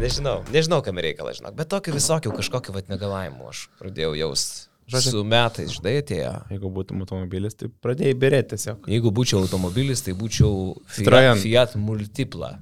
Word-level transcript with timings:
nežinau. 0.00 0.38
Nežinau, 0.52 0.82
kam 0.84 0.98
reikalas, 1.02 1.38
žinok. 1.40 1.54
Bet 1.58 1.68
tokių 1.72 1.94
visokių 1.96 2.32
kažkokių 2.38 2.74
vat 2.76 2.88
negalavimų 2.92 3.48
aš 3.52 3.66
pradėjau 3.80 4.14
jausti. 4.18 4.66
Žodžiu- 4.86 5.10
Su 5.16 5.24
metais, 5.26 5.72
žinai, 5.74 5.96
atėjo. 5.98 6.32
Jeigu 6.52 6.68
būtum 6.70 7.00
automobilis, 7.02 7.56
tai 7.58 7.66
pradėjai 7.82 8.14
berėti 8.14 8.52
tiesiog. 8.54 8.84
Jeigu 8.86 9.10
būčiau 9.10 9.40
automobilis, 9.42 10.00
tai 10.06 10.12
būčiau. 10.14 10.76
Fiat, 10.86 11.40
Fiat 11.42 11.74
Multipla. 11.74 12.52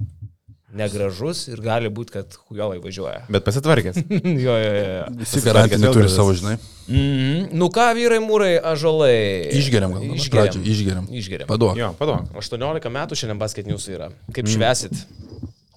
Negražus 0.75 1.45
ir 1.47 1.61
gali 1.63 1.87
būti, 1.87 2.11
kad 2.17 2.33
hujovai 2.49 2.81
važiuoja. 2.83 3.21
Bet 3.31 3.45
pasitvarkęs. 3.45 3.95
jo, 4.45 4.55
jo, 4.59 4.71
jo. 4.73 5.05
Visi 5.21 5.39
garantiniai 5.45 5.93
turi 5.95 6.09
savo, 6.11 6.33
žinai. 6.35 6.57
Mm, 6.89 7.45
nu 7.55 7.69
ką, 7.71 7.85
vyrai, 7.95 8.17
mūrai, 8.25 8.57
ažolai. 8.73 9.15
Išgeriam 9.55 9.93
gal, 9.95 10.03
pradžioj, 10.33 10.65
išgeriam. 10.73 11.05
Išgeriam. 11.15 11.47
Paduok. 11.47 11.77
Jo, 11.79 11.93
paduok. 12.01 12.33
18 12.41 12.91
metų 12.97 13.15
šiandien 13.21 13.39
basket 13.39 13.69
news 13.69 13.87
yra. 13.87 14.09
Kaip 14.35 14.49
švesit? 14.51 15.05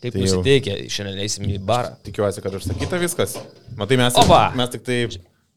Kaip 0.03 0.15
Tai 0.15 0.23
jau. 0.23 0.39
nusiteikę? 0.39 0.77
Šiandien 0.95 1.25
eisim 1.25 1.49
į 1.51 1.59
barą. 1.67 1.97
Tikiuosi, 2.07 2.43
kad 2.45 2.55
užsakyta 2.55 3.01
viskas. 3.03 3.35
Matai, 3.79 3.99
mes, 3.99 4.15
Opa! 4.19 4.45
mes 4.59 4.71
tik 4.75 4.85
tai 4.87 5.01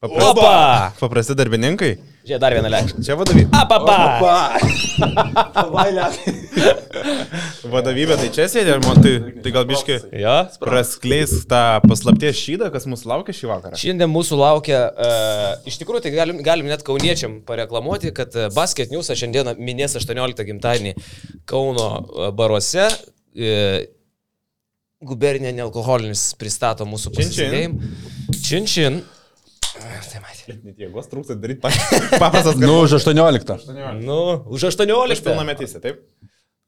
Opa! 0.02 0.94
paprasti 0.98 1.36
darbininkai. 1.38 1.92
Žiūrėk, 2.26 2.40
dar 2.42 2.54
vieną 2.54 2.70
lekštę. 2.70 3.02
Čia 3.06 3.16
vadovybė. 3.18 3.50
Apapa! 3.54 4.58
Vadovybė 7.72 8.18
tai 8.20 8.28
čia 8.34 8.46
sėdė, 8.52 8.76
tai, 8.82 9.14
tai 9.46 9.54
gal 9.54 9.66
biški 9.70 9.98
Jo. 10.22 10.34
praskleis 10.62 11.34
tą 11.50 11.62
paslapties 11.86 12.38
šydą, 12.42 12.70
kas 12.74 12.86
mūsų 12.90 13.10
laukia 13.14 13.36
šį 13.38 13.50
vakarą. 13.52 13.80
Šiandien 13.82 14.12
mūsų 14.14 14.38
laukia, 14.42 14.82
uh, 14.90 15.70
iš 15.70 15.80
tikrųjų, 15.82 16.04
tai 16.06 16.14
galim, 16.18 16.42
galim 16.46 16.70
net 16.70 16.86
kauniečiam 16.88 17.40
pareklamuoti, 17.48 18.14
kad 18.18 18.38
uh, 18.38 18.50
Basket 18.54 18.94
News 18.94 19.10
šiandieną 19.14 19.56
minės 19.62 19.98
18 20.02 20.46
gimtadienį 20.50 20.94
Kauno 21.50 21.90
uh, 22.02 22.30
baruose. 22.38 22.90
Uh, 23.38 23.82
Gubernė 25.02 25.50
nealkoholinis 25.58 26.28
pristato 26.38 26.86
mūsų 26.86 27.14
pasitikėjimą. 27.16 27.92
Čin 28.46 28.68
čin. 28.70 29.02
Tai 29.74 30.20
matė. 30.22 30.58
Net 30.62 30.82
jėgos 30.84 31.08
trūksta 31.10 31.38
daryti 31.40 31.64
paprastas 32.22 32.60
Nu, 32.60 32.82
už 32.86 33.00
18. 33.00 33.56
Nu, 34.04 34.20
už 34.52 34.68
18. 34.70 35.16
Aš 35.16 35.24
pilnametysė, 35.26 35.82
taip? 35.82 36.04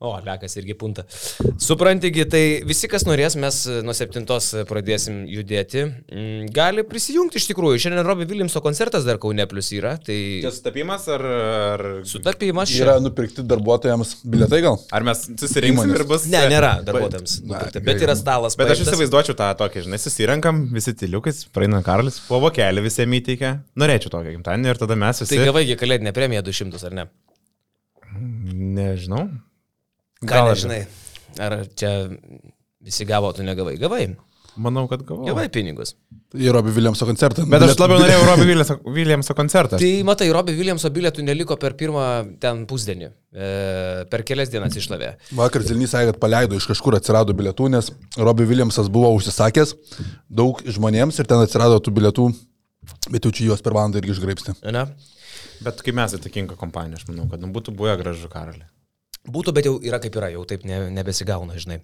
O, 0.03 0.17
lekas 0.19 0.57
irgi 0.59 0.73
punta. 0.75 1.05
Suprantigi, 1.63 2.25
tai 2.27 2.41
visi, 2.67 2.89
kas 2.91 3.05
norės, 3.07 3.37
mes 3.39 3.61
e, 3.71 3.77
nuo 3.87 3.93
7 3.95 4.25
pradėsim 4.67 5.21
judėti. 5.31 5.85
Mm, 6.11 6.49
Gali 6.51 6.83
prisijungti 6.87 7.39
iš 7.39 7.47
tikrųjų. 7.53 7.79
Šiandien 7.85 8.03
Robbie 8.03 8.27
Williamso 8.27 8.59
koncertas 8.65 9.07
dar 9.07 9.15
Kaune 9.23 9.45
plus 9.47 9.71
yra. 9.71 9.93
Tai 10.03 10.17
Čia 10.43 10.51
sutapimas 10.51 11.07
ar... 11.13 11.23
Ar, 11.23 11.85
sutapimas 12.09 12.73
Yra 12.75 12.97
čia. 12.97 13.03
nupirkti 13.05 13.45
darbuotojams 13.47 14.11
biletai 14.27 14.59
gal? 14.65 14.75
ar 14.91 15.07
mes 15.07 15.23
susirinksim 15.39 15.95
ir 15.95 16.03
bus... 16.09 16.27
Ne, 16.33 16.43
nėra 16.51 16.73
darbuotojams. 16.83 17.37
Na, 17.47 17.63
gerai. 17.69 17.85
Bet 17.87 18.03
yra 18.03 18.17
stalas. 18.19 18.59
Bet 18.59 18.73
aš 18.73 18.81
paimtas. 18.81 18.91
įsivaizduočiau 18.91 19.37
tą 19.39 19.49
tokį, 19.63 19.85
žinai, 19.87 20.01
susirenkam, 20.03 20.61
visi 20.75 20.95
tiliukais, 20.99 21.45
praeina 21.55 21.79
Karlis, 21.85 22.19
po 22.27 22.41
vokelį 22.43 22.83
visiems 22.89 23.21
įteikia. 23.21 23.55
Norėčiau 23.79 24.11
tokio 24.17 24.35
gimtadienį 24.35 24.73
ir 24.73 24.83
tada 24.83 24.99
mes 24.99 25.23
visi... 25.23 25.31
Tai 25.37 25.49
gavaigi 25.53 25.79
kalėdinė 25.79 26.11
premija 26.15 26.43
200 26.43 26.85
ar 26.91 26.99
ne? 26.99 27.09
Nežinau. 28.83 29.27
Gal 30.27 30.51
nežinai? 30.51 30.83
Ar 31.41 31.57
čia 31.77 31.95
visi 32.83 33.07
gavo, 33.09 33.31
tu 33.35 33.45
negavai? 33.45 33.75
Gavai. 33.81 34.05
Manau, 34.55 34.83
kad 34.89 35.01
gavau. 35.01 35.25
Gavai 35.25 35.47
pinigus. 35.49 35.95
Į 36.37 36.51
Robbie 36.53 36.73
Williamso 36.75 37.07
koncertą. 37.09 37.45
Bet 37.49 37.63
aš 37.65 37.73
labiau 37.79 37.97
norėjau 38.01 38.25
Robbie 38.27 38.45
Williamso, 38.51 38.75
Williamso 38.85 39.35
koncertą. 39.37 39.79
Tai 39.81 39.89
matai, 40.05 40.27
Robbie 40.33 40.53
Williamso 40.57 40.91
bilietų 40.93 41.25
neliko 41.25 41.57
per 41.61 41.73
pirmą 41.77 42.03
ten 42.41 42.63
pusdienį. 42.69 43.09
E, 43.33 43.47
per 44.11 44.21
kelias 44.27 44.51
dienas 44.53 44.77
išlavė. 44.77 45.13
Vakar 45.37 45.65
Zilnys 45.65 45.93
sakė, 45.95 46.11
kad 46.11 46.21
paleido 46.21 46.57
iš 46.59 46.69
kažkur 46.69 46.99
atsirado 46.99 47.33
bilietų, 47.37 47.71
nes 47.73 47.89
Robbie 48.19 48.45
Williamsas 48.49 48.91
buvo 48.93 49.09
užsisakęs 49.17 49.73
daug 50.29 50.61
žmonėms 50.69 51.17
ir 51.21 51.29
ten 51.29 51.41
atsirado 51.41 51.81
tų 51.81 51.95
bilietų, 51.97 52.29
bet 53.09 53.25
jau 53.25 53.33
čia 53.33 53.49
juos 53.49 53.65
per 53.65 53.73
valandą 53.77 54.01
irgi 54.01 54.13
išgraipsti. 54.13 54.57
Ne? 54.69 54.85
Bet 55.65 55.81
kaip 55.85 55.97
mes 55.97 56.13
įtakinga 56.17 56.59
kompanija, 56.59 57.01
aš 57.01 57.09
manau, 57.09 57.25
kad 57.31 57.41
nu, 57.41 57.49
būtų 57.55 57.73
buvę 57.77 57.97
gražu 58.01 58.29
Karalį. 58.29 58.67
Būtų, 59.23 59.53
bet 59.55 59.67
jau 59.69 59.77
yra 59.79 60.01
kaip 60.03 60.17
yra, 60.19 60.33
jau 60.33 60.43
taip 60.47 60.65
ne, 60.67 60.81
nebesigauna, 60.91 61.55
žinai. 61.55 61.79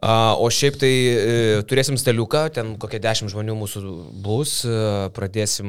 A, 0.00 0.36
o 0.40 0.48
šiaip 0.52 0.78
tai 0.80 0.92
e, 0.92 1.34
turėsim 1.68 1.98
staliuką, 2.00 2.46
ten 2.56 2.74
kokie 2.80 3.00
dešimt 3.00 3.32
žmonių 3.32 3.56
mūsų 3.60 3.82
bus, 4.24 4.58
e, 4.68 4.80
pradėsim, 5.16 5.68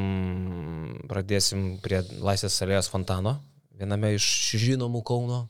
pradėsim 1.12 1.68
prie 1.84 2.02
Laisvės 2.24 2.56
salės 2.60 2.92
fontano, 2.92 3.38
viename 3.76 4.14
iš 4.16 4.28
žinomų 4.64 5.04
Kauno 5.08 5.46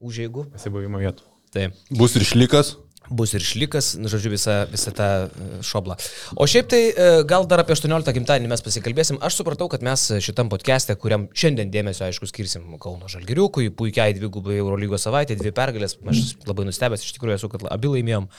užėgų. 0.00 0.48
Pasibuvimo 0.56 1.00
vietų. 1.04 1.24
Taip. 1.52 1.76
Bus 1.92 2.16
ir 2.16 2.24
šlikas. 2.28 2.76
Bus 3.10 3.34
ir 3.36 3.44
šlikas, 3.44 3.92
nu, 4.00 4.10
žodžiu, 4.10 4.32
visą, 4.32 4.56
visą 4.70 4.92
tą 4.96 5.08
e, 5.26 5.48
šoblą. 5.66 5.96
O 6.36 6.46
šiaip 6.50 6.70
tai 6.72 6.80
e, 6.90 7.08
gal 7.28 7.46
dar 7.50 7.62
apie 7.62 7.76
18 7.76 8.14
gimtadienį 8.16 8.50
mes 8.50 8.64
pasikalbėsim. 8.66 9.20
Aš 9.26 9.40
supratau, 9.40 9.68
kad 9.72 9.84
mes 9.86 10.08
šitam 10.24 10.50
podcast'e, 10.52 10.96
kuriam 11.00 11.28
šiandien 11.36 11.70
dėmesio, 11.74 12.06
aišku, 12.08 12.28
skirsim 12.30 12.66
Kauno 12.82 13.10
Žalgiriukui, 13.12 13.70
puikiai 13.76 14.16
dvigubai 14.16 14.58
Eurolygos 14.58 15.06
savaitė, 15.06 15.38
dvi 15.38 15.54
pergalės. 15.56 15.98
Aš 16.06 16.36
labai 16.48 16.66
nustebęs, 16.68 17.06
iš 17.06 17.16
tikrųjų 17.18 17.38
esu, 17.38 17.52
kad 17.52 17.68
abi 17.70 17.94
laimėjom. 17.94 18.30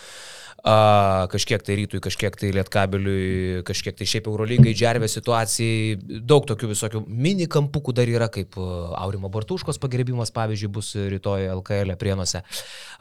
A, 0.66 1.28
kažkiek 1.30 1.62
tai 1.62 1.76
rytui, 1.78 2.00
kažkiek 2.02 2.34
tai 2.34 2.50
lietkabeliui, 2.56 3.62
kažkiek 3.68 3.94
tai 3.96 4.08
šiaip 4.10 4.26
Eurolygai, 4.28 4.74
džervė 4.74 5.06
situacijai, 5.12 5.94
daug 6.26 6.48
tokių 6.50 6.72
visokių 6.72 7.04
mini 7.06 7.46
kampukų 7.52 7.94
dar 7.96 8.10
yra, 8.10 8.26
kaip 8.34 8.58
a, 8.58 8.66
Aurimo 9.04 9.30
Bartuškos 9.34 9.78
pagerbimas, 9.84 10.34
pavyzdžiui, 10.34 10.72
bus 10.74 10.92
rytoj 10.98 11.48
LKL 11.60 11.94
prienuose. 12.02 12.42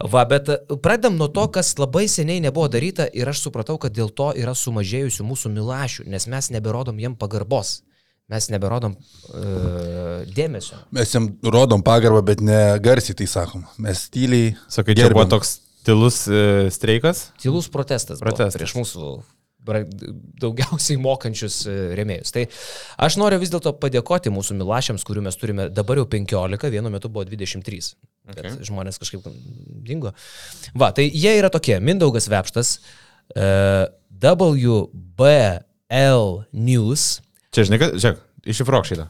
Va, 0.04 0.26
bet 0.28 0.52
a, 0.52 0.60
pradedam 0.76 1.16
nuo 1.16 1.30
to, 1.32 1.48
kas 1.56 1.72
labai 1.80 2.04
seniai 2.12 2.44
nebuvo 2.44 2.68
daryta 2.68 3.08
ir 3.08 3.32
aš 3.32 3.46
supratau, 3.48 3.80
kad 3.80 3.96
dėl 3.96 4.12
to 4.12 4.34
yra 4.36 4.52
sumažėjusių 4.52 5.26
mūsų 5.26 5.56
milašių, 5.56 6.08
nes 6.12 6.28
mes 6.28 6.52
neberodom 6.58 7.00
jiem 7.00 7.16
pagarbos. 7.16 7.80
Mes 8.26 8.48
neberodom 8.50 8.96
uh, 8.98 10.24
dėmesio. 10.34 10.80
Mes 10.90 11.12
jam 11.14 11.28
rodom 11.46 11.84
pagarbą, 11.86 12.24
bet 12.26 12.42
ne 12.42 12.58
garsiai 12.82 13.14
tai 13.14 13.28
sakom. 13.30 13.62
Mes 13.78 14.08
tyliai. 14.10 14.56
Sakai, 14.66 14.96
čia 14.98 15.12
buvo 15.14 15.28
toks 15.30 15.60
stilus 15.86 16.24
e, 16.26 16.66
streikas. 16.74 17.28
Tylus 17.38 17.68
protestas, 17.70 18.18
Protestas. 18.18 18.56
prieš 18.58 18.72
mūsų 18.74 19.10
daugiausiai 20.42 20.98
mokančius 21.02 21.60
e, 21.66 21.74
rėmėjus. 21.98 22.30
Tai 22.34 22.44
aš 23.06 23.16
noriu 23.18 23.38
vis 23.42 23.50
dėlto 23.50 23.72
padėkoti 23.82 24.30
mūsų 24.34 24.56
milašiams, 24.60 25.04
kurių 25.06 25.24
mes 25.26 25.38
turime 25.38 25.68
dabar 25.74 25.98
jau 26.00 26.06
15, 26.10 26.70
vienu 26.74 26.92
metu 26.94 27.10
buvo 27.12 27.26
23. 27.28 27.94
Bet 28.26 28.40
Okay. 28.42 28.56
žmonės 28.66 28.98
kažkaip 28.98 29.22
dingo. 29.86 30.10
Va, 30.74 30.88
tai 30.90 31.04
jie 31.06 31.36
yra 31.38 31.46
tokie. 31.54 31.76
Mindaugas 31.78 32.26
Vepštas, 32.26 32.72
uh, 33.38 33.86
WBL 34.10 36.24
News. 36.50 37.04
Čia, 37.54 37.68
žinai, 37.68 37.78
kad, 37.84 37.94
žiūrėk, 37.94 38.18
iššifruok 38.50 38.88
šitą. 38.90 39.06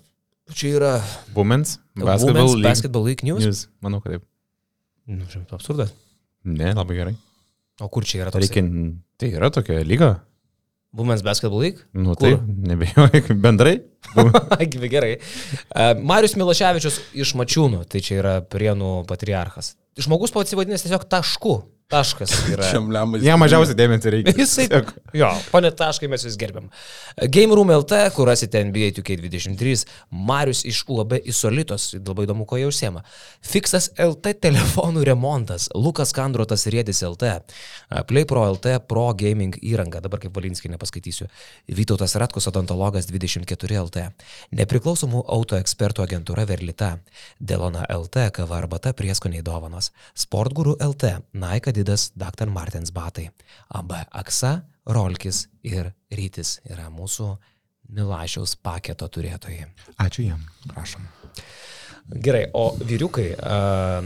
Čia 0.52 0.74
yra 0.76 0.92
Women's 1.32 1.78
Basketball 1.96 2.12
Basketball 2.12 2.44
League, 2.44 2.60
League 2.60 2.68
Basketball 2.68 3.08
League 3.08 3.24
News. 3.24 3.48
News. 3.48 3.64
Manau, 3.80 4.04
kad 4.04 4.18
taip. 4.18 4.28
Nu, 5.08 5.24
čia 5.32 5.40
absurdas. 5.48 5.96
Ne, 6.46 6.72
labai 6.76 6.96
gerai. 7.00 7.14
O 7.82 7.90
kur 7.92 8.06
čia 8.08 8.22
yra 8.24 8.32
toks? 8.32 8.46
Reikia, 8.46 8.64
tai 9.20 9.32
yra 9.34 9.50
tokia 9.52 9.82
lyga. 9.84 10.14
Women's 10.96 11.22
Basketball 11.22 11.60
League? 11.60 11.82
Nu 11.92 12.14
Kur? 12.14 12.38
tai, 12.38 12.54
nebejoju, 12.70 13.34
bendrai. 13.36 13.82
Gerai. 14.94 15.18
Marius 16.00 16.36
Miloševičius 16.40 17.00
iš 17.12 17.34
Mačiūnų, 17.36 17.82
tai 17.90 18.00
čia 18.00 18.20
yra 18.22 18.36
Prienų 18.40 19.02
patriarchas. 19.10 19.74
Žmogus 20.00 20.32
pats 20.32 20.54
įvadinęs 20.56 20.86
tiesiog 20.86 21.04
tašku. 21.10 21.58
Taškas 21.86 22.32
yra. 22.50 22.66
Jam 23.22 23.38
mažiausiai 23.38 23.76
dėmesio 23.78 24.10
reikia. 24.10 24.32
Jisai. 24.40 24.64
Jo, 25.14 25.28
ponė 25.52 25.70
taškai 25.70 26.08
mes 26.10 26.24
jūs 26.26 26.34
gerbiam. 26.40 26.66
Game 27.30 27.54
Room 27.54 27.70
LT, 27.70 28.00
kur 28.16 28.26
rasite 28.26 28.58
NBA 28.66 28.88
2K23, 28.96 29.84
Marius 30.26 30.64
iš 30.66 30.80
UAB 30.90 31.14
Isolitos, 31.30 31.92
labai 31.94 32.24
įdomu, 32.26 32.42
ko 32.50 32.58
jie 32.58 32.66
užsiema. 32.66 33.04
Fixas 33.38 33.92
LT 34.02 34.32
telefonų 34.42 35.04
remontas, 35.06 35.68
Lukas 35.78 36.10
Kandrotas 36.16 36.66
Rėdis 36.74 37.04
LT, 37.06 37.36
PlayPro 38.10 38.42
LT 38.56 38.80
Pro 38.90 39.06
Gaming 39.14 39.54
įranga, 39.62 40.02
dabar 40.02 40.24
kaip 40.24 40.34
Valinskiai 40.34 40.74
nepaskaitysiu, 40.74 41.30
Vytautas 41.70 42.16
Ratkus 42.18 42.50
odontologas 42.50 43.06
24 43.12 43.78
LT, 43.84 44.08
nepriklausomų 44.58 45.22
auto 45.38 45.62
ekspertų 45.62 46.02
agentūra 46.08 46.48
Verlita, 46.50 46.96
Delona 47.38 47.86
LT, 47.94 48.26
kava 48.42 48.58
arbata 48.58 48.90
prieskoniai 48.96 49.46
dovanos, 49.46 49.92
Sportguru 50.18 50.74
LT, 50.82 51.14
Nike 51.38 51.75
Adidas, 51.76 52.08
Dr. 52.16 52.48
Martens 52.48 52.88
batai, 52.88 53.28
AB 53.68 53.92
Aksa, 54.16 54.62
Rolkis 54.88 55.42
ir 55.60 55.90
Rytis 56.08 56.54
yra 56.64 56.86
mūsų 56.88 57.34
Milašiaus 57.92 58.54
paketo 58.64 59.04
turėtojai. 59.12 59.66
Ačiū 60.00 60.24
jam. 60.24 60.40
Prašom. 60.70 61.04
Gerai, 62.24 62.46
o 62.56 62.70
vyriukai, 62.80 63.26
a, 63.36 64.00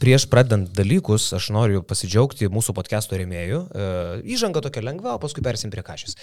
prieš 0.00 0.24
pradant 0.32 0.70
dalykus, 0.72 1.26
aš 1.36 1.50
noriu 1.52 1.82
pasidžiaugti 1.84 2.48
mūsų 2.48 2.72
podcast'o 2.78 3.20
rėmėjų. 3.20 3.60
A, 3.68 3.90
Įžanga 4.24 4.64
tokia 4.64 4.86
lengva, 4.86 5.18
o 5.18 5.20
paskui 5.20 5.44
persim 5.44 5.74
prie 5.74 5.84
kažės. 5.84 6.16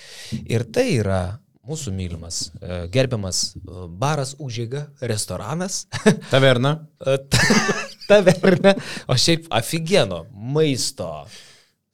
Ir 0.49 0.65
tai 0.65 0.87
yra 0.95 1.21
mūsų 1.69 1.93
mylimas, 1.93 2.47
a, 2.57 2.87
gerbiamas 2.89 3.51
baras 4.01 4.33
užėga, 4.41 4.87
restoranas. 5.13 5.83
Taverna. 6.33 6.79
taverna, 8.09 8.75
o 9.11 9.17
šiaip 9.17 9.47
aфиgeno 9.53 10.25
maisto 10.33 11.09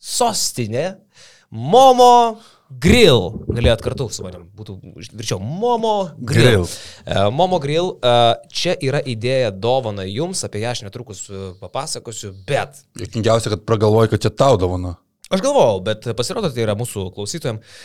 sostinė 0.02 0.94
Momo 1.52 2.38
Grill. 2.82 3.46
Galėjot 3.46 3.84
kartu 3.86 4.08
su 4.10 4.24
manim, 4.26 4.48
būtų 4.58 4.76
virčiau 5.14 5.38
Momo 5.40 6.10
Grill. 6.18 6.66
Grill. 6.66 6.68
E, 7.06 7.28
Momo 7.32 7.60
Grill, 7.62 7.94
e, 8.02 8.16
čia 8.50 8.74
yra 8.82 9.04
idėja 9.06 9.52
dovana 9.54 10.08
jums, 10.10 10.42
apie 10.48 10.64
ją 10.64 10.74
aš 10.74 10.82
netrukus 10.88 11.28
e, 11.30 11.48
papasakosiu, 11.62 12.34
bet 12.48 12.82
Jokingiausia, 13.00 13.54
kad 13.54 13.66
pragalvoji, 13.70 14.16
kad 14.16 14.26
čia 14.26 14.34
tau 14.34 14.58
dovana. 14.62 14.96
Aš 15.30 15.42
galvojau, 15.42 15.80
bet 15.82 16.06
pasirodo, 16.14 16.52
tai 16.54 16.62
yra 16.68 16.76
mūsų 16.78 17.08
klausytojams. 17.16 17.78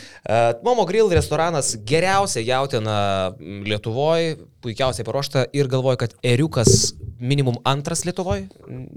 Momo 0.67 0.85
Grill 0.89 1.09
restoranas 1.17 1.73
geriausia 1.89 2.43
jautina 2.45 2.97
Lietuvoje, 3.41 4.35
puikiausiai 4.61 5.07
paruošta 5.09 5.47
ir 5.57 5.71
galvoju, 5.73 6.03
kad 6.03 6.13
eriukas 6.21 6.93
minimum 7.21 7.57
antras 7.65 8.05
Lietuvoje. 8.05 8.45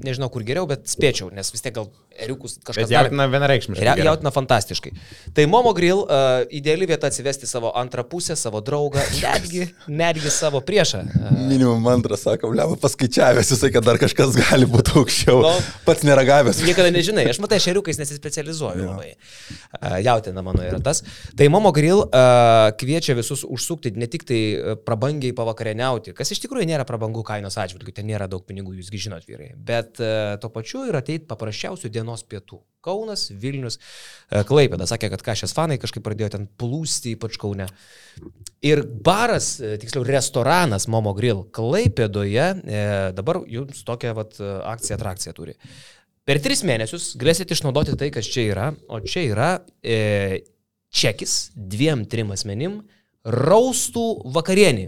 Nežinau, 0.03 0.27
kur 0.31 0.43
geriau, 0.43 0.67
bet 0.67 0.89
spėčiau, 0.91 1.29
nes 1.31 1.51
vis 1.55 1.63
tiek 1.63 1.75
gal 1.75 1.87
eriukus 2.19 2.57
kažkas 2.59 2.87
Bet 2.87 2.91
jautina 2.93 3.29
vienareikšmiškai. 3.31 3.83
Ria- 3.83 3.95
gerai. 3.95 4.09
Jautina 4.11 4.31
fantastiškai. 4.35 4.91
Tai 5.35 5.45
Momo 5.51 5.71
Grill 5.75 6.03
uh, 6.03 6.43
ideali 6.51 6.87
vieta 6.87 7.07
atsivesti 7.07 7.47
savo 7.47 7.71
antrą 7.79 8.03
pusę, 8.07 8.35
savo 8.39 8.59
draugą, 8.63 9.03
netgi, 9.23 9.69
netgi 9.87 10.31
savo 10.35 10.59
priešą. 10.67 11.01
Uh, 11.07 11.31
Minimum 11.47 11.87
antras, 11.95 12.23
sako, 12.27 12.51
leva 12.55 12.75
paskaičiavęs, 12.83 13.55
jisai, 13.55 13.71
kad 13.75 13.87
dar 13.87 13.99
kažkas 14.03 14.35
gali 14.35 14.67
būti 14.67 14.97
aukščiau. 14.99 15.39
Nu. 15.47 15.55
Pats 15.87 16.03
neragavęs. 16.07 16.59
Niekada 16.67 16.91
nežinai, 16.95 17.25
aš 17.31 17.39
matai, 17.43 17.63
šeriukais 18.33 18.43
nesispecializuoju 18.43 18.89
labai. 18.89 19.15
Jautina 20.03 20.41
mano 20.41 20.63
yra 20.63 20.79
tas. 20.79 21.03
Tai 21.37 21.49
Momo 21.49 21.71
Grill 21.71 22.03
kviečia 22.77 23.15
visus 23.15 23.43
užsukti 23.43 23.93
ne 23.95 24.07
tik 24.07 24.25
tai 24.27 24.41
prabangiai 24.85 25.33
pavakarieniauti, 25.35 26.13
kas 26.17 26.33
iš 26.33 26.43
tikrųjų 26.43 26.67
nėra 26.69 26.85
prabangų 26.87 27.23
kainos 27.27 27.57
atžvilgių, 27.57 27.93
ten 27.95 28.07
nėra 28.09 28.27
daug 28.31 28.45
pinigų, 28.45 28.77
jūsgi 28.81 29.07
žinot 29.07 29.27
vyrai, 29.27 29.53
bet 29.55 29.99
tuo 30.41 30.53
pačiu 30.53 30.87
ir 30.89 30.99
ateiti 30.99 31.27
paprasčiausių 31.29 31.91
dienos 31.93 32.25
pietų. 32.27 32.61
Kaunas, 32.83 33.29
Vilnius, 33.39 33.77
Klaipėda. 34.27 34.83
Sakė, 34.89 35.07
kad 35.13 35.21
kažkas 35.23 35.53
fanai 35.55 35.77
kažkaip 35.79 36.03
pradėjo 36.03 36.33
ten 36.33 36.49
plūsti, 36.59 37.13
ypač 37.15 37.37
Kaune. 37.39 37.69
Ir 38.63 38.83
baras, 38.83 39.55
tiksliau 39.79 40.03
restoranas 40.07 40.89
Momo 40.91 41.13
Grill 41.15 41.45
Klaipėdoje 41.55 42.49
e, 42.59 42.83
dabar 43.15 43.39
jums 43.47 43.85
tokią 43.87 44.11
vat, 44.19 44.35
akciją 44.67 44.99
atrakciją 44.99 45.35
turi. 45.37 45.55
Per 46.23 46.39
tris 46.39 46.61
mėnesius 46.63 47.13
galėsite 47.19 47.51
išnaudoti 47.57 47.97
tai, 47.99 48.07
kas 48.15 48.27
čia 48.31 48.45
yra, 48.53 48.69
o 48.87 49.01
čia 49.03 49.25
yra 49.27 49.49
e, 49.83 50.43
čekis 50.95 51.49
dviem, 51.55 52.05
trim 52.07 52.31
asmenim 52.31 52.77
raustų 53.27 54.03
vakarienį. 54.35 54.85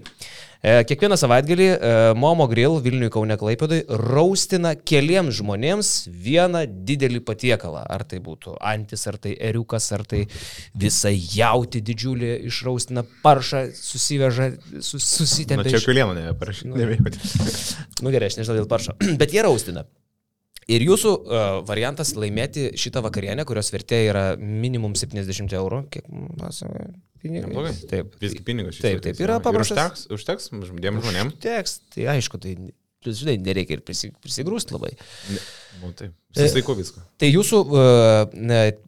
E, 0.65 0.71
kiekvieną 0.87 1.17
savaitgalį 1.19 1.65
e, 1.75 1.89
Momo 2.19 2.47
Grill 2.51 2.77
Vilniui 2.83 3.11
Kaune 3.13 3.35
Klaipėdui 3.39 3.81
raustina 3.99 4.71
keliems 4.79 5.35
žmonėms 5.41 5.89
vieną 6.07 6.63
didelį 6.87 7.19
patiekalą. 7.27 7.83
Ar 7.83 8.05
tai 8.07 8.21
būtų 8.23 8.55
antis, 8.71 9.03
ar 9.11 9.19
tai 9.21 9.35
eriukas, 9.49 9.89
ar 9.95 10.05
tai 10.07 10.23
visa 10.79 11.11
jauti 11.11 11.83
didžiulį 11.85 12.31
išraustina 12.47 13.03
paršą, 13.27 13.65
susiveža, 13.75 14.53
sus, 14.79 15.03
Na 15.03 15.19
susitempia. 15.19 15.67
čia 15.75 15.83
iš- 15.83 15.91
kulienų 15.91 16.15
nebeparašyti. 16.21 16.71
Nu 18.07 18.15
gerai, 18.15 18.31
aš 18.31 18.39
nežinau 18.39 18.57
dėl 18.63 18.71
paršo, 18.71 18.95
bet 19.21 19.35
jie 19.35 19.43
raustina. 19.45 19.83
Ir 20.71 20.81
jūsų 20.81 21.11
uh, 21.13 21.41
variantas 21.67 22.15
laimėti 22.17 22.71
šitą 22.79 23.03
vakarienę, 23.05 23.43
kurios 23.45 23.69
vertė 23.73 23.99
yra 24.07 24.23
minimum 24.39 24.95
70 24.97 25.53
eurų. 25.59 25.83
Kiek 25.93 26.07
pasakoja 26.39 26.87
pinigai? 27.21 27.51
Neblogai. 27.51 27.75
Taip. 27.91 28.15
Visgi 28.21 28.41
pinigus. 28.47 28.79
Taip, 28.81 29.03
taip, 29.05 29.21
yra 29.21 29.37
paprastas. 29.45 30.07
Užteks, 30.09 30.49
užteks 30.49 30.73
dviem 30.79 30.97
žmonėm. 31.03 31.31
Teks, 31.43 31.77
tai 31.93 32.09
aišku, 32.15 32.41
tai, 32.41 32.55
plus, 33.05 33.21
žinai, 33.21 33.37
nereikia 33.45 33.77
ir 33.77 33.85
prisi, 33.85 34.09
prisigrūsti 34.25 34.73
labai. 34.73 34.95
Nu, 35.83 35.93
taip. 35.93 36.17
Susitaiko 36.33 36.77
viską. 36.81 37.05
Tai 37.21 37.29
jūsų 37.29 37.61
ne, 38.33 38.61
uh, 38.65 38.84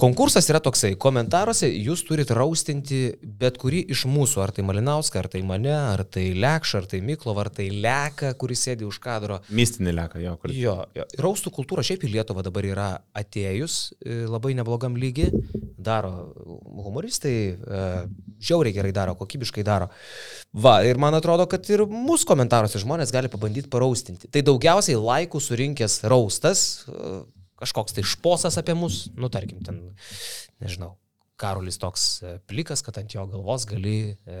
konkursas 0.00 0.48
yra 0.52 0.60
toksai. 0.62 0.92
Komentaruose 1.00 1.68
jūs 1.70 2.02
turite 2.08 2.34
raustinti 2.36 3.00
bet 3.40 3.58
kurį 3.60 3.82
iš 3.94 4.04
mūsų, 4.10 4.42
ar 4.44 4.52
tai 4.56 4.64
Malinauską, 4.66 5.22
ar 5.22 5.28
tai 5.32 5.42
mane, 5.46 5.72
ar 5.72 6.02
tai 6.04 6.30
Lekšą, 6.36 6.82
ar 6.82 6.88
tai 6.90 7.00
Miklov, 7.04 7.40
ar 7.40 7.50
tai 7.54 7.70
Leką, 7.72 8.34
kuris 8.40 8.64
sėdi 8.66 8.86
už 8.88 9.00
kadro. 9.02 9.40
Mistinį 9.56 9.94
leką, 9.96 10.20
jo, 10.24 10.34
kur. 10.40 10.54
Jo, 10.54 10.76
jo. 10.96 11.06
raustų 11.24 11.52
kultūra 11.56 11.84
šiaip 11.86 12.04
į 12.04 12.12
Lietuvą 12.16 12.44
dabar 12.46 12.68
yra 12.68 12.90
atėjus 13.16 13.78
e, 14.00 14.22
labai 14.28 14.52
neblogam 14.58 14.98
lygi, 15.00 15.30
daro 15.80 16.12
humoristai, 16.84 17.34
e, 17.56 17.82
žiauriai 18.40 18.76
gerai 18.76 18.92
daro, 18.96 19.16
kokybiškai 19.20 19.64
daro. 19.66 19.90
Va, 20.52 20.80
ir 20.86 21.00
man 21.00 21.16
atrodo, 21.16 21.46
kad 21.50 21.66
ir 21.72 21.86
mūsų 21.88 22.28
komentaruose 22.30 22.80
žmonės 22.82 23.12
gali 23.14 23.32
pabandyti 23.32 23.70
paraustinti. 23.72 24.30
Tai 24.32 24.44
daugiausiai 24.46 24.98
laikų 25.00 25.40
surinkęs 25.44 26.00
raustas, 26.10 26.64
e, 26.88 27.20
kažkoks 27.60 27.96
tai 27.96 28.04
šposas 28.06 28.58
apie 28.60 28.74
mus, 28.78 29.04
nu 29.16 29.30
tarkim, 29.32 29.62
ten, 29.66 29.82
nežinau, 30.62 30.96
Karolis 31.40 31.80
toks 31.80 32.10
e, 32.20 32.34
plikas, 32.50 32.82
kad 32.84 32.98
ant 33.00 33.14
jo 33.14 33.24
galvos 33.30 33.64
gali 33.68 34.12
e, 34.12 34.40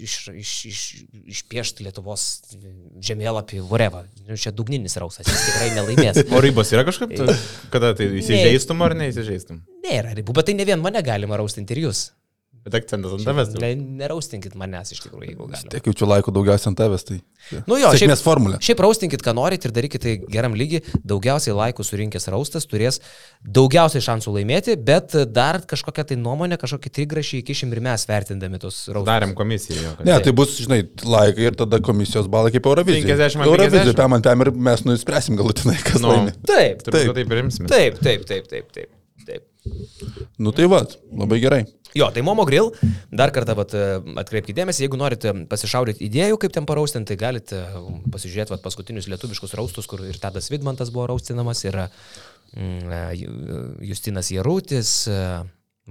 iš, 0.00 0.14
iš, 0.32 0.52
iš, 0.70 0.80
išpiešti 1.34 1.84
Lietuvos 1.84 2.24
žemėlapį, 3.04 3.60
whatever. 3.68 4.08
Nu, 4.24 4.38
čia 4.40 4.54
dugninis 4.56 4.96
rausas, 5.00 5.28
jis 5.28 5.44
tikrai 5.50 5.68
nelaimės. 5.76 6.22
O 6.32 6.40
ribos 6.44 6.72
yra 6.72 6.86
kažkaip, 6.88 7.12
kada 7.74 7.92
tai 7.98 8.08
įsižeistum 8.22 8.80
ar 8.86 8.96
neįsižeistum? 9.02 9.60
Nėra 9.84 10.16
ribų, 10.16 10.36
bet 10.38 10.48
tai 10.48 10.56
ne 10.56 10.68
vien 10.68 10.80
mane 10.82 11.04
galima 11.04 11.40
raustinti 11.40 11.76
ir 11.76 11.84
jūs. 11.88 12.08
Bet 12.62 12.74
akcentas 12.78 13.10
ant 13.16 13.24
tavęs. 13.26 13.48
tu. 13.54 13.58
Ne, 13.58 13.72
neraustinkit 13.74 14.52
manęs 14.54 14.92
iš 14.94 15.00
tikrųjų, 15.02 15.24
jeigu 15.32 15.46
galite. 15.50 15.70
Tiek 15.72 15.88
jaučiu 15.90 16.06
laikų 16.06 16.30
daugiausiai 16.36 16.70
ant 16.70 16.78
tavęs, 16.78 17.04
tai. 17.08 17.16
Nu 17.66 17.74
jo, 17.80 17.90
šiaip, 17.98 18.12
formulė. 18.22 18.60
šiaip 18.62 18.78
raustinkit, 18.84 19.24
ką 19.26 19.34
norit 19.34 19.64
ir 19.66 19.74
darykit 19.74 20.04
tai 20.04 20.12
geram 20.30 20.54
lygiai. 20.54 20.84
Daugiausiai 21.02 21.56
laikų 21.58 21.82
surinkęs 21.88 22.28
raustas 22.30 22.68
turės 22.70 23.00
daugiausiai 23.42 24.04
šansų 24.06 24.36
laimėti, 24.36 24.76
bet 24.78 25.16
dar 25.34 25.58
kažkokią 25.66 26.04
tai 26.12 26.20
nuomonę, 26.22 26.54
kažkokį 26.62 26.92
trigrašį 27.00 27.42
įkišim 27.42 27.74
ir 27.74 27.82
mes 27.82 28.06
vertindami 28.06 28.62
tos 28.62 28.78
raustus. 28.94 29.10
Darėm 29.10 29.34
komisiją 29.34 29.82
jo. 29.82 29.96
kad- 29.98 30.06
Ne, 30.06 30.20
tai 30.22 30.32
bus, 30.32 30.54
žinai, 30.62 30.80
laikai 31.02 31.50
ir 31.50 31.58
tada 31.58 31.82
komisijos 31.82 32.30
balai 32.30 32.54
kaip 32.54 32.62
Eurovizija. 32.70 33.02
50 33.10 33.42
ant 33.42 33.50
Eurovizija, 33.50 33.84
50. 33.90 33.96
pam 33.96 34.12
ant 34.20 34.24
pam 34.30 34.40
ir 34.46 34.52
mes 34.70 34.86
nuspręsim 34.86 35.34
galutinai, 35.36 35.78
kas 35.82 36.00
Nu. 36.00 36.14
laimi. 36.14 36.32
Taip, 36.46 36.82
taip 36.86 37.26
ir 37.26 37.42
imsime. 37.42 37.66
taip, 37.66 37.98
taip, 37.98 38.22
taip, 38.24 38.46
taip, 38.46 38.70
taip. 38.72 38.72
taip. 38.72 39.01
Nu 40.42 40.50
tai 40.56 40.66
va, 40.70 40.80
labai 41.14 41.38
gerai. 41.42 41.62
Jo, 41.94 42.08
tai 42.10 42.22
Momo 42.24 42.44
Grill, 42.48 42.70
dar 43.12 43.30
kartą 43.34 43.54
vat, 43.58 43.74
atkreipkite 44.22 44.56
dėmesį, 44.56 44.86
jeigu 44.86 44.96
norite 44.98 45.32
pasišaudyti 45.50 46.06
idėjų, 46.08 46.38
kaip 46.40 46.54
ten 46.56 46.66
paraustinti, 46.68 47.12
tai 47.12 47.18
galite 47.20 47.60
pasižiūrėti 48.14 48.54
vat, 48.54 48.62
paskutinius 48.64 49.10
lietuviškus 49.12 49.52
raustus, 49.60 49.86
kur 49.90 50.00
ir 50.08 50.16
Tadas 50.22 50.48
Vidmantas 50.50 50.90
buvo 50.94 51.10
raustinamas, 51.12 51.60
ir 51.68 51.76
mm, 51.84 52.96
Ju- 53.20 53.36
Justinas 53.92 54.32
Jarutis, 54.32 54.94
e, 55.12 55.20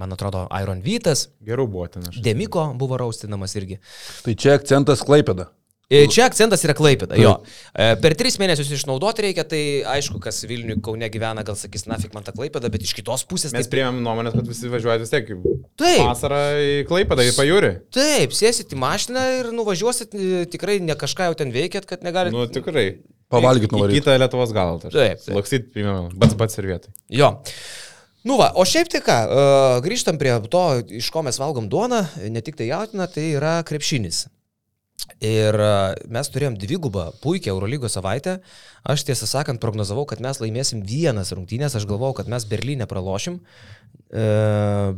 man 0.01 0.18
atrodo, 0.18 0.48
Iron 0.63 0.82
Vytas, 0.82 1.28
Gerų 1.46 1.70
buvo 1.70 1.88
ten. 1.94 2.10
Demiko 2.25 2.72
buvo 2.82 2.98
raustinamas 2.98 3.54
irgi. 3.62 3.78
Tai 4.25 4.34
čia 4.36 4.58
akcentas 4.58 5.06
Klaipėda. 5.06 5.51
E, 5.91 6.05
Čia 6.07 6.29
akcentas 6.29 6.62
yra 6.63 6.71
klaipėda. 6.77 7.17
Jo. 7.19 7.33
E, 7.75 7.89
Per 8.00 8.13
tris 8.15 8.38
mėnesius 8.39 8.69
išnaudoti 8.77 9.25
reikia, 9.25 9.43
tai 9.43 9.60
aišku, 9.98 10.21
kas 10.24 10.39
Vilniui 10.48 10.77
Kaune 10.83 11.10
gyvena, 11.12 11.43
gal 11.43 11.57
sakys, 11.60 11.83
na, 11.91 11.98
fik 12.00 12.13
man 12.15 12.24
tą 12.24 12.31
klaipėdą, 12.38 12.69
bet 12.71 12.86
iš 12.88 12.93
kitos 12.95 13.25
pusės... 13.27 13.51
Mes 13.51 13.67
tai- 13.67 13.74
priėmėm 13.75 14.00
nuomonės, 14.05 14.38
kad 14.38 14.48
visi 14.48 14.71
važiuoja 14.71 15.01
vis 15.03 15.12
tiek. 15.12 15.33
Taip. 15.81 16.01
Vasarą 16.07 16.39
į 16.63 16.71
Klaipadą, 16.88 17.25
į 17.27 17.36
Pajūrį. 17.36 17.71
Taip, 17.91 18.36
sėsit 18.39 18.71
į 18.71 18.79
mašiną 18.79 19.25
ir 19.41 19.51
nuvažiuosit, 19.57 20.15
e, 20.15 20.45
tikrai 20.55 20.79
ne 20.79 20.95
kažką 20.95 21.27
jau 21.29 21.36
ten 21.43 21.51
veikėt, 21.51 21.89
kad 21.91 22.07
negalite. 22.07 22.38
Nu, 22.39 22.48
tikrai. 22.48 22.88
Pavalgyt 23.31 23.69
Į 23.71 23.75
nuvaryt. 23.77 24.00
kitą 24.00 24.15
Lietuvos 24.19 24.51
galą. 24.55 24.79
Taip, 24.83 25.21
taip. 25.24 25.67
Primenu, 25.71 26.10
pats 26.19 26.36
pats 26.39 26.57
ir 26.60 26.65
vietai. 26.67 26.91
Jo. 27.15 27.29
Nu 28.27 28.36
va, 28.38 28.51
o 28.60 28.63
šiaip 28.67 28.89
tai 28.91 29.00
ką, 29.01 29.15
grįžtam 29.81 30.19
prie 30.21 30.33
to, 30.51 30.60
iš 31.00 31.07
ko 31.13 31.24
mes 31.25 31.39
valgom 31.41 31.67
duoną, 31.71 32.03
ne 32.29 32.43
tik 32.43 32.60
tai 32.60 32.67
jautina, 32.69 33.07
tai 33.10 33.31
yra 33.38 33.53
krepšinis. 33.65 34.25
Ir 35.22 35.58
uh, 35.58 35.91
mes 36.13 36.29
turėjom 36.34 36.55
dvigubą 36.62 37.10
puikią 37.22 37.53
Eurolygos 37.53 37.98
savaitę. 37.98 38.39
Aš 38.88 39.03
tiesą 39.05 39.27
sakant 39.29 39.62
prognozavau, 39.62 40.05
kad 40.10 40.22
mes 40.24 40.39
laimėsim 40.41 40.81
vienas 40.88 41.34
rungtynės, 41.36 41.75
aš 41.77 41.86
galvojau, 41.89 42.22
kad 42.22 42.31
mes 42.31 42.46
Berlyne 42.50 42.88
pralošim. 42.89 43.39
E, 44.12 44.24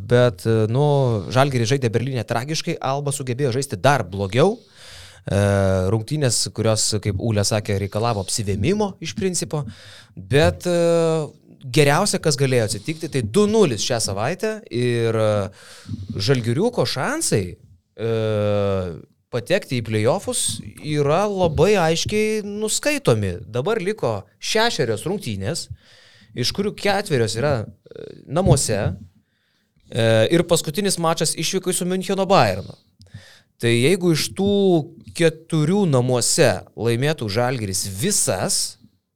bet, 0.09 0.45
e, 0.47 0.63
nu, 0.71 0.85
Žalgirį 1.33 1.67
žaidė 1.73 1.91
Berlyne 1.93 2.23
tragiškai, 2.25 2.77
Alba 2.81 3.13
sugebėjo 3.13 3.51
žaisti 3.57 3.77
dar 3.77 4.05
blogiau. 4.07 4.55
E, 5.23 5.37
rungtynės, 5.93 6.47
kurios, 6.55 6.87
kaip 7.03 7.21
Ūlė 7.21 7.45
sakė, 7.47 7.77
reikalavo 7.85 8.23
apsivėmimo 8.23 8.93
iš 9.03 9.13
principo. 9.19 9.63
Bet 10.15 10.67
e, 10.67 10.75
geriausia, 11.63 12.19
kas 12.23 12.39
galėjo 12.39 12.67
atsitikti, 12.67 13.11
tai 13.13 13.23
2-0 13.23 13.79
šią 13.79 14.01
savaitę 14.03 14.57
ir 14.73 15.19
e, 15.19 15.31
Žalgiriuko 16.17 16.87
šansai 16.89 17.45
e, 17.53 18.13
patekti 19.33 19.79
į 19.81 19.85
playoffus 19.87 20.61
yra 20.79 21.23
labai 21.29 21.73
aiškiai 21.81 22.43
nuskaitomi. 22.45 23.39
Dabar 23.49 23.81
liko 23.81 24.21
šešerios 24.37 25.05
rungtynės, 25.09 25.67
iš 26.37 26.53
kurių 26.55 26.75
ketverios 26.77 27.37
yra 27.39 27.55
e, 27.63 28.07
namuose 28.25 28.77
e, 28.79 28.93
ir 30.33 30.45
paskutinis 30.49 30.99
mačas 31.01 31.35
išvykai 31.39 31.73
su 31.73 31.89
Müncheno 31.89 32.27
Bayernu. 32.29 32.77
Tai 33.61 33.71
jeigu 33.71 34.13
iš 34.13 34.29
tų 34.37 34.53
keturių 35.17 35.83
namuose 35.89 36.53
laimėtų 36.75 37.29
Žalgiris 37.31 37.85
visas, 37.99 38.63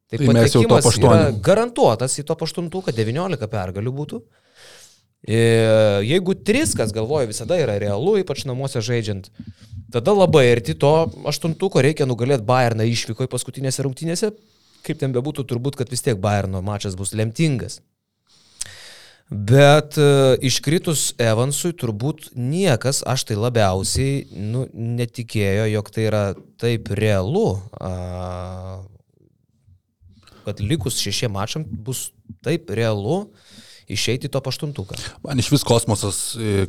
Tai, 0.07 0.21
Tai 0.21 0.27
patekimas 0.31 0.85
yra 0.95 1.15
garantuotas 1.43 2.13
į 2.15 2.23
top 2.29 2.45
8, 2.45 2.69
19 2.71 3.49
pergalių 3.51 3.91
būtų. 3.91 4.21
E, 5.27 5.39
Jeigu 6.07 6.35
3, 6.47 6.77
kas 6.79 6.93
galvoju 6.95 7.27
visada 7.33 7.57
yra 7.59 7.75
realu, 7.81 8.13
ypač 8.21 8.45
namuose 8.47 8.79
žaidžiant, 8.79 9.27
tada 9.93 10.13
labai 10.15 10.45
arti 10.51 10.75
to 10.75 10.93
8 11.27 11.55
reikia 11.83 12.07
nugalėti 12.09 12.45
Bayerną 12.47 12.87
išvyko 12.87 13.27
į 13.27 13.31
paskutinėse 13.31 13.85
rungtynėse. 13.85 14.31
Kaip 14.87 14.99
ten 15.01 15.13
bebūtų, 15.15 15.43
turbūt, 15.49 15.75
kad 15.75 15.89
vis 15.91 16.03
tiek 16.05 16.19
Bayerno 16.19 16.61
mačas 16.63 16.95
bus 16.95 17.13
lemtingas. 17.17 17.81
Bet 19.27 19.97
e, 19.99 20.37
iškritus 20.47 21.09
Evansui 21.19 21.73
turbūt 21.75 22.29
niekas, 22.39 23.01
aš 23.03 23.25
tai 23.27 23.35
labiausiai 23.35 24.21
nu, 24.31 24.63
netikėjo, 24.71 25.65
jog 25.73 25.89
tai 25.91 26.05
yra 26.07 26.21
taip 26.61 26.87
realu, 26.95 27.57
a, 27.75 27.91
kad 30.47 30.63
likus 30.63 31.01
šešiem 31.03 31.35
mačam 31.35 31.67
bus 31.67 32.13
taip 32.45 32.71
realu 32.71 33.25
išeiti 33.87 34.27
to 34.27 34.39
paštuntuką. 34.43 34.97
Man 35.23 35.39
iš 35.39 35.47
vis 35.53 35.63
kosmosas 35.67 36.17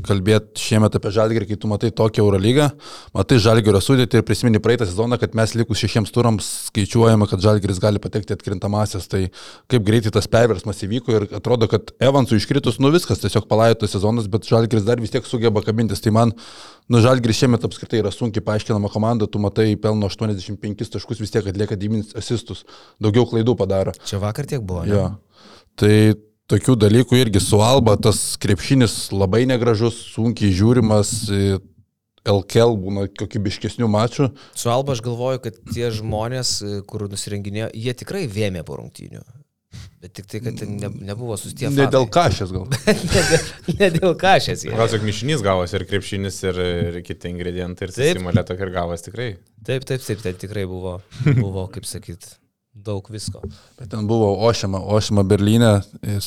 kalbėti 0.06 0.62
šiemet 0.62 0.94
apie 0.94 1.10
Žalgirį, 1.14 1.48
kai 1.50 1.56
tu 1.58 1.70
matai 1.70 1.90
tokią 1.94 2.22
Eurolygą, 2.22 2.68
matai 3.16 3.40
Žalgirio 3.42 3.80
sudėtį 3.82 4.20
ir 4.20 4.26
prisimeni 4.26 4.60
praeitą 4.62 4.87
sezoną, 4.87 5.18
kad 5.18 5.34
mes 5.38 5.54
likus 5.58 5.82
šešiems 5.82 6.14
turams 6.14 6.50
skaičiuojame, 6.68 7.26
kad 7.30 7.42
Žalgiris 7.42 7.80
gali 7.82 8.02
patekti 8.02 8.37
atkrintamasis, 8.37 9.08
tai 9.10 9.25
kaip 9.70 9.87
greitai 9.88 10.12
tas 10.14 10.30
perversmas 10.30 10.84
įvyko 10.87 11.16
ir 11.16 11.26
atrodo, 11.40 11.66
kad 11.70 11.90
Evansų 11.98 12.38
iškritus, 12.38 12.78
nu 12.82 12.92
viskas, 12.94 13.18
tiesiog 13.25 13.50
palaidotas 13.50 13.96
sezonas, 13.96 14.30
bet 14.30 14.46
Žalgiris 14.46 14.87
dar 14.87 15.02
vis 15.02 15.14
tiek 15.14 15.26
sugeba 15.26 15.64
kabintis, 15.66 16.04
tai 16.04 16.14
man, 16.14 16.37
nu 16.87 17.02
Žalgiris 17.02 17.42
šiemet 17.42 17.66
apskritai 17.66 18.04
yra 18.04 18.14
sunkiai 18.14 18.46
paaiškinama 18.46 18.92
komanda, 18.94 19.26
tu 19.26 19.42
matai 19.42 19.72
pelno 19.75 20.06
85 20.06 20.94
taškus, 20.94 21.18
vis 21.18 21.34
tiek 21.34 21.50
atlieka 21.50 21.75
9 21.75 22.14
asistus, 22.18 22.62
daugiau 23.02 23.26
klaidų 23.26 23.58
padaro. 23.58 23.96
Čia 24.06 24.22
vakar 24.22 24.46
tiek 24.46 24.62
buvo. 24.62 24.87
Ne? 24.87 24.94
Jo. 24.94 25.08
Tai 25.78 25.94
tokių 26.49 26.76
dalykų 26.81 27.19
irgi 27.21 27.43
su 27.45 27.61
Alba, 27.62 27.97
tas 28.00 28.37
krepšinis 28.40 29.09
labai 29.12 29.45
negražus, 29.49 29.99
sunkiai 30.14 30.55
žiūrimas, 30.57 31.12
e, 31.28 31.59
LKL 32.28 32.76
būna 32.81 33.07
kokybiškesnių 33.19 33.88
mačų. 33.88 34.31
Su 34.57 34.73
Alba 34.73 34.97
aš 34.97 35.05
galvoju, 35.05 35.43
kad 35.45 35.61
tie 35.73 35.90
žmonės, 35.95 36.55
e, 36.62 36.81
kur 36.88 37.09
nusirenginėjo, 37.09 37.71
jie 37.75 37.95
tikrai 38.02 38.26
vėmė 38.33 38.64
po 38.69 38.81
rungtynių. 38.81 39.23
Bet 40.00 40.14
tik 40.14 40.28
tai, 40.31 40.38
kad 40.40 40.57
ten 40.57 40.76
ne, 40.81 40.88
nebuvo 41.11 41.37
sustie. 41.37 41.69
Ne 41.75 41.88
dėl 41.93 42.07
kažės 42.12 42.52
gal. 42.55 42.69
ne, 42.87 43.23
dėl, 43.28 43.49
ne 43.81 43.88
dėl 43.99 44.14
kažės. 44.19 44.62
Gal 44.71 44.90
tik 44.93 45.05
mišinys 45.05 45.43
gavosi 45.45 45.76
ir 45.76 45.85
krepšinis 45.90 46.38
ir, 46.47 46.61
ir 46.88 46.99
kiti 47.07 47.33
ingredientai 47.33 47.88
ir 47.88 47.93
Taip. 47.93 48.14
susimalė 48.14 48.47
tokia 48.49 48.69
ir 48.69 48.75
gavosi 48.78 49.09
tikrai. 49.11 49.31
Taip, 49.67 49.85
taip, 49.90 50.05
taip, 50.07 50.23
ten 50.25 50.38
tikrai 50.40 50.64
buvo, 50.71 51.00
buvo 51.43 51.67
kaip 51.75 51.88
sakyt, 51.88 52.31
daug 52.85 53.08
visko. 53.12 53.40
Bet 53.78 53.90
ten 53.92 54.06
buvo 54.08 54.30
Ošima, 54.49 54.80
Ošima 54.97 55.25
Berlyne, 55.28 55.73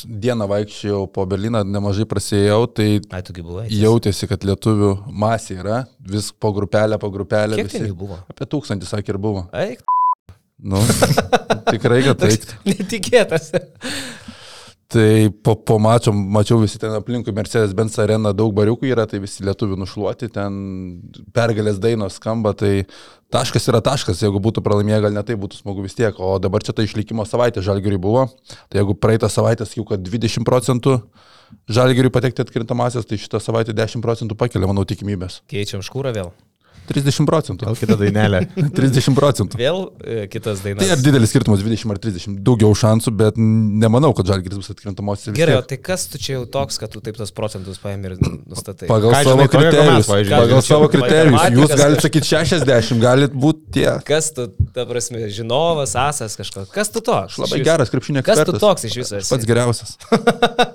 dieną 0.06 0.48
vaikščiojau 0.52 1.08
po 1.14 1.26
Berliną, 1.30 1.64
nemažai 1.68 2.06
prasėjau, 2.10 2.66
tai 2.76 2.90
Ai, 3.12 3.24
buvai. 3.42 3.66
jautėsi, 3.72 4.28
kad 4.30 4.44
lietuvių 4.48 4.92
masė 5.12 5.60
yra, 5.62 5.80
vis 6.00 6.32
po 6.32 6.52
grupelę, 6.56 7.00
po 7.02 7.10
grupelę. 7.14 7.56
Kiek 7.62 7.72
visi. 7.72 7.92
buvo? 7.98 8.20
Apie 8.30 8.46
tūkstantį, 8.46 8.90
sakė, 8.90 9.16
ir 9.16 9.22
buvo. 9.22 9.48
Eik, 9.54 9.82
Nu, 10.62 10.78
tikrai, 11.72 12.04
kad 12.06 12.20
taip. 12.22 12.44
netikėtas. 12.70 13.48
Tai 14.92 15.30
po, 15.42 15.56
po 15.56 15.78
mačo 15.80 16.12
mačiau 16.12 16.60
visi 16.60 16.78
ten 16.78 16.92
aplinkui 16.98 17.32
Mercedes-Benz 17.34 17.96
arena 18.04 18.34
daug 18.36 18.52
bariukų 18.58 18.90
yra, 18.92 19.06
tai 19.08 19.22
visi 19.24 19.46
lietuvių 19.48 19.78
nušluoti, 19.80 20.28
ten 20.36 20.58
pergalės 21.34 21.80
dainos 21.80 22.18
skamba, 22.20 22.52
tai 22.60 22.84
taškas 23.34 23.68
yra 23.72 23.82
taškas, 23.86 24.22
jeigu 24.26 24.42
būtų 24.44 24.64
pralaimėję, 24.66 25.02
gal 25.08 25.16
netai 25.16 25.38
būtų 25.40 25.62
smagu 25.62 25.86
vis 25.86 25.98
tiek, 25.98 26.20
o 26.20 26.36
dabar 26.42 26.66
čia 26.66 26.76
ta 26.78 26.86
išlikimo 26.86 27.26
savaitė 27.28 27.64
žalgiriui 27.66 28.02
buvo, 28.02 28.28
tai 28.70 28.82
jeigu 28.82 28.98
praeitą 28.98 29.32
savaitę 29.32 29.68
sakiau, 29.68 29.88
kad 29.94 30.04
20 30.06 30.48
procentų 30.48 31.00
žalgiriui 31.72 32.14
patekti 32.14 32.44
atkrintamasias, 32.46 33.08
tai 33.08 33.20
šitą 33.22 33.42
savaitę 33.44 33.76
10 33.78 34.04
procentų 34.04 34.40
pakelia, 34.40 34.70
manau, 34.72 34.88
tikimybės. 34.88 35.42
Keičiam 35.52 35.84
škūrą 35.86 36.16
vėl. 36.16 36.34
30 36.90 37.28
procentų. 37.30 37.68
Gal 37.68 37.78
kita 37.80 37.98
dainelė. 38.00 38.42
30 38.80 39.16
procentų. 39.18 39.60
Vėl 39.60 39.84
e, 40.02 40.26
kitas 40.32 40.64
dainas. 40.64 40.82
Tai 40.84 40.96
ar 40.96 41.04
didelis 41.04 41.32
skirtumas 41.34 41.62
20 41.64 41.94
ar 41.94 42.00
30? 42.02 42.40
Daugiau 42.46 42.74
šansų, 42.78 43.14
bet 43.20 43.38
nemanau, 43.38 44.12
kad 44.18 44.30
žalgiris 44.32 44.62
bus 44.62 44.72
atkrintamosios. 44.74 45.36
Gerai, 45.38 45.58
o 45.60 45.66
tai 45.66 45.78
kas 45.82 46.08
tu 46.12 46.22
čia 46.22 46.38
jau 46.38 46.46
toks, 46.58 46.80
kad 46.82 46.92
tu 46.94 47.02
taip 47.04 47.20
tos 47.20 47.34
procentus 47.36 47.80
paėmė 47.82 48.14
ir 48.14 48.18
nustatai? 48.22 48.90
Pagal 48.92 49.16
Ką 49.16 49.22
savo 49.30 49.48
kriterijus. 49.52 50.12
Pagal 50.32 50.64
savo 50.66 50.90
kriterijus. 50.92 51.48
Jūs 51.58 51.76
galite 51.80 52.06
sakyti 52.08 52.32
60, 52.34 53.02
galit 53.04 53.36
būti 53.36 53.78
tie. 53.78 53.90
Kas 54.08 54.32
tu, 54.36 54.48
ta 54.76 54.88
prasme, 54.90 55.24
žinovas, 55.34 55.96
asas 56.00 56.38
kažkoks? 56.40 56.72
Kas 56.76 56.92
tu 56.94 57.04
toks? 57.04 57.38
Aš 57.38 57.46
labai 57.46 57.62
geras 57.66 57.92
krepšinio 57.94 58.24
Kas 58.26 58.42
ekspertas. 58.42 58.60
tu 58.60 58.66
toks 58.66 58.88
iš 58.90 59.00
viso? 59.02 59.20
Esi? 59.20 59.32
pats 59.32 59.48
geriausias. 59.48 59.96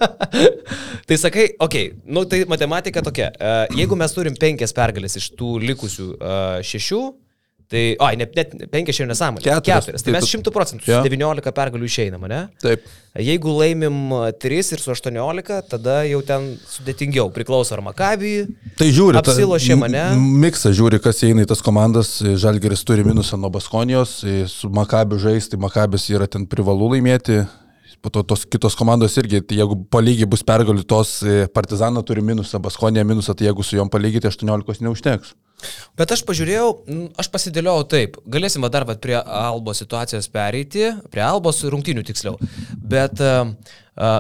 tai 1.09 1.19
sakai, 1.21 1.47
okei, 1.59 1.91
okay, 1.91 2.13
nu 2.13 2.25
tai 2.25 2.45
matematika 2.49 3.03
tokia. 3.05 3.31
e, 3.39 3.55
Jeigu 3.77 3.99
mes 3.99 4.15
turim 4.17 4.37
penkias 4.41 4.75
pergalės 4.77 5.17
iš 5.21 5.31
tų 5.39 5.57
likusių 5.65 5.96
e, 6.05 6.37
šešių, 6.67 7.01
tai, 7.73 7.83
oi, 7.99 8.13
net, 8.21 8.37
net 8.39 8.53
penkias 8.71 8.99
šiandien 8.99 9.15
nesąmonė. 9.15 9.43
Keturias. 9.43 9.87
Keturias. 9.87 10.05
Tai 10.05 10.13
Tai 10.13 10.15
mes 10.21 10.29
šimtų 10.31 10.53
procentų 10.55 10.87
su 10.87 11.01
19 11.09 11.53
pergalių 11.57 11.89
išeinam, 11.89 12.27
ne? 12.31 12.41
Taip. 12.63 12.87
Jeigu 13.27 13.55
laimim 13.57 14.13
3 14.45 14.73
ir 14.77 14.83
su 14.83 14.93
18, 14.93 15.59
tada 15.73 15.99
jau 16.07 16.23
ten 16.27 16.49
sudėtingiau. 16.71 17.31
Priklauso 17.35 17.75
ar 17.75 17.83
Makabijui. 17.87 18.47
Tai 18.79 18.89
žiūri. 18.93 19.19
Apsilošė 19.23 19.79
mane. 19.81 20.05
Miksą 20.47 20.75
žiūri, 20.77 21.01
kas 21.03 21.25
įeina 21.27 21.47
į 21.47 21.51
tas 21.51 21.65
komandas. 21.65 22.17
Žalgeris 22.23 22.85
turi 22.87 23.07
minusą 23.09 23.41
nuo 23.41 23.51
Baskonijos, 23.55 24.19
su 24.53 24.73
Makabiu 24.75 25.19
žais, 25.23 25.49
tai 25.51 25.61
Makabis 25.63 26.11
yra 26.13 26.29
ten 26.31 26.47
privalu 26.51 26.93
laimėti. 26.95 27.43
Po 28.05 28.13
to 28.13 28.23
tos 28.23 28.45
kitos 28.47 28.77
komandos 28.79 29.17
irgi, 29.19 29.41
tai 29.43 29.57
jeigu 29.59 29.81
palygiai 29.91 30.29
bus 30.31 30.45
pergalių, 30.47 30.85
tos 30.87 31.17
e, 31.27 31.49
Partizano 31.51 32.05
turi 32.07 32.23
minusą, 32.23 32.61
Baskonija 32.63 33.03
minusą, 33.09 33.35
tai 33.35 33.49
jeigu 33.49 33.65
su 33.67 33.75
juom 33.79 33.91
palygyti 33.91 34.29
18 34.31 34.85
neužteks. 34.87 35.33
Bet 35.97 36.13
aš 36.13 36.23
pažiūrėjau, 36.29 36.69
aš 37.17 37.31
pasidėliojau 37.33 37.87
taip. 37.89 38.19
Galėsim 38.29 38.67
dar 38.73 38.85
vat 38.89 39.01
prie 39.03 39.17
Albo 39.17 39.73
situacijos 39.77 40.29
pereiti, 40.33 40.91
prie 41.13 41.25
Albos 41.25 41.63
rungtinių 41.65 42.05
tiksliau. 42.07 42.37
Bet 42.77 43.23
uh, 43.25 43.55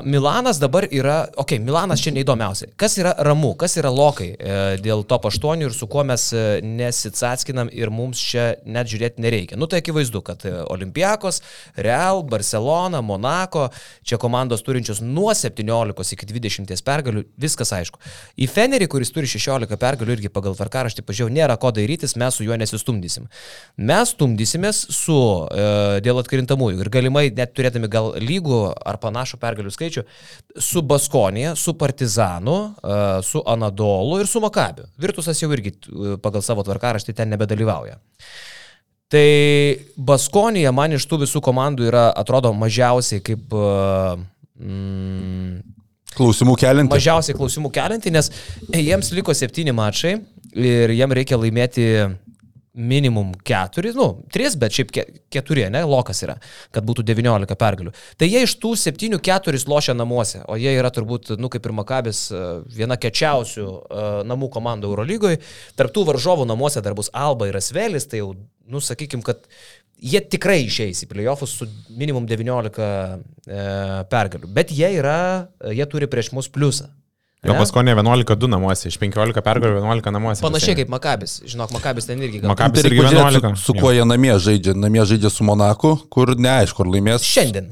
Milanas 0.05 0.57
dabar 0.57 0.87
yra, 0.89 1.27
okei, 1.37 1.59
okay, 1.59 1.59
Milanas 1.61 2.01
čia 2.01 2.15
neįdomiausia. 2.17 2.71
Kas 2.81 2.97
yra 2.97 3.13
ramu, 3.27 3.51
kas 3.61 3.77
yra 3.77 3.91
lokai 3.93 4.31
uh, 4.33 4.77
dėl 4.81 5.05
to 5.05 5.19
8 5.29 5.65
ir 5.67 5.75
su 5.77 5.89
kuo 5.91 6.05
mes 6.09 6.31
uh, 6.33 6.47
nesitsaskinam 6.65 7.69
ir 7.73 7.93
mums 7.93 8.23
čia 8.31 8.47
net 8.65 8.89
žiūrėti 8.89 9.21
nereikia. 9.21 9.59
Nu 9.61 9.69
tai 9.69 9.83
akivaizdu, 9.83 10.23
kad 10.25 10.47
uh, 10.49 10.63
Olimpiakos, 10.73 11.43
Real, 11.77 12.23
Barcelona, 12.25 13.03
Monako, 13.05 13.67
čia 14.01 14.17
komandos 14.23 14.65
turinčios 14.65 15.03
nuo 15.05 15.35
17 15.37 16.17
iki 16.17 16.31
20 16.33 16.85
pergalių, 16.87 17.27
viskas 17.37 17.75
aišku. 17.77 18.01
Į 18.41 18.49
Fenerį, 18.49 18.89
kuris 18.89 19.13
turi 19.13 19.29
16 19.29 19.77
pergalių 19.81 20.17
irgi 20.17 20.33
pagal 20.33 20.57
tvarkaraštį 20.57 21.05
pažiūrėjau, 21.05 21.37
nėra 21.37 21.59
ko 21.61 21.75
darytis, 21.77 22.17
mes 22.17 22.41
su 22.41 22.49
juo 22.49 22.57
nesistumdysim. 22.57 23.29
Mes 23.77 24.13
stumdysimės 24.15 24.87
su 24.95 25.19
e, 25.51 25.69
dėl 26.05 26.21
atkrintamųjų 26.23 26.81
ir 26.81 26.93
galimai 26.93 27.27
net 27.35 27.53
turėdami 27.57 27.91
gal 27.93 28.13
lygų 28.23 28.61
ar 28.87 29.01
panašų 29.03 29.41
pergalių 29.43 29.66
skaičių 29.75 30.05
su 30.63 30.83
Baskonija, 30.83 31.55
su 31.57 31.75
Partizanu, 31.79 32.57
e, 32.83 33.01
su 33.27 33.43
Anadolu 33.47 34.21
ir 34.23 34.31
su 34.31 34.41
Makabiu. 34.45 34.87
Virtusas 35.01 35.41
jau 35.43 35.51
irgi 35.55 35.75
e, 35.75 36.17
pagal 36.23 36.45
savo 36.47 36.63
tvarkaraštį 36.67 37.15
ten 37.17 37.33
nebedalyvauja. 37.35 37.99
Tai 39.11 39.27
Baskonija 39.97 40.73
man 40.75 40.97
iš 40.97 41.05
tų 41.07 41.23
visų 41.25 41.43
komandų 41.45 41.91
yra, 41.93 42.09
atrodo, 42.17 42.53
mažiausiai 42.57 43.23
kaip... 43.25 43.53
e, 43.53 44.25
Mm, 44.57 45.59
Klausimų 46.17 46.55
keliant. 46.57 46.89
mažiausiai 46.89 47.37
klausimų 47.37 47.69
kelinti, 47.77 48.09
nes 48.09 48.31
jiems 48.73 49.11
liko 49.13 49.35
septyni 49.37 49.75
mačai 49.77 50.15
ir 50.57 50.95
jiem 50.97 51.13
reikia 51.13 51.37
laimėti 51.37 51.85
minimum 52.77 53.33
keturi, 53.47 53.91
nu, 53.97 54.09
tris, 54.33 54.55
bet 54.61 54.75
šiaip 54.77 54.93
ke 54.93 55.05
keturi, 55.33 55.65
ne, 55.73 55.81
lokas 55.89 56.21
yra, 56.27 56.37
kad 56.75 56.85
būtų 56.87 57.07
19 57.09 57.57
pergalių. 57.59 57.95
Tai 58.21 58.29
jie 58.29 58.43
iš 58.45 58.57
tų 58.61 58.75
septynių 58.81 59.21
keturis 59.25 59.67
lošia 59.71 59.97
namuose, 59.97 60.43
o 60.45 60.59
jie 60.61 60.75
yra 60.77 60.93
turbūt, 60.93 61.33
nu, 61.41 61.51
kaip 61.53 61.67
ir 61.67 61.75
Makabis, 61.77 62.27
e, 62.31 62.43
viena 62.77 62.99
kečiausių 63.01 63.65
uh, 63.67 64.05
namų 64.29 64.51
komandų 64.53 64.91
Eurolygoje. 64.91 65.41
Tarptų 65.79 66.05
varžovų 66.11 66.47
namuose 66.49 66.83
dar 66.85 66.97
bus 66.99 67.11
Alba 67.17 67.49
ir 67.49 67.57
Asvelis, 67.59 68.09
tai 68.11 68.21
jau, 68.21 68.35
nu, 68.69 68.83
sakykim, 68.85 69.25
kad 69.25 69.47
jie 69.97 70.21
tikrai 70.21 70.61
išeis 70.67 71.05
į 71.05 71.11
playoffus 71.11 71.57
su 71.57 71.69
minimum 71.97 72.29
19 72.29 72.85
e, 72.85 73.65
pergalių, 74.13 74.53
bet 74.53 74.73
jie 74.75 74.93
yra, 74.99 75.19
jie 75.73 75.89
turi 75.89 76.09
prieš 76.11 76.35
mus 76.37 76.51
pliusą. 76.53 76.91
Jo 77.45 77.55
paskonė 77.59 77.93
11-2 77.95 78.49
namuose, 78.49 78.89
iš 78.89 78.97
15 78.99 79.43
pergalių 79.45 79.77
11 79.83 80.13
namuose. 80.15 80.43
Panašiai 80.43 80.73
visai. 80.73 80.79
kaip 80.81 80.89
Makabis. 80.91 81.35
Žinok, 81.47 81.75
Makabis 81.77 82.09
ten 82.09 82.23
irgi 82.25 82.41
gal. 82.41 82.49
Makabis 82.51 82.81
Tai 82.83 82.91
irgi 82.91 83.03
reikia 83.03 83.21
pažiūrėti, 83.21 83.43
11. 83.45 83.61
su, 83.61 83.67
su 83.69 83.75
kuo 83.77 83.93
jie 83.95 84.07
namie 84.09 84.33
žaidžia. 84.43 84.75
Namie 84.75 85.05
žaidžia 85.07 85.31
su 85.31 85.47
Monaku, 85.47 85.93
kur 86.11 86.33
neaišku, 86.35 86.83
ar 86.83 86.91
laimės. 86.95 87.27
Šiandien. 87.29 87.69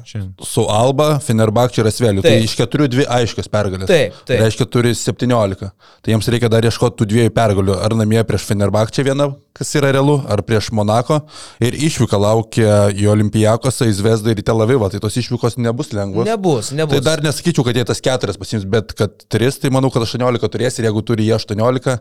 Su 0.46 0.66
Alba, 0.70 1.18
Fenerbakčiu 1.24 1.82
ir 1.82 1.90
Asveliu. 1.90 2.22
Tai 2.22 2.36
iš 2.44 2.54
keturių 2.60 2.90
dvi 2.92 3.08
aiškios 3.18 3.50
pergalės. 3.50 3.88
Taip, 3.90 4.20
taip. 4.28 4.44
Reiškia, 4.44 4.68
turi 4.70 4.94
17. 4.94 5.72
Tai 6.04 6.14
jiems 6.14 6.30
reikia 6.30 6.52
dar 6.52 6.68
ieškoti 6.68 7.00
tų 7.00 7.10
dviejų 7.14 7.34
pergalių. 7.34 7.80
Ar 7.82 7.96
namie 7.98 8.22
prieš 8.28 8.46
Fenerbakčią 8.52 9.08
vieną 9.10 9.32
kas 9.54 9.70
yra 9.78 9.92
realu, 9.94 10.16
ar 10.26 10.40
prieš 10.42 10.72
Monako. 10.74 11.20
Ir 11.62 11.76
išvyka 11.86 12.18
laukia 12.18 12.88
į 12.90 13.06
Olimpijakosą, 13.12 13.86
į 13.86 13.94
Zvezdą 14.00 14.32
ir 14.32 14.40
į 14.42 14.44
Tel 14.48 14.64
Avivą. 14.64 14.88
Tai 14.90 14.98
tos 15.04 15.14
išvykos 15.20 15.56
nebus 15.62 15.92
lengvos. 15.94 16.26
Nebus, 16.26 16.72
nebus. 16.74 16.96
Tai 16.96 17.02
dar 17.06 17.22
nesakyčiau, 17.22 17.62
kad 17.68 17.78
jie 17.78 17.84
tas 17.86 18.02
keturias 18.02 18.40
pasims, 18.40 18.66
bet 18.66 18.90
kad 18.98 19.14
tris, 19.30 19.60
tai 19.62 19.70
manau, 19.74 19.92
kad 19.94 20.02
18 20.02 20.50
turės 20.50 20.80
ir 20.80 20.88
jeigu 20.88 21.04
turi 21.06 21.28
jie 21.28 21.36
18, 21.38 21.96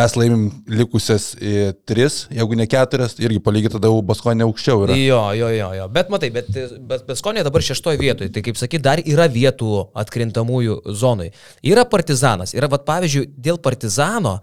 mes 0.00 0.18
laimim 0.18 0.44
likusias 0.66 1.30
3, 1.38 2.20
jeigu 2.40 2.58
ne 2.58 2.66
keturias, 2.74 3.14
irgi 3.22 3.38
palygį 3.38 3.76
tada 3.78 3.92
jau 3.92 4.02
Baskonė 4.06 4.48
aukščiau 4.50 4.86
yra. 4.88 4.98
Jo, 4.98 5.22
jo, 5.38 5.54
jo, 5.54 5.72
jo. 5.78 5.88
Bet 5.94 6.10
matai, 6.10 6.34
bet, 6.34 6.50
bet 6.90 7.06
Baskonė 7.06 7.46
dabar 7.46 7.62
šeštoje 7.62 8.02
vietoje. 8.02 8.34
Tai 8.34 8.42
kaip 8.50 8.58
sakyt, 8.58 8.82
dar 8.82 9.06
yra 9.06 9.30
vietų 9.30 9.92
atkrintamųjų 10.02 10.82
zonai. 10.90 11.30
Yra 11.62 11.86
partizanas. 11.86 12.56
Yra, 12.58 12.66
vad 12.72 12.82
pavyzdžiui, 12.88 13.30
dėl 13.38 13.62
partizano. 13.62 14.40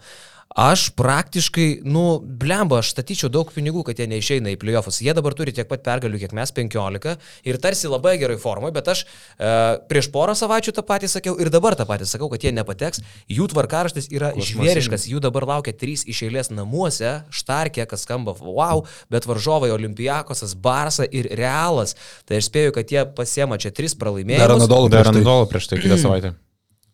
Aš 0.53 0.91
praktiškai, 0.93 1.81
nu, 1.81 2.22
blemba, 2.22 2.77
aš 2.83 2.91
statyčiau 2.93 3.29
daug 3.33 3.50
pinigų, 3.50 3.81
kad 3.88 3.98
jie 3.98 4.05
neišeina 4.10 4.51
į 4.53 4.60
playoffus. 4.62 5.00
Jie 5.01 5.15
dabar 5.17 5.33
turi 5.33 5.53
tiek 5.55 5.65
pat 5.69 5.81
pergalių, 5.86 6.19
kiek 6.22 6.36
mes 6.38 6.53
15 6.53 7.15
ir 7.50 7.57
tarsi 7.62 7.89
labai 7.89 8.19
gerai 8.22 8.38
formoje, 8.41 8.75
bet 8.75 8.91
aš 8.93 9.01
e, 9.03 9.50
prieš 9.89 10.12
porą 10.13 10.36
savaičių 10.38 10.75
tą 10.77 10.86
patį 10.86 11.10
sakiau 11.15 11.33
ir 11.41 11.50
dabar 11.53 11.74
tą 11.79 11.88
patį 11.89 12.05
sakau, 12.12 12.29
kad 12.29 12.45
jie 12.45 12.53
nepateks. 12.53 13.01
Jų 13.33 13.50
tvarkaraštis 13.55 14.12
yra 14.13 14.29
žvėriškas, 14.38 15.07
jų 15.10 15.24
dabar 15.25 15.50
laukia 15.55 15.74
trys 15.74 16.05
iš 16.05 16.22
eilės 16.29 16.53
namuose, 16.53 17.15
Štarkė, 17.33 17.88
kas 17.89 18.05
skamba 18.05 18.38
wow, 18.38 18.86
bet 19.10 19.25
varžovai 19.25 19.74
Olimpijakosas, 19.74 20.53
Barsa 20.53 21.10
ir 21.10 21.31
Realas. 21.33 21.98
Tai 22.29 22.38
aš 22.38 22.51
spėju, 22.51 22.77
kad 22.77 22.93
jie 22.93 23.07
pasiema 23.17 23.57
čia 23.57 23.74
tris 23.74 23.98
pralaimėjimus. 23.98 24.45
Dar 24.45 24.57
Anadolu 24.60 24.93
Dar 24.93 25.10
prieš 25.10 25.24
tai. 25.25 25.45
Prieš 25.53 25.72
tai 25.72 25.81
kitą 25.81 26.01
savaitę. 26.05 26.36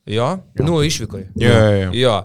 Jo, 0.05 0.37
nu, 0.59 0.83
išvyko. 0.83 1.17
Jo, 1.35 1.49
jo, 1.49 1.71
jo. 1.81 1.91
jo. 1.93 2.23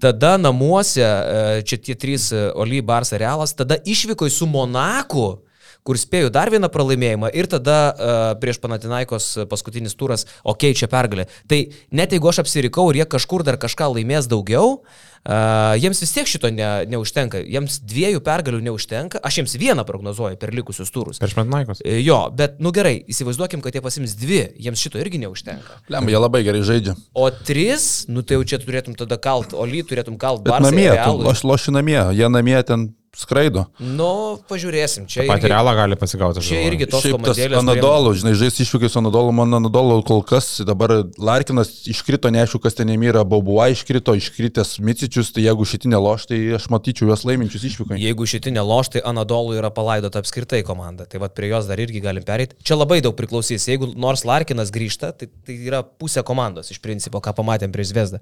Tada 0.00 0.36
namuose, 0.36 1.02
e, 1.02 1.62
čia 1.66 1.78
tie 1.78 1.94
trys 1.94 2.32
e, 2.32 2.50
Oly, 2.54 2.82
Barsa, 2.82 3.18
Realas, 3.18 3.54
tada 3.54 3.76
išvyko 3.84 4.28
su 4.30 4.46
Monaku, 4.46 5.38
kur 5.84 6.00
spėjo 6.00 6.32
dar 6.32 6.48
vieną 6.52 6.70
pralaimėjimą 6.72 7.30
ir 7.36 7.48
tada 7.52 7.78
uh, 7.92 8.26
prieš 8.40 8.60
Panatinaikos 8.62 9.26
paskutinis 9.50 9.96
turas, 9.98 10.24
okei, 10.42 10.72
okay, 10.72 10.78
čia 10.80 10.88
pergalė. 10.88 11.28
Tai 11.50 11.60
net 11.92 12.14
jeigu 12.16 12.30
aš 12.30 12.40
apsirikau 12.44 12.88
ir 12.90 13.02
jie 13.02 13.10
kažkur 13.16 13.44
dar 13.44 13.58
kažką 13.60 13.90
laimės 13.92 14.28
daugiau, 14.30 14.78
uh, 14.80 15.74
jiems 15.80 16.00
vis 16.00 16.14
tiek 16.16 16.30
šito 16.30 16.48
ne, 16.56 16.70
neužtenka. 16.88 17.42
Jiems 17.44 17.82
dviejų 17.84 18.22
pergalių 18.24 18.62
neužtenka. 18.70 19.20
Aš 19.24 19.42
jiems 19.42 19.58
vieną 19.60 19.84
prognozuoju 19.88 20.40
per 20.40 20.54
likusius 20.56 20.92
turus. 20.94 21.20
Prieš 21.20 21.36
Matnaikos. 21.42 21.84
E, 21.84 22.00
Jo, 22.04 22.24
bet, 22.32 22.56
nu 22.64 22.72
gerai, 22.74 22.96
įsivaizduokim, 23.12 23.60
kad 23.64 23.76
jie 23.76 23.84
pasims 23.84 24.16
dvi, 24.20 24.42
jiems 24.60 24.80
šito 24.80 25.00
irgi 25.00 25.20
neužtenka. 25.22 25.80
Lem, 25.92 26.08
jie 26.08 26.20
labai 26.20 26.44
gerai 26.48 26.64
žaidžia. 26.64 26.96
O 27.12 27.28
tris, 27.28 28.06
nu 28.08 28.24
tai 28.24 28.40
jau 28.40 28.48
čia 28.54 28.60
turėtum 28.64 28.96
tada 28.96 29.20
kalt, 29.20 29.52
o 29.52 29.68
ly 29.68 29.84
turėtum 29.84 30.16
kalt 30.20 30.44
Bet 30.44 30.56
Barsą. 30.56 30.72
namie, 30.72 30.90
tu, 30.96 31.24
aš 31.32 31.44
lošiu 31.44 31.76
namie, 31.76 32.00
jie 32.16 32.28
namie 32.32 32.60
ten 32.64 32.92
skraido. 33.18 33.66
Nu, 33.78 34.38
pažiūrėsim, 34.50 35.06
čia 35.10 35.24
Patį 35.28 35.46
irgi, 35.46 35.52
realą 35.52 35.74
gali 35.78 35.98
pasigauti. 35.98 36.42
čia 36.42 36.56
galvoju. 36.56 36.70
irgi 36.72 36.88
tos 36.90 37.06
komandėlės. 37.06 37.58
Anadolu, 37.60 38.14
žinai, 38.18 38.34
žais 38.38 38.58
išvykai 38.64 38.90
su 38.90 39.00
Anadolu, 39.00 39.32
man 39.36 39.58
Anadolu 39.60 40.00
kol 40.06 40.24
kas 40.26 40.60
dabar 40.66 40.96
Larkinas 41.18 41.70
iškrito, 41.90 42.30
neaišku, 42.34 42.60
kas 42.64 42.78
ten 42.78 42.90
yra, 42.94 43.24
Baubua 43.24 43.68
iškrito, 43.72 44.14
iškritęs 44.18 44.78
Micičius, 44.84 45.32
tai 45.34 45.46
jeigu 45.46 45.66
šitinė 45.68 46.00
loš, 46.00 46.28
tai 46.30 46.40
aš 46.58 46.68
matyčiau 46.72 47.10
juos 47.10 47.24
laiminčius 47.28 47.66
išvykai. 47.70 47.98
Jeigu 48.02 48.26
šitinė 48.28 48.64
loš, 48.66 48.94
tai 48.96 49.04
Anadolų 49.06 49.58
yra 49.60 49.70
palaidota 49.74 50.22
apskritai 50.22 50.62
komanda. 50.66 51.06
Tai 51.10 51.22
vad 51.22 51.34
prie 51.36 51.52
jos 51.52 51.68
dar 51.70 51.80
irgi 51.82 52.02
galim 52.04 52.24
pereiti. 52.26 52.56
Čia 52.64 52.78
labai 52.80 53.00
daug 53.04 53.16
priklausys. 53.18 53.68
Jeigu 53.70 53.92
nors 53.98 54.24
Larkinas 54.28 54.72
grįžta, 54.74 55.12
tai, 55.16 55.28
tai 55.46 55.58
yra 55.68 55.82
pusė 55.84 56.24
komandos 56.26 56.72
iš 56.74 56.80
principo, 56.84 57.22
ką 57.24 57.34
pamatėm 57.36 57.74
prieš 57.74 57.92
Zvezdą. 57.92 58.20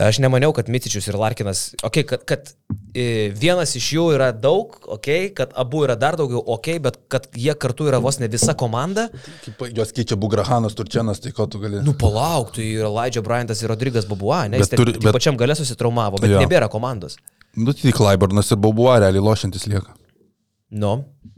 Aš 0.00 0.22
nemaniau, 0.24 0.54
kad 0.56 0.70
Mitičius 0.72 1.10
ir 1.10 1.18
Larkinas, 1.20 1.72
okei, 1.82 2.06
okay, 2.06 2.22
kad, 2.24 2.24
kad 2.24 2.52
e, 2.96 3.32
vienas 3.36 3.74
iš 3.76 3.90
jų 3.96 4.06
yra 4.14 4.21
daug, 4.30 4.76
okei, 4.86 5.24
okay, 5.26 5.34
kad 5.34 5.50
abu 5.58 5.82
yra 5.82 5.96
dar 5.98 6.14
daugiau, 6.20 6.38
okei, 6.46 6.76
okay, 6.76 6.78
bet 6.84 6.98
kad 7.10 7.26
jie 7.34 7.54
kartu 7.58 7.88
yra 7.90 7.98
vos 7.98 8.20
ne 8.22 8.28
visa 8.30 8.54
komanda, 8.54 9.08
Kaip 9.44 9.74
Jos 9.76 9.90
keičia 9.96 10.14
Bugrahanas, 10.16 10.76
Turčianas, 10.78 11.18
tai 11.18 11.32
ko 11.32 11.46
tu 11.50 11.58
gali. 11.58 11.82
nu 11.82 11.92
palauk, 11.98 12.52
tai 12.54 12.68
yra 12.78 12.88
Laidžia 12.92 13.22
Bryantas 13.26 13.62
ir 13.64 13.68
Rodrygas 13.72 14.06
Babua, 14.06 14.44
ne, 14.48 14.58
jis 14.62 14.68
turi- 14.70 14.94
bet- 15.02 15.12
pačiam 15.16 15.36
gale 15.36 15.54
susitraumavo, 15.58 16.20
bet 16.22 16.30
Jo. 16.30 16.38
nebėra 16.44 16.68
komandos. 16.70 17.16
Nu, 17.56 17.72
tai 17.72 17.90
Klaiburnas 17.92 18.50
ir 18.52 18.56
Baubua 18.62 18.98
realiai 19.00 19.20
lošiantis 19.24 19.66
lieka. 19.66 19.92
Nu, 20.72 20.92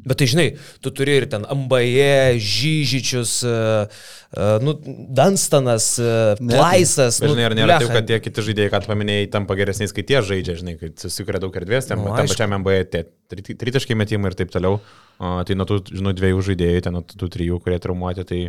bet 0.07 0.21
tai 0.21 0.29
žinai, 0.31 0.45
tu 0.85 0.93
turi 0.95 1.17
ir 1.19 1.25
ten 1.27 1.43
Ambaje, 1.51 2.37
Žyžičius, 2.39 3.33
uh, 3.49 3.97
uh, 4.37 4.63
nu, 4.63 4.77
Danstanas, 5.11 5.89
uh, 5.99 6.39
Ne, 6.39 6.55
Plaisas. 6.55 7.19
Bet 7.19 7.33
nu, 7.33 7.35
žinai, 7.35 7.47
ar 7.49 7.57
nėra 7.59 7.79
taip, 7.83 7.91
kad 7.97 8.07
tie 8.13 8.19
kiti 8.23 8.45
žaidėjai, 8.47 8.71
kad 8.77 8.87
paminėjai, 8.91 9.31
tampa 9.33 9.57
geresniais, 9.59 9.95
kai 9.97 10.05
tie 10.07 10.21
žaidžia, 10.23 10.55
žinai, 10.61 10.77
kai 10.79 10.93
susikuria 11.03 11.41
daug 11.43 11.57
erdvės, 11.59 11.89
tam, 11.91 12.05
Nu, 12.05 12.13
tam 12.15 12.31
pačiam 12.31 12.55
MBA 12.61 12.77
tie 12.93 13.03
tri- 13.33 13.57
tritaškai 13.65 13.97
metimai 13.99 14.31
ir 14.31 14.39
taip 14.39 14.53
toliau. 14.55 14.79
O, 15.19 15.33
tai 15.47 15.57
nuo 15.59 15.67
tų, 15.67 15.81
žinau, 15.95 16.13
dviejų 16.15 16.45
žaidėjų, 16.51 16.85
ten 16.87 16.95
nuo 16.95 17.03
tų 17.03 17.31
trijų, 17.35 17.59
kurie 17.65 17.81
traumuoti, 17.83 18.27
tai 18.29 18.41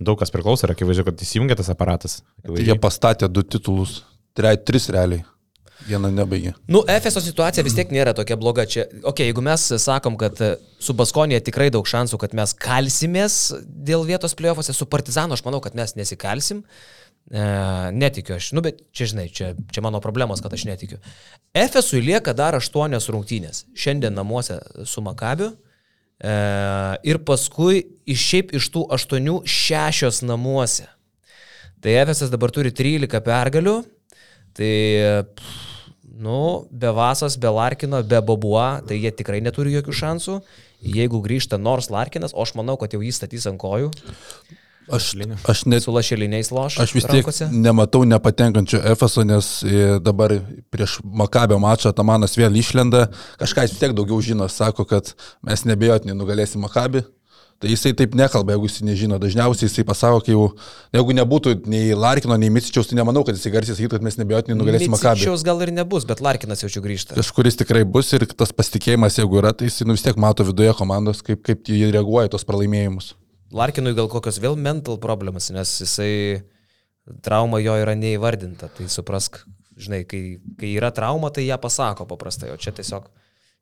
daug 0.00 0.20
kas 0.20 0.32
priklauso 0.34 0.68
ir 0.68 0.74
akivaizdžiu, 0.74 1.06
kad 1.08 1.24
įsijungia 1.24 1.56
tas 1.56 1.72
aparatas. 1.72 2.18
Tai 2.44 2.60
jie 2.60 2.76
pastatė 2.80 3.28
du 3.32 3.40
titulus, 3.44 4.02
tre, 4.36 4.52
tris 4.60 4.90
realiai. 4.92 5.24
Vieną 5.86 6.10
nebaigė. 6.10 6.52
Nu, 6.70 6.82
Efeso 6.90 7.20
situacija 7.22 7.62
vis 7.66 7.74
tiek 7.76 7.92
nėra 7.94 8.14
tokia 8.16 8.36
bloga. 8.38 8.64
Čia, 8.66 8.86
okay, 9.06 9.28
jeigu 9.28 9.42
mes 9.44 9.68
sakom, 9.82 10.16
kad 10.18 10.38
e, 10.42 10.52
su 10.82 10.94
Baskonija 10.98 11.38
tikrai 11.46 11.68
daug 11.74 11.86
šansų, 11.86 12.18
kad 12.22 12.34
mes 12.34 12.54
kalsimės 12.58 13.36
dėl 13.62 14.02
vietos 14.08 14.34
playoffuose, 14.38 14.74
su 14.74 14.88
Partizanu 14.90 15.36
aš 15.36 15.44
manau, 15.46 15.60
kad 15.62 15.78
mes 15.78 15.94
nesikalsim. 15.98 16.64
E, 17.30 17.44
netikiu 17.94 18.36
aš. 18.38 18.50
Nu, 18.56 18.64
bet 18.66 18.82
čia, 18.90 19.06
žinai, 19.12 19.28
čia, 19.34 19.52
čia 19.70 19.84
mano 19.84 20.00
problemos, 20.02 20.42
kad 20.42 20.54
aš 20.56 20.66
netikiu. 20.66 20.98
Efesui 21.54 22.02
lieka 22.02 22.34
dar 22.38 22.58
aštuonios 22.58 23.06
rungtynės. 23.12 23.64
Šiandien 23.78 24.18
namuose 24.18 24.58
su 24.86 25.04
Makabiu. 25.06 25.52
E, 26.18 26.34
ir 27.06 27.22
paskui 27.28 27.84
iš 28.10 28.26
šiaip 28.32 28.56
iš 28.58 28.72
tų 28.74 28.88
aštuonių 28.98 29.38
šešios 29.46 30.24
namuose. 30.26 30.88
Tai 31.78 31.94
Efesas 32.02 32.32
dabar 32.32 32.50
turi 32.50 32.74
13 32.74 33.22
pergalių. 33.22 33.78
Tai, 34.56 34.74
pff, 35.36 35.75
nu, 36.18 36.66
be 36.70 36.92
Vasas, 36.96 37.36
be 37.40 37.50
Larkino, 37.52 38.02
be 38.02 38.20
Bobua, 38.24 38.80
tai 38.86 38.98
jie 39.02 39.12
tikrai 39.12 39.42
neturi 39.44 39.74
jokių 39.76 39.96
šansų. 40.02 40.38
Jeigu 40.86 41.20
grįžta 41.24 41.58
nors 41.58 41.90
Larkinas, 41.90 42.34
o 42.36 42.44
aš 42.44 42.54
manau, 42.58 42.76
kad 42.80 42.92
jau 42.94 43.00
jį 43.02 43.12
statys 43.16 43.48
ant 43.50 43.60
kojų, 43.60 43.90
Aš, 44.86 45.16
aš 45.50 45.64
net 45.66 45.82
su 45.82 45.90
lašeliniais 45.90 46.52
loš. 46.54 46.76
Aš 46.78 46.92
vis 46.94 47.06
tiek 47.08 47.24
rankose. 47.24 47.48
nematau 47.50 48.04
nepatenkančio 48.06 48.78
Efeso, 48.86 49.24
nes 49.26 49.48
e, 49.66 49.96
dabar 49.98 50.36
prieš 50.70 51.00
Makabio 51.02 51.58
mačą 51.58 51.90
Tamanas 51.90 52.38
vėl 52.38 52.54
išlenda. 52.54 53.08
Kažką 53.40 53.64
jis 53.66 53.74
vis 53.74 53.82
tiek 53.82 53.96
daugiau 53.98 54.20
žino, 54.22 54.46
sako, 54.46 54.86
kad 54.86 55.10
mes 55.42 55.66
nebejotinai 55.66 56.14
nugalėsim 56.14 56.62
Makabį. 56.62 57.02
Tai 57.56 57.70
jisai 57.72 57.94
taip 57.96 58.12
nekalba, 58.18 58.52
jeigu 58.52 58.68
jis 58.68 58.82
nežino. 58.84 59.16
Dažniausiai 59.20 59.70
jisai 59.70 59.84
pasako, 59.88 60.20
kai 60.26 60.34
jau, 60.34 60.42
jeigu 60.92 61.14
nebūtų 61.16 61.54
nei 61.72 61.94
Larkino, 61.96 62.36
nei 62.36 62.50
Micičiaus, 62.52 62.90
tai 62.90 62.98
nemanau, 62.98 63.22
kad 63.24 63.38
jisai 63.38 63.52
garsiai 63.54 63.78
sakytų, 63.78 63.96
kad 63.96 64.04
mes 64.04 64.18
nebejotinai 64.20 64.58
nugalėsim 64.58 64.92
Makabį. 64.92 65.22
Micičiaus 65.22 65.44
gal 65.46 65.64
ir 65.64 65.72
nebus, 65.72 66.04
bet 66.08 66.20
Larkinas 66.24 66.60
jau 66.60 66.68
čia 66.74 66.82
grįžta. 66.84 67.16
Kažkuris 67.16 67.56
tikrai 67.62 67.86
bus 67.88 68.12
ir 68.12 68.26
tas 68.28 68.52
pasitikėjimas, 68.52 69.16
jeigu 69.22 69.40
yra, 69.40 69.54
tai 69.56 69.70
jisai 69.70 69.88
nu, 69.88 69.96
vis 69.96 70.04
tiek 70.04 70.20
mato 70.20 70.44
viduje 70.44 70.76
komandos, 70.76 71.24
kaip, 71.24 71.40
kaip 71.48 71.64
jie 71.72 71.88
reaguoja 71.96 72.34
tos 72.36 72.44
pralaimėjimus. 72.44 73.14
Larkinui 73.56 73.96
gal 73.96 74.12
kokios 74.12 74.36
vėl 74.42 74.60
mental 74.60 75.00
problemas, 75.00 75.48
nes 75.54 75.78
jisai 75.80 76.12
trauma 77.24 77.62
jo 77.64 77.76
yra 77.80 77.96
neįvardinta. 77.96 78.68
Tai 78.76 78.88
suprask, 78.92 79.40
žinai, 79.80 80.04
kai, 80.04 80.42
kai 80.60 80.76
yra 80.76 80.92
trauma, 80.92 81.32
tai 81.32 81.48
ją 81.48 81.56
pasako 81.62 82.04
paprastai, 82.10 82.52
o 82.52 82.60
čia 82.60 82.76
tiesiog 82.76 83.08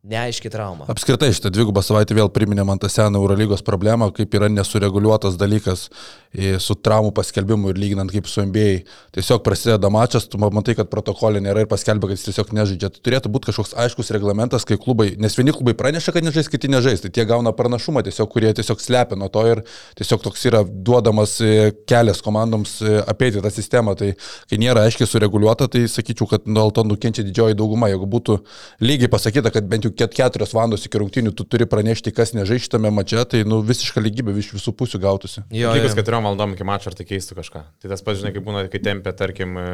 neaiški 0.05 0.51
trauma. 0.53 0.85
Apskritai 0.93 1.31
šitą 1.33 1.49
dvigubą 1.55 1.81
savaitę 1.85 2.15
vėl 2.17 2.29
priminė 2.33 2.67
man 2.69 2.81
tą 2.81 2.91
seną 2.93 3.23
Eurolygos 3.23 3.63
problemą, 3.65 4.11
kaip 4.13 4.35
yra 4.37 4.51
nesureguliuotas 4.53 5.39
dalykas 5.41 5.87
e, 5.89 6.59
su 6.61 6.77
traumų 6.77 7.15
paskelbimu 7.17 7.73
ir 7.73 7.81
lyginant 7.81 8.13
kaip 8.13 8.29
su 8.29 8.45
NBA. 8.45 8.83
Tiesiog 9.17 9.41
prasideda 9.47 9.89
mačas, 9.93 10.27
tu 10.29 10.41
matai, 10.43 10.75
kad 10.77 10.91
protokolė 10.93 11.41
nėra 11.45 11.65
ir 11.65 11.71
paskelbia, 11.71 12.11
kad 12.11 12.21
jis 12.21 12.27
tiesiog 12.29 12.53
nežaidžia. 12.59 12.91
Tai 12.93 13.05
turėtų 13.09 13.33
būti 13.33 13.49
kažkoks 13.49 13.73
aiškus 13.81 14.13
reglamentas, 14.17 14.67
kai 14.69 14.77
klubai, 14.81 15.15
nes 15.21 15.39
vieni 15.39 15.55
klubai 15.57 15.73
praneša, 15.79 16.13
kad 16.17 16.29
nežais, 16.29 16.53
kiti 16.53 16.69
nežais. 16.69 17.01
Tai 17.07 17.13
tie 17.15 17.25
gauna 17.29 17.55
pranašumą, 17.57 18.05
tiesiog, 18.05 18.29
kurie 18.35 18.53
tiesiog 18.61 18.85
slepia 18.85 19.17
nuo 19.17 19.31
to 19.33 19.47
ir 19.49 19.65
tiesiog 19.97 20.21
toks 20.27 20.45
yra 20.53 20.61
duodamas 20.69 21.39
e, 21.41 21.73
kelias 21.89 22.21
komandoms 22.25 22.77
e, 22.85 22.99
apeiti 23.09 23.41
tą 23.41 23.55
sistemą. 23.55 23.97
Tai 23.97 24.13
kai 24.53 24.61
nėra 24.61 24.85
aiškiai 24.85 25.09
sureguliuota, 25.09 25.71
tai 25.73 25.87
sakyčiau, 25.89 26.29
kad 26.29 26.45
dėl 26.45 26.77
to 26.77 26.85
nukenčia 26.85 27.25
didžioji 27.25 27.57
dauguma. 27.57 27.89
Jeigu 27.95 28.11
būtų 28.11 28.41
lygiai 28.85 29.09
pasakyta, 29.09 29.55
kad 29.55 29.65
bent 29.71 29.89
jau 29.89 29.94
keturios 29.97 30.53
valandos 30.57 30.85
iki 30.87 31.01
rungtynių 31.01 31.33
tu 31.37 31.47
turi 31.49 31.67
pranešti, 31.71 32.13
kas 32.15 32.35
nežai 32.37 32.59
šitame 32.63 32.91
mače, 32.95 33.23
tai 33.31 33.43
nu, 33.49 33.61
visiška 33.67 34.03
lygybė 34.03 34.35
iš 34.41 34.53
visų 34.57 34.75
pusių 34.79 35.01
gautųsi. 35.03 35.45
Jo, 35.55 35.73
jo. 35.79 35.91
keturiom 35.97 36.29
valandom 36.29 36.55
iki 36.57 36.67
mačo, 36.69 36.91
ar 36.91 36.99
tai 36.99 37.07
keistų 37.09 37.39
kažką. 37.41 37.65
Tai 37.83 37.93
tas 37.93 38.05
pats, 38.05 38.21
žinai, 38.23 38.35
kaip 38.37 38.47
būna, 38.47 38.67
kai 38.73 38.83
tempia, 38.85 39.15
tarkim, 39.17 39.59
e, 39.61 39.67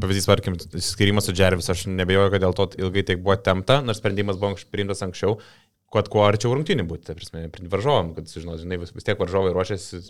pavyzdys, 0.00 0.28
tarkim, 0.30 0.58
skirimas 0.82 1.28
su 1.28 1.36
Džervis, 1.36 1.70
aš 1.72 1.86
nebejoju, 1.90 2.34
kad 2.34 2.44
dėl 2.46 2.56
to 2.58 2.70
ilgai 2.80 3.06
tiek 3.06 3.22
buvo 3.22 3.38
tempta, 3.40 3.80
nors 3.84 4.02
sprendimas 4.02 4.40
buvo 4.40 4.56
priimtas 4.72 5.04
anksčiau, 5.06 5.38
kad 5.90 6.10
kuo 6.10 6.22
arčiau 6.26 6.54
rungtynių 6.54 6.86
būti, 6.86 7.08
tai 7.08 7.16
prasme, 7.18 7.48
varžovam, 7.72 8.12
kad, 8.14 8.30
žinot, 8.30 8.60
žinai, 8.62 8.78
vis, 8.82 8.94
vis 8.94 9.06
tiek 9.06 9.18
varžovai 9.18 9.54
ruošiasi 9.56 10.04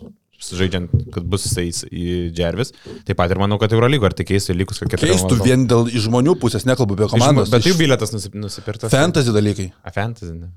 žaidžiant, 0.49 0.89
kad 1.13 1.27
bus 1.29 1.45
jisai 1.45 1.67
į 1.91 2.15
Džervis. 2.33 2.73
Taip 3.05 3.19
pat 3.19 3.29
ir 3.33 3.41
manau, 3.41 3.59
kad 3.61 3.73
Eurolygo 3.75 4.07
ar 4.09 4.15
tik 4.17 4.31
keistų 4.31 4.55
likus 4.57 4.81
kokie 4.81 4.97
Keistų 5.01 5.37
vien 5.43 5.67
dėl 5.69 5.85
žmonių 5.91 6.37
pusės, 6.41 6.65
nekalbu 6.65 6.97
apie 6.97 7.11
komandos. 7.13 7.51
Bet 7.53 7.67
jų 7.67 7.75
iš 7.75 7.81
bilietas 7.83 8.15
nusip- 8.15 8.37
nusipirktas. 8.37 8.93
Fantasy 8.95 9.35
dalykai. 9.35 9.67
A, 9.83 9.91
fantasy. 9.95 10.33
Ne. 10.33 10.49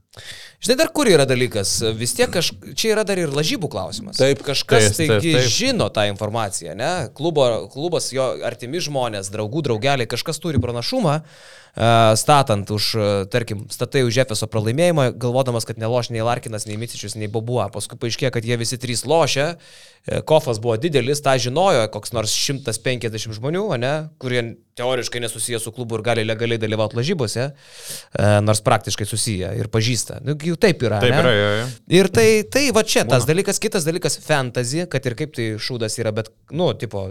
Žinai, 0.64 0.78
dar 0.80 0.92
kur 0.94 1.10
yra 1.10 1.26
dalykas? 1.28 1.74
Vis 1.98 2.14
tiek 2.16 2.30
kaž... 2.32 2.52
čia 2.78 2.94
yra 2.94 3.04
dar 3.04 3.18
ir 3.20 3.34
lažybų 3.34 3.68
klausimas. 3.72 4.16
Taip. 4.20 4.40
Kažkas 4.44 4.92
Taip, 4.92 4.96
taip, 4.96 5.10
taigi 5.16 5.34
taip. 5.36 5.50
žino 5.50 5.88
tą 5.92 6.06
informaciją, 6.10 6.74
ne? 6.78 6.92
Klubo, 7.16 7.44
klubas, 7.72 8.10
jo 8.14 8.26
artimi 8.44 8.80
žmonės, 8.84 9.30
draugų, 9.32 9.62
draugeliai, 9.66 10.08
kažkas 10.10 10.40
turi 10.42 10.60
pranašumą, 10.60 11.14
e, 11.24 11.88
statant 12.20 12.70
už, 12.70 12.88
e, 12.94 13.08
tarkim, 13.32 13.64
statai 13.72 14.04
už 14.04 14.20
Efeso 14.24 14.46
pralaimėjimą, 14.52 15.08
galvodamas, 15.20 15.64
kad 15.64 15.80
neloš 15.80 16.12
nei 16.12 16.22
Larkinas, 16.24 16.68
nei 16.68 16.76
Micičius, 16.80 17.16
nei 17.16 17.28
Bobua. 17.32 17.70
Paskui 17.72 17.98
paaiškėjo, 18.00 18.34
kad 18.36 18.44
jie 18.44 18.60
visi 18.60 18.78
trys 18.80 19.04
lošia. 19.08 19.54
E, 20.04 20.20
Kofas 20.20 20.58
buvo 20.60 20.76
didelis, 20.76 21.22
tą 21.24 21.32
žinojo 21.40 21.86
koks 21.92 22.12
nors 22.12 22.32
150 22.36 23.38
žmonių, 23.38 23.64
ne? 23.80 23.92
kurie 24.20 24.42
teoriškai 24.76 25.22
nesusiję 25.24 25.60
su 25.62 25.72
klubu 25.72 25.96
ir 25.96 26.04
gali 26.04 26.26
legaliai 26.26 26.60
dalyvauti 26.60 26.98
lažybose, 26.98 27.46
e, 27.48 28.26
nors 28.44 28.60
praktiškai 28.66 29.06
susiję 29.08 29.54
ir 29.56 29.70
pažįsta. 29.72 30.20
Nu, 30.26 30.36
jau 30.36 30.58
taip 30.60 30.84
yra. 30.84 31.00
Taip 31.00 31.14
ne? 31.14 31.22
yra, 31.22 31.32
jo, 31.38 31.50
jo. 31.56 31.66
Ir 32.00 32.10
tai, 32.12 32.28
tai 32.52 32.66
va 32.76 32.84
čia 32.84 33.06
tas 33.08 33.24
dalykas, 33.28 33.62
kitas 33.62 33.88
dalykas- 33.88 34.20
fantasy, 34.28 34.84
kad 34.92 35.08
ir 35.08 35.16
kaip 35.16 35.32
tai 35.38 35.54
šūdas 35.56 35.96
yra, 36.02 36.12
bet, 36.12 36.28
nu, 36.52 36.68
tipo, 36.76 37.08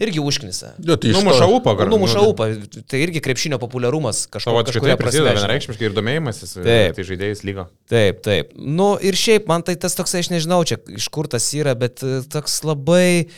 irgi 0.00 0.20
užknisa. 0.24 0.72
Jo, 0.80 0.96
tai 0.96 1.12
Numuša 1.12 1.46
upą, 1.52 1.74
gar- 1.78 1.90
Numuša 1.92 2.18
nu, 2.22 2.30
upą, 2.32 2.46
tai 2.88 3.00
irgi 3.04 3.20
krepšinio 3.20 3.58
populiarumas 3.60 4.24
kažko, 4.26 4.50
Savotiškai 4.50 4.80
kažkuria 4.80 4.96
tai 4.96 5.02
prasme. 5.04 5.24
vienareikšmiškai 5.36 5.84
ir 5.90 5.96
domėjimasis, 5.96 6.54
Taip. 6.64 6.96
tai 6.96 7.04
žaidėjais 7.04 7.42
lygo. 7.44 7.66
Taip, 7.92 8.22
taip. 8.24 8.54
Nu 8.56 8.94
ir 9.04 9.14
šiaip 9.14 9.46
man 9.50 9.62
tai 9.62 9.76
tas 9.76 9.94
toksai, 9.98 10.24
aš 10.24 10.30
nežinau, 10.32 10.62
čia 10.64 10.80
iš 10.96 11.08
kur 11.12 11.28
tas 11.28 11.44
yra, 11.54 11.74
bet 11.78 12.02
e, 12.02 12.22
toks 12.32 12.62
labai, 12.64 13.28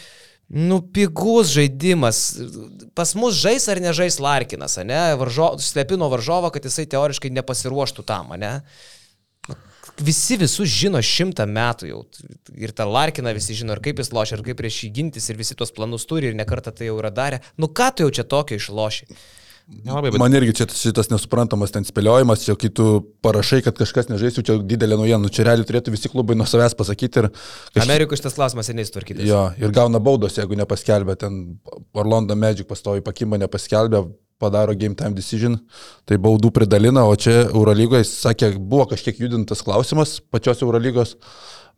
nu, 0.48 0.78
pigus 0.94 1.50
žaidimas. 1.56 2.22
Pas 2.94 3.14
mus 3.18 3.34
žais 3.34 3.66
ar 3.68 3.80
nežais 3.82 4.20
Larkinas, 4.22 4.76
ne? 4.86 5.14
Varžo, 5.18 5.56
slepino 5.58 6.06
varžovą, 6.12 6.52
kad 6.54 6.64
jisai 6.68 6.86
teoriškai 6.86 7.32
nepasiruoštų 7.34 8.04
tam, 8.06 8.30
ne? 8.38 8.60
Visi 10.02 10.34
visus 10.40 10.66
žino 10.66 10.98
šimtą 10.98 11.46
metų 11.46 11.86
jau. 11.92 12.00
Ir 12.58 12.72
tą 12.74 12.88
Larkiną 12.90 13.30
visi 13.36 13.54
žino, 13.54 13.76
ir 13.76 13.82
kaip 13.84 14.02
jis 14.02 14.10
lošia, 14.10 14.40
ir 14.40 14.42
kaip 14.48 14.58
prieš 14.58 14.80
jį 14.84 14.90
gintis, 14.96 15.28
ir 15.30 15.38
visi 15.38 15.54
tuos 15.54 15.70
planus 15.74 16.08
turi, 16.10 16.32
ir 16.32 16.38
nekartą 16.38 16.72
tai 16.74 16.88
jau 16.90 16.98
yra 16.98 17.12
darę. 17.14 17.38
Nu 17.60 17.70
ką 17.70 17.92
tu 17.94 18.06
jau 18.08 18.10
čia 18.18 18.26
tokio 18.26 18.58
išloši? 18.58 19.06
Nelabai, 19.64 20.10
bet 20.12 20.20
Man 20.20 20.34
irgi 20.36 20.52
čia 20.58 20.66
šitas 20.68 21.08
nesuprantamas 21.08 21.72
ten 21.72 21.86
spėliojimas, 21.88 22.42
čia 22.44 22.52
kai 22.60 22.68
tu 22.68 22.98
parašai, 23.24 23.62
kad 23.64 23.78
kažkas 23.78 24.10
nežaisiu, 24.10 24.42
čia 24.44 24.58
didelė 24.60 24.98
naujiena, 25.00 25.22
nu, 25.22 25.30
čia 25.32 25.46
realiai 25.48 25.64
turėtų 25.64 25.94
visi 25.94 26.10
klubai 26.12 26.36
nuo 26.36 26.44
savęs 26.44 26.76
pasakyti 26.76 27.22
ir... 27.22 27.30
kaž- 27.72 27.86
Amerikoje 27.86 28.20
šitas 28.20 28.36
klausimas 28.36 28.68
seniai 28.68 28.84
sutvarkytas. 28.84 29.24
Jo, 29.24 29.46
ir 29.56 29.72
gauna 29.72 30.02
baudos, 30.04 30.36
jeigu 30.36 30.58
nepaskelbė, 30.60 31.16
ten 31.16 31.38
Orlando 31.96 32.36
Magic 32.36 32.68
pastovi 32.68 33.00
pakimba, 33.06 33.40
nepaskelbė, 33.40 34.02
padaro 34.42 34.74
game 34.74 34.96
time 34.98 35.14
decision, 35.16 35.58
tai 36.08 36.18
baudų 36.20 36.50
pridalina, 36.54 37.06
o 37.06 37.16
čia 37.16 37.44
Eurolygoje, 37.46 38.04
jis 38.04 38.14
sakė, 38.26 38.54
buvo 38.58 38.88
kažkiek 38.90 39.20
judintas 39.22 39.62
klausimas 39.64 40.18
pačios 40.32 40.62
Eurolygos, 40.64 41.14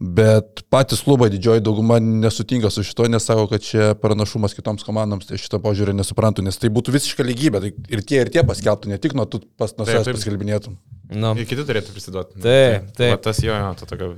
bet 0.01 0.65
patys 0.73 1.01
klubai 1.05 1.29
didžioji 1.33 1.63
dauguma 1.65 1.99
nesutinka 2.03 2.71
su 2.73 2.85
šito, 2.85 3.07
nes 3.09 3.25
sako, 3.25 3.47
kad 3.53 3.65
čia 3.65 3.93
pranašumas 4.01 4.57
kitoms 4.57 4.85
komandoms, 4.85 5.29
tai 5.29 5.41
šito 5.41 5.61
požiūrį 5.65 5.95
nesuprantu, 5.97 6.45
nes 6.45 6.61
tai 6.61 6.73
būtų 6.73 6.97
visiška 6.97 7.25
lygybė, 7.25 7.63
tai 7.65 7.73
ir 7.97 8.05
tie, 8.05 8.21
ir 8.25 8.33
tie 8.35 8.45
paskelbtų, 8.47 8.93
ne 8.93 9.01
tik 9.01 9.17
nuo 9.17 9.25
tu 9.31 9.41
pas 9.57 9.73
nuo 9.79 9.89
savęs 9.89 10.13
paskelbinėtum. 10.19 10.77
Nu. 11.17 11.33
ir 11.39 11.49
kiti 11.49 11.65
turėtų 11.65 11.95
prisiduoti. 11.95 12.41
Taip, 12.43 12.93
taip. 12.99 13.15
Va, 13.15 13.23
tas 13.29 13.41
jo, 13.45 13.55
jo, 13.55 13.73
to 13.79 13.89
tokio 13.89 14.13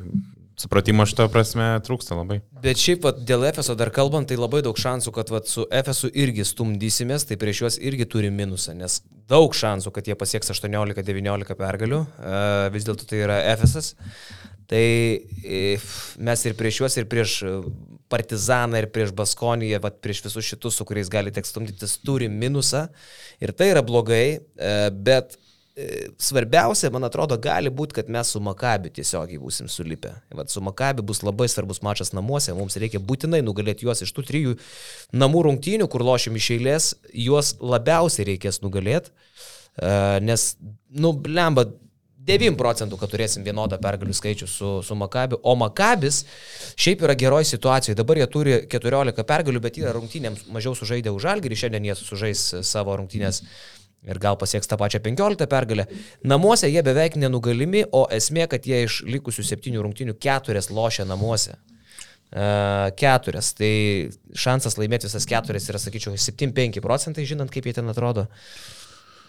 supratimo 0.58 1.06
šito 1.08 1.28
prasme 1.32 1.68
trūksta 1.86 2.16
labai. 2.18 2.40
Bet 2.62 2.80
šiaip 2.82 3.06
vat, 3.06 3.20
dėl 3.28 3.46
Efeso 3.48 3.76
dar 3.78 3.92
kalbant, 3.94 4.28
tai 4.30 4.38
labai 4.38 4.60
daug 4.66 4.78
šansų, 4.78 5.12
kad 5.14 5.30
vat, 5.32 5.48
su 5.50 5.66
Efesu 5.74 6.10
irgi 6.10 6.46
stumdysimės, 6.48 7.28
tai 7.28 7.38
prieš 7.40 7.62
juos 7.62 7.78
irgi 7.78 8.08
turi 8.10 8.32
minusą, 8.34 8.74
nes 8.78 9.00
daug 9.30 9.54
šansų, 9.54 9.92
kad 9.94 10.10
jie 10.10 10.18
pasieks 10.18 10.52
18-19 10.56 11.58
pergalių, 11.58 12.02
e, 12.02 12.42
vis 12.74 12.88
dėlto 12.88 13.08
tai 13.08 13.24
yra 13.26 13.40
Efesas. 13.54 13.94
Tai 14.68 14.84
e, 14.84 15.78
mes 16.20 16.42
ir 16.44 16.56
prieš 16.58 16.82
juos, 16.82 16.96
ir 17.00 17.06
prieš 17.08 17.38
Partizaną, 18.12 18.80
ir 18.80 18.88
prieš 18.92 19.14
Baskoniją, 19.16 19.80
vat, 19.84 19.98
prieš 20.04 20.22
visus 20.26 20.44
šitus, 20.44 20.76
su 20.76 20.84
kuriais 20.88 21.10
gali 21.12 21.32
teks 21.32 21.52
stumdytis, 21.54 21.98
turi 22.04 22.28
minusą. 22.32 22.86
Ir 23.40 23.52
tai 23.56 23.70
yra 23.72 23.82
blogai, 23.84 24.40
e, 24.40 24.74
bet 24.92 25.38
svarbiausia, 26.18 26.90
man 26.90 27.06
atrodo, 27.06 27.36
gali 27.38 27.70
būti, 27.70 27.98
kad 28.00 28.08
mes 28.10 28.32
su 28.34 28.40
Makabi 28.42 28.90
tiesiogiai 28.94 29.38
būsim 29.38 29.68
sulipę. 29.70 30.14
Vat 30.34 30.50
su 30.50 30.62
Makabi 30.64 31.04
bus 31.06 31.22
labai 31.22 31.48
svarbus 31.50 31.82
mačas 31.86 32.12
namuose, 32.16 32.54
mums 32.58 32.78
reikia 32.80 32.98
būtinai 32.98 33.42
nugalėti 33.46 33.86
juos 33.86 34.02
iš 34.02 34.12
tų 34.16 34.26
trijų 34.30 34.54
namų 35.14 35.44
rungtynių, 35.48 35.88
kur 35.90 36.02
lošim 36.06 36.38
iš 36.40 36.50
eilės, 36.56 36.92
juos 37.14 37.54
labiausiai 37.62 38.32
reikės 38.32 38.62
nugalėti, 38.64 39.14
nes, 40.26 40.48
nu, 40.90 41.14
lemba, 41.28 41.68
9 42.28 42.58
procentų, 42.60 42.98
kad 43.00 43.08
turėsim 43.08 43.44
vienodą 43.46 43.78
pergalių 43.80 44.12
skaičių 44.16 44.48
su, 44.50 44.72
su 44.84 44.96
Makabi, 44.98 45.38
o 45.40 45.54
Makabis 45.56 46.24
šiaip 46.76 47.06
yra 47.06 47.16
geroje 47.16 47.48
situacijoje. 47.48 47.96
Dabar 47.96 48.20
jie 48.20 48.26
turi 48.28 48.56
14 48.68 49.24
pergalių, 49.28 49.62
bet 49.64 49.78
yra 49.80 49.94
rungtynėms 49.96 50.44
mažiau 50.52 50.76
sužaidę 50.76 51.14
už 51.14 51.30
Algerį, 51.32 51.56
šiandien 51.62 51.88
jie 51.88 51.96
sužais 51.96 52.42
savo 52.68 52.98
rungtynės 53.00 53.40
ir 54.06 54.20
gal 54.22 54.38
pasieks 54.38 54.68
tą 54.70 54.78
pačią 54.80 55.00
15 55.04 55.48
pergalę. 55.50 55.86
Namuose 56.24 56.70
jie 56.70 56.82
beveik 56.86 57.16
nenugalimi, 57.16 57.84
o 57.92 58.06
esmė, 58.14 58.46
kad 58.50 58.66
jie 58.66 58.84
iš 58.86 59.02
likusių 59.08 59.44
septynių 59.50 59.82
rungtynių 59.86 60.14
keturias 60.22 60.70
lošia 60.70 61.08
namuose. 61.08 61.56
Uh, 62.28 62.90
keturias. 63.00 63.54
Tai 63.56 63.72
šansas 64.36 64.76
laimėti 64.76 65.08
visas 65.08 65.24
keturias 65.28 65.68
yra, 65.72 65.80
sakyčiau, 65.80 66.12
7-5 66.20 66.82
procentai, 66.84 67.24
žinant, 67.28 67.48
kaip 67.52 67.64
jie 67.64 67.72
ten 67.78 67.88
atrodo. 67.88 68.26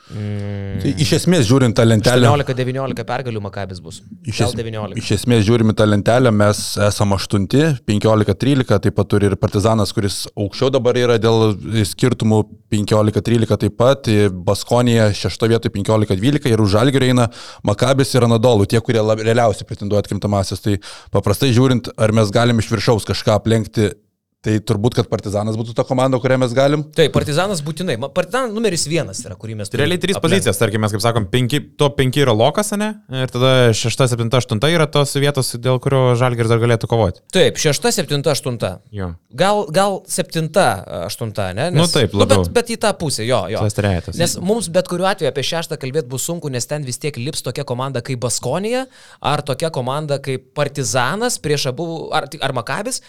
Mm. 0.10 0.80
Tai 0.82 0.92
iš 1.04 1.12
esmės 1.20 1.46
žiūrint 1.46 1.76
tą 1.78 1.84
lentelę. 1.86 2.26
18-19 2.32 3.06
pergalių 3.06 3.44
Makabis 3.44 3.82
bus. 3.84 4.00
Iš, 4.26 4.40
es, 4.48 4.56
19. 4.58 4.98
iš 4.98 5.12
esmės 5.20 5.44
žiūrime 5.46 5.76
tą 5.78 5.86
lentelę, 5.86 6.32
mes 6.34 6.62
esame 6.88 7.18
8, 7.20 7.46
15-13, 7.86 8.80
taip 8.86 8.98
pat 8.98 9.12
turi 9.12 9.30
ir 9.30 9.38
Partizanas, 9.40 9.94
kuris 9.94 10.24
aukščiau 10.34 10.72
dabar 10.74 10.98
yra 10.98 11.20
dėl 11.22 11.54
skirtumų 11.92 12.42
15-13 12.74 13.62
taip 13.66 13.78
pat, 13.78 14.10
Baskonija 14.50 15.12
6 15.14 15.48
vietoje 15.54 15.74
15-12 15.78 16.50
ir 16.50 16.66
už 16.66 16.74
Žalgirį 16.74 17.14
eina 17.14 17.30
Makabis 17.70 18.16
ir 18.16 18.26
Anadolų, 18.26 18.66
tie, 18.70 18.82
kurie 18.82 19.04
lab, 19.06 19.22
realiausiai 19.22 19.70
pretenduoja 19.70 20.06
atkrintamasis. 20.06 20.66
Tai 20.66 20.78
paprastai 21.14 21.54
žiūrint, 21.54 21.94
ar 22.02 22.14
mes 22.18 22.34
galim 22.34 22.62
iš 22.62 22.74
viršaus 22.74 23.06
kažką 23.10 23.38
aplenkti. 23.38 23.94
Tai 24.40 24.54
turbūt, 24.64 24.94
kad 24.96 25.08
Partizanas 25.12 25.58
būtų 25.60 25.74
ta 25.76 25.84
komanda, 25.84 26.16
kurią 26.24 26.38
mes 26.40 26.54
galim. 26.56 26.86
Taip, 26.96 27.12
Partizanas 27.12 27.60
būtinai. 27.60 27.98
Partizanas 28.16 28.54
numeris 28.56 28.86
vienas 28.88 29.20
yra, 29.28 29.36
kurį 29.36 29.58
mes 29.60 29.68
Tai 29.68 29.82
realiai 29.82 30.00
trys 30.00 30.16
aplenkt. 30.16 30.32
pozicijas, 30.32 30.60
tarkim, 30.62 30.80
mes 30.80 30.94
kaip 30.96 31.02
sakom, 31.04 31.26
penki, 31.28 31.60
to 31.76 31.90
penki 31.98 32.22
yra 32.24 32.32
lokas, 32.32 32.72
ne? 32.80 32.88
Ir 33.12 33.34
tada 33.34 33.50
šešta, 33.76 34.08
septinta, 34.08 34.40
aštunta 34.40 34.70
yra 34.72 34.86
tos 34.88 35.12
vietos, 35.20 35.50
dėl 35.60 35.82
kurio 35.84 36.14
Žalgiris 36.16 36.54
dar 36.54 36.62
galėtų 36.64 36.88
kovoti. 36.88 37.20
Taip, 37.36 37.60
šešta, 37.60 37.92
septinta, 37.92 38.32
aštunta. 38.32 38.70
Jo. 38.96 39.10
Gal, 39.36 39.66
gal 39.76 40.00
septinta, 40.08 40.70
aštunta, 41.10 41.50
ne? 41.58 41.68
Nu 41.76 41.90
taip, 41.92 42.16
labiau. 42.16 42.46
bet, 42.48 42.54
bet 42.56 42.72
į 42.72 42.78
tą 42.86 42.94
pusę, 43.02 43.26
jo, 43.28 43.42
jo. 43.52 43.60
Tas 43.68 43.76
trejetas. 43.76 44.16
Nes 44.22 44.38
mums 44.40 44.70
bet 44.72 44.88
kuriuo 44.88 45.10
atveju 45.12 45.34
apie 45.34 45.44
šeštą 45.50 45.76
kalbėti 45.84 46.08
bus 46.16 46.24
sunku, 46.32 46.48
nes 46.48 46.64
ten 46.64 46.88
vis 46.88 47.02
tiek 47.04 47.20
lips 47.20 47.44
tokia 47.44 47.68
komanda 47.68 48.00
kaip 48.00 48.24
Baskonija, 48.24 48.86
ar 49.20 49.44
tokia 49.44 49.68
komanda 49.76 50.22
kaip 50.24 50.54
Partizanas 50.56 51.42
prieš 51.44 51.74
abu, 51.74 51.90
ar, 52.16 52.32
ar 52.40 52.56
Makabis. 52.56 53.04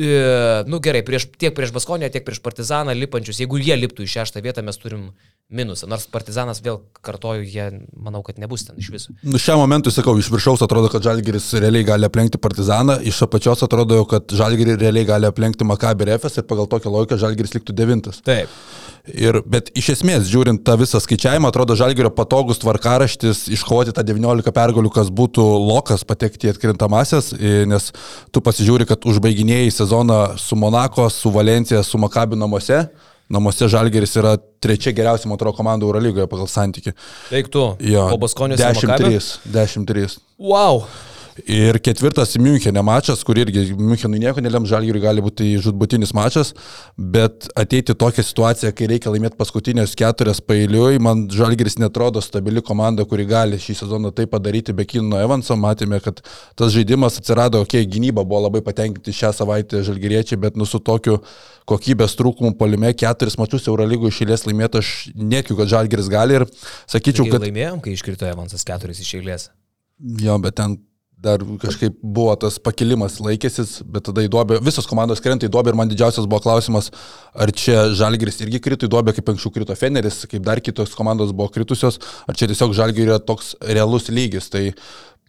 E, 0.00 0.64
nu 0.70 0.80
gerai, 0.80 1.02
prieš, 1.04 1.26
tiek 1.36 1.52
prieš 1.56 1.74
Baskoniją, 1.76 2.08
tiek 2.14 2.24
prieš 2.24 2.40
Partizaną 2.40 2.94
lipančius, 2.96 3.42
jeigu 3.42 3.60
jie 3.60 3.76
liptų 3.76 4.06
į 4.06 4.12
šeštą 4.14 4.40
vietą, 4.44 4.64
mes 4.64 4.80
turim 4.80 5.10
minusą. 5.50 5.88
Nors 5.90 6.06
Partizanas 6.10 6.60
vėl 6.62 6.78
kartoju, 7.04 7.44
jie 7.46 7.66
manau, 7.98 8.22
kad 8.26 8.38
nebus 8.38 8.64
ten 8.68 8.78
iš 8.80 8.90
viso. 8.94 9.14
Nu, 9.26 9.38
šiam 9.42 9.58
momentui 9.60 9.92
sakau, 9.94 10.14
iš 10.18 10.30
viršaus 10.32 10.62
atrodo, 10.64 10.90
kad 10.92 11.04
Žalgiris 11.04 11.50
realiai 11.58 11.86
gali 11.88 12.06
aplenkti 12.06 12.38
Partizaną, 12.42 13.00
iš 13.06 13.22
apačios 13.26 13.64
atrodo, 13.66 13.98
kad 14.10 14.30
Žalgiris 14.30 14.78
realiai 14.80 15.08
gali 15.08 15.28
aplenkti 15.28 15.66
Makabį 15.66 16.06
ir 16.06 16.14
Efes 16.16 16.38
ir 16.38 16.46
pagal 16.50 16.70
tokią 16.70 16.92
logiką 16.94 17.18
Žalgiris 17.20 17.56
liktų 17.56 17.76
devintas. 17.76 18.22
Taip. 18.26 18.52
Ir, 19.10 19.40
bet 19.48 19.72
iš 19.78 19.94
esmės, 19.96 20.28
žiūrint 20.30 20.62
tą 20.66 20.76
visą 20.78 21.00
skaičiavimą, 21.02 21.50
atrodo 21.50 21.74
Žalgirio 21.78 22.12
patogus 22.14 22.60
tvarkaraštis 22.62 23.46
iškovoti 23.56 23.94
tą 23.96 24.04
19 24.06 24.54
pergalių, 24.54 24.92
kas 24.94 25.10
būtų 25.10 25.44
lokas 25.66 26.04
patekti 26.06 26.50
į 26.50 26.54
atkrintamasias, 26.54 27.32
nes 27.66 27.90
tu 28.30 28.44
pasižiūri, 28.44 28.86
kad 28.90 29.08
užbaiginėjai 29.08 29.72
sezoną 29.80 30.20
su 30.38 30.58
Monako, 30.60 31.08
su 31.10 31.32
Valencija, 31.32 31.82
su 31.86 31.98
Makabi 31.98 32.38
namuose. 32.38 32.84
Namuose 33.30 33.68
Žalgeris 33.70 34.16
yra 34.18 34.34
trečia 34.62 34.92
geriausia, 34.92 35.28
man 35.30 35.38
atrodo, 35.38 35.54
komanda 35.56 35.86
Eurolygoje 35.86 36.26
pagal 36.30 36.48
santyki. 36.50 36.92
Eik 37.30 37.50
tu. 37.52 37.62
Jo, 37.78 38.08
O 38.10 38.18
Makabio? 38.90 39.20
10-3. 39.20 39.38
10-3. 39.54 40.18
Wow. 40.38 40.82
Ir 41.48 41.78
ketvirtas 41.80 42.34
Münchenė 42.40 42.82
mačas, 42.84 43.22
kur 43.26 43.38
irgi 43.38 43.70
Münchenui 43.78 44.18
nieko 44.22 44.42
nelėm, 44.42 44.66
Žalgiriui 44.68 45.02
gali 45.02 45.22
būti 45.24 45.52
žudbutinis 45.62 46.12
mačas, 46.16 46.52
bet 46.96 47.46
ateiti 47.58 47.94
tokią 47.96 48.24
situaciją, 48.26 48.72
kai 48.76 48.88
reikia 48.90 49.12
laimėti 49.12 49.38
paskutinės 49.38 49.94
keturias 49.98 50.42
pailiui, 50.44 50.98
man 51.02 51.26
Žalgiris 51.32 51.78
netrodo 51.80 52.22
stabili 52.24 52.62
komanda, 52.66 53.06
kuri 53.08 53.28
gali 53.30 53.60
šį 53.62 53.78
sezoną 53.82 54.10
tai 54.16 54.26
padaryti 54.30 54.74
be 54.76 54.88
Kino 54.88 55.20
Evanso. 55.20 55.56
Matėme, 55.60 56.00
kad 56.02 56.20
tas 56.58 56.74
žaidimas 56.74 57.20
atsirado, 57.20 57.62
okei, 57.64 57.84
okay, 57.84 57.92
gynyba 57.94 58.24
buvo 58.26 58.44
labai 58.48 58.64
patenkinti 58.66 59.14
šią 59.14 59.32
savaitę 59.40 59.84
Žalgiriečiai, 59.86 60.40
bet 60.40 60.58
nu 60.60 60.66
su 60.68 60.82
tokiu 60.82 61.20
kokybės 61.70 62.16
trūkumu 62.18 62.56
polime 62.58 62.92
keturis 62.98 63.38
mačius 63.38 63.68
Eurolygų 63.70 64.10
išėlės 64.10 64.46
laimėti, 64.48 64.82
aš 64.82 64.92
netikiu, 65.14 65.60
kad 65.60 65.70
Žalgiris 65.70 66.10
gali 66.10 66.40
ir 66.40 66.46
sakyčiau, 66.90 67.24
Taigi 67.24 67.36
kad... 67.36 67.46
Laimėjom, 67.46 67.82
kai 67.84 67.94
iškrito 67.94 68.28
Evansas 68.28 68.66
keturis 68.66 69.02
iš 69.04 69.16
eilės. 69.20 69.50
Jo, 70.00 70.38
bet 70.40 70.56
ten 70.56 70.78
dar 71.20 71.42
kažkaip 71.60 71.98
buvo 72.00 72.32
tas 72.40 72.56
pakilimas 72.62 73.18
laikėsis, 73.20 73.80
bet 73.84 74.06
tada 74.08 74.24
į 74.24 74.30
duobę, 74.32 74.60
visos 74.64 74.88
komandos 74.88 75.20
krenta 75.20 75.46
į 75.46 75.52
duobę 75.52 75.72
ir 75.72 75.78
man 75.78 75.90
didžiausias 75.90 76.28
buvo 76.30 76.40
klausimas, 76.46 76.88
ar 77.36 77.52
čia 77.52 77.90
Žalgiris 77.96 78.40
irgi 78.44 78.62
krito 78.64 78.88
į 78.88 78.92
duobę, 78.94 79.12
kaip 79.16 79.28
anksčiau 79.32 79.52
krito 79.52 79.76
Feneris, 79.76 80.22
kaip 80.30 80.44
dar 80.46 80.62
kitos 80.64 80.96
komandos 80.96 81.34
buvo 81.36 81.50
kritusios, 81.52 82.00
ar 82.24 82.38
čia 82.38 82.48
tiesiog 82.50 82.72
Žalgirio 82.76 83.12
yra 83.12 83.20
toks 83.20 83.52
realus 83.68 84.08
lygis. 84.08 84.48
Tai 84.52 84.70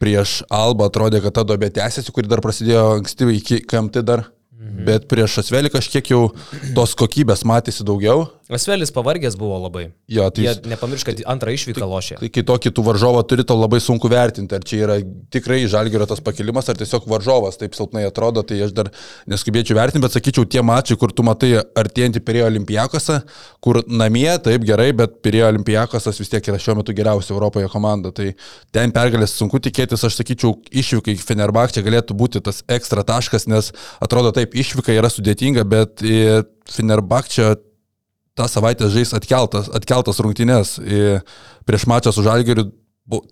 prieš 0.01 0.41
Alba 0.49 0.87
atrodė, 0.89 1.21
kad 1.23 1.35
ta 1.35 1.45
duobė 1.47 1.69
tęsiasi, 1.75 2.13
kuri 2.15 2.31
dar 2.31 2.41
prasidėjo 2.43 2.85
anksti 3.01 3.27
iki 3.35 3.59
KMT 3.67 4.05
dar, 4.07 4.25
mhm. 4.55 4.85
bet 4.87 5.09
prieš 5.11 5.41
Asvelį 5.43 5.73
kažkiek 5.75 6.13
jau 6.13 6.29
tos 6.77 6.95
kokybės 6.97 7.43
matėsi 7.47 7.85
daugiau 7.87 8.29
Asvelis 8.51 8.91
pavargęs 8.91 9.37
buvo 9.39 9.55
labai. 9.63 9.85
Jo, 10.11 10.25
tai 10.33 10.43
Jie 10.43 10.53
nepamiršk, 10.67 11.07
kad 11.07 11.21
antrą 11.31 11.53
išvyką 11.55 11.87
lošė. 11.87 12.17
Tai 12.19 12.29
kai 12.35 12.43
tokį 12.49 12.71
tu 12.75 12.83
varžovą 12.83 13.21
turi, 13.27 13.45
tau 13.47 13.55
labai 13.55 13.79
sunku 13.83 14.09
vertinti, 14.11 14.57
ar 14.57 14.65
čia 14.67 14.81
yra 14.83 14.97
tikrai 15.31 15.61
žalgerio 15.71 16.07
tas 16.09 16.19
pakilimas, 16.23 16.67
ar 16.67 16.79
tiesiog 16.79 17.07
varžovas 17.07 17.59
taip 17.61 17.77
silpnai 17.77 18.03
atrodo, 18.09 18.43
tai 18.43 18.59
aš 18.65 18.73
dar 18.75 18.91
neskubėčiau 19.31 19.77
vertinti, 19.79 20.03
bet 20.03 20.17
sakyčiau, 20.17 20.43
tie 20.51 20.65
mačiai, 20.67 20.99
kur 20.99 21.15
tu 21.15 21.23
matai 21.27 21.53
artėjantį 21.61 22.23
Pirėjo 22.27 22.49
olimpijakosą, 22.51 23.21
kur 23.63 23.81
namie 23.87 24.29
taip 24.43 24.67
gerai, 24.67 24.91
bet 24.99 25.21
Pirėjo 25.23 25.47
olimpijakosas 25.53 26.19
vis 26.19 26.33
tiek 26.35 26.51
yra 26.51 26.59
šiuo 26.59 26.77
metu 26.81 26.95
geriausia 26.97 27.31
Europoje 27.37 27.71
komanda, 27.71 28.11
tai 28.11 28.33
ten 28.75 28.91
pergalės 28.91 29.37
sunku 29.39 29.63
tikėtis, 29.63 30.03
aš 30.03 30.19
sakyčiau, 30.19 30.57
išvykai 30.83 31.15
Fenerbakčia 31.23 31.87
galėtų 31.87 32.19
būti 32.19 32.43
tas 32.43 32.65
ekstra 32.67 33.07
taškas, 33.07 33.47
nes 33.47 33.71
atrodo 34.03 34.35
taip, 34.35 34.59
išvyka 34.59 34.91
yra 34.99 35.11
sudėtinga, 35.13 35.63
bet 35.71 36.03
Fenerbakčia 36.71 37.55
tą 38.37 38.47
savaitę 38.47 38.89
žais 38.91 39.13
atkeltas, 39.17 39.69
atkeltas 39.75 40.21
rungtynės 40.23 40.77
prieš 41.67 41.87
mačą 41.89 42.13
su 42.15 42.23
Žalgiriu. 42.25 42.71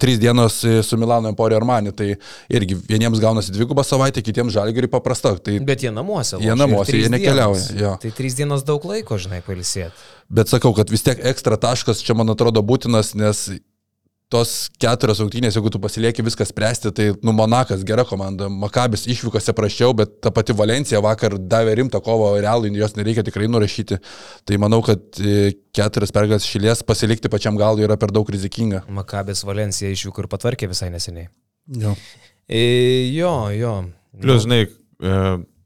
Trys 0.01 0.17
dienos 0.19 0.57
su 0.83 0.97
Milano 0.99 1.29
Emporio 1.29 1.55
Armani, 1.55 1.93
tai 1.95 2.09
irgi 2.51 2.75
vieniems 2.89 3.21
gaunasi 3.21 3.53
dvigubą 3.55 3.85
savaitę, 3.85 4.19
kitiems 4.25 4.51
žalgiriui 4.51 4.89
paprasta. 4.91 5.35
Tai 5.39 5.53
Bet 5.63 5.85
jie 5.85 5.91
namuose. 5.93 6.39
Jie 6.41 6.55
namuose, 6.57 6.97
jie 6.97 7.07
nekeliauja. 7.13 7.77
Jo. 7.77 7.93
Tai 8.01 8.11
trys 8.17 8.35
dienos 8.35 8.65
daug 8.67 8.83
laiko, 8.89 9.15
žinai, 9.21 9.39
pailsėti. 9.45 9.93
Bet 10.27 10.51
sakau, 10.51 10.73
kad 10.75 10.91
vis 10.91 11.05
tiek 11.05 11.21
ekstra 11.31 11.55
taškas 11.61 12.01
čia 12.03 12.17
man 12.17 12.33
atrodo 12.33 12.65
būtinas, 12.65 13.13
nes 13.15 13.45
tos 14.29 14.69
keturios 14.81 15.19
rungtynės, 15.23 15.55
jeigu 15.57 15.71
tu 15.73 15.81
pasilieki 15.81 16.23
viską 16.25 16.45
spręsti, 16.45 16.91
tai 16.95 17.07
nu 17.25 17.33
Monakas 17.33 17.81
gera 17.87 18.05
komanda, 18.05 18.45
Makabis 18.49 19.07
išvykose 19.09 19.55
prašiau, 19.57 19.95
bet 19.97 20.19
ta 20.23 20.31
pati 20.33 20.53
Valencija 20.53 21.01
vakar 21.01 21.39
davė 21.41 21.73
rimtą 21.79 22.01
kovą 22.05 22.35
realui, 22.37 22.69
jos 22.77 22.93
nereikia 22.97 23.25
tikrai 23.25 23.49
nurašyti. 23.49 23.97
Tai 24.45 24.59
manau, 24.61 24.83
kad 24.85 25.01
e, 25.17 25.55
keturias 25.75 26.13
pergalės 26.13 26.45
šilies 26.45 26.85
pasilikti 26.85 27.31
pačiam 27.33 27.57
galui 27.57 27.87
yra 27.87 27.97
per 27.97 28.13
daug 28.13 28.29
rizikinga. 28.29 28.83
Makabis 28.93 29.41
Valencija 29.49 29.89
išvyko 29.95 30.25
ir 30.25 30.29
patvarkė 30.31 30.69
visai 30.69 30.91
neseniai. 30.93 31.31
Jo. 31.81 31.95
E, 32.45 32.61
jo, 33.15 33.33
jo. 33.57 33.75
Plius, 34.21 34.45
žinai, 34.45 34.61
e, 34.69 35.17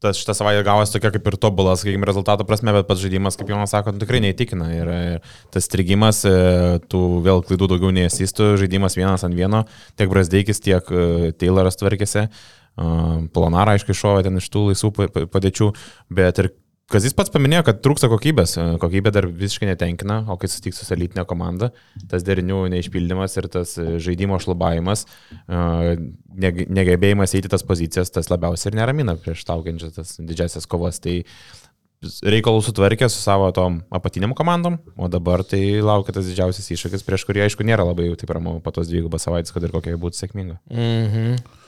tas 0.04 0.20
šitą 0.20 0.36
savaitę 0.38 0.64
gavosi 0.68 0.96
tokia 0.96 1.14
kaip 1.16 1.30
ir 1.32 1.38
tobulas, 1.42 1.82
sakykime, 1.84 2.08
rezultato 2.10 2.46
prasme, 2.48 2.74
bet 2.76 2.88
pats 2.90 3.02
žaidimas, 3.04 3.38
kaip 3.40 3.52
Jonas 3.54 3.74
sako, 3.74 3.96
nu, 3.96 4.02
tikrai 4.04 4.22
neįtikina. 4.26 4.70
Ir, 4.76 4.92
ir 5.18 5.38
tas 5.54 5.68
strigimas, 5.70 6.24
e, 6.28 6.34
tų 6.92 7.04
vėl 7.26 7.44
klaidų 7.48 7.72
daugiau 7.72 7.94
neįsistų, 7.96 8.54
žaidimas 8.62 9.00
vienas 9.00 9.24
ant 9.28 9.38
vieno, 9.38 9.64
tiek 10.00 10.12
Brasdeikis, 10.12 10.62
tiek 10.64 10.92
e, 10.92 11.32
Tayloras 11.40 11.80
tvarkėsi. 11.80 12.28
Planarą, 12.74 13.76
aišku, 13.78 13.94
šovė 13.94 14.24
ten 14.26 14.40
iš 14.40 14.48
tų 14.50 14.64
laisvų 14.72 14.90
padėčių, 15.30 15.68
bet 16.18 16.40
ir 16.42 16.48
Kazis 16.92 17.16
pats 17.16 17.32
paminėjo, 17.32 17.64
kad 17.70 17.80
trūksta 17.80 18.10
kokybės, 18.12 18.58
kokybė 18.82 19.14
dar 19.16 19.26
visiškai 19.32 19.70
netenkina, 19.70 20.20
o 20.28 20.36
kai 20.40 20.50
susitiks 20.52 20.82
su 20.84 20.94
elitinė 20.94 21.24
komanda, 21.30 21.72
tas 22.12 22.26
derinių 22.28 22.66
neišpildymas 22.74 23.38
ir 23.40 23.48
tas 23.54 23.78
žaidimo 24.04 24.36
šlubavimas, 24.44 25.06
negebėjimas 25.48 27.36
eiti 27.40 27.52
tas 27.54 27.64
pozicijas, 27.66 28.12
tas 28.14 28.28
labiausiai 28.34 28.74
ir 28.74 28.80
neramina 28.82 29.16
prieš 29.16 29.46
taukiančias 29.48 29.96
tas 29.96 30.14
didžiasias 30.20 30.68
kovas. 30.70 31.00
Tai 31.04 31.22
reikalų 32.04 32.66
sutvarkė 32.68 33.08
su 33.08 33.24
savo 33.24 33.48
tom 33.56 33.80
apatiniam 33.94 34.36
komandom, 34.36 34.78
o 35.00 35.08
dabar 35.08 35.46
tai 35.48 35.80
laukia 35.80 36.20
tas 36.20 36.28
didžiausias 36.28 36.68
iššūkis, 36.76 37.08
prieš 37.08 37.24
kurį 37.30 37.48
aišku 37.48 37.64
nėra 37.64 37.88
labai 37.88 38.10
jau 38.10 38.20
taip 38.20 38.36
ramu 38.36 38.60
po 38.64 38.76
tos 38.76 38.92
dvigubas 38.92 39.24
savaitės, 39.24 39.56
kad 39.56 39.64
ir 39.64 39.72
kokia 39.72 39.96
būtų 40.04 40.20
sėkminga. 40.20 40.60
Mhm. 40.68 41.63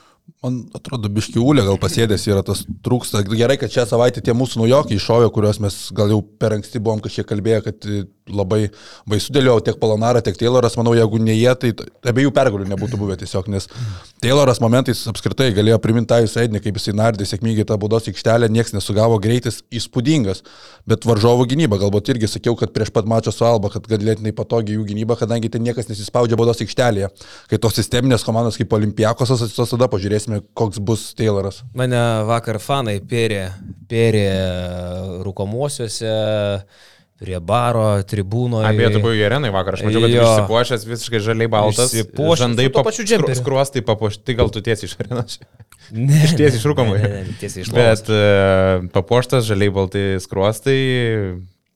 Man 0.45 0.57
atrodo, 0.77 1.09
biškiulė 1.09 1.63
gal 1.65 1.77
pasėdės 1.81 2.25
yra 2.29 2.43
tas 2.45 2.63
trūksta. 2.85 3.23
Gerai, 3.29 3.57
kad 3.61 3.73
šią 3.73 3.85
savaitę 3.89 4.21
tie 4.25 4.33
mūsų 4.37 4.61
naujokai 4.61 4.97
iššovė, 4.97 5.29
kuriuos 5.33 5.59
mes 5.63 5.77
gal 5.97 6.13
jau 6.13 6.19
per 6.21 6.53
anksti 6.57 6.81
buvom 6.81 7.01
kažkiek 7.01 7.27
kalbėję, 7.29 7.61
kad 7.65 7.87
labai 8.31 8.69
baisu 9.09 9.33
dėliau 9.35 9.61
tiek 9.61 9.77
Polonara, 9.81 10.21
tiek 10.25 10.37
Tayloras, 10.39 10.75
manau, 10.79 10.95
jeigu 10.97 11.19
ne 11.21 11.35
jie, 11.35 11.51
tai 11.61 11.71
abiejų 12.09 12.31
pergalių 12.33 12.65
nebūtų 12.71 12.97
buvę 12.97 13.17
tiesiog, 13.21 13.49
nes 13.53 13.67
Tayloras 14.23 14.61
momentais 14.63 15.03
apskritai 15.11 15.51
galėjo 15.53 15.77
priminti 15.83 16.09
tą 16.09 16.21
jūsų 16.23 16.41
eidinį, 16.41 16.61
kaip 16.65 16.79
jisai 16.79 16.95
nardė 16.97 17.27
sėkmingai 17.29 17.67
tą 17.69 17.77
būdos 17.81 18.09
aikštelę, 18.09 18.49
niekas 18.49 18.73
nesugavo, 18.73 19.19
greitis 19.21 19.61
įspūdingas, 19.69 20.41
bet 20.89 21.05
varžovo 21.05 21.45
gynyba, 21.49 21.77
galbūt 21.81 22.09
irgi 22.15 22.31
sakiau, 22.31 22.57
kad 22.57 22.73
prieš 22.73 22.89
pat 22.95 23.05
mačą 23.09 23.33
su 23.35 23.45
Alba, 23.45 23.69
kad 23.73 23.85
galėtinai 23.91 24.33
patogiai 24.35 24.79
jų 24.79 24.87
gynyba, 24.89 25.19
kadangi 25.19 25.51
ten 25.53 25.65
niekas 25.65 25.91
nesispaudžia 25.91 26.39
būdos 26.39 26.63
aikštelėje. 26.65 27.11
Kai 27.51 27.61
tos 27.61 27.77
sisteminės 27.77 28.25
komandos 28.25 28.57
kaip 28.57 28.73
Olimpiakosas 28.73 29.45
atsitos, 29.45 29.75
tada 29.75 29.89
pažiūrėsime, 29.91 30.41
koks 30.57 30.81
bus 30.81 31.11
Tayloras. 31.17 31.61
Mane 31.77 32.01
vakar 32.25 32.57
fanai 32.63 32.97
pėrė, 33.05 33.45
pėrė 33.91 34.27
rūkomuosiuose 35.25 36.17
prie 37.21 37.39
baro, 37.39 37.85
tribūno. 38.07 38.61
Apie 38.67 38.87
tu 38.91 39.01
buvai 39.03 39.19
arenai 39.27 39.51
vakar, 39.53 39.77
aš 39.77 39.85
mačiau, 39.87 40.03
kad 40.03 40.13
jo. 40.13 40.23
išsipuošęs 40.25 40.85
visiškai 40.89 41.21
žaliai 41.23 41.51
baltas. 41.51 41.93
Išsipuošęs. 41.93 42.41
Žandai 42.43 42.67
pačiu 42.75 43.05
džemperiu. 43.07 43.37
Skruostai 43.39 43.83
papuošti, 43.87 44.35
gal 44.37 44.51
tu 44.53 44.63
tiesiai 44.65 44.89
iš 44.89 44.97
arenos. 44.99 45.37
Ne. 45.95 46.23
Iš 46.25 46.35
tiesiai 46.39 46.59
iš 46.59 46.65
ne, 46.65 47.21
tiesiai 47.39 47.63
iš 47.63 47.71
lovos. 47.71 48.03
Bet 48.03 48.11
uh, 48.11 48.87
papuoštas 48.95 49.47
žaliai 49.47 49.71
baltai 49.73 50.05
skruostai, 50.23 50.79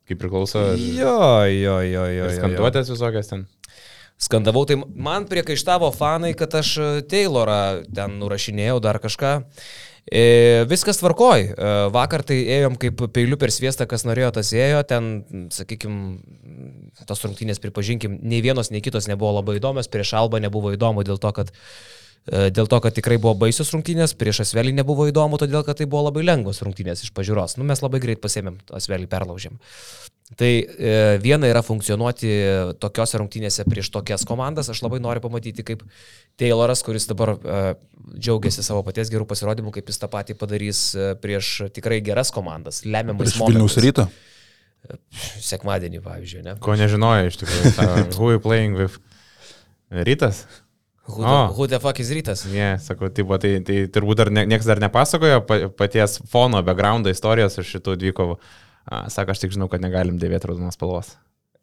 kaip 0.10 0.21
priklauso. 0.21 0.65
Jo, 0.75 1.45
jo, 1.47 1.80
jo, 1.88 2.06
jo. 2.17 2.32
Skanduotės 2.36 2.91
visokias 2.91 3.32
ten. 3.32 3.45
Skandavau, 4.19 4.65
tai 4.67 4.75
man 4.99 5.30
priekaištavo 5.30 5.93
fanai, 5.95 6.34
kad 6.36 6.58
aš 6.60 6.73
Taylorą 7.08 7.86
ten 7.88 8.17
nurašinėjau 8.19 8.82
dar 8.84 8.99
kažką. 8.99 9.38
E, 10.10 10.65
viskas 10.69 10.98
tvarkoj. 10.98 11.43
E, 11.54 11.74
vakar 11.93 12.24
tai 12.26 12.39
ėjom 12.58 12.78
kaip 12.82 13.04
peiliu 13.13 13.38
per 13.38 13.54
sviestą, 13.54 13.86
kas 13.89 14.06
norėjo, 14.10 14.32
tas 14.39 14.50
ėjo. 14.56 14.82
Ten, 14.89 15.10
sakykime, 15.54 16.17
tos 17.10 17.22
rungtynės, 17.26 17.62
pripažinkim, 17.62 18.17
nei 18.26 18.41
vienos, 18.45 18.74
nei 18.74 18.82
kitos 18.86 19.10
nebuvo 19.12 19.36
labai 19.38 19.60
įdomios. 19.60 19.91
Prieš 19.91 20.15
Alba 20.17 20.41
nebuvo 20.41 20.74
įdomu 20.74 21.06
dėl 21.06 21.22
to, 21.22 21.34
kad 21.36 21.54
Dėl 22.27 22.67
to, 22.69 22.77
kad 22.84 22.93
tikrai 22.93 23.15
buvo 23.21 23.34
baisios 23.45 23.71
rungtynės, 23.73 24.13
prieš 24.19 24.43
Asvelį 24.43 24.75
nebuvo 24.77 25.08
įdomu, 25.10 25.39
todėl 25.41 25.63
kad 25.65 25.79
tai 25.79 25.88
buvo 25.89 26.03
labai 26.10 26.25
lengvos 26.27 26.60
rungtynės 26.62 27.01
iš 27.08 27.13
pažiūros. 27.15 27.55
Nu, 27.58 27.65
mes 27.65 27.82
labai 27.82 28.01
greit 28.03 28.21
pasėmėm, 28.21 28.60
Asvelį 28.75 29.10
perlaužėm. 29.10 29.55
Tai 30.38 30.49
e, 30.62 31.17
viena 31.17 31.49
yra 31.49 31.63
funkcionuoti 31.65 32.29
tokiose 32.77 33.17
rungtynėse 33.17 33.63
prieš 33.65 33.89
tokias 33.95 34.25
komandas. 34.29 34.67
Aš 34.69 34.84
labai 34.86 34.99
noriu 35.01 35.23
pamatyti, 35.23 35.65
kaip 35.65 35.82
Tayloras, 36.38 36.84
kuris 36.86 37.10
dabar 37.10 37.34
e, 37.34 37.62
džiaugiasi 38.13 38.62
savo 38.65 38.84
paties 38.86 39.10
gerų 39.10 39.25
pasirodymų, 39.32 39.73
kaip 39.73 39.89
jis 39.89 39.97
tą 40.03 40.12
patį 40.13 40.38
padarys 40.38 40.84
e, 40.93 41.12
prieš 41.23 41.71
tikrai 41.73 41.97
geras 42.05 42.29
komandas, 42.36 42.84
lemiamais 42.86 43.34
momentais. 43.39 43.55
Vilniaus 43.55 43.79
rytą? 43.82 44.05
Sekmadienį, 45.49 46.03
pavyzdžiui, 46.05 46.45
ne? 46.45 46.55
Ko 46.62 46.77
nežinojo 46.77 47.34
iš 47.34 47.41
tikrųjų. 47.41 47.73
Who 48.19 48.34
you 48.36 48.43
playing 48.43 48.77
with? 48.77 49.01
Rytas? 49.89 50.45
Who 51.10 51.24
the, 51.24 51.30
oh. 51.30 51.54
who 51.58 51.67
the 51.67 51.80
fuck 51.82 52.00
is 52.00 52.12
rytas? 52.13 52.45
Ne, 52.45 52.58
yeah, 52.58 52.76
sakau, 52.82 53.10
tai, 53.10 53.26
tai, 53.41 53.54
tai 53.65 53.78
turbūt 53.89 54.22
dar 54.22 54.30
ne, 54.34 54.45
niekas 54.50 54.67
dar 54.69 54.82
nepasakojo 54.84 55.41
paties 55.80 56.19
fono, 56.30 56.62
backgroundo 56.65 57.10
istorijos 57.13 57.58
iš 57.58 57.78
šitų 57.78 57.98
dvikovų. 58.04 58.38
Sako, 59.13 59.34
aš 59.34 59.43
tik 59.43 59.58
žinau, 59.58 59.69
kad 59.72 59.82
negalim 59.84 60.22
dėvėti 60.22 60.50
raudonos 60.50 60.78
spalvos. 60.78 61.15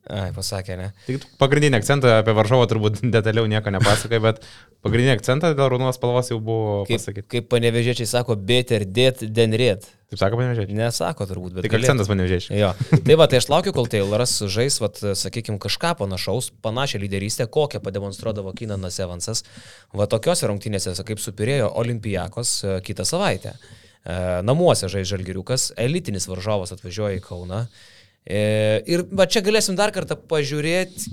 Ai, 0.06 0.28
pasakė, 0.30 0.76
ne. 0.78 0.88
Tik 1.08 1.24
pagrindinį 1.40 1.80
akcentą 1.80 2.12
apie 2.20 2.30
varžovą 2.36 2.68
turbūt 2.70 3.00
detaliau 3.16 3.48
nieko 3.50 3.72
nepasakai, 3.74 4.20
bet 4.22 4.42
pagrindinį 4.86 5.16
akcentą 5.16 5.50
dėl 5.58 5.70
raudonos 5.72 5.98
spalvos 5.98 6.30
jau 6.30 6.38
buvo 6.38 6.84
Kaip, 6.86 7.00
pasakyti. 7.00 7.26
kaip 7.32 7.48
panevežėčiai 7.50 8.06
sako, 8.06 8.36
beter 8.38 8.84
dėt, 8.86 9.24
den 9.34 9.56
rėt. 9.58 9.88
Taip 10.06 10.20
sako, 10.20 10.38
panevežiai. 10.38 10.70
Nesako 10.78 11.26
turbūt, 11.26 11.56
bet. 11.56 11.64
Tik 11.66 11.72
galėtų. 11.74 11.88
akcentas 11.88 12.10
panevežiai. 12.12 12.60
Jo. 12.60 12.68
Tai 13.08 13.16
va, 13.18 13.26
tai 13.26 13.40
aš 13.40 13.48
laukiu, 13.50 13.72
kol 13.74 13.88
Tayloras 13.90 14.36
žais, 14.54 14.76
vat, 14.78 15.00
sakykime, 15.18 15.58
kažką 15.64 15.96
panašaus, 15.98 16.52
panašią 16.62 17.00
lyderystę, 17.02 17.48
kokią 17.50 17.82
pademonstruodavo 17.82 18.54
Kinanas 18.54 19.00
Evansas. 19.02 19.42
Va 19.90 20.06
tokiuose 20.06 20.46
rungtynėse, 20.46 20.94
kaip 21.02 21.18
supirėjo 21.24 21.72
Olimpijakos 21.82 22.54
e, 22.62 22.76
kitą 22.86 23.02
savaitę. 23.10 23.56
E, 24.06 24.20
Namuose 24.46 24.86
žais 24.92 25.10
Žalgiriukas, 25.10 25.72
elitinis 25.74 26.30
varžovas 26.30 26.70
atvažiuoja 26.78 27.18
į 27.18 27.26
Kauną. 27.26 27.64
E, 28.26 28.82
Ir 28.90 29.04
va 29.14 29.22
čia 29.30 29.38
galėsim 29.44 29.76
dar 29.78 29.92
kartą 29.94 30.16
pažiūrėti, 30.18 31.12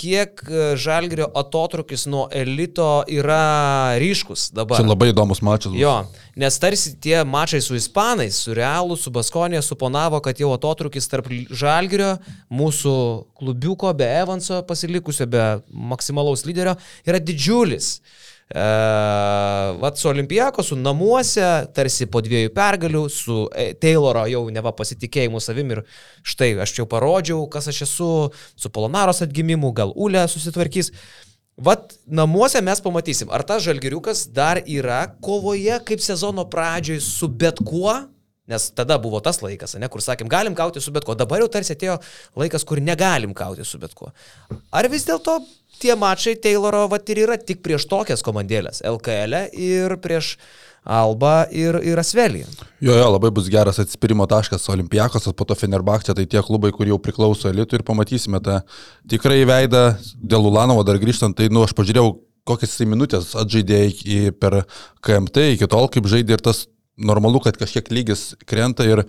kiek 0.00 0.40
e, 0.48 0.62
Žalgirio 0.80 1.26
atotrukis 1.36 2.06
nuo 2.08 2.22
elito 2.32 3.02
yra 3.12 3.98
ryškus 4.00 4.46
dabar. 4.56 4.80
Čia 4.80 4.88
labai 4.88 5.10
įdomus 5.12 5.42
mačas. 5.44 5.76
Jo, 5.76 5.92
nes 6.40 6.56
tarsi 6.62 6.94
tie 7.04 7.18
mačai 7.28 7.60
su 7.60 7.76
Ispanais, 7.76 8.40
su 8.46 8.56
Realu, 8.56 8.96
su 8.96 9.12
Baskonė 9.12 9.60
suponavo, 9.60 10.22
kad 10.24 10.40
jau 10.40 10.54
atotrukis 10.56 11.10
tarp 11.12 11.28
Žalgirio, 11.52 12.14
mūsų 12.48 12.96
klubiuko, 13.36 13.92
be 14.00 14.08
Evanso 14.24 14.62
pasilikusio, 14.64 15.28
be 15.28 15.44
maksimalaus 15.68 16.46
lyderio, 16.48 16.78
yra 17.04 17.20
didžiulis. 17.20 17.98
E, 18.50 18.64
vat 19.80 19.98
su 19.98 20.08
Olimpiako, 20.08 20.62
su 20.62 20.76
namuose, 20.76 21.46
tarsi 21.74 22.06
po 22.06 22.20
dviejų 22.24 22.52
pergalių, 22.54 23.04
su 23.10 23.44
e, 23.56 23.70
Tayloro 23.80 24.26
jau 24.28 24.42
neva 24.52 24.74
pasitikėjimu 24.76 25.40
savim 25.40 25.72
ir 25.72 25.82
štai 26.22 26.52
aš 26.62 26.76
jau 26.78 26.88
parodžiau, 26.90 27.46
kas 27.50 27.70
aš 27.72 27.84
esu, 27.88 28.10
su 28.32 28.70
Polonaros 28.70 29.24
atgimimu, 29.24 29.72
gal 29.72 29.94
Ule 29.96 30.26
susitvarkys. 30.28 30.92
Vat 31.56 31.94
namuose 32.10 32.60
mes 32.66 32.82
pamatysim, 32.82 33.30
ar 33.30 33.44
tas 33.46 33.62
žalgiriukas 33.62 34.26
dar 34.34 34.58
yra 34.66 35.04
kovoje 35.22 35.78
kaip 35.86 36.02
sezono 36.02 36.44
pradžioj 36.50 36.98
su 37.00 37.28
bet 37.30 37.62
kuo, 37.62 37.94
nes 38.50 38.66
tada 38.76 38.98
buvo 39.00 39.20
tas 39.24 39.40
laikas, 39.40 39.76
ne, 39.80 39.88
kur 39.88 40.02
sakėm, 40.04 40.28
galim 40.28 40.56
kauti 40.58 40.82
su 40.84 40.92
bet 40.94 41.06
kuo, 41.06 41.16
dabar 41.16 41.40
jau 41.40 41.48
tarsi 41.52 41.72
atėjo 41.74 41.96
laikas, 42.40 42.66
kur 42.68 42.82
negalim 42.84 43.32
kauti 43.36 43.64
su 43.64 43.80
bet 43.80 43.94
kuo. 43.96 44.10
Ar 44.74 44.88
vis 44.92 45.06
dėlto 45.08 45.38
tie 45.80 45.96
mačai 45.98 46.36
Tayloro 46.36 46.84
vat 46.92 47.08
ir 47.10 47.24
yra 47.24 47.38
tik 47.40 47.62
prieš 47.64 47.88
tokias 47.90 48.24
komandėlės, 48.26 48.84
LKL 48.84 49.46
ir 49.56 49.96
prieš 50.04 50.36
Alba 50.84 51.46
ir, 51.48 51.78
ir 51.80 51.96
Asvelį. 51.96 52.42
Jo, 52.84 52.92
jo, 52.92 53.04
labai 53.08 53.30
bus 53.32 53.46
geras 53.48 53.78
atsispirimo 53.80 54.26
taškas 54.28 54.68
Olimpijakos, 54.68 55.30
po 55.32 55.46
to 55.48 55.56
Fenerbakčia, 55.56 56.12
tai 56.12 56.26
tie 56.28 56.42
klubai, 56.44 56.74
kurie 56.76 56.92
jau 56.92 57.00
priklauso 57.00 57.48
elitui 57.48 57.78
ir 57.80 57.86
pamatysime 57.88 58.42
tą 58.44 58.58
tikrai 59.08 59.46
veidą 59.48 59.94
dėl 60.20 60.50
Ulanovo 60.50 60.84
dar 60.84 61.00
grįžtant, 61.00 61.38
tai, 61.38 61.48
nu, 61.48 61.64
aš 61.64 61.72
pažiūrėjau, 61.78 62.12
kokias 62.44 62.74
jisai 62.74 62.90
minutės 62.92 63.32
atžaidė 63.40 63.80
per 64.36 64.60
KMT, 65.00 65.54
iki 65.56 65.70
tol, 65.72 65.88
kaip 65.88 66.04
žaidė 66.12 66.36
ir 66.36 66.44
tas 66.44 66.66
normalu, 66.96 67.40
kad 67.42 67.58
kažkiek 67.58 67.90
lygis 67.90 68.34
krenta 68.46 68.86
ir 68.86 69.04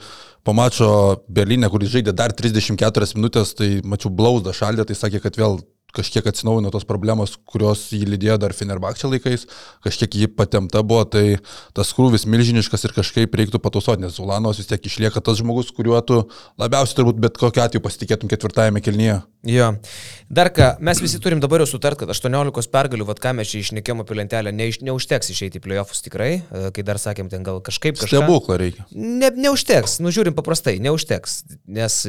pamačio 0.45 1.21
Berlyne, 1.27 1.69
kuris 1.69 1.93
žaidė 1.93 2.13
dar 2.17 2.33
34 2.33 3.17
minutės, 3.17 3.53
tai 3.57 3.79
mačiau 3.85 4.13
blauzdą 4.13 4.53
šaldė, 4.55 4.87
tai 4.89 4.97
sakė, 4.97 5.21
kad 5.23 5.37
vėl 5.39 5.59
kažkiek 5.95 6.27
atsinaujino 6.31 6.71
tos 6.73 6.85
problemos, 6.87 7.35
kurios 7.47 7.87
jį 7.95 8.05
lydėjo 8.13 8.37
dar 8.41 8.55
Fenerbakčia 8.55 9.09
laikais, 9.11 9.45
kažkiek 9.85 10.17
jį 10.21 10.29
patemta 10.35 10.83
buvo, 10.85 11.03
tai 11.09 11.39
tas 11.77 11.93
krūvis 11.95 12.27
milžiniškas 12.29 12.87
ir 12.87 12.95
kažkaip 12.95 13.35
reiktų 13.39 13.61
patausoti, 13.63 14.05
nes 14.05 14.17
Zulanovas 14.17 14.59
vis 14.61 14.69
tiek 14.69 14.89
išlieka 14.89 15.23
tas 15.23 15.39
žmogus, 15.41 15.71
kuriuo 15.75 16.01
tu 16.05 16.21
labiausiai 16.61 16.99
turbūt 16.99 17.21
bet 17.23 17.39
kokiu 17.41 17.65
atveju 17.65 17.83
pasitikėtum 17.85 18.31
ketvirtajame 18.31 18.83
kelnyje. 18.85 19.21
Jo. 19.45 19.71
Dar 20.29 20.49
ką, 20.49 20.71
mes 20.83 20.99
visi 21.03 21.19
turim 21.21 21.41
dabar 21.43 21.61
jau 21.61 21.69
sutart, 21.75 21.99
kad 22.01 22.09
18 22.09 22.71
pergalių, 22.73 23.05
vad 23.05 23.21
ką 23.21 23.35
mes 23.37 23.51
čia 23.51 23.61
išnekėjom 23.61 24.01
apie 24.01 24.17
lentelę, 24.17 24.53
neiš, 24.55 24.81
neužteks 24.85 25.29
išeiti 25.35 25.61
į 25.61 25.65
playoffs 25.67 26.01
tikrai, 26.05 26.31
e, 26.41 26.71
kai 26.73 26.85
dar 26.87 26.97
sakėm, 27.01 27.29
ten 27.29 27.45
gal 27.45 27.61
kažkaip 27.65 27.99
kažką. 27.99 28.23
Stebuklą 28.23 28.57
reikia. 28.61 28.87
Ne, 28.95 29.29
neužteks, 29.45 29.99
nu 30.01 30.13
žiūrim 30.15 30.33
paprastai, 30.37 30.79
neužteks, 30.81 31.43
nes 31.77 32.01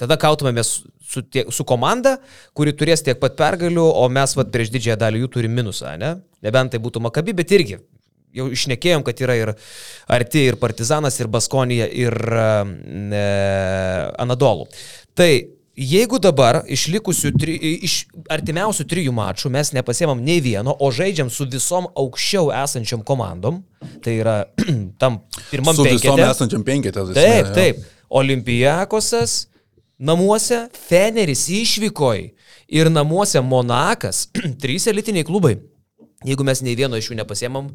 tada 0.00 0.16
kautumėmės 0.20 0.70
su, 1.04 1.22
tie, 1.22 1.44
su 1.54 1.64
komanda, 1.68 2.16
kuri 2.56 2.72
turės 2.76 3.04
tiek 3.06 3.20
pat 3.22 3.36
pergalių, 3.38 3.84
o 3.84 4.06
mes 4.12 4.34
vat, 4.38 4.50
prieš 4.54 4.72
didžiąją 4.74 4.98
dalį 5.04 5.24
jų 5.24 5.32
turim 5.38 5.54
minusą, 5.54 5.96
ne? 6.00 6.16
Nebent 6.44 6.74
tai 6.74 6.80
būtų 6.82 7.02
Makabi, 7.04 7.34
bet 7.36 7.52
irgi. 7.54 7.78
Jau 8.34 8.48
išnekėjom, 8.50 9.04
kad 9.06 9.20
yra 9.22 9.36
ir 9.38 9.52
arti, 10.10 10.40
ir 10.50 10.56
Partizanas, 10.58 11.20
ir 11.22 11.28
Baskonija, 11.30 11.86
ir 11.86 12.16
e, 12.18 13.20
Anadolų. 14.18 14.66
Tai 15.14 15.28
jeigu 15.78 16.18
dabar 16.22 16.62
iš 16.70 16.88
likusių, 16.94 17.30
tri, 17.38 17.54
iš 17.86 18.00
artimiausių 18.30 18.86
trijų 18.90 19.14
mačų 19.14 19.50
mes 19.54 19.72
nepasiemam 19.74 20.20
nei 20.22 20.40
vieno, 20.42 20.74
o 20.74 20.90
žaidžiam 20.94 21.30
su 21.30 21.46
visom 21.50 21.86
aukščiau 21.94 22.50
esančiom 22.64 23.02
komandom, 23.06 23.62
tai 24.04 24.18
yra 24.20 24.36
tam 25.02 25.20
pirmam 25.50 25.74
Su 25.78 25.86
visom 25.86 26.14
penkete. 26.18 26.30
esančiam 26.30 26.66
penketė. 26.66 27.06
tai 27.10 27.14
Taip, 27.22 27.54
taip. 27.54 27.82
Olimpijakosas 28.14 29.44
namuose, 30.04 30.66
Feneris 30.88 31.46
išvykoj 31.48 32.26
ir 32.68 32.90
namuose 32.92 33.40
Monakas, 33.40 34.26
trys 34.62 34.88
elitiniai 34.90 35.26
klubai. 35.26 35.56
Jeigu 36.24 36.44
mes 36.46 36.62
nei 36.64 36.76
vieno 36.76 36.96
iš 36.96 37.10
jų 37.10 37.18
nepasiemam, 37.20 37.68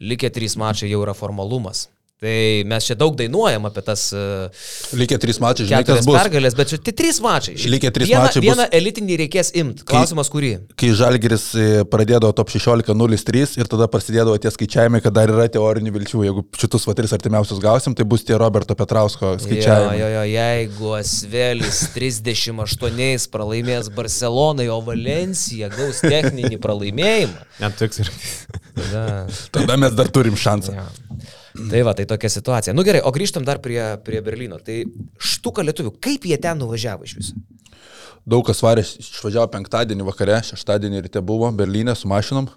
likę 0.00 0.28
trys 0.32 0.58
mačai 0.60 0.90
jau 0.90 1.00
yra 1.04 1.14
formalumas. 1.16 1.86
Tai 2.24 2.36
mes 2.70 2.86
čia 2.88 2.94
daug 2.96 3.12
dainuojam 3.18 3.66
apie 3.68 3.82
tas 3.84 4.06
uh, 4.16 4.48
Likę 4.96 5.18
trys 5.20 5.36
mačiai, 5.44 5.66
žinai, 5.68 5.82
kas 5.84 6.06
bus. 6.08 6.16
pergalės, 6.16 6.54
bet 6.56 6.70
čia 6.72 6.78
tai 6.80 6.94
trys 6.96 7.18
mačai. 7.24 7.52
Šiaip 7.60 7.72
Likę 7.74 7.90
trys 7.92 8.08
vieną, 8.08 8.22
mačai 8.24 8.40
bus- 8.40 8.48
Vieną 8.48 8.66
elitinį 8.78 9.18
reikės 9.24 9.50
imti. 9.60 9.84
Klausimas, 9.90 10.30
kurį? 10.32 10.52
Kai 10.80 10.88
Žalgeris 10.96 11.44
e, 11.60 11.66
pradėdavo 11.92 12.32
top 12.38 12.48
16.03 12.54 13.58
ir 13.60 13.68
tada 13.74 13.88
prasidėdavo 13.92 14.38
tie 14.40 14.52
skaičiavimai, 14.54 15.02
kad 15.04 15.12
dar 15.18 15.28
yra 15.34 15.44
teorinių 15.52 15.92
vilčių. 15.98 16.22
Jeigu 16.30 16.46
šitus 16.56 16.88
va 16.88 16.94
tris 16.96 17.12
artimiausius 17.18 17.60
gausim, 17.62 17.92
tai 17.98 18.06
bus 18.08 18.24
tie 18.24 18.38
Roberto 18.40 18.72
Petrausko 18.78 19.34
Jo, 19.34 19.42
skaičiavimai. 19.44 19.98
jo, 20.00 20.08
jo, 20.14 20.24
jeigu 20.32 20.94
Asvelis 21.02 21.82
38 21.98 23.28
pralaimės 23.34 23.92
Barcelonai, 23.94 24.70
o 24.72 24.80
Valencija 24.86 25.68
gaus 25.74 26.00
techninį 26.04 26.56
pralaimėjimą. 26.64 27.44
Net 27.60 27.76
toks 27.82 28.00
ir. 28.04 28.12
Tada... 28.74 29.04
Tada 29.54 29.76
mes 29.84 29.92
dar 29.98 30.08
turim 30.14 30.36
šansą. 30.38 30.74
Ja. 30.80 30.88
Tai 31.54 31.82
va, 31.86 31.92
tai 31.94 32.06
tokia 32.10 32.30
situacija. 32.32 32.74
Nu 32.74 32.82
gerai, 32.86 33.02
o 33.06 33.12
grįžtam 33.14 33.44
dar 33.46 33.60
prie, 33.62 33.80
prie 34.02 34.20
Berlyno. 34.26 34.58
Tai 34.64 34.80
štuka 35.22 35.62
lietuvių, 35.62 35.94
kaip 36.02 36.26
jie 36.26 36.38
ten 36.42 36.58
nuvažiavo 36.58 37.06
iš 37.06 37.14
viso? 37.20 37.38
Daug 38.26 38.42
kas 38.46 38.62
varė, 38.64 38.82
išvažiavo 38.82 39.46
penktadienį 39.52 40.06
vakare, 40.08 40.40
šeštadienį 40.48 41.04
ryte 41.06 41.22
buvo 41.22 41.50
Berlyne 41.54 41.94
su 41.94 42.10
mašinom. 42.10 42.48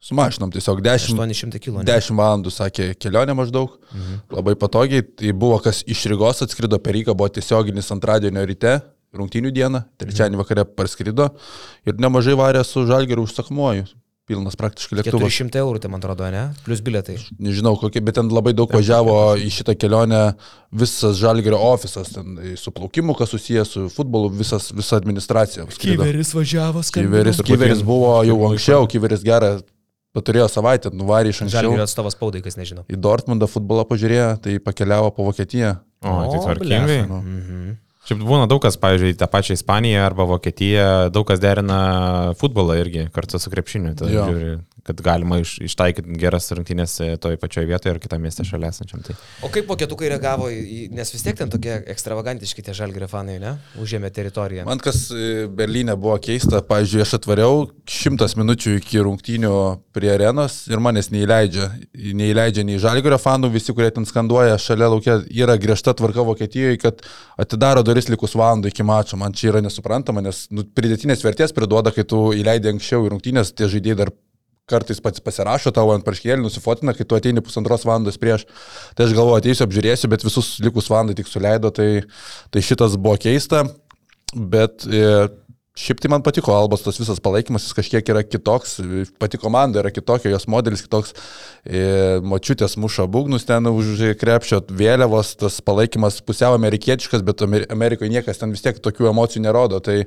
Su 0.00 0.14
mašinom 0.14 0.52
tiesiog 0.54 0.80
10, 0.84 1.16
800 1.18 1.60
km. 1.60 1.80
10 1.88 2.16
valandų, 2.16 2.52
sakė, 2.54 2.90
kelionė 3.00 3.34
maždaug. 3.36 3.74
Mhm. 3.90 4.18
Labai 4.38 4.54
patogiai. 4.60 5.04
Tai 5.04 5.32
buvo, 5.36 5.58
kas 5.64 5.82
iš 5.88 6.06
Rygos 6.12 6.44
atskrido 6.46 6.78
per 6.80 6.94
Rygą, 6.96 7.16
buvo 7.16 7.28
tiesioginis 7.32 7.90
antradienio 7.92 8.44
ryte, 8.46 8.78
rungtynių 9.16 9.52
dieną, 9.56 9.82
trečiadienį 10.00 10.40
vakare 10.40 10.66
parskrido 10.68 11.30
ir 11.88 11.96
nemažai 12.00 12.36
varė 12.38 12.64
su 12.64 12.84
Žalgeriu 12.88 13.24
užsakomuoju. 13.26 13.88
Pilnas 14.26 14.56
praktiškai 14.58 14.96
lėktuvas. 14.98 15.30
400 15.30 15.60
eurų, 15.62 15.80
tai 15.84 15.90
man 15.92 16.00
atrodo, 16.02 16.26
ne? 16.34 16.40
Plus 16.66 16.80
biletai. 16.82 17.14
Nežinau, 17.38 17.76
kokie, 17.78 18.00
bet 18.02 18.16
ten 18.18 18.26
labai 18.34 18.50
daug 18.58 18.72
važiavo 18.74 19.14
į 19.38 19.52
šitą 19.54 19.76
kelionę 19.78 20.22
visas 20.74 21.20
Žalgerio 21.20 21.60
ofisas, 21.62 22.10
ten 22.16 22.34
su 22.58 22.72
plaukimu, 22.74 23.14
kas 23.14 23.30
susijęs 23.30 23.70
su 23.76 23.84
futbolu, 23.94 24.32
visas, 24.34 24.72
visa 24.74 24.98
administracija. 24.98 25.68
skrido. 25.70 26.02
važiavo, 26.34 26.82
Kyveris, 26.90 27.38
Kyveris 27.46 27.86
buvo 27.86 28.18
jau 28.26 28.40
anksčiau, 28.50 28.90
Kyveris 28.90 29.22
gerą 29.22 29.60
paturėjo 30.16 30.50
savaitę, 30.50 30.90
nuvarė 30.90 31.30
iš 31.30 31.44
anksčiau. 31.46 31.70
Žalgirio 31.70 31.86
atstovas 31.86 32.18
spaudai, 32.18 32.42
kas 32.42 32.58
nežino. 32.58 32.82
Į 32.90 32.98
Dortmundą 32.98 33.46
futbolą 33.46 33.86
pažiūrėjo, 33.86 34.30
tai 34.42 34.58
pakeliavo 34.58 35.12
po 35.14 35.28
Vokietiją. 35.30 35.76
O, 36.02 36.14
tai 36.32 36.38
O, 36.38 36.42
tvarkingai. 36.42 36.86
blecha. 36.86 37.20
Mhm. 37.22 37.74
Šiaip 38.06 38.22
būna 38.22 38.46
daug 38.46 38.62
kas, 38.62 38.76
pavyzdžiui, 38.78 39.16
tą 39.18 39.26
pačią 39.30 39.56
Ispaniją 39.58 40.04
arba 40.06 40.28
Vokietiją, 40.30 41.10
daug 41.10 41.26
kas 41.26 41.40
derina 41.42 41.80
futbolą 42.38 42.78
irgi 42.78 43.08
kartu 43.14 43.40
su 43.42 43.50
krepšiniu. 43.50 43.96
Tai 43.98 44.10
žiūri, 44.12 44.52
kad 44.86 45.00
galima 45.02 45.40
iš, 45.42 45.56
ištaikyti 45.66 46.14
geras 46.20 46.46
rungtynės 46.54 46.94
toje 47.22 47.38
pačioje 47.42 47.66
vietoje 47.66 47.96
ir 47.96 47.98
kitame 48.02 48.28
mieste 48.28 48.46
šalia 48.46 48.70
esančiam. 48.70 49.02
Tai. 49.02 49.16
O 49.42 49.50
kaip 49.50 49.66
vokietukai 49.66 50.10
reagavo, 50.12 50.46
į, 50.52 50.86
nes 50.94 51.10
vis 51.10 51.24
tiek 51.26 51.34
ten 51.38 51.50
tokie 51.50 51.80
ekstravagantiški 51.90 52.62
tie 52.68 52.74
žalgerio 52.78 53.08
fanai, 53.10 53.40
ne? 53.42 53.56
Užėmė 53.82 54.12
teritoriją. 54.14 54.68
Man 54.68 54.82
kas 54.82 55.08
e, 55.10 55.48
Berlyne 55.50 55.98
buvo 55.98 56.14
keista, 56.22 56.62
pavyzdžiui, 56.68 57.02
aš 57.02 57.16
atvariau 57.18 57.66
šimtas 57.90 58.36
minučių 58.38 58.76
iki 58.78 59.02
rungtynių 59.02 59.56
prie 59.96 60.12
arenos 60.14 60.60
ir 60.70 60.82
manęs 60.84 61.10
neįleidžia. 61.10 61.72
Neįleidžia 62.22 62.66
nei 62.68 62.78
Žalgirio 62.82 63.18
fanų, 63.18 63.50
visi, 63.56 63.74
kurie 63.74 63.90
ten 63.96 64.06
skanduoja, 64.06 64.60
šalia 64.62 64.92
laukia 64.92 65.18
yra 65.26 65.58
griežta 65.58 65.96
tvarka 65.98 66.22
Vokietijoje, 66.30 66.78
kad 66.84 67.02
atidaro 67.40 67.82
duris 67.86 67.95
likus 68.12 68.36
valandų 68.36 68.70
iki 68.70 68.84
mačo. 68.86 69.16
Man 69.20 69.34
čia 69.36 69.48
yra 69.54 69.62
nesuprantama, 69.64 70.22
nes 70.24 70.44
nu, 70.52 70.66
pridėtinės 70.76 71.24
vertės 71.24 71.54
priduoda, 71.56 71.92
kai 71.94 72.04
tu 72.08 72.28
įleidai 72.36 72.74
anksčiau 72.74 73.06
į 73.06 73.14
rungtynės, 73.14 73.54
tie 73.56 73.70
žaidėjai 73.72 74.00
dar 74.02 74.12
kartais 74.66 75.00
pats 75.02 75.22
pasirašo 75.22 75.70
tavo 75.74 75.94
ant 75.94 76.04
praškėlį, 76.06 76.42
nusifotina, 76.42 76.94
kai 76.96 77.06
tu 77.06 77.16
ateini 77.16 77.42
pusantros 77.44 77.86
valandos 77.86 78.18
prieš. 78.18 78.44
Tai 78.98 79.06
aš 79.06 79.14
galvoju, 79.14 79.40
ateisiu, 79.40 79.64
apžiūrėsiu, 79.66 80.10
bet 80.10 80.26
visus 80.26 80.56
likus 80.64 80.90
valandą 80.90 81.14
tik 81.16 81.30
suleido, 81.30 81.70
tai, 81.74 82.02
tai 82.50 82.64
šitas 82.66 82.98
buvo 82.98 83.14
keista. 83.22 83.62
Bet 84.34 84.84
e, 84.90 85.28
Šiaip 85.76 85.98
tai 86.00 86.08
man 86.08 86.22
patiko 86.24 86.54
Albos 86.56 86.80
tas 86.80 86.96
visas 86.96 87.18
palaikymas, 87.20 87.66
jis 87.66 87.76
kažkiek 87.76 88.08
yra 88.08 88.22
kitoks, 88.24 88.78
pati 89.20 89.36
komanda 89.36 89.82
yra 89.82 89.90
kitokia, 89.92 90.30
jos 90.32 90.46
modelis 90.48 90.80
kitoks, 90.80 91.12
e, 91.68 91.82
močiutės 92.24 92.78
muša 92.80 93.04
būgnus 93.12 93.44
ten 93.44 93.68
už 93.68 94.00
krepšio 94.16 94.62
vėliavos, 94.72 95.34
tas 95.42 95.58
palaikymas 95.60 96.22
pusiau 96.24 96.56
amerikietiškas, 96.56 97.20
bet 97.26 97.44
Amerikoje 97.44 98.08
niekas 98.08 98.40
ten 98.40 98.54
vis 98.56 98.64
tiek 98.64 98.80
tokių 98.80 99.10
emocijų 99.10 99.42
nerodo. 99.44 99.82
Tai 99.84 99.98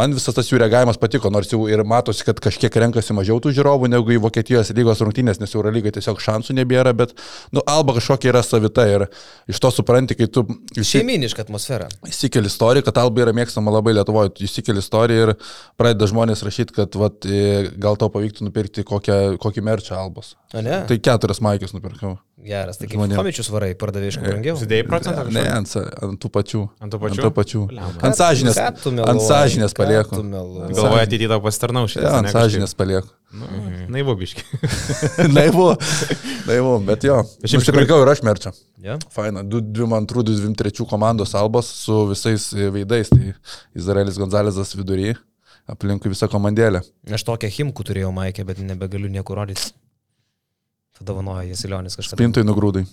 man 0.00 0.16
visas 0.16 0.38
tas 0.38 0.48
jų 0.48 0.62
reagavimas 0.62 0.96
patiko, 1.02 1.28
nors 1.28 1.52
jau 1.52 1.66
ir 1.68 1.84
matosi, 1.84 2.24
kad 2.24 2.40
kažkiek 2.40 2.80
renkasi 2.86 3.12
mažiau 3.12 3.36
tų 3.44 3.52
žiūrovų 3.60 3.92
negu 3.92 4.16
į 4.16 4.22
Vokietijos 4.24 4.72
lygos 4.72 5.04
rungtynės, 5.04 5.42
nes 5.44 5.52
Eurolygai 5.52 5.92
tiesiog 5.98 6.16
šansų 6.16 6.56
nebėra, 6.62 6.96
bet, 6.96 7.12
nu, 7.52 7.60
Alba 7.68 7.98
kažkokia 7.98 8.32
yra 8.32 8.44
savita 8.46 8.88
ir 8.88 9.06
iš 9.52 9.60
to 9.60 9.74
supranti, 9.82 10.16
kai 10.16 10.32
tu... 10.32 10.46
Šeiminiška 10.80 11.44
atmosfera. 11.44 11.92
Įsikeli 12.08 12.48
istoriją, 12.48 12.88
kad 12.88 13.04
Alba 13.04 13.26
yra 13.26 13.36
mėgstama 13.36 13.76
labai 13.76 13.98
Lietuvoje, 14.00 14.32
įsikeli 14.48 14.80
istoriją 14.80 15.09
istoriją 15.10 15.28
ir 15.28 15.34
pradeda 15.80 16.08
žmonės 16.10 16.44
rašyti, 16.46 16.74
kad 16.76 16.96
vat, 17.00 17.26
gal 17.80 17.98
tau 17.98 18.10
pavyktų 18.12 18.46
nupirkti 18.46 18.84
kokią, 18.84 19.36
kokį 19.40 19.64
merčą 19.66 19.98
albos. 19.98 20.36
O 20.54 20.62
ne? 20.62 20.84
Tai 20.88 20.98
keturias 20.98 21.40
maikės 21.40 21.74
nupirkau. 21.74 22.18
Geras, 22.40 22.78
tai 22.80 22.88
kaip 22.88 23.12
komičius 23.12 23.50
varai 23.52 23.74
pardavė 23.78 24.08
iš 24.08 24.16
brangiau. 24.22 24.56
Sudėjai 24.56 24.86
procentą? 24.88 25.26
Ne, 25.34 25.42
ant, 25.52 25.72
ant 25.76 26.16
tų 26.20 26.30
pačių. 26.32 26.62
Ant 26.80 26.94
tų 26.94 27.00
pačių? 27.02 27.16
Ant, 27.16 27.24
tų 27.26 27.30
pačių. 27.36 27.62
ant 28.08 28.16
sąžinės. 28.16 28.60
Ant 28.60 29.24
sąžinės 29.26 29.76
palieku. 29.76 30.22
Galvoju, 30.24 31.02
ateityje 31.02 31.28
tau 31.34 31.42
pasitarnau 31.44 31.84
šitą. 31.90 32.06
Ja, 32.06 32.14
ant 32.22 32.32
sąžinės 32.32 32.72
palieku. 32.78 33.12
Nu. 33.36 33.46
Naivu 33.92 34.16
biški. 34.18 34.42
naivu, 35.36 35.68
naivu, 36.48 36.72
bet 36.88 37.04
jo. 37.06 37.20
Aš 37.44 37.54
jau 37.54 37.60
nusipirkau 37.60 38.00
ir 38.02 38.10
aš 38.10 38.24
merčą. 38.26 38.54
Ja. 38.82 38.96
Faina, 39.14 39.44
22, 39.46 40.24
23 40.32 40.88
komandos 40.90 41.36
albos 41.38 41.68
su 41.84 42.06
visais 42.10 42.48
veidais. 42.74 43.12
Tai 43.12 43.34
Izraelis 43.78 44.18
Gonzalezas 44.18 44.74
viduryje 44.74 45.18
aplinkui 45.70 46.10
visą 46.10 46.26
komandėlę. 46.32 46.82
Aš 47.14 47.28
tokią 47.28 47.52
himkų 47.60 47.86
turėjau 47.86 48.10
maikę, 48.16 48.44
bet 48.48 48.64
nebegaliu 48.64 49.12
niekur 49.12 49.38
rodyti. 49.42 49.70
Padovanojo 51.00 51.48
Jasilionis 51.48 51.96
kažką. 51.98 52.18
Spintui 52.18 52.44
nugrūdai. 52.46 52.84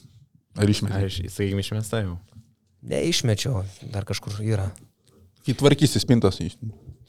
Ar 0.57 0.71
išmetai? 0.71 1.05
Aš, 1.09 1.21
sakykime, 1.35 1.61
išmestą 1.61 2.01
jau. 2.05 2.17
Neišmečiau, 2.87 3.63
dar 3.93 4.07
kažkur 4.07 4.39
yra. 4.45 4.69
Kai 5.45 5.55
tvarkysi 5.57 5.99
spintos, 6.01 6.39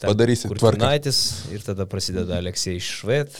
padarysi 0.02 0.50
tvarkaitis 0.50 1.20
ir 1.54 1.62
tada 1.64 1.86
prasideda 1.90 2.38
Aleksej 2.42 2.80
Švet. 2.82 3.38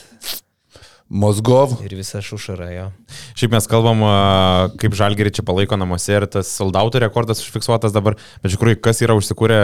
Mozgov. 1.09 1.73
Ir 1.81 1.95
visa 1.97 2.21
šušara 2.21 2.67
jo. 2.69 2.83
Šiaip 3.33 3.55
mes 3.55 3.67
kalbam, 3.69 4.03
kaip 4.77 4.93
žalgerį 4.97 5.31
čia 5.39 5.45
palaiko 5.47 5.79
namuose 5.79 6.13
ir 6.13 6.27
tas 6.29 6.51
soldautų 6.53 7.01
rekordas 7.01 7.41
užfiksuotas 7.41 7.95
dabar, 7.95 8.19
bet 8.43 8.51
iš 8.51 8.59
tikrųjų, 8.59 8.77
kas 8.85 9.01
yra 9.01 9.15
užsikūrę 9.17 9.57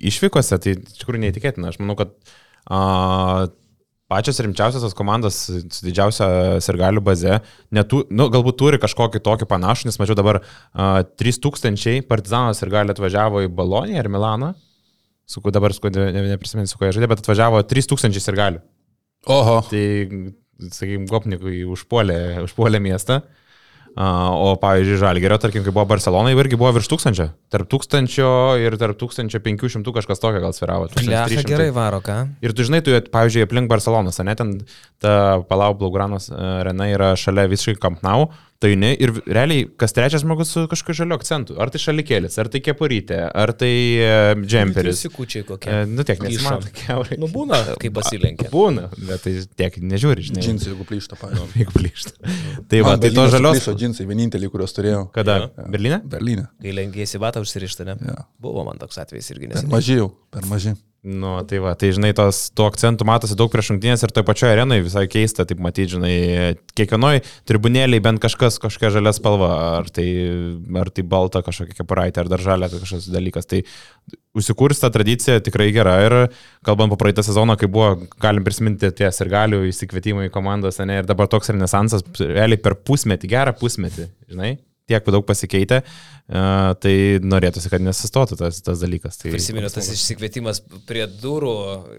išvykose, 0.00 0.56
tai 0.56 0.78
iš 0.78 1.02
tikrųjų 1.02 1.26
neįtikėtina. 1.26 1.68
Aš 1.68 1.82
manau, 1.82 1.98
kad 2.00 2.14
a, 2.64 3.50
pačios 4.10 4.40
rimčiausios 4.42 4.96
komandos 4.98 5.38
su 5.46 5.60
didžiausia 5.86 6.58
sirgalių 6.64 7.02
baze, 7.06 7.38
netu, 7.74 8.02
nu, 8.10 8.26
galbūt 8.32 8.58
turi 8.58 8.80
kažkokį 8.82 9.22
tokį 9.26 9.48
panašų, 9.50 9.88
nes 9.88 10.00
mačiau 10.00 10.18
dabar 10.18 10.40
a, 10.42 11.04
3000 11.22 12.02
partizanas 12.10 12.58
sirgalių 12.62 12.96
atvažiavo 12.96 13.44
į 13.46 13.52
Baloniją 13.54 14.02
ir 14.02 14.10
Milaną, 14.12 14.52
su 15.30 15.42
kuo 15.44 15.54
dabar, 15.54 15.74
su 15.76 15.84
kuo 15.84 15.92
ne, 15.94 16.10
neprisiminsiu, 16.32 16.74
su 16.74 16.80
kuo 16.80 16.88
jie 16.88 16.96
žaidė, 16.98 17.10
bet 17.12 17.22
atvažiavo 17.22 17.62
3000 17.70 18.24
sirgalių. 18.26 18.62
Oho. 19.30 19.60
Tai, 19.70 19.84
sakykime, 20.72 21.06
Gopnikui 21.10 21.62
užpuolė, 21.68 22.18
užpuolė 22.46 22.80
miestą. 22.82 23.20
O, 23.98 24.52
pavyzdžiui, 24.62 24.98
Žalgerio, 25.00 25.36
tarkim, 25.42 25.64
kai 25.66 25.72
buvo 25.74 25.84
Barcelona, 25.90 26.30
irgi 26.30 26.58
buvo 26.58 26.70
virš 26.76 26.88
tūkstančio. 26.92 27.26
Tarp 27.50 27.68
tūkstančio 27.72 28.28
ir 28.62 28.76
tarp 28.80 28.98
tūkstančio 29.00 29.40
penkių 29.42 29.70
šimtų 29.74 29.94
kažkas 29.98 30.22
tokio 30.22 30.42
gal 30.44 30.54
sviravo. 30.54 30.86
Lecha 30.94 31.42
gerai 31.48 31.70
varo, 31.74 31.98
ką? 32.04 32.20
Ir 32.44 32.54
tu 32.54 32.66
žinai, 32.66 32.80
tu, 32.86 32.94
pavyzdžiui, 33.12 33.44
aplink 33.48 33.70
Barcelonas, 33.70 34.20
ne, 34.22 34.36
ten 34.38 34.54
ta 35.02 35.42
Palau 35.50 35.74
Blaugranos 35.78 36.30
arena 36.30 36.86
yra 36.92 37.12
šalia 37.18 37.48
visiškai 37.50 37.82
Kampnau. 37.82 38.30
Tai 38.60 38.74
ne, 38.76 38.90
ir 38.92 39.14
realiai 39.24 39.64
kas 39.80 39.94
trečias 39.96 40.20
žmogus 40.20 40.50
su 40.52 40.66
kažkokiu 40.68 40.98
žaliu 40.98 41.16
akcentu. 41.16 41.54
Ar 41.64 41.70
tai 41.72 41.80
šalikėlis, 41.80 42.34
ar 42.42 42.50
tai 42.52 42.60
kepurytė, 42.60 43.20
ar 43.42 43.54
tai 43.56 43.70
uh, 44.04 44.32
džemperis. 44.36 44.98
Visi 44.98 45.10
kučiai 45.14 45.46
kokie. 45.48 45.70
Uh, 45.72 45.86
nu 45.88 46.04
tiek, 46.04 46.20
nesimato 46.20 46.68
keurai. 46.76 47.16
Nu 47.22 47.30
būna, 47.32 47.62
kai 47.80 47.88
pasilenkia. 47.96 48.50
Būna, 48.52 48.90
bet 48.98 49.24
tai 49.24 49.32
tiek, 49.62 49.78
nežiūri, 49.94 50.26
žinai. 50.28 50.44
Džinsai, 50.44 50.74
jeigu 50.74 50.84
plyšta, 50.90 51.16
pavyzdžiui. 51.22 51.48
jeigu 51.62 51.76
plyšta. 51.78 52.12
Tai 52.70 52.82
va, 52.84 52.92
tai 53.00 53.08
to 53.16 53.24
žalios. 53.32 53.56
Plyšo 53.56 53.72
džinsai, 53.80 54.04
vieninteliai, 54.06 54.52
kuriuos 54.52 54.76
turėjau. 54.76 55.00
Kada? 55.16 55.38
Ja. 55.46 55.64
Berlyne? 55.72 56.02
Berlyne. 56.12 56.46
Kai 56.60 56.76
lenkėsi 56.76 57.18
batą 57.22 57.42
užsirištą, 57.42 57.88
ne? 57.88 57.96
Ja. 58.12 58.28
Buvo 58.44 58.62
man 58.68 58.78
toks 58.78 59.00
atvejis 59.00 59.32
irgi 59.32 59.50
mažai 59.72 60.02
jau, 60.02 60.12
per 60.30 60.46
mažai. 60.50 60.76
Nu, 61.02 61.42
tai 61.48 61.56
va, 61.64 61.70
tai 61.80 61.94
žinai, 61.96 62.10
tos, 62.12 62.50
tų 62.52 62.66
akcentų 62.68 63.06
matosi 63.08 63.36
daug 63.38 63.48
prieš 63.48 63.70
šimtinės 63.70 64.02
ir 64.04 64.12
toje 64.12 64.26
pačioje 64.28 64.52
arenoje 64.52 64.84
visai 64.84 65.06
keista, 65.08 65.46
taip 65.48 65.62
matyti, 65.64 65.94
žinai, 65.94 66.10
kiekvienoje 66.76 67.22
tribunėlėje 67.48 68.04
bent 68.04 68.20
kažkas 68.20 68.60
kažkokia 68.60 68.90
žalia 68.98 69.14
spalva, 69.16 69.48
ar 69.78 69.88
tai, 69.88 70.04
ar 70.76 70.92
tai 70.92 71.06
balta 71.08 71.40
kažkokia 71.46 71.78
kepuraitė, 71.78 72.20
ar 72.20 72.28
dar 72.34 72.44
žalia 72.44 72.68
kažkoks 72.68 73.08
dalykas. 73.16 73.48
Tai 73.48 73.62
užsikūrsta 74.36 74.92
tradicija 74.92 75.40
tikrai 75.40 75.70
gera 75.72 75.96
ir 76.04 76.18
kalbant 76.68 76.92
po 76.92 77.00
praeitą 77.00 77.24
sezoną, 77.24 77.56
kai 77.56 77.72
buvo, 77.72 77.94
galim 78.20 78.44
prisiminti 78.44 78.92
ties 79.00 79.24
ir 79.24 79.32
galių 79.32 79.64
įsikvietimą 79.72 80.28
į 80.28 80.34
komandas, 80.36 80.84
ne, 80.84 81.00
ir 81.00 81.08
dabar 81.08 81.32
toks 81.32 81.48
renesansas, 81.54 82.04
realiai 82.20 82.60
per 82.60 82.76
pusmetį, 82.76 83.32
gerą 83.38 83.56
pusmetį, 83.56 84.12
žinai, 84.28 84.58
tiek 84.90 85.10
daug 85.14 85.24
pasikeitė, 85.26 85.80
uh, 85.80 86.72
tai 86.82 86.94
norėtųsi, 87.22 87.70
kad 87.72 87.84
nesistotų 87.84 88.38
tas, 88.40 88.60
tas 88.66 88.82
dalykas. 88.82 89.20
Tai, 89.20 89.32
Prisimenu 89.34 89.70
tas 89.72 89.90
išsikvietimas 89.94 90.62
prie 90.88 91.06
durų, 91.22 91.54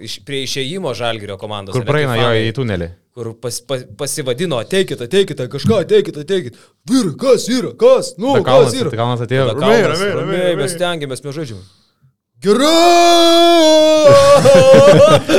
iš, 0.08 0.20
prie 0.28 0.44
išėjimo 0.46 0.94
žalgerio 0.98 1.40
komandos. 1.42 1.76
Kur 1.78 1.88
praeina 1.88 2.20
jo 2.20 2.32
į 2.38 2.52
tunelį. 2.60 2.92
Kur 3.12 3.34
pas, 3.44 3.58
pas, 3.68 3.84
pasivadino, 4.00 4.62
ateikite, 4.64 5.04
ateikite, 5.10 5.50
kažką, 5.52 5.82
ateikite, 5.84 6.24
ateikite. 6.24 6.62
Vyrai, 6.88 7.12
kas 7.20 7.50
yra, 7.52 7.74
kas, 7.76 8.14
nu, 8.22 8.38
ta 8.38 8.46
kalnas, 8.48 8.72
kas 8.72 8.86
yra. 8.86 8.96
Kalnas 8.96 9.26
atėjo. 9.26 9.50
Ramiai, 9.52 9.84
ramiai, 9.92 10.18
ramiai. 10.22 10.58
Mes 10.62 10.76
stengiamės, 10.78 11.24
mes 11.26 11.40
žaidžiame. 11.42 11.68
Gerai! 12.46 13.72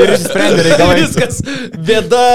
ir 0.03 0.15
išsprendė 0.19 0.69
reikalą. 0.69 0.95
Viskas, 1.01 1.41
bėda. 1.89 2.27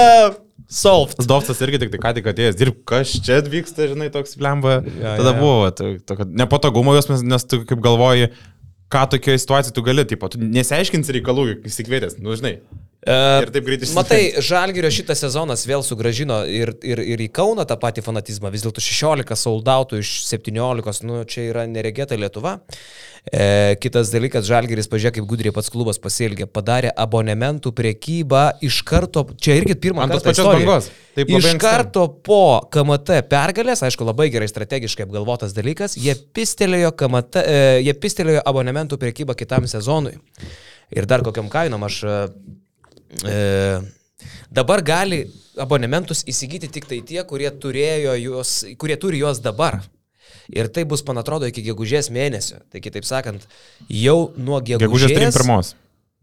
Solved. 0.68 1.22
Dovcas 1.24 1.62
irgi 1.64 1.80
tik 1.80 1.94
tai 1.94 2.00
ką 2.02 2.10
tik 2.18 2.26
atėjęs, 2.28 2.56
dirb, 2.60 2.82
kas 2.88 3.14
čia 3.24 3.38
vyksta, 3.40 3.86
žinai, 3.88 4.10
toks 4.12 4.36
lemba. 4.36 4.82
Ja, 5.00 5.14
Tada 5.16 5.32
ja, 5.32 5.38
buvo 5.40 5.70
to, 5.72 5.94
to, 6.04 6.26
nepatogumo 6.28 6.92
jos, 6.98 7.08
nes 7.24 7.46
tu 7.48 7.62
kaip 7.68 7.80
galvoji, 7.84 8.28
ką 8.92 9.06
tokioje 9.14 9.40
situacijoje 9.40 9.76
tu 9.78 9.84
gali, 9.86 10.04
tipo, 10.08 10.28
tu 10.28 10.40
nesiaiškins 10.42 11.08
reikalų, 11.16 11.46
įsikvietęs, 11.68 12.18
nu 12.20 12.36
žinai. 12.36 12.58
Uh, 13.06 13.44
ir 13.44 13.52
taip 13.54 13.62
greitai. 13.62 13.86
Matai, 13.94 14.22
Žalgirio 14.42 14.88
šitas 14.90 15.20
sezonas 15.22 15.60
vėl 15.70 15.84
sugražino 15.86 16.40
ir, 16.50 16.72
ir, 16.82 16.98
ir 16.98 17.20
į 17.22 17.28
Kauną 17.30 17.62
tą 17.70 17.76
patį 17.78 18.02
fanatizmą. 18.02 18.50
Vis 18.50 18.64
dėlto 18.64 18.82
16 18.82 19.38
soldautų 19.38 20.00
iš 20.02 20.10
17, 20.26 21.06
nu 21.06 21.20
čia 21.30 21.44
yra 21.52 21.62
neregėta 21.70 22.18
Lietuva. 22.18 22.56
E, 23.30 23.78
kitas 23.78 24.10
dalykas, 24.10 24.48
Žalgiris, 24.50 24.90
pažiūrėk, 24.90 25.20
kaip 25.20 25.30
gudriai 25.30 25.54
pats 25.54 25.70
klubas 25.70 26.02
pasielgė, 26.02 26.50
padarė 26.50 26.90
abonementų 26.90 27.70
priekybą 27.78 28.44
iš 28.66 28.82
karto, 28.88 29.28
čia 29.38 29.60
irgi 29.62 29.78
pirmą 29.78 30.08
kartą. 30.08 30.18
Ant 30.18 30.18
tos 30.18 30.28
pačios 30.32 30.52
bangos. 30.58 30.92
Taip, 31.14 31.34
iš 31.38 31.50
karto 31.62 32.08
po 32.26 32.42
KMT 32.74 33.22
pergalės, 33.30 33.86
aišku, 33.86 34.10
labai 34.10 34.26
gerai 34.34 34.50
strategiškai 34.50 35.06
apgalvotas 35.06 35.54
dalykas, 35.54 35.94
jie 35.94 36.18
pistelėjo, 36.34 36.96
KMT, 36.98 37.46
e, 37.46 37.66
jie 37.86 37.94
pistelėjo 37.94 38.42
abonementų 38.42 38.98
priekybą 38.98 39.38
kitam 39.38 39.70
sezonui. 39.70 40.18
Ir 40.90 41.06
dar 41.06 41.22
kokiam 41.22 41.46
kainom 41.52 41.86
aš 41.86 42.06
E, 43.24 43.80
dabar 44.50 44.82
gali 44.84 45.22
abonementus 45.58 46.24
įsigyti 46.28 46.70
tik 46.72 46.88
tai 46.88 47.00
tie, 47.06 47.22
kurie, 47.28 47.50
juos, 48.22 48.60
kurie 48.78 48.98
turi 49.00 49.22
juos 49.22 49.42
dabar. 49.44 49.80
Ir 50.48 50.70
tai 50.72 50.86
bus, 50.88 51.02
man 51.04 51.20
atrodo, 51.20 51.48
iki 51.48 51.62
gegužės 51.66 52.08
mėnesio. 52.12 52.62
Tai 52.72 52.80
kitaip 52.80 53.04
sakant, 53.04 53.44
jau 53.92 54.32
nuo 54.36 54.62
gegužės. 54.64 54.86
Gegužės 54.86 55.12
31. 55.12 55.74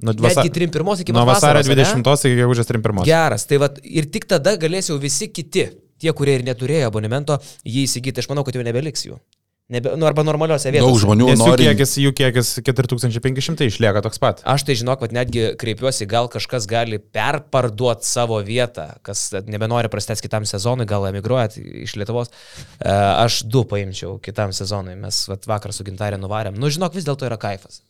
Nuo 0.05 0.15
vasa... 0.19 0.43
Netgi 0.43 0.51
31 0.57 1.03
iki 1.05 1.13
nuo 1.15 1.23
vasario 1.29 1.61
20 1.63 2.25
iki 2.27 2.39
gegužės 2.41 2.67
31. 2.67 3.05
Geras, 3.07 3.45
tai 3.47 3.61
vat, 3.61 3.77
ir 3.85 4.09
tik 4.11 4.25
tada 4.27 4.57
galės 4.59 4.89
jau 4.91 4.97
visi 5.01 5.29
kiti, 5.31 5.69
tie, 6.01 6.11
kurie 6.17 6.39
ir 6.39 6.43
neturėjo 6.47 6.89
abonemento, 6.89 7.37
jį 7.63 7.85
įsigyti. 7.87 8.23
Aš 8.23 8.31
manau, 8.31 8.43
kad 8.47 8.57
jau 8.57 8.65
nebeliks 8.65 9.05
jų. 9.07 9.19
Nebe, 9.65 9.95
nu, 9.97 10.05
arba 10.05 10.21
normaliuose 10.21 10.69
vietose. 10.69 10.85
Daug 10.85 10.99
žmonių 11.01 11.27
Nes 11.31 11.39
nori. 11.41 11.65
Jų 11.65 11.71
kiekis, 11.71 11.93
jų 11.97 12.11
kiekis 12.13 12.51
4500 12.67 13.65
išlieka 13.65 14.03
toks 14.05 14.21
pat. 14.21 14.43
Aš 14.45 14.61
tai 14.67 14.75
žinok, 14.77 14.99
kad 15.01 15.15
netgi 15.15 15.47
kreipiuosi, 15.57 16.05
gal 16.09 16.29
kažkas 16.29 16.67
gali 16.69 16.99
perparduoti 17.01 18.05
savo 18.05 18.37
vietą, 18.45 18.91
kas 19.05 19.31
nebenori 19.49 19.89
prastęs 19.89 20.21
kitam 20.21 20.45
sezonui, 20.45 20.85
gal 20.89 21.07
emigruojat 21.09 21.57
iš 21.57 21.97
Lietuvos. 21.97 22.29
E, 22.29 22.93
aš 22.93 23.41
du 23.49 23.65
paimčiau 23.65 24.19
kitam 24.21 24.53
sezonui, 24.53 24.93
mes 25.01 25.23
vat, 25.31 25.49
vakar 25.49 25.73
su 25.73 25.87
gintarė 25.87 26.21
nuvarėm. 26.21 26.61
Nu, 26.61 26.69
žinok, 26.69 26.93
vis 26.93 27.09
dėlto 27.09 27.25
yra 27.25 27.41
kaifas. 27.41 27.81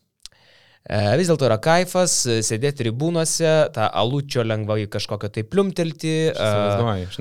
E, 0.85 0.97
vis 1.17 1.31
dėlto 1.31 1.47
yra 1.47 1.55
kaifas, 1.57 2.13
e, 2.29 2.35
sėdėti 2.45 2.83
tribūnose, 2.83 3.53
tą 3.73 3.87
alučio 4.01 4.43
lengvai 4.45 4.83
kažkokio 4.93 5.31
tai 5.33 5.41
pliumtelti, 5.49 6.11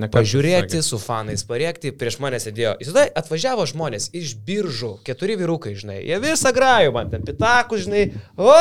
ne 0.02 0.10
kartą 0.10 0.18
pažiūrėti, 0.18 0.82
su 0.84 0.98
fanais 1.00 1.46
pariekti. 1.48 1.94
Prieš 1.96 2.18
mane 2.20 2.42
sėdėjo, 2.44 2.74
įsivaizduoju, 2.84 3.14
atvažiavo 3.22 3.64
žmonės 3.72 4.10
iš 4.20 4.36
biržų, 4.44 4.92
keturi 5.08 5.38
vyrukai, 5.40 5.72
žinai, 5.80 6.02
jie 6.04 6.20
visą 6.20 6.52
grajų 6.52 6.92
man 6.98 7.14
ten 7.14 7.24
pitakų, 7.24 7.80
žinai, 7.86 8.04
o, 8.36 8.52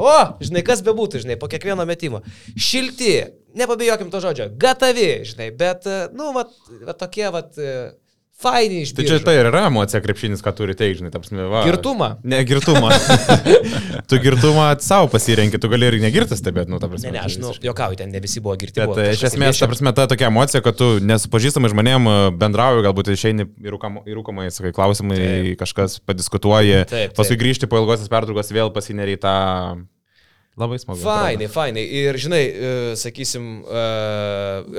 o, 0.00 0.16
žinai, 0.40 0.64
kas 0.64 0.80
bebūtų, 0.88 1.20
žinai, 1.26 1.36
po 1.36 1.50
kiekvieno 1.52 1.84
metimo. 1.84 2.24
Šilti, 2.56 3.18
nepabijokim 3.60 4.08
to 4.08 4.24
žodžio, 4.24 4.48
gatavi, 4.56 5.10
žinai, 5.28 5.52
bet, 5.52 5.84
e, 5.84 6.06
nu, 6.16 6.32
va, 6.32 6.48
va 6.88 6.96
tokie, 6.96 7.28
va, 7.28 7.44
faini 8.40 8.82
iš 8.84 8.92
Tai 8.96 9.04
čia 9.06 9.18
tai 9.24 9.34
ir 9.38 9.48
yra 9.50 9.66
emocija 9.68 10.00
krepšinis, 10.02 10.42
ką 10.44 10.52
turi 10.56 10.74
tai, 10.78 10.90
žinai, 10.96 11.12
tapsime. 11.12 11.46
Girtumą. 11.66 12.10
Ne, 12.24 12.40
girtumą. 12.48 12.90
tu 14.10 14.20
girtumą 14.22 14.66
savo 14.84 15.10
pasirenki, 15.12 15.60
tu 15.60 15.70
gali 15.72 15.90
ir 15.90 15.98
negirtas 16.02 16.40
stebėti, 16.42 16.72
nu, 16.72 16.80
ta 16.82 16.88
prasme. 16.90 17.10
Ne, 17.10 17.18
ne, 17.18 17.24
aš, 17.28 17.38
nu, 17.42 17.52
jokauju, 17.64 18.00
ten 18.00 18.12
ne 18.14 18.22
visi 18.24 18.42
buvo 18.44 18.56
girti. 18.60 18.80
Bet 18.80 19.02
e, 19.02 19.06
iš 19.16 19.26
esmės, 19.30 19.60
ta 19.60 19.68
prasme, 19.70 19.92
ta 19.96 20.08
tokia 20.10 20.30
emocija, 20.32 20.62
kad 20.64 20.78
tu 20.80 20.90
nesupažįstamai 21.04 21.72
žmonėm 21.72 22.10
e, 22.10 22.16
bendrauji, 22.40 22.84
galbūt 22.88 23.12
išeini 23.14 23.48
į 23.60 23.76
rūkamai, 24.16 24.48
sakai, 24.54 24.74
klausimai, 24.76 25.20
Taip. 25.20 25.54
kažkas 25.64 26.00
padiskutuoji, 26.08 26.84
Taip, 26.90 27.16
paskui 27.18 27.36
taip. 27.36 27.44
grįžti 27.44 27.70
po 27.70 27.80
ilgosios 27.82 28.12
pertraukos 28.12 28.52
vėl 28.54 28.72
pasineri 28.74 29.20
tą... 29.20 29.36
Labai 30.60 30.78
smagu. 30.80 31.00
Fainai, 31.00 31.48
fainai. 31.50 31.84
Ir 32.02 32.18
žinai, 32.20 32.40
e, 32.46 32.72
sakysim, 33.00 33.46
e, 33.64 33.84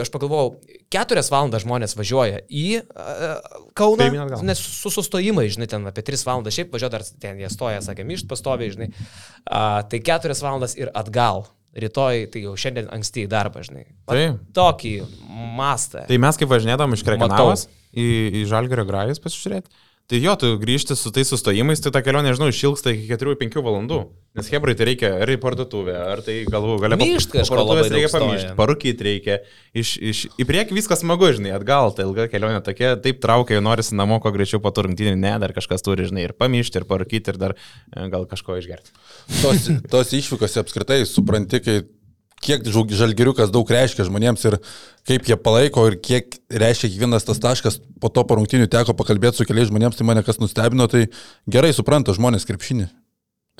aš 0.04 0.12
pagalvojau, 0.14 0.54
keturias 0.94 1.32
valandas 1.34 1.66
žmonės 1.66 1.96
važiuoja 1.98 2.44
į 2.46 2.66
e, 2.82 3.32
Kauną, 3.78 4.10
nes 4.46 4.62
su 4.62 4.92
sustojimai, 4.94 5.48
žinai, 5.54 5.70
ten 5.72 5.88
apie 5.90 6.04
tris 6.06 6.26
valandas, 6.28 6.58
šiaip 6.58 6.76
važiuoja 6.76 6.94
dar 6.94 7.08
ten, 7.24 7.42
jie 7.42 7.50
stoja, 7.52 7.82
sakė, 7.86 8.06
mišt 8.08 8.30
pastoviai, 8.30 8.74
žinai. 8.74 8.92
Tai 9.46 10.04
keturias 10.06 10.44
valandas 10.46 10.78
ir 10.80 10.94
atgal. 10.94 11.48
Rytoj, 11.72 12.26
tai 12.34 12.42
jau 12.44 12.52
šiandien 12.60 12.90
anksti 12.92 13.24
į 13.24 13.30
darbą, 13.32 13.62
žinai. 13.64 13.86
Va 14.04 14.18
Taip. 14.18 14.42
Tokį 14.58 14.90
mastą. 15.56 16.04
Tai 16.10 16.18
mes 16.20 16.40
kaip 16.42 16.50
važinėdam 16.52 16.98
iš. 16.98 17.06
Krekenavos 17.08 17.70
į, 17.96 18.08
į 18.42 18.44
Žalgerio 18.52 18.84
grajus 18.90 19.24
pasižiūrėti. 19.24 19.72
Tai 20.10 20.18
jo, 20.20 20.34
tu 20.36 20.48
grįžti 20.60 20.96
su 21.00 21.12
tais 21.16 21.30
sustojimais, 21.32 21.80
tai 21.80 21.92
ta 21.96 22.02
kelionė, 22.04 22.32
nežinau, 22.32 22.50
išilgsta 22.52 22.92
iki 22.92 23.06
4-5 23.14 23.62
valandų. 23.64 24.00
Nes 24.36 24.48
Hebrai 24.52 24.74
tai 24.80 24.88
reikia 24.90 25.10
ar 25.24 25.32
į 25.32 25.38
parduotuvę, 25.44 25.94
ar 26.14 26.22
tai 26.24 26.38
galvų 26.52 26.78
galia 26.84 26.98
Myžt 27.00 27.34
kažko 27.36 27.64
daug 27.68 27.80
reikia 27.84 28.10
pamyšti, 28.12 28.52
parūkyti 28.56 29.08
reikia. 29.08 29.38
Iš, 29.76 29.94
iš, 30.12 30.24
į 30.40 30.48
priekį 30.48 30.76
viskas 30.78 31.04
smagu, 31.04 31.30
žinai, 31.36 31.54
atgal, 31.56 31.92
tai 31.96 32.08
ilga 32.08 32.28
kelionė 32.32 32.60
tokia, 32.64 32.94
taip 33.04 33.20
traukia, 33.24 33.58
jau 33.58 33.66
norisi 33.70 33.96
namo, 34.00 34.20
kuo 34.24 34.32
greičiau 34.36 34.64
po 34.64 34.72
turrungtynį, 34.76 35.16
ne, 35.20 35.34
dar 35.44 35.56
kažkas 35.56 35.84
turi, 35.84 36.08
žinai, 36.08 36.28
ir 36.28 36.36
pamyšti, 36.40 36.80
ir 36.80 36.88
parūkyti, 36.92 37.32
ir 37.32 37.40
dar 37.40 37.56
e, 37.56 38.08
gal 38.12 38.28
kažko 38.32 38.60
išgerti. 38.60 38.96
Tos, 39.42 39.68
tos 39.92 40.16
išvykos 40.16 40.60
apskritai 40.64 41.02
supranti, 41.08 41.64
kai 41.64 41.82
kiek 42.42 42.66
žal- 42.66 42.90
žalgiriukas 43.02 43.52
daug 43.54 43.70
reiškia 43.70 44.08
žmonėms 44.08 44.46
ir 44.50 44.58
kaip 45.08 45.28
jie 45.30 45.38
palaiko 45.38 45.86
ir 45.90 46.00
kiek 46.02 46.40
reiškia 46.50 46.90
kiekvienas 46.90 47.28
tas 47.28 47.42
taškas, 47.42 47.80
po 48.02 48.10
to 48.10 48.24
po 48.28 48.40
rungtinių 48.40 48.70
teko 48.72 48.96
pakalbėti 48.98 49.42
su 49.42 49.48
keliais 49.50 49.70
žmonėms, 49.70 50.00
tai 50.00 50.08
mane 50.10 50.26
kas 50.26 50.42
nustebino, 50.42 50.90
tai 50.92 51.08
gerai 51.50 51.74
supranta 51.78 52.16
žmonės 52.18 52.48
krepšinį. 52.50 52.90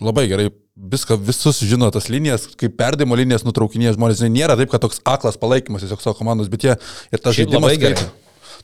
Labai 0.02 0.26
gerai, 0.32 0.48
viską, 0.76 1.18
visus 1.22 1.60
žino 1.68 1.92
tas 1.94 2.08
linijas, 2.10 2.48
kaip 2.58 2.74
perdimo 2.80 3.18
linijas 3.20 3.44
nutraukinėja 3.46 3.98
žmonės, 3.98 4.22
Žinai, 4.22 4.34
nėra 4.40 4.56
taip, 4.58 4.72
kad 4.72 4.82
toks 4.82 5.02
aklas 5.06 5.38
palaikymas 5.38 5.84
tiesiog 5.84 6.02
savo 6.02 6.18
komandos, 6.18 6.50
bet 6.50 6.66
jie 6.66 6.74
ir 6.74 7.22
tas 7.22 7.38
žaidimas 7.38 7.78
gerai. 7.78 8.08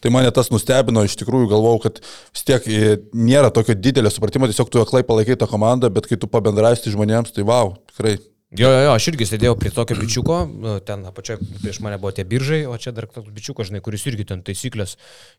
Tai 0.02 0.12
mane 0.14 0.30
tas 0.34 0.50
nustebino, 0.54 1.04
iš 1.06 1.16
tikrųjų 1.18 1.50
galvau, 1.52 1.76
kad 1.82 2.00
vis 2.06 2.44
tiek 2.46 2.66
e, 2.70 2.98
nėra 3.18 3.50
tokio 3.54 3.74
didelio 3.78 4.12
supratimo, 4.14 4.50
tiesiog 4.50 4.70
tu 4.70 4.82
aklai 4.82 5.02
palaikai 5.06 5.38
tą 5.42 5.48
komandą, 5.50 5.90
bet 5.94 6.10
kai 6.10 6.20
tu 6.22 6.30
pabendrausi 6.30 6.94
žmonėms, 6.94 7.34
tai 7.34 7.46
wow, 7.48 7.74
tikrai. 7.94 8.18
Jo, 8.56 8.70
jo, 8.72 8.84
jo, 8.86 8.92
aš 8.96 9.10
irgi 9.12 9.26
sėdėjau 9.28 9.58
prie 9.60 9.70
tokio 9.76 9.98
bičiuko, 10.00 10.36
nu, 10.48 10.78
ten 10.88 11.02
apačioje 11.10 11.44
prieš 11.60 11.82
mane 11.84 11.98
buvo 12.00 12.14
tie 12.16 12.24
biržai, 12.24 12.62
o 12.64 12.78
čia 12.80 12.94
dar 12.96 13.04
toks 13.12 13.28
bičiuko, 13.36 13.66
žinai, 13.68 13.82
kuris 13.84 14.06
irgi 14.08 14.24
ten 14.30 14.40
taisyklės 14.48 14.94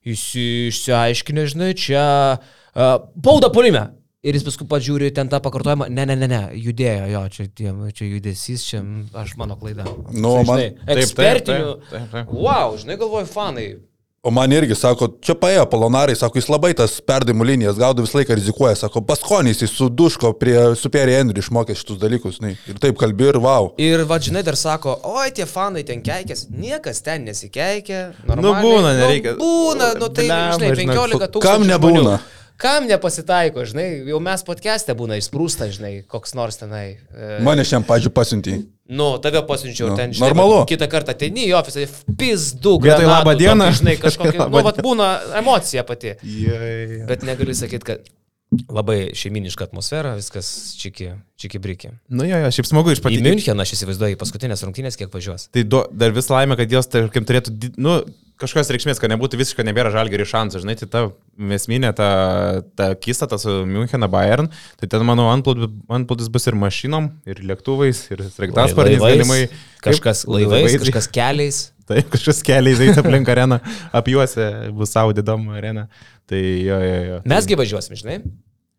išsiaiškinę, 0.05 1.47
žinai, 1.49 1.71
čia 1.73 2.03
uh, 2.37 2.99
bauda 3.17 3.49
polime. 3.55 3.87
Ir 4.27 4.35
jis 4.35 4.43
paskui 4.45 4.67
pažiūri 4.69 5.13
ten 5.15 5.29
tą 5.31 5.39
pakartojimą, 5.41 5.87
ne, 5.95 6.05
ne, 6.11 6.17
ne, 6.19 6.27
ne, 6.29 6.41
judėjo, 6.59 7.05
jo, 7.13 7.21
čia, 7.33 7.45
tie, 7.55 7.73
čia 7.95 8.09
judesys, 8.11 8.65
čia 8.67 8.81
aš 9.17 9.37
mano 9.39 9.55
klaida. 9.57 9.87
Nu, 10.11 10.41
Toksai, 10.43 10.73
man- 10.75 10.97
ekspertinių. 10.99 11.69
Wow, 12.35 12.75
žinai, 12.83 12.97
galvoju, 12.99 13.31
fanai. 13.31 13.69
O 14.29 14.31
man 14.31 14.53
irgi 14.53 14.77
sako, 14.77 15.07
čia 15.25 15.33
paėjo 15.41 15.63
palonarai, 15.73 16.13
sako, 16.19 16.37
jis 16.37 16.51
labai 16.53 16.75
tas 16.77 16.99
perdimų 17.01 17.47
linijas 17.49 17.79
gaudo 17.81 18.05
visą 18.05 18.19
laiką 18.19 18.37
rizikuoja, 18.37 18.75
sako, 18.77 19.01
paskonys, 19.09 19.63
jis 19.65 19.73
suduško 19.73 20.35
prie 20.37 20.57
Super 20.77 21.09
Henry 21.09 21.41
išmokė 21.41 21.73
šitus 21.79 21.97
dalykus, 22.03 22.37
žinai, 22.37 22.53
ir 22.69 22.77
taip 22.83 22.99
kalbi 23.01 23.31
ir 23.31 23.39
wow. 23.41 23.71
Ir 23.81 24.05
va, 24.11 24.19
žinai, 24.21 24.43
dar 24.45 24.59
sako, 24.61 24.99
oi, 25.15 25.31
tie 25.33 25.49
fanai 25.49 25.87
ten 25.89 26.05
keikės, 26.05 26.51
niekas 26.53 27.01
ten 27.07 27.25
nesikeikia. 27.25 28.03
Nu, 28.29 28.53
būna, 28.53 28.93
nereikia. 29.01 29.39
Nu, 29.39 29.49
būna, 29.49 29.95
nu 29.97 30.13
tai, 30.13 30.29
Blemba, 30.29 30.59
žinai, 30.59 30.75
žinok, 30.83 30.99
15 30.99 31.33
tūkstančių. 31.39 31.47
kam 31.49 31.71
nebūna? 31.73 32.03
žmonių. 32.19 32.37
Kam 32.59 32.89
nepasitaiko, 32.91 33.63
žinai, 33.71 33.87
jau 34.11 34.19
mes 34.21 34.43
podcast'e 34.43 34.93
būna 34.99 35.17
išsprūsta, 35.23 35.71
žinai, 35.73 35.93
koks 36.11 36.35
nors 36.35 36.59
tenai. 36.59 36.99
E, 37.15 37.37
Mane 37.47 37.63
šiam, 37.65 37.85
pažiūrėjau, 37.87 38.17
pasiuntį. 38.17 38.57
Nu, 38.89 39.09
tave 39.23 39.43
pasiunčiau 39.49 39.91
Nu, 39.93 39.97
ten, 39.99 40.13
žinai. 40.17 40.31
normalu. 40.33 40.63
Kitą 40.69 40.89
kartą 40.91 41.13
ateini 41.13 41.45
į 41.51 41.57
ofisą, 41.59 41.85
pizdu, 42.19 42.79
granatų 42.83 43.09
labą 43.11 43.35
dieną. 43.39 43.67
tokį, 43.69 43.79
Žinai, 43.83 43.97
kažkokia, 44.05 44.47
nu, 44.49 44.63
vat 44.65 44.81
būna 44.85 45.09
emocija 45.43 45.85
pati. 45.89 46.15
Jei. 46.25 47.03
Bet 47.09 47.27
negali 47.29 47.57
sakyti, 47.57 47.85
kad 47.85 48.09
labai 48.73 49.11
šeiminiška 49.19 49.67
atmosfera, 49.69 50.15
viskas 50.17 50.49
čiki, 50.81 51.11
čiki 51.37 51.61
briki. 51.61 51.91
Nu 52.09 52.25
jo, 52.25 52.39
jo, 52.41 52.49
šiaip 52.57 52.69
smagu 52.71 52.95
iš 52.95 53.03
Į 53.03 53.05
paties. 53.05 53.25
Müncheną 53.27 53.67
aš 53.67 53.75
įsivaizduoju, 53.77 54.17
į 54.17 54.21
paskutinės 54.23 54.65
rungtynės 54.65 54.97
kiek 54.97 55.13
važiuos. 55.13 55.51
Tai 55.53 55.67
do, 55.69 55.83
dar 55.93 56.17
vis 56.17 56.31
laimė, 56.33 56.57
kad 56.57 56.73
jos, 56.73 56.89
tarkim, 56.89 57.27
turėtų, 57.29 57.53
nu, 57.77 57.99
kažkokios 58.39 58.71
reikšmės, 58.75 59.01
kad 59.03 59.13
nebūtų 59.13 59.41
visiškai 59.41 59.65
nebėra 59.67 59.93
žalgerį 59.95 60.27
šansų, 60.31 60.63
žinai, 60.63 60.77
tai 60.81 60.89
ta 60.91 61.03
esminė, 61.59 61.91
ta, 61.97 62.09
ta 62.79 62.91
kista, 62.99 63.29
tas 63.31 63.47
Müncheną 63.47 64.09
Bayern, 64.13 64.51
tai 64.81 64.91
ten, 64.91 65.05
manau, 65.09 65.29
antplūdis, 65.33 66.31
bus 66.33 66.49
ir 66.51 66.59
mašinom, 66.59 67.11
ir 67.29 67.43
lėktuvais, 67.51 68.05
ir 68.15 68.25
sraigtasparniais 68.35 69.03
galimai. 69.03 69.41
Kažkas 69.85 70.25
laivais, 70.27 70.69
laivais. 70.69 70.79
kažkas 70.85 71.11
keliais. 71.15 71.61
Taip, 71.89 72.11
kažkas 72.13 72.43
keliais 72.45 72.83
eiti 72.85 73.01
aplink 73.01 73.31
areną, 73.33 73.61
apiuose 73.97 74.49
bus 74.77 74.93
Saudidom 74.93 75.49
arena. 75.57 75.87
Tai 76.29 76.41
jo, 76.41 76.77
jo, 76.85 76.99
jo. 77.07 77.23
Mesgi 77.31 77.57
važiuosim, 77.57 77.97
žinai. 77.97 78.19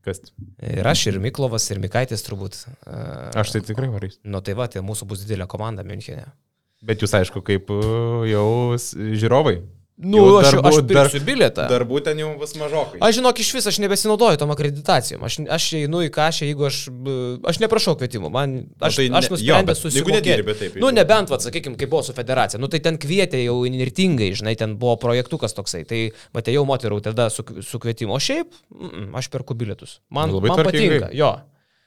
Kas? 0.05 0.21
Ir 0.63 0.87
aš, 0.87 1.07
ir 1.11 1.17
Miklovas, 1.21 1.65
ir 1.73 1.81
Mikaitis 1.81 2.23
turbūt. 2.23 2.61
Uh, 2.87 3.31
Aš 3.39 3.55
tai 3.55 3.63
tikrai 3.65 3.89
varys. 3.91 4.19
nu 4.23 4.39
tai 4.45 4.55
va, 4.55 4.69
tai 4.71 4.83
mūsų 4.85 5.09
bus 5.09 5.25
didelė 5.25 5.49
komanda 5.51 5.83
Münchenė. 5.87 6.29
Bet 6.81 7.01
jūs, 7.03 7.11
aišku, 7.17 7.41
kaip 7.43 7.69
uh, 7.75 8.23
jau 8.29 8.47
žiūrovai. 8.79 9.59
Nu, 9.99 10.15
Jau 10.15 10.37
aš, 10.39 10.45
darbų- 10.47 10.69
aš 10.69 10.75
dar- 10.87 11.09
pirksiu 11.09 11.19
bilietą. 11.27 11.63
Darbų 11.67 11.99
ten 12.05 12.19
jau 12.21 12.29
bus 12.39 12.53
mažokai. 12.55 13.01
Aš 13.03 13.17
žinok, 13.17 13.39
iš 13.43 13.49
vis 13.51 13.65
aš 13.67 13.79
nebesinaudoju 13.83 14.37
tom 14.39 14.53
akreditacijom. 14.53 15.19
Aš, 15.27 15.39
aš 15.51 15.65
einu 15.75 15.99
į 16.05 16.09
kažką, 16.15 16.47
jeigu 16.47 16.63
aš, 16.69 16.77
b- 16.87 17.43
aš 17.43 17.59
neprašau 17.59 17.97
kvietimų. 17.99 18.31
Man, 18.31 18.53
aš, 18.79 18.95
tai 18.95 19.09
tai 19.09 19.09
ne- 19.11 19.17
aš 19.19 19.27
nedirbi, 20.15 20.55
taip, 20.55 20.79
Nu, 20.79 20.93
nebent, 20.95 21.27
va, 21.27 21.35
sakykime, 21.43 21.75
kaip 21.75 21.91
buvo 21.91 22.03
su 22.07 22.13
federacija. 22.15 22.61
Nu, 22.63 22.71
tai 22.71 22.79
ten 22.79 22.95
kvietė 22.95 23.43
jau 23.43 23.57
inirtingai, 23.67 24.31
žinai, 24.39 24.55
ten 24.55 24.77
buvo 24.79 24.95
projektukas 24.95 25.51
toksai. 25.51 25.83
Tai, 25.83 25.99
va, 26.31 26.39
jau 26.55 26.63
moterų 26.63 27.01
tada 27.03 27.27
su, 27.29 27.43
su 27.59 27.77
kvietimu. 27.83 28.15
O 28.15 28.23
šiaip, 28.23 28.55
mm, 28.71 29.11
aš 29.19 29.27
perku 29.27 29.51
bilietus. 29.53 29.99
Man, 30.09 30.31
man 30.31 30.63
patinka. 30.63 31.11
Jo. 31.11 31.41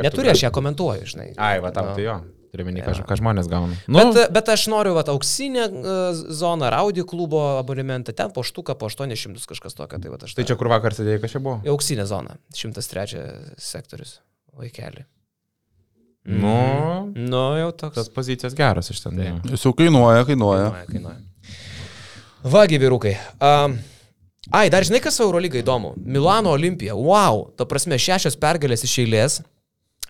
Neturiu, 0.00 0.32
aš 0.32 0.46
ją 0.46 0.52
komentuoju, 0.54 1.10
žinai. 1.12 1.32
Ai, 1.36 1.58
va 1.60 1.72
tam 1.74 1.90
no. 1.90 1.98
tai 1.98 2.06
jo. 2.06 2.16
Turiuomenį, 2.52 2.82
ja. 2.82 2.92
ką 3.08 3.16
žmonės 3.16 3.46
gauna. 3.48 3.76
Nu. 3.88 4.02
Bet, 4.12 4.28
bet 4.36 4.50
aš 4.52 4.66
noriu 4.68 4.92
vat, 4.92 5.08
auksinę 5.08 5.62
e, 5.68 5.94
zoną, 6.36 6.68
Audi 6.76 7.00
klubo 7.08 7.40
abonementą, 7.62 8.12
ten 8.16 8.28
po 8.34 8.44
štuką, 8.44 8.76
po 8.76 8.90
800 8.92 9.48
kažkas 9.48 9.76
tokio. 9.78 9.96
Tai, 9.96 10.12
vat, 10.12 10.26
aš, 10.28 10.34
tai 10.36 10.44
čia 10.48 10.58
kur 10.60 10.68
vakar 10.68 10.92
sėdėjai, 10.92 11.22
kas 11.22 11.32
čia 11.32 11.40
buvo? 11.40 11.62
Auksinė 11.72 12.04
zona, 12.10 12.36
103 12.52 13.24
sektorius, 13.56 14.18
vaikeli. 14.52 15.06
Nu, 16.28 16.52
mm. 17.08 17.24
nu, 17.32 17.40
jau 17.58 17.70
toks. 17.72 17.96
Tas 17.96 18.12
pozicijas 18.12 18.54
geras 18.54 18.92
iš 18.92 19.00
ten. 19.02 19.16
Tai. 19.16 19.32
Jis 19.48 19.64
jau 19.64 19.72
kainuoja, 19.78 20.26
kainuoja. 20.28 20.68
Kainuoja, 20.76 20.90
kainuoja. 20.92 21.16
Vagi 22.52 22.78
vyrukai. 22.82 23.14
Um, 23.40 23.78
ai, 24.50 24.68
dar 24.70 24.84
žinai, 24.86 25.00
kas 25.02 25.18
Eurolyga 25.22 25.60
įdomu. 25.62 25.94
Milano 25.96 26.52
olimpija. 26.54 26.94
Wow, 26.98 27.48
ta 27.56 27.66
prasme, 27.70 27.98
šešios 27.98 28.36
pergalės 28.38 28.84
iš 28.86 28.96
eilės. 29.06 29.40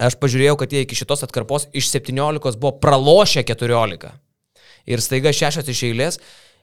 Aš 0.01 0.16
pažiūrėjau, 0.20 0.57
kad 0.61 0.72
jie 0.72 0.84
iki 0.86 0.97
šitos 0.97 1.24
atkarpos 1.26 1.68
iš 1.76 1.90
17 1.93 2.57
buvo 2.61 2.76
pralošę 2.80 3.45
14. 3.49 4.09
Ir 4.88 5.05
staiga 5.05 5.32
šešios 5.36 5.68
iš 5.68 5.84
eilės. 5.90 6.18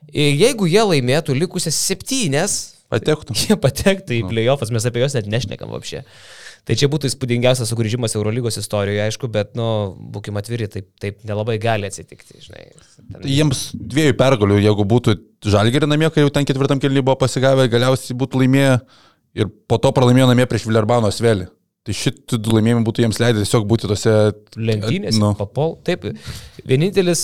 Ir 0.10 0.34
jeigu 0.34 0.68
jie 0.70 0.82
laimėtų 0.82 1.36
likusias 1.38 1.78
septynes, 1.78 2.60
Patektų. 2.90 3.36
jie 3.46 3.58
patektų 3.60 4.16
į 4.18 4.22
playoffs, 4.32 4.72
mes 4.74 4.86
apie 4.90 5.04
juos 5.04 5.16
net 5.18 5.28
nešnekam 5.30 5.76
apšė. 5.78 6.04
Tai 6.68 6.76
čia 6.78 6.90
būtų 6.92 7.08
įspūdingiausias 7.10 7.70
sugrįžimas 7.72 8.16
Eurolygos 8.18 8.58
istorijoje, 8.60 9.04
aišku, 9.06 9.30
bet, 9.32 9.54
nu, 9.58 9.96
būkime 10.14 10.42
atviri, 10.42 10.68
taip, 10.70 10.90
taip 11.02 11.22
nelabai 11.26 11.56
gali 11.62 11.88
atsitikti, 11.88 12.42
žinai. 12.44 12.66
Ten... 12.98 13.24
Jiems 13.30 13.62
dviejų 13.74 14.18
pergalių, 14.20 14.60
jeigu 14.66 14.86
būtų 14.90 15.16
žalgerį 15.50 15.90
namie, 15.90 16.10
kai 16.14 16.26
jau 16.26 16.34
ten 16.34 16.46
ketvirtam 16.50 16.82
kelniui 16.82 17.06
buvo 17.06 17.16
pasigavę, 17.22 17.70
galiausiai 17.72 18.18
būtų 18.20 18.44
laimėję 18.44 18.76
ir 19.40 19.50
po 19.72 19.80
to 19.82 19.94
pralaimėjo 19.96 20.28
namie 20.34 20.50
prieš 20.50 20.68
Vilerbano 20.68 21.10
Svelį. 21.14 21.48
Tai 21.88 21.94
šitų 21.96 22.38
du 22.44 22.52
laimėjimai 22.58 22.84
būtų 22.86 23.02
jiems 23.06 23.18
leidę 23.22 23.40
tiesiog 23.42 23.64
būti 23.70 23.88
tose 23.88 24.12
Lenktynės, 24.60 25.16
Nu. 25.18 25.32
papol. 25.40 25.78
Taip, 25.88 26.04
vienintelis, 26.68 27.22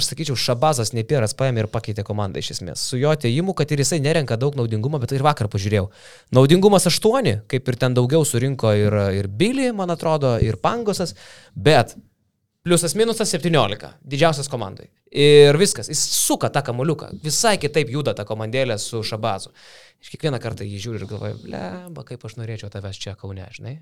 aš 0.00 0.08
sakyčiau, 0.08 0.34
Šabazas 0.38 0.94
Nepieras 0.96 1.36
paėmė 1.36 1.66
ir 1.66 1.68
pakeitė 1.70 2.02
komandą 2.08 2.40
iš 2.40 2.54
esmės. 2.56 2.82
Su 2.88 2.96
jo 2.98 3.12
ateimu, 3.12 3.52
kad 3.54 3.70
ir 3.70 3.82
jisai 3.84 4.00
nerenka 4.00 4.38
daug 4.40 4.56
naudingumo, 4.56 4.98
bet 5.02 5.12
ir 5.12 5.22
vakar 5.26 5.50
pažiūrėjau. 5.52 5.90
Naudingumas 6.34 6.88
8, 6.88 7.34
kaip 7.52 7.68
ir 7.68 7.76
ten 7.84 7.94
daugiau 7.94 8.24
surinko 8.26 8.72
ir, 8.80 8.96
ir 9.20 9.28
Billy, 9.28 9.68
man 9.76 9.92
atrodo, 9.92 10.38
ir 10.40 10.56
Pangosas, 10.56 11.12
bet 11.54 11.92
pliusas 12.64 12.96
minusas 12.98 13.28
17, 13.36 13.92
didžiausias 14.08 14.48
komandai. 14.50 14.88
Ir 15.12 15.56
viskas, 15.60 15.88
jis 15.92 16.00
suka 16.16 16.48
tą 16.52 16.64
kamuliuką, 16.66 17.12
visai 17.24 17.54
kitaip 17.60 17.92
juda 17.92 18.16
ta 18.16 18.24
komandėlė 18.28 18.80
su 18.80 19.04
Šabazu. 19.04 19.52
Iš 20.02 20.10
kiekvieną 20.16 20.40
kartą 20.42 20.66
jį 20.66 20.80
žiūri 20.82 21.00
ir 21.00 21.06
galvoju, 21.12 21.38
lemba, 21.48 22.04
kaip 22.08 22.24
aš 22.28 22.36
norėčiau 22.40 22.72
tavęs 22.72 22.98
čia 23.00 23.14
kaune, 23.20 23.46
žinai. 23.56 23.78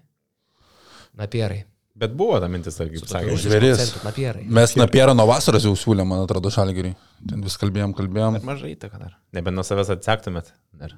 Napierai. 1.16 1.62
Bet 1.96 2.12
buvo 2.12 2.36
ta 2.42 2.48
mintis, 2.52 2.74
ar 2.82 2.90
kaip 2.92 3.06
sakė. 3.08 3.36
žvėris. 3.40 3.94
Napierai. 4.04 4.42
Mes 4.52 4.74
Napierą 4.76 5.14
nuo 5.16 5.24
vasaros 5.30 5.64
jau 5.64 5.72
siūlėm, 5.80 6.04
man 6.12 6.26
atrodo, 6.26 6.50
žalgerį. 6.52 6.90
Ten 7.30 7.40
vis 7.46 7.56
kalbėjom, 7.56 7.94
kalbėjom. 7.96 8.36
Mažai 8.44 8.74
įtaka 8.74 9.00
dar. 9.00 9.14
Nebent 9.32 9.56
nuo 9.56 9.64
savęs 9.64 9.88
atsektumėt. 9.96 10.52
Dar 10.76 10.92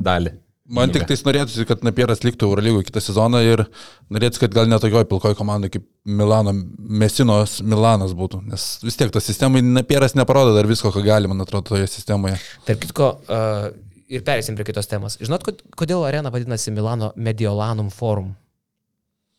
dalį. 0.00 0.32
Man 0.64 0.88
tik 0.88 1.02
tais 1.04 1.20
norėtųsi, 1.26 1.66
kad 1.68 1.82
Napieras 1.84 2.22
liktų 2.24 2.46
Eurolygoje 2.48 2.86
kitą 2.88 3.02
sezoną 3.04 3.42
ir 3.44 3.66
norėtųsi, 4.08 4.40
kad 4.46 4.54
gal 4.56 4.64
netokioj 4.72 5.04
pilkoj 5.10 5.34
komandai 5.36 5.68
kaip 5.74 5.84
Milano, 6.08 6.54
Mesinos 6.78 7.58
Milanas 7.60 8.14
būtų. 8.16 8.40
Nes 8.48 8.64
vis 8.80 8.96
tiek 8.96 9.12
ta 9.12 9.20
sistema, 9.20 9.60
Napieras 9.60 10.16
neparodo 10.16 10.54
dar 10.56 10.64
visko, 10.64 10.88
ką 10.94 11.02
gali, 11.04 11.28
man 11.28 11.44
atrodo, 11.44 11.74
toje 11.74 11.84
sistemoje. 11.92 12.38
Tarp 12.64 12.80
kitko, 12.80 13.10
uh, 13.28 13.68
ir 14.08 14.24
perėsim 14.24 14.56
prie 14.56 14.64
kitos 14.70 14.88
temos. 14.88 15.18
Žinot, 15.20 15.44
kod- 15.44 15.60
kodėl 15.76 16.06
arena 16.08 16.32
vadinasi 16.32 16.72
Milano 16.72 17.12
Mediolanum 17.14 17.92
Forum? 17.92 18.32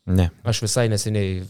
Ne. 0.06 0.28
Aš 0.46 0.62
visai 0.62 0.86
neseniai, 0.92 1.40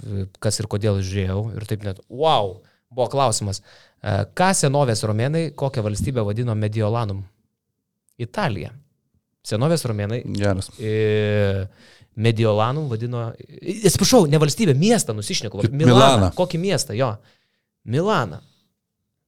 kas 0.40 0.60
ir 0.62 0.68
kodėl 0.72 1.02
žiūrėjau 1.04 1.40
ir 1.58 1.66
taip 1.68 1.84
net, 1.84 2.00
wow, 2.08 2.56
buvo 2.92 3.08
klausimas, 3.12 3.60
e, 4.00 4.22
ką 4.36 4.50
senovės 4.56 5.04
romėnai, 5.04 5.50
kokią 5.58 5.84
valstybę 5.84 6.24
vadino 6.24 6.56
Mediolanum? 6.56 7.20
Italija. 8.16 8.72
Senovės 9.46 9.84
romėnai 9.86 10.22
Geras. 10.38 10.70
e, 10.80 11.66
Mediolanum 12.16 12.88
vadino, 12.88 13.28
atsiprašau, 13.36 14.24
ne 14.32 14.40
valstybę, 14.40 14.74
miestą 14.74 15.12
nusišneku. 15.14 15.60
Kaip 15.60 15.74
Milaną. 15.76 15.96
Milaną. 16.00 16.30
Kokį 16.38 16.60
miestą, 16.62 16.96
jo. 16.96 17.12
Milaną. 17.84 18.40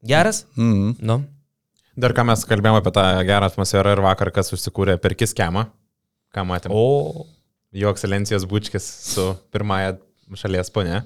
Geras? 0.08 0.46
Mm. 0.56 0.94
Nu. 1.04 1.20
Dar 1.98 2.14
ką 2.14 2.24
mes 2.30 2.44
kalbėjome 2.48 2.80
apie 2.80 2.94
tą 2.94 3.04
gerą 3.28 3.50
atmosferą 3.50 3.92
ir 3.92 4.02
vakar, 4.04 4.30
kas 4.32 4.54
užsikūrė 4.54 4.96
per 5.02 5.16
kiskemą. 5.18 5.66
Ką 6.34 6.44
matėm? 6.48 6.72
O. 6.72 7.26
Jo 7.76 7.90
ekscelencijos 7.92 8.46
bučkis 8.48 8.84
su 9.12 9.24
pirmąją 9.52 9.98
šalies 10.40 10.70
ponė. 10.72 11.02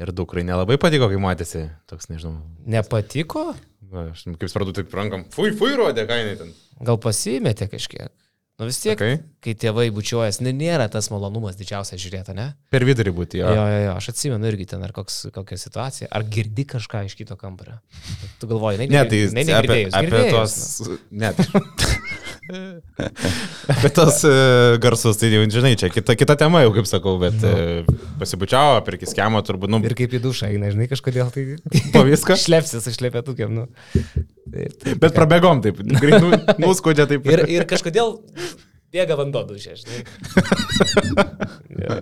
Ir 0.00 0.12
dukrai 0.16 0.44
nelabai 0.46 0.78
patiko, 0.80 1.10
kai 1.10 1.18
matėsi 1.20 1.66
toks, 1.90 2.08
nežinau. 2.08 2.38
Nepatiko? 2.64 3.50
Aš 3.90 4.22
kaip 4.30 4.48
supratau, 4.48 4.72
taip 4.76 4.94
rankam. 4.96 5.26
Fui, 5.34 5.50
fui, 5.56 5.74
rodė, 5.76 6.06
ką 6.08 6.16
jinai 6.20 6.36
ten. 6.38 6.52
Gal 6.86 6.96
pasimetė 7.02 7.66
kažkiek. 7.72 8.12
Nu 8.60 8.66
vis 8.68 8.76
tiek, 8.76 8.92
Sakai? 8.92 9.22
kai 9.40 9.54
tėvai 9.56 9.86
bučiuojas, 9.96 10.42
ne, 10.44 10.50
nėra 10.52 10.84
tas 10.92 11.06
malonumas 11.08 11.56
didžiausias 11.56 11.96
žiūrėti, 12.02 12.34
ne? 12.36 12.50
Per 12.68 12.84
vidurį 12.84 13.14
būti, 13.16 13.38
jo. 13.40 13.48
Jo, 13.56 13.62
jo, 13.72 13.78
jo, 13.86 13.94
aš 13.96 14.10
atsimenu 14.12 14.50
irgi 14.50 14.66
ten 14.74 14.84
ar 14.84 14.92
koks, 14.92 15.14
kokia 15.32 15.56
situacija. 15.62 16.10
Ar 16.12 16.26
girdi 16.28 16.66
kažką 16.68 17.06
iš 17.08 17.14
kito 17.16 17.38
kambario? 17.40 17.78
Tu 18.36 18.50
galvoji, 18.50 18.82
ne, 18.82 18.90
Ne, 18.92 19.04
tai 19.08 19.22
ne, 19.22 19.30
apie, 19.32 19.38
negirdėjus, 19.40 19.96
apie 19.96 20.10
girdėjus, 20.12 20.56
tos... 20.76 20.90
Ne. 21.08 21.32
apie 23.78 23.90
tos 23.96 24.20
uh, 24.28 24.76
garsus, 24.82 25.16
tai 25.22 25.32
jau, 25.32 25.46
žinai, 25.56 25.72
čia 25.80 25.88
kita, 25.94 26.18
kita 26.20 26.36
tema 26.44 26.60
jau, 26.66 26.74
kaip 26.76 26.90
sakau, 26.90 27.16
bet 27.22 27.40
uh, 27.40 27.88
pasibučiavo, 28.20 28.82
per 28.84 28.98
kiskemą 29.00 29.40
turbūt, 29.48 29.72
nu, 29.72 29.80
Ir 29.88 29.96
kaip 29.96 30.18
į 30.18 30.20
dušą 30.26 30.52
eina, 30.52 30.68
žinai, 30.74 30.90
kažkodėl 30.92 31.32
tai... 31.32 31.46
po 31.96 32.04
viską. 32.04 32.36
Šlepsis, 32.44 32.84
aš 32.84 33.00
šlepėtukiam, 33.00 33.56
nu. 33.56 33.70
Taip, 34.50 34.72
taip. 34.82 34.96
Bet 35.02 35.14
prabėgom 35.14 35.60
taip, 35.62 35.78
nu, 35.86 36.30
nuskaudė 36.58 37.06
taip. 37.10 37.26
Ir, 37.30 37.44
ir 37.54 37.66
kažkodėl 37.70 38.16
bėga 38.94 39.16
vanduo 39.20 39.44
dušė, 39.48 39.76
žinai. 39.82 40.04
Jo. 41.80 41.96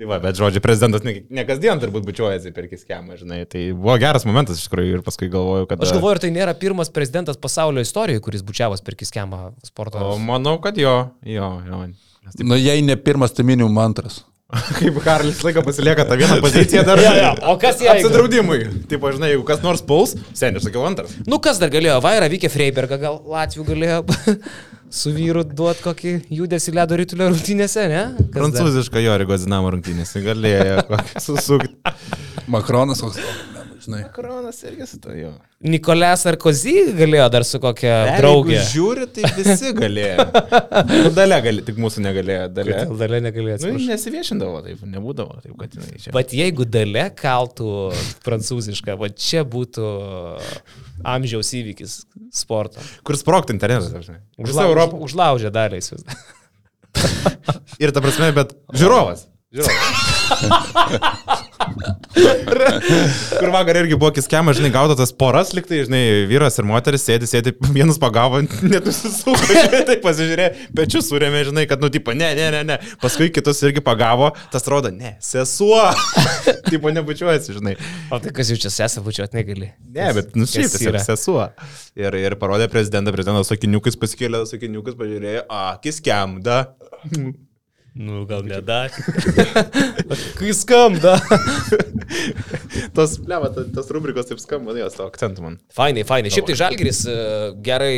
Tai 0.00 0.06
va, 0.08 0.16
bet 0.20 0.38
žodžiu, 0.38 0.62
prezidentas 0.64 1.04
ne, 1.04 1.12
ne 1.28 1.42
kasdien 1.44 1.80
turbūt 1.80 2.06
bučiuojasi 2.08 2.54
per 2.56 2.66
kiskemą, 2.70 3.18
žinai. 3.20 3.42
Tai 3.48 3.60
buvo 3.76 3.96
geras 4.00 4.24
momentas 4.28 4.56
iš 4.56 4.66
tikrųjų 4.68 4.96
ir 4.96 5.02
paskui 5.04 5.28
galvoju, 5.32 5.68
kad... 5.68 5.82
Aš 5.84 5.92
galvoju, 5.92 6.14
ar 6.16 6.20
tai 6.22 6.30
nėra 6.32 6.54
pirmas 6.56 6.88
prezidentas 6.92 7.36
pasaulio 7.40 7.84
istorijoje, 7.84 8.22
kuris 8.24 8.44
bučiavos 8.48 8.80
per 8.84 8.96
kiskemą 9.00 9.42
sporto. 9.68 10.00
O 10.00 10.16
manau, 10.20 10.56
kad 10.64 10.80
jo, 10.80 10.94
jo, 11.28 11.50
jo. 11.68 11.82
Nes 11.90 12.32
taip, 12.32 12.48
Nu, 12.48 12.56
jei 12.56 12.80
ne 12.84 12.96
pirmas, 13.00 13.36
tai 13.36 13.44
minimum 13.48 13.76
antras. 13.84 14.22
kaip 14.80 14.96
Karlis 15.04 15.44
laiką 15.46 15.62
pasilieka 15.68 16.08
tą 16.08 16.16
vieną 16.18 16.40
poziciją 16.46 16.82
dar. 16.88 17.04
Jo, 17.04 17.12
jo, 17.20 17.30
o 17.52 17.56
kas 17.60 17.84
jeigu? 17.84 18.00
Apsidraudimui. 18.00 18.60
Taip, 18.90 19.04
žinai, 19.14 19.34
jeigu 19.34 19.44
kas 19.46 19.60
nors 19.64 19.84
puls, 19.86 20.16
seniai, 20.32 20.64
sakiau 20.64 20.88
antras. 20.88 21.12
Nu, 21.28 21.38
kas 21.44 21.60
dar 21.62 21.70
galėjo? 21.72 22.00
Vaira 22.02 22.32
Vykė 22.32 22.50
Freibergą, 22.50 22.98
gal 23.04 23.20
Latvijų 23.36 23.68
galėjo 23.68 24.00
su 24.90 25.12
vyru 25.14 25.44
duoti 25.46 25.84
kokį 25.84 26.14
judesi 26.34 26.74
ledo 26.74 26.98
rytulio 26.98 27.30
rungtynėse, 27.30 27.86
ne? 27.90 28.02
Kas? 28.18 28.34
Prancūziška 28.34 29.02
jo 29.04 29.14
Rygos 29.22 29.46
dinamo 29.46 29.70
rungtynės. 29.76 30.16
Galėjo 30.24 30.82
susukti. 31.22 31.94
Makronas 32.50 33.02
koks. 33.04 33.22
Žinai. 33.80 34.00
Kronas 34.12 34.58
irgi 34.68 34.86
su 34.90 34.98
to 35.00 35.14
jo. 35.16 35.30
Nikolė 35.64 36.10
Sarkozy 36.20 36.74
galėjo 36.96 37.26
dar 37.32 37.44
su 37.48 37.60
kokia 37.60 37.94
draugė. 38.18 38.54
Jeigu 38.58 38.70
žiūri, 38.74 39.06
tai 39.16 39.30
visi 39.36 39.70
galėjo. 39.82 40.26
Nu, 40.90 41.12
dalė 41.16 41.38
gali, 41.46 41.64
tik 41.66 41.80
mūsų 41.80 42.02
negalėjo. 42.04 42.46
Dalė. 42.56 42.78
Dalė 43.00 43.20
negalėjo 43.26 43.58
Nu, 43.66 43.80
nesiviešindavo, 43.90 44.60
taip, 44.66 44.82
nebūdavo, 44.94 45.38
taip, 45.44 45.54
kad 45.60 45.76
jinai 45.78 46.00
čia. 46.00 46.12
Bet 46.16 46.34
jeigu 46.36 46.66
dalė 46.68 47.06
kaltų 47.18 47.70
prancūzišką, 48.26 48.98
va 49.00 49.10
čia 49.12 49.44
būtų 49.48 49.88
amžiaus 51.14 51.54
įvykis 51.60 51.96
sporto. 52.36 52.84
Kur 53.06 53.16
sprokti 53.20 53.56
internetas. 53.56 53.92
Visą 53.96 54.20
Užlaužė, 54.44 54.68
Europą. 54.68 55.00
užlaužė 55.08 55.52
dalį 55.56 55.80
vis. 55.80 56.04
Ir 57.80 57.92
ta 57.96 58.02
prasme, 58.04 58.32
bet 58.36 58.52
žiūrovas. 58.76 59.26
Kur 63.40 63.50
vakar 63.50 63.76
irgi 63.80 63.96
buvo 63.98 64.12
kiskemas, 64.14 64.54
žinai, 64.60 64.70
gaudo 64.70 64.94
tas 64.94 65.10
poras 65.10 65.50
liktai, 65.56 65.80
žinai, 65.88 66.02
vyras 66.30 66.54
ir 66.62 66.68
moteris 66.70 67.02
sėdi, 67.02 67.26
sėdi, 67.26 67.50
vienas 67.74 67.98
pagavo, 67.98 68.38
net 68.46 68.86
susisuko, 68.86 69.40
žinai, 69.48 69.80
tai 69.88 69.96
pasižiūrė, 70.04 70.46
pečius 70.78 71.10
surėmė, 71.10 71.42
žinai, 71.50 71.66
kad, 71.70 71.82
nu, 71.82 71.90
tipo, 71.90 72.14
ne, 72.14 72.30
ne, 72.38 72.46
ne, 72.54 72.62
ne. 72.70 72.78
Paskui 73.02 73.32
kitus 73.34 73.64
irgi 73.66 73.82
pagavo, 73.82 74.30
tas 74.54 74.70
rodo, 74.70 74.94
ne, 74.94 75.16
sesuo. 75.24 75.82
tipo, 76.70 76.94
nebučiuojasi, 76.94 77.58
žinai. 77.58 77.74
O 78.14 78.22
tai 78.22 78.30
kas 78.38 78.54
jau 78.54 78.60
čia 78.68 78.70
sesą 78.76 79.02
bučiuot 79.02 79.34
negali? 79.34 79.74
Ne, 79.90 80.12
bet, 80.14 80.38
nu, 80.38 80.46
šiaip 80.46 80.78
yra? 80.92 81.02
sesuo. 81.02 81.50
Ir, 81.98 82.22
ir 82.22 82.38
parodė 82.38 82.70
prezidentą, 82.70 83.10
prezidentas 83.18 83.50
sakiniukas 83.50 83.98
pasikėlė, 83.98 84.46
sakiniukas 84.54 84.94
pažiūrėjo, 85.02 85.48
a, 85.50 85.70
kiskemda. 85.82 86.68
Nu, 87.94 88.24
gal 88.26 88.44
nedai. 88.46 88.88
Kai 90.38 90.52
skamba. 90.54 91.16
tos, 92.96 93.16
bleva, 93.24 93.50
tos 93.50 93.90
rubrikos 93.90 94.30
taip 94.30 94.42
skamba, 94.42 94.76
jos 94.78 94.96
to 94.98 95.06
akcentų 95.08 95.44
man. 95.44 95.58
Fainai, 95.74 96.04
fainai. 96.06 96.30
Šiaip 96.32 96.48
tai 96.50 96.58
Žalgiris 96.60 97.02
e, 97.10 97.16
gerai, 97.66 97.94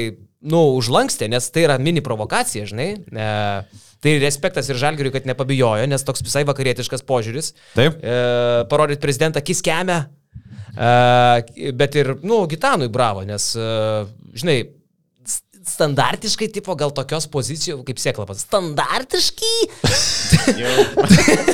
nu, 0.48 0.62
užlankstė, 0.78 1.28
nes 1.32 1.50
tai 1.52 1.66
yra 1.66 1.76
mini 1.82 2.04
provokacija, 2.04 2.64
žinai. 2.70 2.88
E, 3.04 3.28
tai 4.02 4.16
respektas 4.22 4.72
ir 4.72 4.80
Žalgiriui, 4.80 5.12
kad 5.14 5.28
nepabijojo, 5.28 5.86
nes 5.92 6.08
toks 6.08 6.24
visai 6.24 6.46
vakarietiškas 6.48 7.04
požiūris. 7.08 7.52
Taip? 7.76 8.00
E, 8.00 8.18
parodyti 8.72 9.04
prezidentą 9.04 9.44
kiskemę. 9.44 9.98
E, 10.72 11.72
bet 11.76 12.00
ir, 12.00 12.14
nu, 12.24 12.46
Gitanui 12.48 12.88
bravo, 12.92 13.26
nes, 13.28 13.52
e, 13.60 13.68
žinai, 14.40 14.62
standartiškai, 15.68 16.48
tipo, 16.52 16.74
gal 16.78 16.90
tokios 16.94 17.26
pozicijos, 17.30 17.82
kaip 17.86 17.98
sėklapas, 18.02 18.42
standartiškai. 18.46 19.56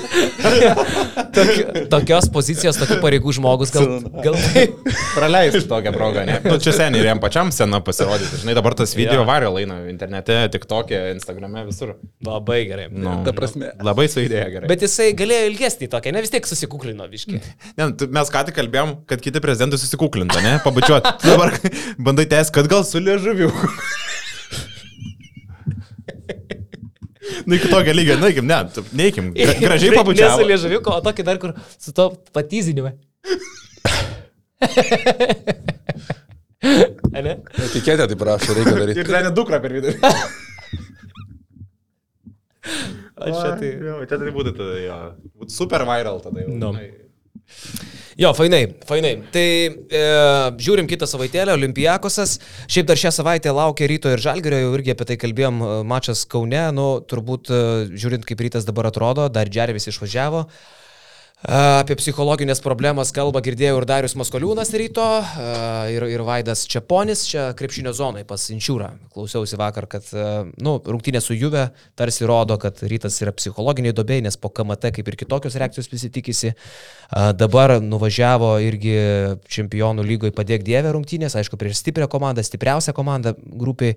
Tok, 1.39 1.51
tokios 1.93 2.29
pozicijos, 2.33 2.79
tokių 2.81 2.99
pareigų 3.03 3.33
žmogus, 3.37 3.71
gal, 3.75 3.87
gal 4.25 4.37
taip. 4.53 4.77
Praleistų 5.15 5.63
tokią 5.71 5.93
progą, 5.95 6.25
ne? 6.29 6.39
Nu, 6.47 6.57
čia 6.63 6.73
seniai 6.77 7.03
ir 7.03 7.09
jam 7.11 7.21
pačiam 7.23 7.51
sena 7.55 7.81
pasirodyti. 7.85 8.41
Žinai, 8.43 8.55
dabar 8.59 8.77
tas 8.79 8.95
video 8.99 9.21
Jo. 9.21 9.27
vario 9.29 9.51
laina 9.55 9.81
internete, 9.91 10.37
tik 10.55 10.67
tokia, 10.71 11.09
Instagrame, 11.15 11.65
visur. 11.69 11.95
Labai 12.27 12.61
gerai. 12.69 12.89
Nu, 12.93 13.19
Ta 13.27 13.35
prasme. 13.37 13.73
Labai 13.85 14.09
su 14.11 14.23
idėja 14.25 14.49
gerai. 14.55 14.71
Bet 14.71 14.85
jisai 14.87 15.11
galėjo 15.19 15.51
ilgesnį 15.53 15.91
tokią, 15.93 16.15
ne 16.17 16.25
vis 16.25 16.33
tiek 16.35 16.49
susikuklino 16.49 17.09
viški. 17.11 17.41
Ne, 17.79 17.91
mes 18.19 18.33
ką 18.35 18.45
tik 18.49 18.59
kalbėjom, 18.59 18.97
kad 19.11 19.23
kiti 19.25 19.43
prezidentai 19.45 19.81
susikuklinta, 19.81 20.43
ne? 20.45 20.57
Pabučiuot. 20.65 21.13
Dabar 21.27 21.55
bandai 21.99 22.29
tęsti, 22.31 22.55
kad 22.59 22.71
gal 22.71 22.87
su 22.89 23.03
liežuviu. 23.03 23.51
Nu, 27.49 27.57
iki 27.57 27.69
tokio 27.73 27.93
lygio, 27.97 28.15
neikim, 28.21 28.45
ne, 28.49 28.59
tu- 28.75 28.85
neikim. 28.99 29.31
Gra- 29.39 29.55
Gražiai 29.63 29.91
Ne 29.91 29.97
su 29.97 30.01
pabučiavo. 30.03 30.45
liežuviuko, 30.51 30.91
o 30.99 31.01
tokį 31.07 31.25
dar 31.25 31.39
kur 31.41 31.55
su 31.81 31.95
to 31.97 32.11
patyzinimu. 32.37 32.91
Ane? 37.19 37.33
Etiketė 37.65 38.05
tai 38.11 38.17
prašo, 38.19 38.55
reikia 38.57 38.75
daryti. 38.83 39.01
Ir 39.05 39.09
net 39.15 39.35
dukra 39.37 39.61
per 39.63 39.73
vidurį. 39.79 39.97
Aš 43.19 43.35
čia 43.35 43.53
tai. 43.59 43.71
Jo, 43.83 43.95
čia 44.07 44.17
tai 44.21 44.33
būtų 44.35 44.51
tada, 44.59 44.75
jo. 44.83 44.97
Būtų 45.41 45.53
super 45.55 45.83
viral 45.89 46.19
tada 46.23 46.39
jau. 46.45 46.51
Nu. 46.61 46.71
Jo, 48.19 48.33
fainai, 48.35 48.65
fainai. 48.83 49.13
Tai 49.31 49.43
e, 49.95 49.99
žiūrim 50.59 50.89
kitą 50.91 51.07
savaitėlę, 51.07 51.53
Olimpijakosas. 51.55 52.33
Šiaip 52.67 52.89
dar 52.89 52.99
šią 52.99 53.13
savaitę 53.15 53.53
laukia 53.55 53.87
ryto 53.87 54.11
ir 54.11 54.19
žalgerio, 54.25 54.59
jau 54.65 54.73
irgi 54.75 54.91
apie 54.91 55.07
tai 55.07 55.17
kalbėjom, 55.23 55.61
e, 55.63 55.77
mačas 55.87 56.25
Kaune, 56.27 56.65
nu, 56.75 56.89
turbūt 57.07 57.53
e, 57.55 57.61
žiūrint, 57.95 58.27
kaip 58.27 58.43
rytas 58.43 58.67
dabar 58.67 58.91
atrodo, 58.91 59.29
dar 59.31 59.47
Džervis 59.47 59.87
išvažiavo. 59.93 60.43
Apie 61.39 61.95
psichologinės 61.95 62.59
problemas 62.59 63.13
kalba 63.15 63.39
girdėjau 63.47 63.77
ir 63.79 63.85
Darius 63.87 64.17
Maskoliūnas 64.19 64.73
ryto, 64.75 65.05
ir, 65.87 66.03
ir 66.11 66.23
Vaidas 66.27 66.65
Čiaponis, 66.67 67.21
čia 67.31 67.45
krepšinio 67.55 67.93
zonai 67.95 68.25
pas 68.27 68.43
Inčiūrą. 68.51 68.89
Klausiausi 69.15 69.55
vakar, 69.61 69.87
kad 69.87 70.09
nu, 70.59 70.73
rungtynė 70.83 71.21
su 71.23 71.37
Juve 71.39 71.69
tarsi 71.95 72.27
rodo, 72.27 72.57
kad 72.59 72.83
rytas 72.83 73.21
yra 73.23 73.31
psichologiniai 73.37 73.95
dobėjai, 73.95 74.25
nes 74.27 74.35
po 74.35 74.51
KMT 74.51 74.91
kaip 74.97 75.13
ir 75.13 75.19
kitokios 75.21 75.55
reakcijos 75.63 75.87
visi 75.93 76.11
tikisi. 76.11 76.51
Dabar 77.39 77.77
nuvažiavo 77.87 78.57
irgi 78.67 78.97
čempionų 79.47 80.09
lygoje 80.11 80.35
padėk 80.35 80.67
Dievę 80.67 80.97
rungtynės, 80.97 81.39
aišku, 81.39 81.61
prieš 81.61 81.85
stiprią 81.85 82.11
komandą, 82.11 82.43
stipriausią 82.43 82.97
komandą 82.99 83.37
grupiai. 83.39 83.95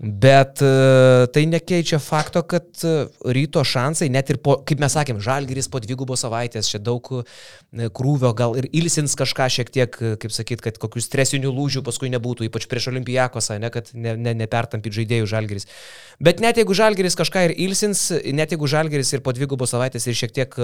Bet 0.00 0.62
e, 0.64 1.26
tai 1.28 1.42
nekeičia 1.44 1.98
fakto, 2.00 2.40
kad 2.48 2.64
e, 2.88 2.92
ryto 3.36 3.60
šansai, 3.60 4.06
net 4.08 4.30
ir 4.32 4.38
po, 4.40 4.54
kaip 4.64 4.80
mes 4.80 4.94
sakėm, 4.96 5.18
žalgeris 5.20 5.66
po 5.68 5.76
dvigubos 5.84 6.22
savaitės, 6.24 6.70
čia 6.72 6.78
daug 6.80 7.04
e, 7.18 7.88
krūvio, 7.92 8.30
gal 8.32 8.56
ir 8.56 8.64
ilsins 8.72 9.12
kažką 9.20 9.50
šiek 9.52 9.68
tiek, 9.74 9.98
kaip 10.22 10.32
sakyt, 10.32 10.62
kad 10.64 10.78
kokių 10.80 11.02
stresinių 11.04 11.52
lūžių 11.52 11.82
paskui 11.84 12.08
nebūtų, 12.14 12.46
ypač 12.48 12.64
prieš 12.70 12.88
olimpijakosą, 12.94 13.58
ne, 13.60 13.68
kad 13.74 13.92
ne, 13.92 14.14
ne, 14.16 14.32
nepertampyt 14.40 14.96
žaidėjų 15.02 15.28
žalgeris. 15.34 15.68
Bet 16.16 16.40
net 16.40 16.56
jeigu 16.56 16.72
žalgeris 16.76 17.18
kažką 17.20 17.44
ir 17.50 17.54
ilsins, 17.68 18.06
net 18.32 18.56
jeigu 18.56 18.72
žalgeris 18.72 19.12
ir 19.12 19.20
po 19.20 19.36
dvigubos 19.36 19.76
savaitės 19.76 20.08
ir 20.08 20.16
šiek 20.16 20.32
tiek 20.32 20.56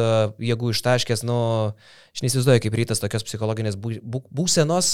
jėgų 0.49 0.73
ištaškės, 0.73 1.27
nu, 1.29 1.39
aš 2.17 2.25
neįsivaizduoju, 2.25 2.65
kaip 2.65 2.81
rytas 2.81 3.05
tokios 3.05 3.25
psichologinės 3.29 3.77
bū- 3.81 4.01
bū- 4.01 4.25
būsenos 4.33 4.91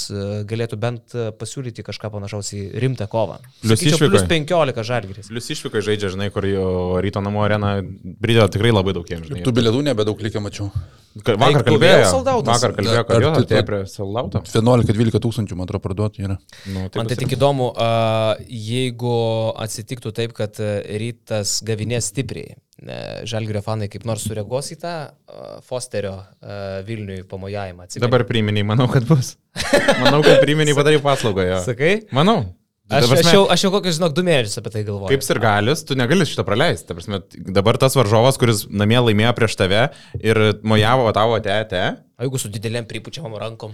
galėtų 0.50 0.78
bent 0.82 1.14
pasiūlyti 1.38 1.86
kažką 1.86 2.10
panašaus 2.14 2.52
į 2.58 2.62
rimtą 2.82 3.06
kovą. 3.10 3.38
Sakyčiau, 3.62 3.98
15 4.32 4.82
žalgeris. 4.88 5.28
Plius 5.28 5.50
išvykai 5.54 5.82
žaidžia, 5.84 6.10
žinai, 6.16 6.30
kur 6.34 6.46
jo 6.48 6.66
ryto 7.04 7.20
namų 7.24 7.44
arena 7.44 7.74
pridėjo 8.24 8.48
tikrai 8.56 8.72
labai 8.72 8.96
daug 8.96 9.06
jiems. 9.12 9.28
Tų 9.44 9.52
bilietų 9.60 9.84
nebedaug 9.92 10.20
likę 10.24 10.40
mačiau. 10.42 10.70
Ka- 11.22 11.34
Vakar 11.36 11.66
outas. 11.68 12.54
vakar 12.62 12.72
kalbėjo, 12.72 13.02
kad 13.04 13.20
tu- 13.36 13.42
atėjo 13.44 13.64
prie 13.68 13.80
soldauto. 13.92 14.40
11-12 14.48 15.20
tūkstančių, 15.20 15.58
man 15.58 15.66
atrodo, 15.68 15.82
parduoti 15.84 16.22
yra. 16.24 16.38
Nu, 16.72 16.86
Man 16.96 17.10
tai 17.10 17.16
tik 17.20 17.34
įdomu, 17.36 17.66
a, 17.76 18.36
jeigu 18.48 19.12
atsitiktų 19.60 20.12
taip, 20.16 20.32
kad 20.38 20.56
a, 20.64 20.70
rytas 21.02 21.58
gavinės 21.68 22.08
stipriai, 22.14 22.56
ne, 22.88 22.96
žalgerio 23.28 23.60
fanai 23.66 23.90
kaip 23.92 24.06
nors 24.08 24.24
sureagos 24.24 24.72
į 24.72 24.78
tą 24.80 24.94
a, 25.12 25.60
Fosterio 25.68 26.14
Vilniui 26.88 27.26
pamojavimą. 27.28 27.90
Dabar 28.00 28.24
priminiai, 28.24 28.64
manau, 28.64 28.88
kad 28.88 29.04
bus. 29.04 29.34
Manau, 30.00 30.22
kad 30.24 30.40
priminiai 30.46 30.74
padarai 30.80 31.02
paslaugą 31.04 31.44
jo. 31.50 31.60
Sakai? 31.68 31.98
Manau. 32.16 32.54
Aš, 32.92 33.08
prasme, 33.08 33.22
aš, 33.24 33.34
jau, 33.34 33.42
aš 33.54 33.64
jau 33.64 33.70
kokius, 33.74 33.96
žinok, 33.98 34.14
du 34.16 34.24
mėnesius 34.26 34.60
apie 34.60 34.72
tai 34.74 34.82
galvoju. 34.86 35.10
Kaip 35.12 35.24
ir 35.34 35.40
galis, 35.42 35.84
tu 35.88 35.96
negali 35.98 36.26
šito 36.28 36.44
praleisti. 36.48 36.88
Ta 36.90 36.96
prasme, 36.98 37.22
dabar 37.58 37.78
tas 37.80 37.96
varžovas, 37.98 38.38
kuris 38.40 38.66
namie 38.70 39.00
laimėjo 39.00 39.32
prieš 39.38 39.56
tave 39.60 39.86
ir 40.20 40.42
mojavo 40.66 41.08
tavo 41.16 41.40
tete, 41.44 41.84
O 42.22 42.26
jeigu 42.26 42.38
su 42.38 42.52
didelėm 42.54 42.84
pripučiamam 42.86 43.34
rankom? 43.40 43.72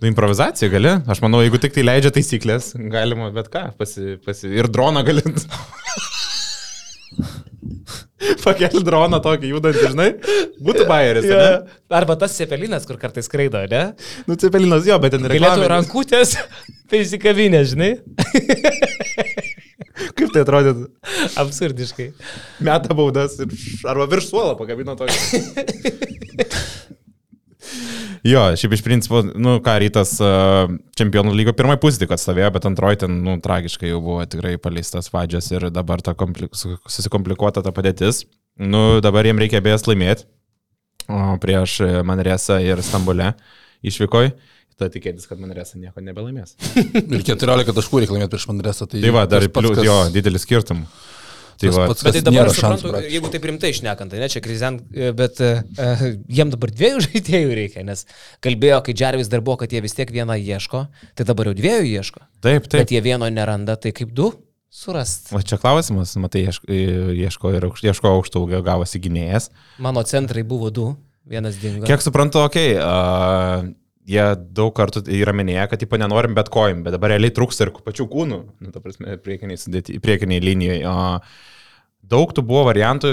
nu, 0.00 0.08
improvizacija 0.08 0.68
gali. 0.72 0.90
Aš 1.08 1.20
manau, 1.24 1.40
jeigu 1.44 1.60
tik 1.62 1.76
tai 1.76 1.84
leidžia 1.86 2.10
taisyklės, 2.12 2.72
galima 2.92 3.30
bet 3.34 3.48
ką. 3.52 3.68
Pasi, 3.78 4.16
pasi, 4.24 4.50
ir 4.58 4.68
droną 4.72 5.04
gali. 5.06 5.22
Pakelti 8.44 8.80
droną 8.84 9.18
tokį 9.24 9.50
judantį, 9.52 9.88
žinai. 9.92 10.08
Būtų 10.64 10.86
bairis, 10.88 11.26
ne? 11.28 11.48
Arba 11.92 12.16
tas 12.20 12.36
cepelinas, 12.38 12.86
kur 12.88 12.96
kartais 13.00 13.28
skraido, 13.28 13.60
ne? 13.70 13.82
Nu, 14.28 14.38
cepelinas 14.40 14.88
jo, 14.88 14.96
bet 15.02 15.12
ten 15.16 15.26
Galėtų 15.26 15.36
reklaminis. 15.36 15.72
rankutės 15.74 16.36
prisikavinę, 16.92 17.60
žinai? 17.68 17.90
Kaip 20.16 20.32
tai 20.32 20.42
atrodytų? 20.44 20.86
Absurdiškai. 21.40 22.08
Meta 22.64 22.96
baudas 22.96 23.36
ir 23.40 23.52
arba 23.88 24.08
virš 24.12 24.30
suolo 24.32 24.56
pakabino 24.58 24.96
tokį. 24.96 25.42
Jo, 28.26 28.40
šiaip 28.58 28.72
iš 28.74 28.82
principo, 28.82 29.20
nu 29.38 29.58
ką, 29.62 29.74
rytas 29.82 30.16
uh, 30.24 30.66
čempionų 30.98 31.34
lygo 31.38 31.52
pusė 31.78 32.00
tik 32.02 32.14
atstovėjo, 32.16 32.48
bet 32.56 32.64
antroji 32.66 32.98
ten, 33.04 33.20
nu, 33.22 33.36
tragiškai 33.42 33.92
jau 33.92 34.00
buvo 34.02 34.24
tikrai 34.26 34.56
paleistas 34.58 35.12
vadžias 35.14 35.50
ir 35.54 35.68
dabar 35.70 36.02
ta 36.02 36.14
kompli 36.18 36.48
su- 36.52 36.78
susikomplikuota 36.90 37.62
ta 37.62 37.70
padėtis. 37.76 38.24
Nu, 38.58 39.00
dabar 39.04 39.28
jiems 39.28 39.38
reikia 39.44 39.60
bejas 39.62 39.86
laimėti 39.86 40.26
prieš 41.40 41.80
e, 41.84 41.88
Manresą 42.02 42.56
ir 42.64 42.80
Stambulę 42.82 43.34
išvykoj. 43.86 44.32
Tada 44.76 44.90
tikėtis, 44.92 45.24
kad 45.30 45.38
Manresa 45.40 45.78
nieko 45.78 46.02
nebelaimės. 46.04 46.56
Ir 47.16 47.22
14 47.24 47.70
taškų 47.78 48.00
reikia 48.02 48.12
laimėti 48.16 48.32
prieš 48.34 48.48
Mandresą. 48.50 48.88
Tai, 48.90 48.98
Tai 49.04 49.12
va, 49.14 49.22
dar 49.30 49.46
plius, 49.48 49.76
kas- 49.78 49.86
jo, 49.86 49.94
didelis 50.12 50.42
skirtumas. 50.44 50.90
Tai 51.56 51.70
va, 51.72 51.86
pats, 51.90 52.02
Bet 52.04 52.18
tai 52.18 52.22
dabar 52.26 52.50
aš 52.50 52.56
šansų. 52.58 52.60
suprantu, 52.60 52.90
praktiškai. 52.92 53.12
jeigu 53.16 53.30
taip 53.32 53.44
rimtai 53.48 53.70
išnekant, 53.72 54.10
tai 54.12 54.18
ne 54.20 54.28
čia 54.32 54.40
krizen, 54.44 54.80
bet 55.16 55.40
uh, 55.40 56.02
jiem 56.28 56.50
dabar 56.52 56.72
dviejų 56.76 57.00
žaidėjų 57.06 57.54
reikia, 57.60 57.84
nes 57.88 58.04
kalbėjo, 58.44 58.82
kai 58.84 58.94
Džervis 58.96 59.30
dar 59.32 59.40
buvo, 59.46 59.56
kad 59.64 59.72
jie 59.72 59.80
vis 59.84 59.96
tiek 59.96 60.10
vieną 60.12 60.36
ieško, 60.36 60.82
tai 61.16 61.24
dabar 61.28 61.48
jau 61.50 61.54
dviejų 61.56 61.86
ieško. 61.96 62.20
taip, 62.44 62.68
taip. 62.68 62.82
Bet 62.84 62.92
jie 62.92 63.00
vieno 63.04 63.28
neranda, 63.32 63.76
tai 63.80 63.94
kaip 63.96 64.12
du 64.12 64.32
surast. 64.76 65.30
O 65.32 65.40
čia 65.40 65.56
klausimas, 65.56 66.12
matai, 66.20 66.44
ieško, 66.50 66.68
ieško 67.16 67.54
ir 67.56 67.64
aukš- 67.70 67.86
ieško 67.88 68.10
aukšto 68.18 68.42
ūgio 68.44 68.60
gavosi 68.66 69.00
gynėjas. 69.00 69.48
Mano 69.80 70.02
centrai 70.04 70.42
buvo 70.44 70.68
du, 70.70 70.90
vienas 71.24 71.56
dingo. 71.62 71.86
Kiek 71.88 72.04
suprantu, 72.04 72.42
okei, 72.44 72.74
okay, 72.76 72.84
uh, 72.84 73.70
jie 74.06 74.24
daug 74.56 74.72
kartų 74.76 75.04
yra 75.18 75.34
minėję, 75.36 75.66
kad 75.72 75.82
tipo 75.82 75.98
nenorim 76.00 76.36
bet 76.36 76.50
kojim, 76.52 76.84
bet 76.86 76.94
dabar 76.94 77.14
realiai 77.14 77.34
trūksta 77.34 77.66
ir 77.66 77.74
pačių 77.84 78.06
kūnų, 78.12 78.40
nu, 78.62 78.72
ta 78.74 78.82
prasme, 78.82 79.18
priekiniai, 79.22 79.58
sudėti, 79.60 79.98
priekiniai 80.02 80.42
linijai. 80.44 80.80
Uh, 80.86 81.46
daug 82.06 82.30
tų 82.34 82.44
buvo 82.46 82.66
variantų, 82.68 83.12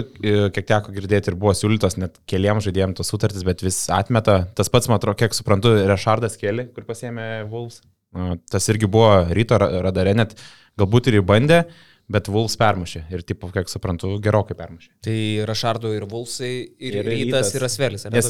kiek 0.54 0.68
teko 0.70 0.94
girdėti 0.94 1.32
ir 1.32 1.40
buvo 1.40 1.56
siūlytos 1.58 1.98
net 1.98 2.20
keliam 2.30 2.62
žaidėjams 2.64 3.00
tos 3.00 3.10
sutartys, 3.10 3.46
bet 3.48 3.66
vis 3.66 3.80
atmeta. 3.94 4.44
Tas 4.58 4.70
pats, 4.74 4.90
man 4.92 5.02
atrodo, 5.02 5.18
kiek 5.24 5.34
suprantu, 5.38 5.74
Rešardas 5.90 6.38
keli, 6.42 6.68
kur 6.76 6.86
pasėmė. 6.90 7.30
Uh, 7.50 8.36
tas 8.54 8.70
irgi 8.70 8.86
buvo 8.86 9.24
ryto 9.34 9.58
ra- 9.58 9.72
radare, 9.88 10.14
net 10.18 10.38
galbūt 10.78 11.10
ir 11.10 11.24
įbandė, 11.24 11.64
bet 12.12 12.28
Wolves 12.30 12.56
permušė. 12.60 13.06
Ir, 13.14 13.22
tipo, 13.24 13.48
kiek 13.54 13.70
suprantu, 13.72 14.12
gerokai 14.24 14.56
permušė. 14.60 14.90
Tai 15.06 15.16
Rašardo 15.50 15.94
ir 15.96 16.04
Vulsai, 16.10 16.52
ir, 16.80 16.98
Ir 17.00 17.08
Rytas, 17.08 17.54
ir 17.56 17.64
Asvelis. 17.64 18.06
Nes 18.12 18.28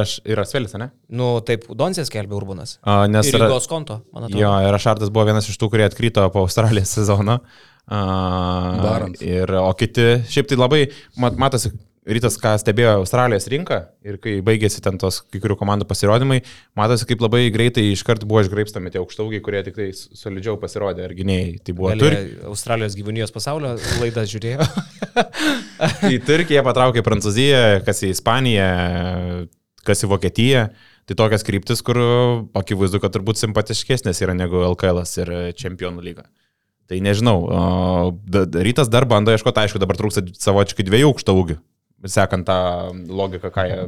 aš 0.00 0.20
ir 0.24 0.38
Asvelis, 0.44 0.74
ne? 0.78 0.90
Nu, 1.10 1.40
taip, 1.44 1.66
Donsės 1.74 2.08
kelbė 2.12 2.38
Urbanas. 2.38 2.78
A, 2.82 3.06
Nes 3.10 3.26
Ir 3.26 3.38
yra- 3.38 3.48
Rygos 3.50 3.66
konto, 3.68 4.00
man 4.14 4.24
atrodo. 4.28 4.40
Jo, 4.40 4.52
ir 4.64 4.72
Rašardas 4.76 5.10
buvo 5.10 5.26
vienas 5.26 5.48
iš 5.50 5.58
tų, 5.58 5.70
kurie 5.74 5.84
atkrito 5.88 6.24
po 6.32 6.46
Australijos 6.46 6.88
sezono. 7.00 7.40
Uh, 7.90 7.96
Barant. 8.84 9.16
ir, 9.24 9.50
o 9.58 9.72
kiti, 9.74 10.20
šiaip 10.30 10.46
tai 10.46 10.56
labai, 10.60 10.84
mat, 11.18 11.34
matosi, 11.40 11.72
rytas, 12.16 12.36
ką 12.40 12.52
stebėjo 12.60 12.96
Australijos 13.00 13.46
rinką 13.52 13.78
ir 14.06 14.18
kai 14.22 14.36
baigėsi 14.44 14.82
ten 14.84 14.98
tos 15.00 15.20
kai 15.22 15.40
kurių 15.42 15.56
komandų 15.60 15.86
pasirodymai, 15.90 16.40
matosi, 16.78 17.06
kaip 17.08 17.22
labai 17.24 17.44
greitai 17.54 17.86
iškart 17.92 18.26
buvo 18.28 18.42
išgraipstami 18.44 18.92
tie 18.92 19.00
aukštaugiai, 19.02 19.42
kurie 19.44 19.62
tik 19.66 19.78
tai 19.78 19.88
solidžiau 19.94 20.56
pasirodė, 20.62 21.06
ar 21.06 21.14
gynėjai. 21.16 21.54
Tai 21.66 21.76
buvo 21.78 21.92
Gali 21.92 22.04
Turkija. 22.06 22.42
Australijos 22.50 22.98
gyvūnijos 22.98 23.34
pasaulio 23.34 23.76
laidą 24.02 24.26
žiūrėjo. 24.30 24.68
Į 26.14 26.20
Turkiją 26.26 26.64
patraukė 26.66 27.04
Prancūziją, 27.06 27.62
kas 27.86 28.04
į 28.04 28.12
Ispaniją, 28.16 28.68
kas 29.86 30.04
į 30.04 30.12
Vokietiją. 30.12 30.68
Tai 31.10 31.16
tokias 31.18 31.42
kryptis, 31.42 31.80
kur 31.82 31.98
akivaizdu, 32.54 33.00
kad 33.02 33.10
turbūt 33.16 33.40
simpatiškesnės 33.40 34.20
yra 34.22 34.36
negu 34.36 34.60
LKL 34.68 35.02
ir 35.24 35.32
Čempionų 35.58 36.04
lyga. 36.04 36.28
Tai 36.90 36.98
nežinau, 36.98 37.36
rytas 38.66 38.88
dar 38.90 39.06
bando 39.06 39.30
ieškoti, 39.30 39.62
aišku, 39.62 39.78
dabar 39.78 39.94
trūksta 39.98 40.24
savočiai 40.42 40.86
dviejų 40.88 41.12
aukšto 41.12 41.34
ūgių, 41.38 41.56
sekant 42.08 42.46
tą 42.46 42.56
logiką, 43.08 43.50
ką 43.52 43.64
jie 43.68 43.78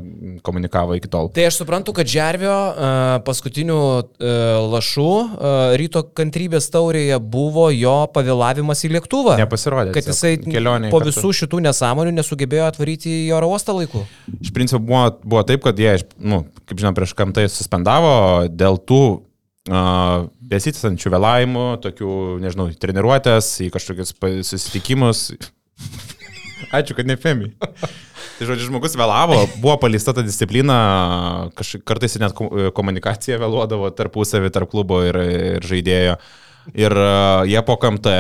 komunikavo 0.44 0.96
iki 0.98 1.08
tol. 1.08 1.30
Tai 1.32 1.46
aš 1.48 1.62
suprantu, 1.62 1.94
kad 1.96 2.08
Džervio 2.08 2.52
e, 2.52 2.90
paskutinių 3.24 3.78
e, 4.02 4.32
lašų 4.74 5.08
e, 5.08 5.52
ryto 5.80 6.02
kantrybės 6.12 6.68
taurėje 6.74 7.16
buvo 7.22 7.70
jo 7.72 7.94
pavėlavimas 8.12 8.84
į 8.84 8.92
lėktuvą. 8.98 9.38
Nepasirodė. 9.40 9.94
Kad 9.96 10.10
jisai 10.12 10.34
kelionėje 10.44 10.92
po 10.92 11.00
kartu. 11.00 11.14
visų 11.14 11.32
šitų 11.40 11.62
nesąmonių 11.68 12.12
nesugebėjo 12.18 12.68
atvaryti 12.68 13.14
į 13.24 13.32
oro 13.38 13.48
uostą 13.54 13.78
laiku. 13.78 14.04
Iš 14.42 14.52
principo 14.52 14.82
buvo, 14.84 15.06
buvo 15.24 15.44
taip, 15.48 15.64
kad 15.64 15.80
jie, 15.80 15.96
nu, 16.20 16.44
kaip 16.68 16.84
žinom, 16.84 16.96
prieš 16.98 17.16
kamtai 17.16 17.48
suspendavo 17.48 18.12
dėl 18.52 18.76
tų 18.76 19.02
uh, 19.72 20.28
besitisančių 20.52 21.14
vėlavimų, 21.16 21.66
tokių, 21.86 22.12
nežinau, 22.44 22.68
treniruotės, 22.76 23.54
į 23.64 23.72
kažkokius 23.72 24.16
susitikimus. 24.50 25.30
Ačiū, 26.72 26.96
kad 26.96 27.08
ne 27.08 27.18
Femi. 27.20 27.52
Tai 28.38 28.48
žodžiu, 28.48 28.70
žmogus 28.70 28.96
vėlavo, 28.98 29.36
buvo 29.60 29.74
palista 29.82 30.14
ta 30.16 30.22
disciplina, 30.24 30.76
kažkaip 31.58 31.84
kartais 31.86 32.16
net 32.18 32.32
ko- 32.34 32.70
komunikacija 32.74 33.36
vėluodavo 33.42 33.90
tarpusavį, 33.94 34.50
tarp 34.54 34.70
klubo 34.72 35.02
ir, 35.06 35.18
ir 35.58 35.66
žaidėjo. 35.68 36.16
Ir 36.78 36.94
uh, 36.96 37.44
jie 37.46 37.60
po 37.66 37.76
KMT 37.78 38.16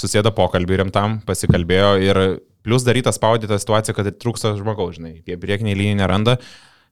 susėdo 0.00 0.34
pokalbį 0.34 0.82
rimtam, 0.82 1.20
pasikalbėjo 1.28 1.90
ir 2.02 2.20
plus 2.64 2.84
darytas 2.84 3.18
spaudė 3.20 3.48
tą 3.50 3.58
situaciją, 3.60 3.94
kad 3.96 4.08
trūksta 4.18 4.54
žmogaus, 4.58 4.96
žinai, 4.98 5.18
jie 5.28 5.36
priekiniai 5.40 5.76
linijai 5.78 6.00
neranda. 6.02 6.38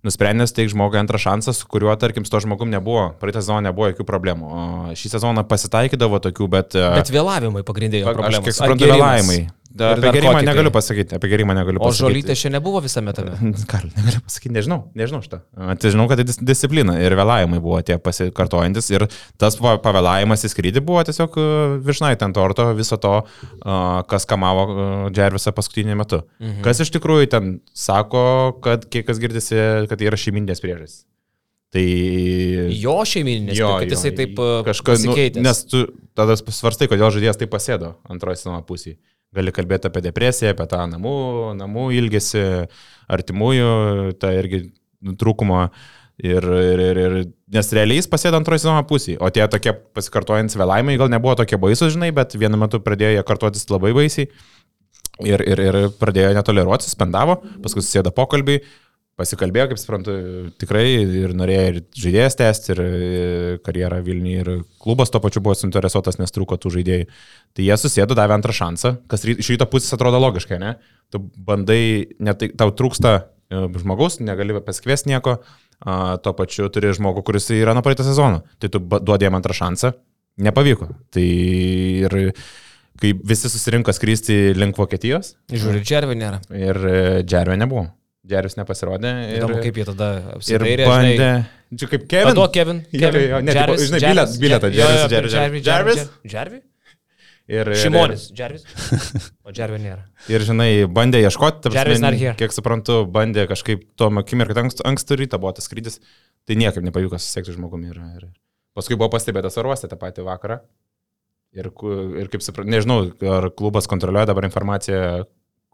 Nusprendęs 0.03 0.51
teikti 0.51 0.73
žmogui 0.73 0.99
antrą 0.99 1.19
šansą, 1.23 1.53
su 1.55 1.67
kuriuo, 1.71 1.93
tarkim, 1.99 2.25
su 2.27 2.33
to 2.33 2.41
žmogum 2.43 2.71
nebuvo. 2.73 3.05
Praeitą 3.21 3.39
sezoną 3.39 3.63
nebuvo 3.69 3.93
jokių 3.93 4.07
problemų. 4.09 4.49
O 4.51 4.95
šį 4.99 5.13
sezoną 5.13 5.45
pasitaikydavo 5.47 6.19
tokių, 6.25 6.49
bet... 6.51 6.75
uh, 6.75 6.97
Bet 6.99 7.13
vėlavimai 7.15 7.63
pagrindinė 7.67 8.09
Aš 8.11 8.17
problema. 8.19 8.41
kiek 8.49 8.57
suprantu, 8.57 8.89
vėlavimai. 8.91 9.39
Da, 9.73 9.95
apie 9.95 10.11
gerimą 10.13 10.33
narkotikai. 10.35 10.49
negaliu 10.51 10.71
pasakyti, 10.75 11.17
apie 11.17 11.29
gerimą 11.33 11.55
negaliu 11.57 11.81
O 11.81 11.87
pasakyti. 11.87 12.03
žolytė 12.05 12.35
šiandien 12.37 12.59
nebuvo 12.59 12.81
visame 12.85 13.15
tame. 13.17 13.33
Gal, 13.73 13.87
negaliu 13.97 14.21
pasakyti, 14.27 14.51
nežinau, 14.53 14.79
nežinau 15.01 15.21
šitą. 15.25 15.39
Tai 15.81 15.93
žinau, 15.95 16.05
kad 16.11 16.21
tai 16.21 16.27
dis 16.29 16.37
disciplina 16.45 16.99
ir 17.01 17.17
vėlavimai 17.17 17.61
buvo 17.65 17.79
tie 17.87 17.97
pasikartojantis 18.03 18.91
ir 18.93 19.07
tas 19.41 19.57
pa- 19.57 19.79
pavėlavimas 19.81 20.45
į 20.45 20.51
skrydį 20.53 20.83
buvo 20.85 21.01
tiesiog 21.09 21.39
a, 21.41 21.47
viršnait 21.89 22.21
ant 22.27 22.37
torto 22.37 22.67
viso 22.77 22.99
to, 23.01 23.15
kas 24.13 24.29
kamavo 24.29 24.67
a, 24.69 24.91
Džervisą 25.15 25.55
paskutinį 25.57 25.97
metu. 26.03 26.21
Mhm. 26.43 26.61
Kas 26.67 26.83
iš 26.85 26.93
tikrųjų 26.99 27.31
ten 27.33 27.49
sako, 27.73 28.27
kad 28.65 28.85
kiek 28.93 29.09
kas 29.09 29.23
girdisi, 29.23 29.57
kad 29.89 29.97
tai 29.97 30.11
yra 30.13 30.21
šeiminės 30.21 30.61
priežastys. 30.61 31.07
Tai... 31.73 31.87
Jo 32.77 32.99
šeimininės, 33.09 33.57
kad 33.57 33.89
jisai 33.95 34.11
taip 34.19 34.37
kažkas, 34.67 35.07
nu, 35.07 35.15
pasikeitė. 35.15 35.41
nes 35.41 35.63
tu 35.71 35.87
tada 36.19 36.37
svarstai, 36.37 36.85
kodėl 36.91 37.09
žaidėjas 37.15 37.39
taip 37.41 37.49
pasėdo 37.55 37.95
antroji 38.13 38.43
sezono 38.43 38.61
pusėje. 38.69 38.99
Gali 39.33 39.53
kalbėti 39.55 39.89
apie 39.89 40.03
depresiją, 40.05 40.53
apie 40.53 40.67
tą 40.69 40.85
namų, 40.91 41.17
namų 41.57 41.89
ilgesį, 41.97 42.45
artimųjų, 43.13 43.73
tą 44.21 44.33
irgi 44.37 44.67
trūkumą. 45.21 45.67
Ir, 46.23 46.45
ir, 46.45 46.81
ir, 46.85 46.99
ir, 47.03 47.15
nes 47.51 47.71
realiai 47.75 47.99
jis 47.99 48.07
pasėdo 48.11 48.37
antroji 48.39 48.63
sezono 48.63 48.83
pusėje, 48.87 49.17
o 49.25 49.31
tie 49.33 49.43
tokie 49.51 49.73
pasikartojantis 49.97 50.59
vėlavimai 50.61 50.99
gal 51.01 51.09
nebuvo 51.11 51.33
tokie 51.41 51.57
baisus, 51.59 51.95
žinai, 51.97 52.13
bet 52.15 52.37
vienu 52.39 52.61
metu 52.61 52.79
pradėjo 52.85 53.17
jie 53.17 53.25
kartotis 53.27 53.65
labai 53.73 53.95
baisiai. 53.97 54.29
Ir, 55.23 55.43
ir, 55.45 55.61
ir 55.61 55.79
pradėjo 56.01 56.31
netoleruoti, 56.37 56.87
suspendavo, 56.87 57.41
paskui 57.65 57.83
susėdo 57.83 58.13
pokalbį, 58.15 58.61
pasikalbėjo, 59.23 59.71
kaip 59.71 59.81
suprantu, 59.81 60.15
tikrai 60.61 60.85
ir 61.23 61.33
norėjo 61.39 61.65
ir 61.71 61.79
žaidėjas 62.05 62.39
tęsti, 62.41 62.75
ir, 62.75 62.83
ir 62.83 63.61
karjerą 63.65 64.03
Vilniui, 64.05 64.35
ir 64.43 64.51
klubas 64.83 65.13
to 65.15 65.23
pačiu 65.23 65.43
buvo 65.45 65.55
suinteresuotas, 65.59 66.19
nes 66.21 66.35
trūko 66.35 66.59
tų 66.61 66.75
žaidėjų. 66.77 67.09
Tai 67.57 67.67
jie 67.69 67.79
susėdo, 67.81 68.19
davė 68.19 68.37
antrą 68.37 68.55
šansą, 68.57 68.97
kas 69.11 69.27
iš 69.29 69.53
ryto 69.55 69.69
pusės 69.71 69.95
atrodo 69.97 70.21
logiškai, 70.23 70.59
ne? 70.63 70.75
Tu 71.15 71.21
bandai, 71.49 71.83
net 72.23 72.43
tai, 72.43 72.51
tau 72.59 72.75
trūksta 72.77 73.15
e, 73.19 73.65
žmogaus, 73.83 74.19
negali 74.25 74.57
pasikviesti 74.65 75.13
nieko, 75.13 75.39
a, 75.85 76.19
tuo 76.23 76.35
pačiu 76.39 76.69
turi 76.73 76.93
žmogų, 76.97 77.25
kuris 77.29 77.51
yra 77.55 77.77
nuo 77.77 77.85
praeitą 77.87 78.07
sezoną. 78.09 78.43
Tai 78.63 78.73
tu 78.73 78.83
duodi 78.83 79.29
jam 79.29 79.39
antrą 79.39 79.57
šansą, 79.57 79.95
nepavyko. 80.43 80.91
Tai 81.13 81.27
ir 82.09 82.19
kai 83.03 83.13
visi 83.19 83.51
susirinko 83.51 83.93
skristi 83.97 84.53
link 84.55 84.79
Vokietijos 84.79 85.35
Žiūri, 85.51 85.83
Džervio 85.83 86.15
nėra. 86.19 86.39
ir 86.55 86.79
e, 86.87 87.01
Džervio 87.27 87.59
nebuvo. 87.59 87.89
Džervis 88.23 88.55
nepasirodė. 88.55 89.13
Ir, 89.33 89.39
Įdomu, 89.41 89.63
kaip 89.65 89.79
jie 89.81 89.87
tada 89.89 90.11
ir 90.15 90.27
apsidairė. 90.37 90.85
bandė. 90.87 91.31
Čia 91.75 91.89
kaip 91.91 92.05
Kevin. 92.11 92.29
Paduok 92.31 92.53
Kevin. 92.55 92.83
Kevin. 92.93 93.23
jo, 93.25 93.31
jo, 93.33 93.41
ne, 93.43 93.57
Jarvis, 93.57 93.89
žinai, 93.89 94.61
per 94.63 94.77
Jarvis, 94.77 95.01
Jarvis, 95.11 95.33
Jarvis. 95.35 95.65
Jarvis. 95.67 96.05
Jarvis? 96.31 96.69
Ir, 97.51 97.69
Šimonis. 97.75 98.29
Jarvis. 98.39 98.63
O 99.43 99.51
Džervio 99.51 99.81
nėra. 99.83 100.05
Ir, 100.33 100.45
žinai, 100.47 100.69
bandė 100.87 101.25
ieškoti, 101.25 101.73
prasme, 101.75 102.13
kiek 102.39 102.55
suprantu, 102.55 103.01
bandė 103.11 103.49
kažkaip 103.51 103.83
tuo 103.99 104.13
akimirką 104.23 104.69
ankstų, 104.69 104.87
ankstų 104.93 105.19
rytą 105.25 105.41
buvo 105.43 105.51
tas 105.57 105.67
skrydis, 105.67 105.99
tai 106.47 106.57
niekaip 106.61 106.87
nepavyko 106.87 107.19
susiekti 107.19 107.57
žmogumi. 107.57 107.91
Ir, 107.91 107.99
ir. 108.21 108.29
Paskui 108.79 108.97
buvo 108.97 109.11
pastebėtas 109.17 109.59
oruostė 109.61 109.91
tą 109.91 109.99
patį 110.01 110.29
vakarą. 110.31 110.61
Ir, 111.59 111.69
ir 112.23 112.31
kaip 112.33 112.47
suprantu, 112.47 112.71
nežinau, 112.73 113.01
ar 113.35 113.51
klubas 113.59 113.91
kontroliuoja 113.91 114.31
dabar 114.31 114.47
informaciją, 114.47 115.03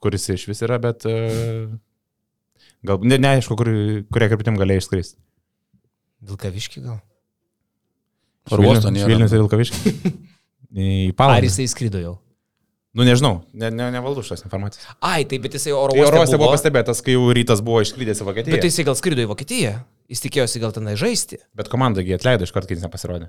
kuris 0.03 0.25
iš 0.35 0.49
vis 0.49 0.65
yra, 0.67 0.81
bet 0.83 1.05
uh, 1.07 1.69
gal 2.87 3.01
ne, 3.03 3.19
neaišku, 3.19 3.57
kur, 3.59 3.69
kurie 4.13 4.29
kryptim 4.31 4.59
galėjo 4.61 4.85
išskristi. 4.85 5.19
Vilkaviški 6.29 6.83
gal? 6.85 7.01
Ar 8.49 8.63
uosto 8.65 8.91
nėra? 8.95 9.09
Vilnius 9.11 9.35
ir 9.35 9.43
Vilkaviškis. 9.43 10.01
Į 10.79 10.89
Ar 11.11 11.15
Palangą. 11.19 11.47
jisai 11.49 11.69
skrido 11.71 12.01
jau? 12.03 12.17
Nu 12.99 13.05
nežinau, 13.07 13.43
ne, 13.55 13.69
ne, 13.71 13.91
nevaldu 13.95 14.23
šios 14.27 14.41
informacijos. 14.47 14.87
Ai, 15.05 15.23
taip, 15.29 15.43
bet 15.45 15.55
jisai 15.55 15.75
oro 15.77 15.93
Tai 15.95 16.01
oro 16.03 16.09
uoste 16.09 16.23
uoste 16.25 16.39
buvo 16.41 16.49
buvo. 16.49 16.55
pastebėtas, 16.57 17.03
kai 17.05 17.15
jau 17.15 17.27
rytas 17.37 17.61
buvo 17.65 17.83
išklydęs 17.85 18.23
į 18.25 18.27
Vokietiją. 18.27 18.57
Bet 18.57 18.65
jisai 18.67 18.87
gal 18.89 18.97
skrido 18.99 19.23
į 19.23 19.29
Vokietiją. 19.31 19.75
Jis 20.09 20.25
tikėjosi 20.25 20.63
gal 20.65 20.73
tenai 20.75 20.95
žaisti. 20.99 21.39
Bet 21.57 21.69
komanda 21.71 22.01
jį 22.03 22.17
atleido 22.17 22.49
iš 22.49 22.53
karto, 22.57 22.67
kai 22.71 22.79
jis 22.79 22.85
nepasirodė. 22.87 23.29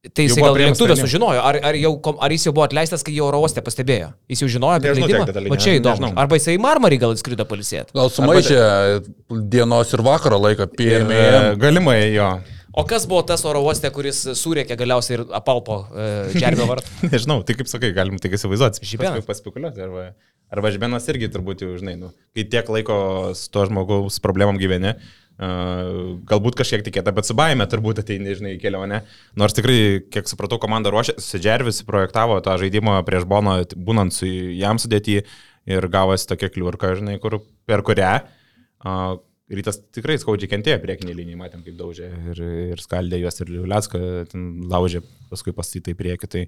Tai 0.00 0.24
Jau 0.24 0.36
buvo 0.38 0.54
gal 0.54 0.62
lėktuvė 0.62 0.94
sužinojo, 0.96 1.40
ar, 1.44 1.58
ar, 1.60 1.76
jau, 1.76 1.90
ar 2.24 2.32
jis 2.32 2.46
jau 2.46 2.52
buvo 2.56 2.64
atleistas, 2.64 3.02
kai 3.04 3.12
jį 3.12 3.20
oro 3.26 3.42
uoste 3.44 3.60
pastebėjo. 3.60 4.06
Jis 4.32 4.40
jau 4.40 4.48
žinojo 4.54 4.78
apie 4.78 4.94
leidimą. 4.96 5.26
Va 5.52 5.58
čia 5.60 5.74
įdomu. 5.76 6.00
nežinau. 6.00 6.10
Arba 6.22 6.38
jisai 6.38 6.54
į 6.56 6.62
Marmarį 6.64 6.98
gal 7.02 7.12
atskrido 7.12 7.44
palisėti. 7.44 7.92
Gal 7.98 8.08
sumaišė 8.14 8.62
dienos 9.52 9.92
ir 9.92 10.04
vakaro 10.06 10.40
laiką, 10.40 10.70
Ir, 10.72 11.04
PM. 11.04 11.12
e, 11.12 11.52
galimai 11.60 11.98
jo. 12.14 12.30
O 12.80 12.86
kas 12.88 13.04
buvo 13.10 13.20
tas 13.28 13.44
oro 13.44 13.60
uoste, 13.66 13.92
kuris 13.92 14.22
surėkė 14.40 14.80
galiausiai 14.80 15.18
ir 15.18 15.26
apalpo 15.36 15.82
e, 15.92 16.10
Džervio 16.32 16.70
vardą? 16.70 16.88
Nežinau, 17.12 17.42
tai 17.44 17.60
kaip 17.60 17.68
sakai, 17.68 17.92
galim 17.92 18.16
tik 18.22 18.40
įsivaizduoti. 18.40 18.80
Žibenas. 18.94 19.28
Paspekuliuoti. 19.28 19.84
Arba, 19.84 20.10
arba 20.48 20.72
žbenas 20.72 21.12
irgi 21.12 21.28
turbūt 21.34 21.66
jau, 21.66 21.74
žinai, 21.76 21.98
nu, 22.00 22.14
kai 22.32 22.48
tiek 22.48 22.72
laiko 22.72 22.96
su 23.36 23.52
to 23.52 23.68
žmogaus 23.68 24.16
problemom 24.24 24.56
gyveni, 24.62 24.96
uh, 24.96 25.19
galbūt 25.40 26.58
kažkiek 26.60 26.84
tikėta, 26.84 27.14
bet 27.16 27.28
su 27.28 27.36
baime 27.38 27.64
turbūt 27.70 28.02
ateini, 28.02 28.34
žinai, 28.36 28.56
į 28.58 28.60
kelionę. 28.60 29.00
Nors 29.40 29.56
tikrai, 29.56 29.78
kiek 30.12 30.28
supratau, 30.28 30.60
komanda 30.60 30.92
ruošė, 30.92 31.16
Sedžervis 31.22 31.80
projektavo 31.88 32.36
tą 32.44 32.58
žaidimą 32.60 32.98
prieš 33.08 33.24
Bono, 33.30 33.56
būnant 33.72 34.12
su 34.16 34.28
jam 34.28 34.80
sudėti 34.82 35.22
ir 35.70 35.88
gavosi 35.92 36.28
tokia 36.28 36.52
kliurka, 36.52 36.92
žinai, 36.98 37.16
kur, 37.22 37.40
per 37.68 37.84
kurią 37.86 38.12
uh, 38.20 39.16
Rytas 39.50 39.80
tikrai 39.90 40.14
skaudžiai 40.20 40.46
kentėjo 40.52 40.78
priekinį 40.78 41.14
liniją, 41.18 41.38
matėm 41.40 41.64
kaip 41.66 41.74
daužė 41.74 42.06
ir, 42.30 42.40
ir 42.70 42.82
skaldė 42.82 43.18
juos 43.18 43.42
ir 43.42 43.48
Liuliacką 43.50 44.00
ten 44.30 44.44
laužė, 44.70 45.00
paskui 45.26 45.50
pastatytai 45.56 45.96
prieki. 45.98 46.28
Tai 46.30 46.42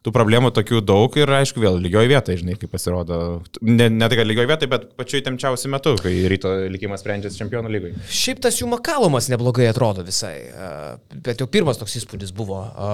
tų 0.00 0.12
problemų 0.16 0.48
tokių 0.56 0.78
daug 0.88 1.16
ir 1.20 1.28
aišku 1.40 1.60
vėl 1.60 1.74
lygioje 1.84 2.08
vietoje, 2.08 2.38
žinai, 2.40 2.54
kaip 2.56 2.70
pasirodo. 2.72 3.16
Ne, 3.60 3.90
ne 3.92 4.06
tai, 4.08 4.16
kad 4.16 4.28
lygioje 4.30 4.48
vietoje, 4.48 4.70
bet 4.72 4.86
pačiu 4.96 5.18
įtemčiausiu 5.20 5.68
metu, 5.74 5.92
kai 6.00 6.12
ryto 6.32 6.52
likimas 6.72 7.02
sprendžiasi 7.04 7.36
čempionų 7.42 7.68
lygoje. 7.74 7.98
Šiaip 8.08 8.40
tas 8.46 8.56
jų 8.62 8.70
makalumas 8.72 9.28
neblogai 9.28 9.66
atrodo 9.68 10.00
visai. 10.06 10.38
e, 10.48 10.70
Bet 11.26 11.42
jau 11.44 11.48
pirmas 11.52 11.76
toks 11.76 11.98
įspūdis 12.00 12.32
buvo 12.32 12.62
e, 12.64 12.86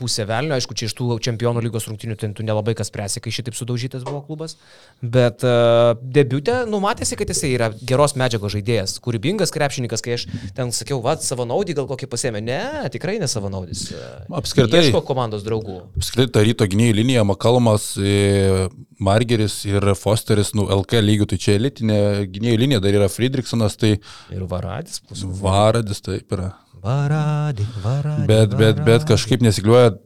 pusė 0.00 0.24
velnio. 0.30 0.56
Aišku, 0.56 0.72
čia 0.80 0.88
iš 0.88 0.94
tų 0.96 1.18
čempionų 1.28 1.60
lygos 1.66 1.90
rungtinių 1.90 2.16
ten 2.22 2.32
tu 2.32 2.46
nelabai 2.46 2.72
kas 2.78 2.88
spręsi, 2.88 3.20
kai 3.20 3.34
šitaip 3.36 3.58
sudaužytas 3.58 4.06
buvo 4.08 4.22
klubas. 4.24 4.56
Bet 5.04 5.44
e, 5.44 5.52
debiutė 6.00 6.62
numatėsi, 6.72 7.20
kad 7.20 7.28
jisai 7.34 7.52
yra 7.58 7.68
geros 7.84 8.16
medžiagos 8.16 8.56
žaidėjas, 8.56 8.96
kūrybingas 9.04 9.52
krepšininkas, 9.52 10.00
kai 10.00 10.16
aš 10.16 10.24
ten 10.56 10.72
sakiau, 10.72 11.02
va, 11.04 11.18
savo 11.20 11.44
naudį 11.44 11.76
gal 11.82 11.90
kokį 11.92 12.08
pasėmė. 12.16 12.40
Ne, 12.48 12.62
tikrai 12.96 13.18
ne 13.20 13.28
savo 13.28 13.52
naudis. 13.52 13.90
Apskritai- 14.32 14.86
Ieško 14.88 15.04
komandos 15.04 15.44
draugų. 15.44 15.82
Apskritai, 16.00 16.32
ta 16.32 16.45
ryto 16.46 16.66
gynėjų 16.72 16.94
linija, 17.00 17.24
Makalmas, 17.28 17.92
e, 17.98 18.68
Margeris 19.02 19.58
ir 19.68 19.84
Fosteris, 19.98 20.54
nu, 20.56 20.64
LK 20.80 21.02
lygių, 21.04 21.26
tai 21.32 21.38
čia 21.42 21.56
elitinė 21.58 21.98
gynėjų 22.32 22.60
linija, 22.62 22.80
dar 22.84 22.96
yra 23.02 23.08
Friedrichsonas, 23.12 23.76
tai 23.76 23.96
Ir 24.32 24.46
varadis. 24.48 25.00
plus- 25.04 25.24
Varadis, 25.42 26.00
taip 26.06 26.32
yra. 26.32 26.52
Varadį, 26.86 27.64
varadį. 27.82 28.26
Bet, 28.30 28.56
bet, 28.58 28.84
bet 28.86 29.06
kažkaip 29.08 29.42
nesikliuoja. 29.42 29.96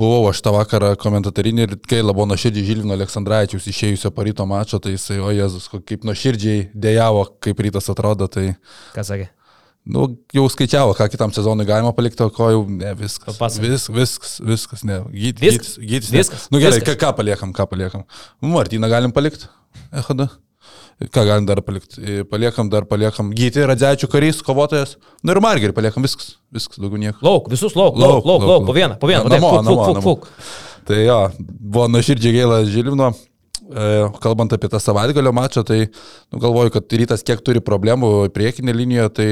Buvau 0.00 0.30
aš 0.30 0.38
tą 0.40 0.52
vakarą 0.54 0.94
komentatorinį 0.96 1.64
ir 1.66 1.72
kai 1.84 1.98
labai 2.00 2.24
nuoširdžiai 2.30 2.64
Žilvino 2.64 2.94
Aleksandraičius 2.96 3.66
išėjusio 3.68 4.08
paryto 4.16 4.46
mačo, 4.48 4.78
tai 4.80 4.94
jisai, 4.94 5.18
o 5.20 5.28
Jėzus, 5.34 5.66
kaip 5.84 6.06
nuoširdžiai 6.08 6.70
dėjavo, 6.72 7.26
kaip 7.44 7.60
rytas 7.60 7.90
atrodo, 7.92 8.24
tai 8.32 8.54
Ką 8.94 9.04
sakė? 9.04 9.26
Nu, 9.90 10.04
jau 10.36 10.44
skaičiavo, 10.52 10.92
ką 10.98 11.08
kitam 11.10 11.32
sezonui 11.34 11.66
galima 11.68 11.90
palikti, 11.96 12.22
o 12.22 12.30
ko 12.34 12.50
jau 12.52 12.60
ne, 12.70 12.92
viskas. 12.98 13.34
Papasakok. 13.34 13.64
Vis, 13.66 13.86
viskas, 13.96 14.34
viskas, 14.46 14.84
ne. 14.86 15.00
Gyt, 15.10 15.40
Viskas? 15.42 15.72
gytis, 15.78 15.88
gytis, 15.90 16.12
ne. 16.14 16.20
Viskas? 16.22 16.44
Nu 16.52 16.60
gerai, 16.62 16.78
Viskas. 16.78 16.94
ką, 16.94 17.00
ką 17.08 17.16
paliekam, 17.18 17.54
ką 17.56 17.66
paliekam. 17.72 18.04
Martyną 18.44 18.90
galim 18.92 19.12
palikti. 19.16 19.48
Ehada. 19.92 20.28
Ką 21.00 21.22
galim 21.24 21.46
dar 21.48 21.62
palikti? 21.64 21.96
E, 22.04 22.22
Paliekam 22.28 22.68
dar, 22.68 22.84
paliekam. 22.84 23.30
Gyti, 23.32 23.62
Radzečių 23.64 24.08
karys, 24.12 24.42
kovotojas. 24.44 24.98
Nu 25.24 25.32
ir 25.32 25.40
Margerį 25.40 25.72
paliekam 25.72 26.04
viskas. 26.04 26.34
Viskas, 26.52 26.76
daugiau 26.82 27.00
nieko. 27.00 27.16
Lauk, 27.24 27.48
visus 27.48 27.72
lauk, 27.78 27.96
lauk, 27.96 28.26
lauk, 28.28 28.44
lauk, 28.44 28.66
po 28.68 28.74
vieną, 28.76 28.98
po 29.00 29.08
vieną, 29.08 29.24
po 29.24 29.32
Namo, 29.32 29.52
namo, 29.64 29.78
Fuk, 29.86 29.94
namo. 29.96 30.02
fuk, 30.04 30.28
fuk. 30.28 30.84
Tai 30.90 30.98
jo, 31.00 31.16
buvo 31.40 31.86
nuoširdžiai 31.94 32.36
gaila 32.36 32.58
Žilvino. 32.68 33.08
E, 33.70 33.88
kalbant 34.20 34.52
apie 34.52 34.68
tą 34.68 34.80
savaitgalio 34.82 35.32
mačą, 35.32 35.64
tai 35.64 35.86
nu, 35.88 36.36
galvoju, 36.42 36.74
kad 36.76 36.92
rytas 37.00 37.24
kiek 37.24 37.40
turi 37.46 37.64
problemų 37.64 38.28
priekinė 38.36 38.74
linijoje, 38.76 39.10
tai 39.16 39.28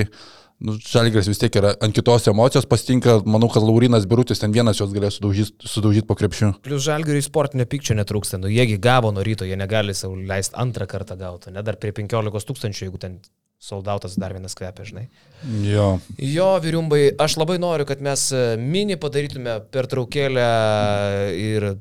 nu, 0.58 0.74
Žalgris 0.82 1.28
vis 1.30 1.38
tiek 1.40 1.54
yra 1.60 1.72
ant 1.84 1.94
kitos 1.94 2.26
emocijos 2.30 2.66
pasitinka, 2.68 3.18
manau, 3.28 3.50
kad 3.52 3.62
Laurinas 3.62 4.06
Birutis 4.10 4.42
ten 4.42 4.54
vienas 4.54 4.80
jos 4.80 4.92
galės 4.94 5.18
sudaužyti 5.18 5.70
sudaužyt 5.70 6.08
po 6.08 6.16
krepšiu. 6.18 6.52
Plus 6.64 6.82
žalgiui 6.86 7.22
sportinio 7.24 7.66
pykčio 7.70 7.96
netrūksta, 7.98 8.40
nu 8.42 8.50
jiegi 8.50 8.78
gavo 8.82 9.12
nuo 9.14 9.24
ryto, 9.26 9.46
jie 9.46 9.58
negali 9.58 9.94
savo 9.94 10.18
leisti 10.18 10.58
antrą 10.58 10.88
kartą 10.90 11.18
gauti, 11.20 11.54
ne 11.54 11.62
dar 11.66 11.78
prie 11.80 11.94
15 11.94 12.50
tūkstančių, 12.50 12.88
jeigu 12.88 13.02
ten 13.02 13.18
soldautas 13.58 14.14
dar 14.18 14.34
vienas 14.34 14.54
kvepia, 14.58 14.86
žinai. 14.86 15.08
Jo. 15.66 15.88
Jo, 16.22 16.50
vyriumbai, 16.62 17.08
aš 17.18 17.38
labai 17.40 17.58
noriu, 17.62 17.86
kad 17.88 18.02
mes 18.04 18.28
e, 18.34 18.44
mini 18.58 18.98
padarytume 19.00 19.58
pertraukėlę 19.74 20.46
ir 21.38 21.72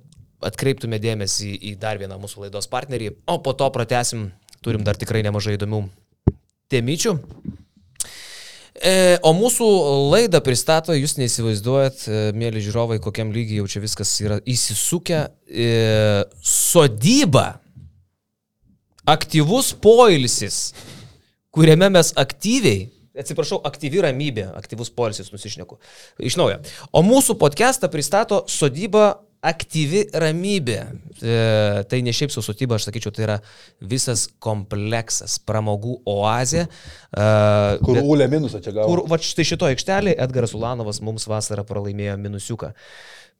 atkreiptume 0.45 0.97
dėmesį 1.01 1.53
į 1.71 1.77
dar 1.81 2.01
vieną 2.01 2.17
mūsų 2.21 2.45
laidos 2.45 2.69
partnerį, 2.69 3.13
o 3.29 3.37
po 3.45 3.53
to 3.57 3.69
pratesim, 3.73 4.31
turim 4.65 4.85
dar 4.85 4.97
tikrai 4.97 5.23
nemažai 5.25 5.57
įdomių 5.57 5.85
temyčių. 6.73 7.17
E, 8.77 9.17
o 9.25 9.31
mūsų 9.33 9.67
laidą 10.11 10.41
pristato, 10.45 10.93
jūs 10.93 11.15
neįsivaizduojat, 11.17 12.03
e, 12.05 12.19
mėly 12.37 12.61
žiūrovai, 12.61 12.99
kokiam 13.01 13.31
lygiai 13.33 13.61
jau 13.61 13.69
čia 13.71 13.81
viskas 13.81 14.11
yra 14.21 14.37
įsisukę. 14.45 15.23
E, 15.49 15.69
sodyba, 16.45 17.47
aktyvus 19.07 19.71
poilsis, 19.81 20.75
kuriame 21.49 21.89
mes 21.95 22.13
aktyviai, 22.21 22.85
atsiprašau, 23.17 23.63
aktyvi 23.65 24.03
ramybė, 24.05 24.51
aktyvus 24.59 24.93
poilsis 24.93 25.33
nusišneku. 25.33 25.79
Iš 26.21 26.37
naujo. 26.37 26.59
O 26.93 27.01
mūsų 27.05 27.37
podcastą 27.41 27.89
pristato 27.89 28.43
sodyba 28.51 29.15
aktyvi 29.45 30.05
ramybė. 30.13 30.77
E, 31.21 31.35
tai 31.89 31.99
ne 32.05 32.13
šiaip 32.13 32.31
su 32.33 32.41
sodyba, 32.45 32.77
aš 32.77 32.87
sakyčiau, 32.89 33.13
tai 33.15 33.25
yra 33.27 33.37
visas 33.81 34.27
kompleksas, 34.43 35.37
pramogų 35.47 35.99
oazė. 36.09 36.67
E, 36.67 37.27
Kur 37.83 37.99
bet- 37.99 38.05
Ulė 38.05 38.29
minusą 38.31 38.61
čia 38.63 38.73
gavo? 38.75 38.87
Kur, 38.89 39.03
va 39.09 39.19
štai 39.21 39.45
šito 39.47 39.69
aikštelė 39.69 40.15
Edgaras 40.17 40.55
Ulanovas 40.57 41.01
mums 41.01 41.27
vasarą 41.29 41.65
pralaimėjo 41.67 42.17
minusiuką. 42.21 42.73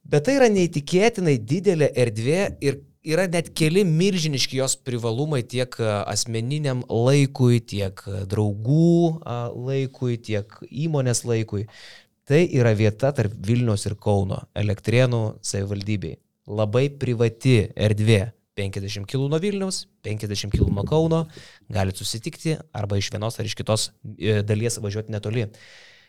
Bet 0.08 0.24
tai 0.28 0.38
yra 0.39 0.48
neįtikėtinai 0.54 1.36
didelė 1.43 1.89
erdvė 2.00 2.43
ir 2.64 2.80
yra 3.08 3.26
net 3.32 3.54
keli 3.56 3.84
milžiniški 3.88 4.60
jos 4.60 4.76
privalumai 4.80 5.41
tiek 5.43 5.74
a, 5.80 6.04
asmeniniam 6.12 6.84
laikui, 6.88 7.60
tiek 7.60 8.00
a, 8.08 8.24
draugų 8.30 9.20
laikui, 9.56 10.18
tiek 10.18 10.52
įmonės 10.72 11.26
laikui. 11.28 11.68
Tai 12.28 12.41
yra 12.59 12.73
vieta 12.75 13.13
tarp 13.15 13.36
Vilnius 13.47 13.86
ir 13.88 13.93
Kauno, 14.03 14.41
Elektrienų 14.59 15.38
savivaldybei. 15.47 16.17
Labai 16.51 16.89
privati 16.91 17.61
erdvė. 17.71 18.25
50 18.57 19.05
km 19.05 19.30
nuo 19.30 19.38
Vilnius, 19.38 19.84
50 20.03 20.49
km 20.49 20.73
nuo 20.73 20.84
Kauno, 20.89 21.19
galite 21.69 22.01
susitikti 22.01 22.55
arba 22.75 22.97
iš 22.97 23.11
vienos 23.13 23.38
ar 23.38 23.45
iš 23.45 23.53
kitos 23.55 23.91
e, 24.17 24.41
dalies 24.41 24.80
važiuoti 24.82 25.13
netoli. 25.13 25.45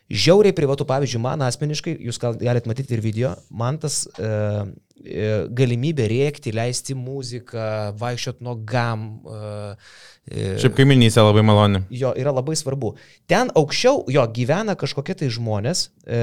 Žiauriai 0.08 0.54
privatu, 0.56 0.86
pavyzdžiui, 0.88 1.20
man 1.20 1.42
asmeniškai, 1.44 1.98
jūs 2.08 2.16
gal 2.22 2.36
galite 2.40 2.70
matyti 2.70 2.94
ir 2.96 3.02
video, 3.04 3.34
man 3.52 3.76
tas 3.76 4.06
e, 4.16 4.28
e, 5.04 5.26
galimybė 5.52 6.06
rėkti, 6.08 6.54
leisti 6.56 6.96
muziką, 6.96 7.66
vaikščioti 8.00 8.46
nuo 8.46 8.54
gam. 8.64 9.02
E, 9.28 9.76
e, 10.32 10.46
Šiaip 10.64 10.78
kaiminysė 10.78 11.20
labai 11.26 11.44
maloni. 11.44 11.82
jo 11.92 12.14
yra 12.16 12.32
labai 12.32 12.56
svarbu. 12.56 12.94
Ten 13.28 13.52
aukščiau 13.52 14.06
jo 14.16 14.24
gyvena 14.32 14.78
kažkokie 14.80 15.12
tai 15.20 15.28
žmonės, 15.28 15.90
e, 16.08 16.22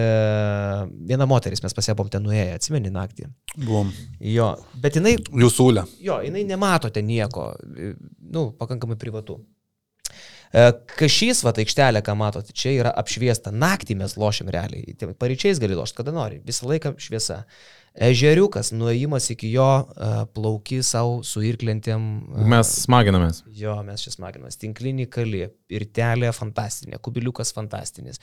viena 1.05 1.29
moteris, 1.29 1.61
mes 1.61 1.77
pasiebom 1.77 2.09
ten 2.09 2.25
nuėję, 2.25 2.55
atsimeni 2.57 2.89
naktį. 2.89 3.29
Buvom. 3.55 3.93
Jo, 4.19 4.55
bet 4.81 4.97
jinai, 4.97 5.13
Jūsų 5.45 5.69
Ulė. 5.69 5.85
jo, 6.01 6.17
jinai 6.25 6.41
nemato 6.49 6.89
ten 6.89 7.05
nieko, 7.05 7.51
e, 7.77 7.93
nu, 8.33 8.49
pakankamai 8.57 8.97
privatu. 8.97 9.43
E, 10.53 10.65
Kažys, 10.99 11.41
va, 11.45 11.53
aikštelė, 11.55 12.01
ką 12.05 12.15
matote, 12.19 12.53
čia 12.55 12.75
yra 12.81 12.91
apšviesta. 13.01 13.53
Naktį 13.55 13.97
mes 14.01 14.17
lošiam 14.19 14.51
realiai. 14.53 14.93
Paryčiais 15.19 15.59
gali 15.63 15.77
lošti, 15.77 15.97
kada 16.01 16.13
nori. 16.15 16.41
Visą 16.45 16.69
laiką 16.69 16.93
šviesa. 17.01 17.43
Ežeriukas, 17.95 18.73
nuėjimas 18.75 19.29
iki 19.31 19.53
jo, 19.53 19.69
e, 19.95 20.09
plauki 20.35 20.81
savo 20.83 21.21
su 21.23 21.39
irklentėm. 21.47 22.03
e, 22.35 22.47
Mes 22.51 22.73
smaginamės. 22.83 23.43
Jo, 23.55 23.77
mes 23.87 24.03
čia 24.03 24.11
smaginamės. 24.17 24.59
Tinklinį 24.59 25.07
kalį, 25.15 25.45
pirtelė 25.71 26.33
fantastinė, 26.35 26.99
kubiliukas 26.99 27.53
fantastinis. 27.55 28.19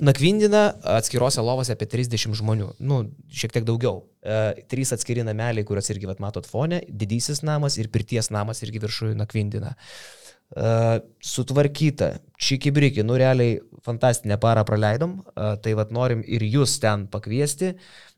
Nakvindina 0.00 0.76
atskirose 0.96 1.42
lovose 1.42 1.74
apie 1.74 1.88
30 1.90 2.36
žmonių, 2.38 2.68
nu, 2.86 3.00
šiek 3.32 3.54
tiek 3.56 3.64
daugiau. 3.66 4.04
Uh, 4.26 4.52
trys 4.70 4.92
atskiri 4.94 5.24
nameliai, 5.26 5.66
kuriuos 5.66 5.90
irgi 5.90 6.06
vat, 6.06 6.20
matot 6.22 6.46
fone, 6.46 6.82
didysis 6.86 7.42
namas 7.46 7.78
ir 7.80 7.90
pirties 7.94 8.30
namas 8.34 8.62
irgi 8.62 8.82
viršuje 8.82 9.16
nakvindina. 9.18 9.74
Uh, 10.54 11.00
sutvarkyta, 11.26 12.12
čikibriki, 12.38 13.02
nu 13.02 13.16
realiai 13.18 13.56
fantastinę 13.86 14.38
parą 14.42 14.62
praleidom, 14.68 15.16
uh, 15.22 15.56
tai 15.62 15.74
vad 15.78 15.90
norim 15.94 16.22
ir 16.22 16.44
jūs 16.46 16.76
ten 16.82 17.08
pakviesti. 17.10 17.72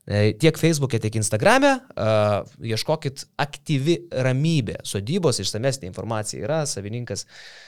E, 0.08 0.20
Tiek 0.40 0.56
Facebook'e, 0.56 0.96
tiek 1.00 1.16
Instagram'e 1.20 1.74
uh, 1.76 2.44
ieškokit 2.64 3.26
aktyvi 3.44 3.98
ramybė. 4.24 4.78
Sodybos 4.88 5.40
išsamesnė 5.44 5.88
informacija 5.90 6.44
yra, 6.44 6.62
savininkas 6.68 7.26
uh, 7.26 7.67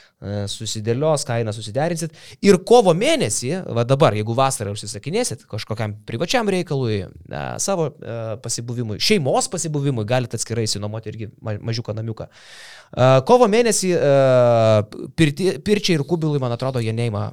susidėlios, 0.51 1.25
kainą 1.29 1.53
susiderinsit. 1.57 2.17
Ir 2.45 2.61
kovo 2.69 2.93
mėnesį, 2.97 3.53
va 3.77 3.85
dabar, 3.89 4.17
jeigu 4.19 4.37
vasarą 4.37 4.75
užsisakinėsit 4.77 5.47
kažkokiam 5.51 5.95
privačiam 6.09 6.49
reikalui, 6.53 7.03
savo 7.63 7.91
uh, 7.91 8.35
pasibuvimui, 8.45 9.01
šeimos 9.01 9.49
pasibuvimui, 9.53 10.05
galite 10.09 10.37
atskirai 10.41 10.67
įsinuomoti 10.69 11.13
irgi 11.13 11.31
ma- 11.41 11.59
mažiuką 11.71 11.97
namiuką. 11.97 12.29
Uh, 12.91 13.21
kovo 13.29 13.49
mėnesį 13.51 13.95
pirti, 15.17 15.55
pirčiai 15.65 15.99
ir 15.99 16.05
kubilui, 16.09 16.41
man 16.43 16.53
atrodo, 16.57 16.83
jie 16.85 16.93
neima 16.97 17.31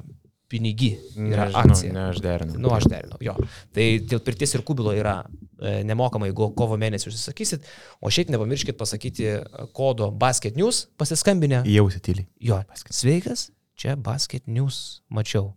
pinigi. 0.48 0.94
Yra 1.16 1.48
Nežinau, 1.48 1.62
akcija. 1.64 1.92
Ne, 1.92 2.04
aš 2.12 2.22
derinu. 2.24 2.56
Nu, 2.62 2.72
aš 2.74 2.88
derinau, 2.90 3.18
jo. 3.24 3.34
Tai 3.76 3.86
dėl 4.10 4.22
pirties 4.24 4.56
ir 4.56 4.64
kubilo 4.66 4.94
yra 4.96 5.18
e, 5.24 5.82
nemokamai, 5.88 6.30
jeigu 6.30 6.50
kovo 6.58 6.78
mėnesį 6.80 7.10
užsisakysit, 7.10 7.68
o 8.00 8.12
šiaip 8.12 8.32
nepamirškit 8.34 8.78
pasakyti 8.80 9.28
e, 9.34 9.38
kodo 9.76 10.10
Basket 10.10 10.56
News 10.58 10.86
pasiskambinę. 11.00 11.62
Jausi 11.68 12.02
tyliai. 12.04 12.28
Jo, 12.50 12.62
sveikas, 12.88 13.48
čia 13.78 13.96
Basket 14.00 14.48
News 14.48 15.02
mačiau. 15.12 15.52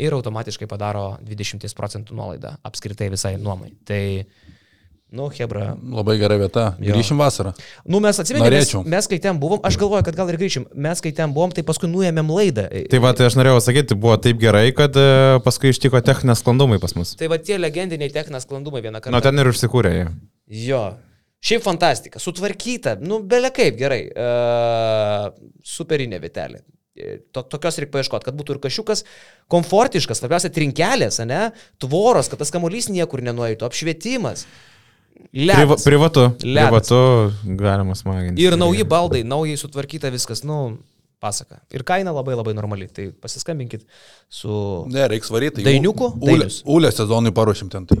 Ir 0.00 0.16
automatiškai 0.16 0.68
padaro 0.70 1.12
20 1.22 1.68
procentų 1.78 2.16
nuolaidą 2.18 2.56
apskritai 2.66 3.10
visai 3.12 3.36
nuomai. 3.40 3.74
Tai, 3.88 4.02
nu, 5.12 5.28
Hebra. 5.32 5.74
Labai 5.78 6.16
gera 6.20 6.38
vieta. 6.40 6.64
Jo. 6.80 6.94
Grįšim 6.96 7.20
vasarą. 7.20 7.52
Nu, 7.84 8.00
mes 8.02 8.18
atsimename, 8.22 8.48
mes, 8.50 8.64
Norėčiau. 8.70 8.82
mes 8.94 9.08
kai 9.12 9.18
ten 9.22 9.38
buvom, 9.42 9.60
aš 9.68 9.76
galvoju, 9.80 10.06
kad 10.08 10.16
gal 10.18 10.32
ir 10.32 10.38
grįšim, 10.40 10.66
mes 10.86 11.04
kai 11.04 11.12
ten 11.16 11.34
buvom, 11.36 11.52
tai 11.52 11.64
paskui 11.68 11.90
nuėmėm 11.92 12.32
laidą. 12.32 12.66
Tai 12.90 13.02
va, 13.04 13.12
tai 13.18 13.28
aš 13.28 13.36
norėjau 13.38 13.60
sakyti, 13.68 13.98
buvo 14.00 14.16
taip 14.24 14.40
gerai, 14.42 14.64
kad 14.76 14.96
e, 14.96 15.06
paskui 15.44 15.72
ištiko 15.74 16.00
techninės 16.04 16.42
sklandumai 16.42 16.80
pas 16.82 16.96
mus. 16.96 17.14
Tai 17.20 17.28
va 17.32 17.38
tie 17.38 17.60
legendiniai 17.60 18.12
technas 18.14 18.48
sklandumai 18.48 18.82
vieną 18.84 19.00
kartą. 19.04 19.14
Nuo 19.14 19.22
ten 19.24 19.38
ir 19.44 19.52
užsikūrė 19.52 19.94
jie. 19.98 20.10
Jo. 20.66 20.82
Šiaip 21.42 21.64
fantastika, 21.64 22.20
sutvarkyta, 22.22 22.96
nu, 23.02 23.18
belia 23.26 23.50
kaip 23.54 23.74
gerai. 23.80 24.04
Uh, 24.14 25.32
superinė 25.66 26.20
vietelė. 26.22 26.62
E, 26.96 27.18
To, 27.32 27.40
tokios 27.48 27.78
reikia 27.80 27.94
paieškoti, 27.96 28.26
kad 28.28 28.36
būtų 28.36 28.54
ir 28.54 28.58
kašiukas 28.66 29.00
komfortiškas, 29.50 30.20
svarbiausia 30.20 30.50
trinkelės, 30.52 31.22
ne? 31.24 31.46
Tvoros, 31.80 32.28
kad 32.28 32.42
tas 32.42 32.52
kamuolys 32.52 32.90
niekur 32.92 33.24
nenueitų, 33.24 33.64
apšvietimas. 33.64 34.44
Priva, 35.32 35.76
privatu. 35.84 36.24
Ledas. 36.44 36.68
Privatu 36.68 36.96
galima 37.58 37.94
smaginti. 37.96 38.42
Ir 38.42 38.56
nauji 38.60 38.84
baldai, 38.84 39.22
naujai 39.24 39.56
sutvarkyta 39.60 40.10
viskas, 40.12 40.42
nu, 40.44 40.78
pasaka. 41.22 41.62
Ir 41.72 41.84
kaina 41.88 42.12
labai 42.12 42.34
labai 42.36 42.52
normali, 42.56 42.88
tai 42.92 43.08
pasiskambinkit 43.22 43.86
su... 44.28 44.52
Ne, 44.92 45.06
reiks 45.12 45.32
varyti. 45.32 45.64
Dainiuku? 45.64 46.10
Ulė, 46.18 46.34
Dainius. 46.34 46.58
ulė 46.68 46.90
sezonui 46.92 47.32
paruošim 47.36 47.70
ten. 47.72 47.86
Tai. 47.88 47.98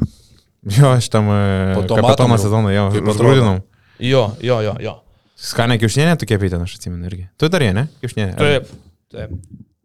Jo, 0.76 0.92
aš 0.94 1.08
tam 1.10 1.30
Po 1.30 1.86
to 1.86 1.96
kapitono 1.98 2.08
matom 2.08 2.34
jau, 2.36 2.42
sezoną 2.44 2.74
jau 2.74 2.84
užgrūdinau. 3.00 3.56
Jo, 4.02 4.26
jo, 4.44 4.58
jo, 4.66 4.74
jo. 4.82 4.98
Skanė 5.42 5.78
kiaušinė, 5.82 6.12
tu 6.20 6.28
kepėjai 6.30 6.54
ten, 6.54 6.66
aš 6.66 6.76
atsimenu 6.78 7.08
irgi. 7.08 7.24
Tu 7.40 7.48
dar 7.50 7.64
jie, 7.64 7.72
ne? 7.74 7.88
Kiaušinė. 8.02 8.28
Taip, 8.38 8.68
taip. 9.10 9.32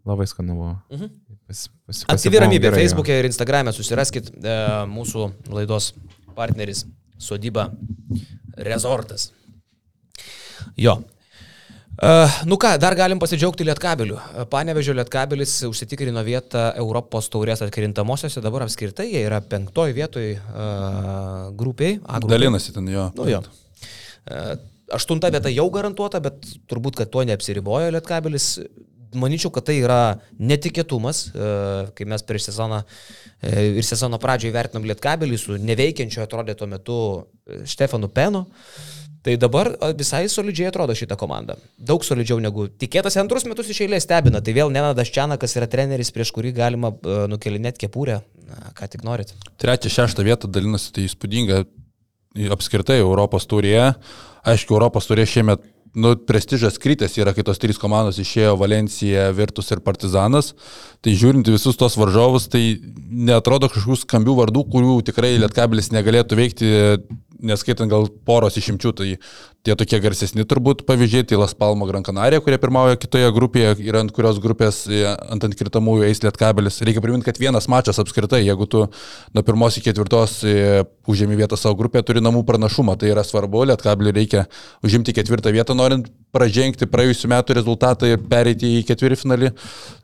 Labai 0.07 0.27
skanu 0.29 0.57
buvo. 0.57 0.75
Mhm. 0.93 1.09
Pas, 1.47 1.63
pas, 1.87 2.03
Aktyvi 2.11 2.41
ramybė. 2.43 2.73
Facebook'e 2.75 3.21
ir 3.21 3.29
Instagram'e 3.29 3.71
susiraskit 3.75 4.29
e, 4.35 4.55
mūsų 4.91 5.29
laidos 5.55 5.93
partneris 6.35 6.83
Sodyba 7.17 7.69
Resortas. 8.57 9.31
Jo. 10.77 10.97
Uh, 11.97 12.29
nu 12.45 12.59
ką, 12.61 12.75
dar 12.77 12.93
galim 12.93 13.17
pasidžiaugti 13.17 13.65
Lietkabeliu. 13.65 14.19
Panevežio 14.51 14.93
Lietkabelis 14.93 15.55
užsitikrino 15.65 16.21
vietą 16.21 16.67
Europos 16.77 17.25
taurės 17.33 17.63
atkrintamosiose, 17.65 18.41
dabar 18.45 18.67
apskritai 18.67 19.07
jie 19.09 19.23
yra 19.25 19.39
penktoji 19.41 19.97
vietoj 19.97 20.27
uh, 20.37 21.47
grupiai. 21.57 21.97
Dalinasi 22.29 22.75
ten 22.75 22.91
jo. 22.93 23.07
Nu, 23.17 23.25
jo. 23.31 23.41
Uh, 24.29 24.53
aštunta 24.93 25.31
vieta 25.33 25.49
jau 25.49 25.65
garantuota, 25.73 26.21
bet 26.21 26.45
turbūt, 26.69 27.01
kad 27.01 27.09
tuo 27.09 27.25
neapsiribojo 27.25 27.89
Lietkabelis. 27.97 28.51
Manyčiau, 29.19 29.51
kad 29.53 29.67
tai 29.69 29.79
yra 29.81 30.01
netikėtumas, 30.39 31.23
uh, 31.31 31.89
kai 31.97 32.07
mes 32.09 32.25
prieš 32.27 32.51
sezoną 32.51 32.83
uh, 32.83 33.63
ir 33.79 33.87
sezono 33.87 34.19
pradžioje 34.21 34.55
vertinom 34.55 34.85
Lietkabelį 34.87 35.41
su 35.41 35.57
neveikiančiu 35.61 36.23
atrodė 36.25 36.57
tuo 36.57 36.69
metu 36.71 36.99
Štefanu 37.67 38.11
Penu. 38.13 38.45
Uh, 38.47 38.93
Tai 39.27 39.33
dabar 39.35 39.67
visai 39.99 40.29
solidžiai 40.31 40.69
atrodo 40.69 40.93
šitą 40.95 41.17
komandą. 41.19 41.57
Daug 41.75 42.05
solidžiau 42.07 42.37
negu 42.39 42.69
tikėtas 42.79 43.17
antrus 43.19 43.43
metus 43.43 43.67
iš 43.73 43.81
eilės 43.83 44.05
stebina. 44.05 44.39
Tai 44.39 44.53
vėl 44.55 44.71
Nenadas 44.71 45.11
Čianakas 45.11 45.57
yra 45.59 45.67
treneris, 45.67 46.13
prieš 46.15 46.31
kurį 46.35 46.53
galima 46.55 46.93
nukelinėti 47.27 47.83
kepurę, 47.83 48.21
Na, 48.47 48.69
ką 48.71 48.87
tik 48.87 49.01
norit. 49.03 49.33
Trečią, 49.59 49.91
šeštą 49.91 50.23
vietą 50.23 50.47
dalinasi, 50.47 50.93
tai 50.95 51.03
įspūdinga 51.09 51.65
apskritai 52.55 53.01
Europos 53.01 53.43
turėje. 53.51 53.89
Aišku, 54.47 54.77
Europos 54.77 55.09
turėje 55.09 55.33
šiemet 55.33 55.65
nu, 55.97 56.13
prestižas 56.29 56.77
krytės 56.81 57.17
yra, 57.17 57.33
kai 57.33 57.45
tos 57.47 57.59
trys 57.61 57.79
komandos 57.81 58.19
išėjo 58.21 58.55
Valencija, 58.61 59.27
Virtus 59.35 59.73
ir 59.73 59.81
Partizanas. 59.85 60.53
Tai 61.01 61.13
žiūrint 61.17 61.49
visus 61.49 61.79
tos 61.79 61.97
varžovus, 61.99 62.47
tai 62.53 62.63
netrodo 63.07 63.69
kažkokių 63.71 64.01
skambių 64.03 64.37
vardų, 64.41 64.65
kurių 64.73 64.99
tikrai 65.09 65.35
Lietkabilis 65.41 65.91
negalėtų 65.95 66.39
veikti 66.39 66.73
neskaitant 67.43 67.89
gal 67.91 68.07
poros 68.25 68.57
išimčių, 68.57 68.93
tai 68.97 69.09
tie 69.67 69.75
tokie 69.75 69.99
garsesni 70.03 70.45
turbūt 70.47 70.85
pavyzdžiai, 70.87 71.25
tai 71.27 71.39
Las 71.39 71.53
Palmo 71.57 71.87
Gran 71.89 72.05
Canaria, 72.05 72.39
kurie 72.43 72.59
pirmauja 72.61 72.97
kitoje 72.99 73.27
grupėje 73.35 73.73
ir 73.83 73.97
ant 73.99 74.13
kurios 74.15 74.39
grupės 74.43 74.85
e, 74.87 75.03
ant 75.05 75.43
antkritamųjų 75.43 76.07
eis 76.07 76.23
lietkabelis. 76.23 76.79
Reikia 76.87 77.03
priminti, 77.03 77.27
kad 77.27 77.39
vienas 77.41 77.67
mačas 77.71 77.99
apskritai, 78.03 78.43
jeigu 78.45 78.69
tu 78.71 78.85
nuo 78.87 79.45
pirmos 79.47 79.79
iki 79.79 79.89
ketvirtos 79.89 80.39
e, 80.47 80.85
užėmi 81.11 81.39
vietą 81.39 81.59
savo 81.59 81.75
grupėje, 81.81 82.07
turi 82.07 82.23
namų 82.23 82.45
pranašumą, 82.47 82.95
tai 82.99 83.11
yra 83.11 83.25
svarbu, 83.27 83.65
lietkabelį 83.73 84.15
reikia 84.21 84.47
užimti 84.87 85.15
ketvirtą 85.17 85.51
vietą, 85.55 85.75
norint 85.75 86.07
pražengti 86.35 86.87
praėjusiu 86.89 87.29
metu 87.31 87.55
rezultatą 87.55 88.09
ir 88.11 88.21
pereiti 88.29 88.77
į 88.77 88.83
ketvirtfinalį. 88.87 89.51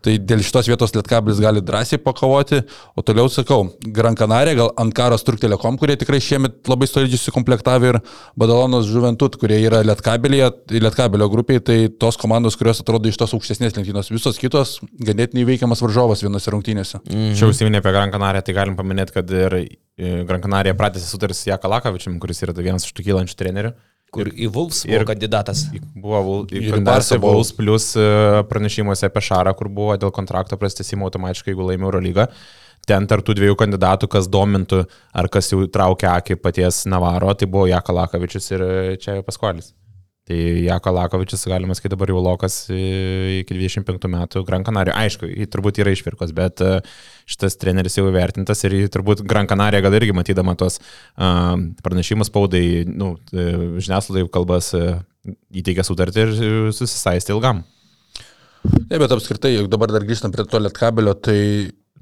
Tai 0.03 0.15
dėl 0.27 0.43
šitos 0.43 0.67
vietos 0.71 0.93
Lietkabilis 0.95 1.39
gali 1.43 1.61
drąsiai 1.63 1.99
pakovoti. 2.01 2.61
O 2.97 3.03
toliau 3.05 3.29
sakau, 3.31 3.67
Gran 3.95 4.17
Canaria, 4.19 4.55
gal 4.57 4.71
Ankaros 4.79 5.23
Turk 5.23 5.41
Telekom, 5.41 5.77
kurie 5.79 5.95
tikrai 5.99 6.21
šiemet 6.23 6.71
labai 6.71 6.89
solidžiai 6.89 7.21
sukomplektavę 7.21 7.93
ir 7.93 7.99
Badalonos 8.39 8.89
Žuventut, 8.89 9.37
kurie 9.41 9.52
yra 9.61 9.81
Lietkabilie, 9.85 10.45
Lietkabilio 10.73 11.27
grupiai, 11.31 11.61
tai 11.63 11.77
tos 12.01 12.17
komandos, 12.19 12.57
kurios 12.59 12.81
atrodo 12.83 13.09
iš 13.09 13.17
tos 13.21 13.33
aukštesnės 13.37 13.75
lentynos, 13.77 14.11
visos 14.13 14.39
kitos 14.41 14.75
ganėtinai 15.05 15.45
veikiamas 15.47 15.83
varžovas 15.83 16.23
vienose 16.25 16.53
rungtynėse. 16.53 17.01
Mhm. 17.05 17.33
Čia 17.39 17.49
užsiminė 17.51 17.81
apie 17.81 17.93
Gran 17.95 18.13
Canaria, 18.13 18.43
tai 18.45 18.55
galim 18.57 18.77
paminėti, 18.79 19.15
kad 19.17 19.33
ir 19.33 19.57
e, 19.59 19.65
Gran 20.29 20.43
Canaria 20.43 20.75
pratęsė 20.77 21.09
sutartį 21.09 21.39
su 21.39 21.49
Jaka 21.51 21.71
Lakavičium, 21.75 22.19
kuris 22.23 22.43
yra 22.45 22.55
vienas 22.57 22.87
iš 22.87 22.95
tų 22.97 23.07
kylančių 23.09 23.39
trenerių. 23.39 23.73
Kur 24.13 24.27
į 24.29 24.45
Vulfs 24.53 24.83
ir 24.85 25.01
kandidatas. 25.09 25.63
Buvo 25.97 26.43
kandidatas 26.45 27.15
Vulfs 27.17 27.49
plus 27.57 27.87
e, 27.97 28.03
pranešimuose 28.49 29.07
apie 29.09 29.23
Šarą, 29.25 29.55
kur 29.57 29.71
buvo 29.73 29.95
dėl 29.97 30.13
kontrakto 30.13 30.59
prastesimo 30.61 31.07
automatiškai, 31.09 31.55
jeigu 31.55 31.65
laimė 31.71 31.89
Eurolygą. 31.89 32.27
Ten 32.87 33.07
tarp 33.07 33.23
tų 33.23 33.37
dviejų 33.39 33.55
kandidatų, 33.59 34.09
kas 34.11 34.27
domintų 34.31 34.81
ar 35.15 35.29
kas 35.31 35.53
jau 35.53 35.61
traukia 35.71 36.17
akį 36.17 36.39
paties 36.43 36.83
Navaro, 36.91 37.31
tai 37.37 37.47
buvo 37.47 37.69
Jaka 37.71 37.95
Lakavičius 37.95 38.51
ir 38.51 38.65
e, 38.65 38.73
čia 38.99 39.21
Paskolis. 39.23 39.71
Tai 40.23 40.63
Jako 40.63 40.91
Lakovičius, 40.91 41.41
galima 41.51 41.75
sakyti, 41.75 41.91
dabar 41.97 42.07
jau 42.07 42.21
lokas 42.23 42.55
iki 42.71 43.57
25 43.57 44.07
metų 44.07 44.45
Gran 44.47 44.63
Canaria. 44.63 44.95
Aišku, 44.95 45.27
jį 45.27 45.47
turbūt 45.51 45.81
yra 45.83 45.91
išvirkos, 45.91 46.31
bet 46.35 46.63
e, 46.63 46.77
šitas 47.27 47.59
treneris 47.59 47.97
jau 47.97 48.05
įvertintas 48.07 48.63
ir 48.63 48.77
jį 48.77 48.91
turbūt 48.93 49.25
Gran 49.27 49.51
Canaria 49.51 49.83
gal 49.83 49.97
irgi 49.99 50.15
matydama 50.15 50.55
tos 50.55 50.79
uh, 50.79 51.57
pranešimus 51.83 52.31
spaudai, 52.31 52.63
nu, 52.87 53.17
e, 53.35 53.49
žiniasklaidai 53.83 54.31
kalbas 54.31 54.71
uh, 54.79 55.03
įteikė 55.51 55.83
sutartį 55.83 56.23
ir 56.23 56.33
susisaisti 56.71 57.35
ilgam. 57.35 57.65
Ne, 58.63 58.95
bet 58.95 59.11
apskritai, 59.11 59.57
jeigu 59.57 59.67
dabar 59.67 59.91
dar 59.91 60.07
grįžtam 60.07 60.31
prie 60.31 60.47
to 60.47 60.63
lietkabelio, 60.63 61.17
tai 61.19 61.39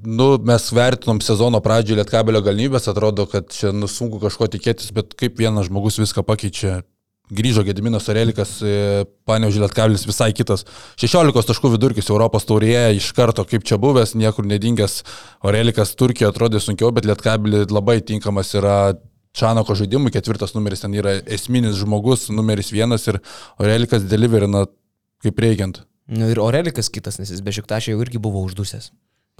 nu, 0.05 0.37
mes 0.47 0.69
vertinom 0.73 1.21
sezono 1.23 1.61
pradžioje 1.63 2.01
lietkabelio 2.01 2.41
galimybės, 2.45 2.89
atrodo, 2.91 3.27
kad 3.29 3.51
čia 3.53 3.73
nu, 3.75 3.89
sunku 3.91 4.21
kažko 4.21 4.49
tikėtis, 4.51 4.93
bet 4.95 5.13
kaip 5.19 5.37
vienas 5.39 5.69
žmogus 5.69 5.99
viską 6.01 6.23
pakeičia 6.27 6.81
grįžo 7.31 7.63
Gediminas 7.63 8.09
Arelikas, 8.11 8.57
e, 8.59 9.05
Paneužė 9.27 9.61
Lietkablis 9.63 10.03
visai 10.07 10.31
kitas. 10.35 10.65
16 10.99 11.47
taškų 11.47 11.71
vidurkis 11.75 12.11
Europos 12.11 12.47
taurėje 12.49 12.97
iš 12.97 13.11
karto 13.15 13.45
kaip 13.47 13.63
čia 13.67 13.79
buvęs, 13.81 14.17
niekur 14.19 14.47
nedingęs. 14.47 15.01
Arelikas 15.47 15.95
Turkijoje 15.95 16.33
atrodė 16.33 16.59
sunkiau, 16.59 16.91
bet 16.91 17.07
Lietkablis 17.07 17.71
labai 17.71 18.01
tinkamas 18.03 18.51
yra 18.59 18.97
Čanako 19.31 19.77
žaidimui, 19.79 20.11
ketvirtas 20.11 20.51
numeris 20.57 20.83
ten 20.83 20.91
yra 20.91 21.13
esminis 21.23 21.77
žmogus, 21.79 22.25
numeris 22.35 22.73
vienas 22.75 23.07
ir 23.07 23.21
Aurelikas 23.55 24.03
deliverina 24.03 24.65
kaip 25.23 25.39
reikiant. 25.39 25.85
Nu, 26.11 26.27
ir 26.27 26.41
Aurelikas 26.43 26.91
kitas, 26.91 27.15
nes 27.21 27.31
jis 27.31 27.39
be 27.45 27.53
šiktašė 27.55 27.93
jau 27.93 28.01
irgi 28.03 28.19
buvo 28.19 28.43
uždusęs. 28.43 28.89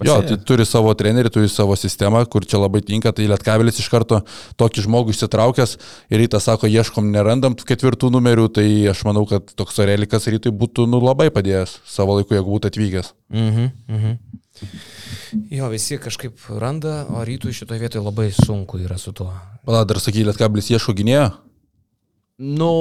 Jo, 0.02 0.16
tai 0.26 0.36
turi 0.42 0.64
savo 0.66 0.90
trenerį, 0.98 1.30
turi 1.30 1.48
savo 1.52 1.76
sistemą, 1.78 2.24
kur 2.30 2.46
čia 2.48 2.58
labai 2.58 2.80
tinka, 2.82 3.12
tai 3.14 3.28
Lietkabelis 3.30 3.78
iš 3.78 3.86
karto 3.92 4.22
tokį 4.58 4.86
žmogų 4.86 5.14
išsitraukęs 5.14 5.76
ir 6.10 6.22
rytas 6.22 6.48
sako, 6.48 6.70
ieškom, 6.70 7.12
nerandam 7.14 7.54
ketvirtų 7.54 8.10
numerių, 8.14 8.48
tai 8.56 8.66
aš 8.90 9.04
manau, 9.06 9.22
kad 9.30 9.52
toks 9.58 9.78
Arelikas 9.84 10.26
rytui 10.32 10.50
būtų 10.50 10.88
nu, 10.90 10.98
labai 11.04 11.28
padėjęs 11.34 11.76
savo 11.86 12.16
laiku, 12.18 12.34
jeigu 12.34 12.56
būtų 12.56 12.72
atvykęs. 12.72 13.12
Mhm, 13.36 13.70
mhm. 13.92 14.18
Jo, 15.52 15.70
visi 15.72 16.00
kažkaip 16.02 16.40
randa, 16.60 17.02
o 17.12 17.22
rytui 17.26 17.54
šitoje 17.56 17.80
vietoje 17.82 18.02
labai 18.04 18.28
sunku 18.34 18.82
yra 18.82 18.98
su 19.00 19.14
tuo. 19.16 19.30
Pala, 19.66 19.84
dar 19.88 20.00
sakai, 20.02 20.26
Lietkabelis 20.26 20.72
ieško 20.74 20.96
gynėjo? 20.98 21.30
Nu, 22.42 22.72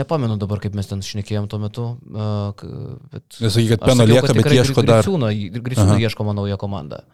Nepamenu 0.00 0.38
dabar, 0.40 0.60
kaip 0.62 0.74
mes 0.78 0.88
ten 0.90 1.02
šnekėjom 1.04 1.48
tuo 1.50 1.60
metu. 1.62 1.86
Bet... 2.08 3.38
Nesakyk, 3.42 3.74
kad 3.74 3.86
Peno 3.90 4.08
lieka, 4.08 4.34
bet 4.36 4.50
ieško 4.58 4.84
dar. 4.86 5.06
Griciūną 5.06 5.98
ieškoma 6.04 6.36
nauja 6.36 6.58
komanda. 6.60 7.04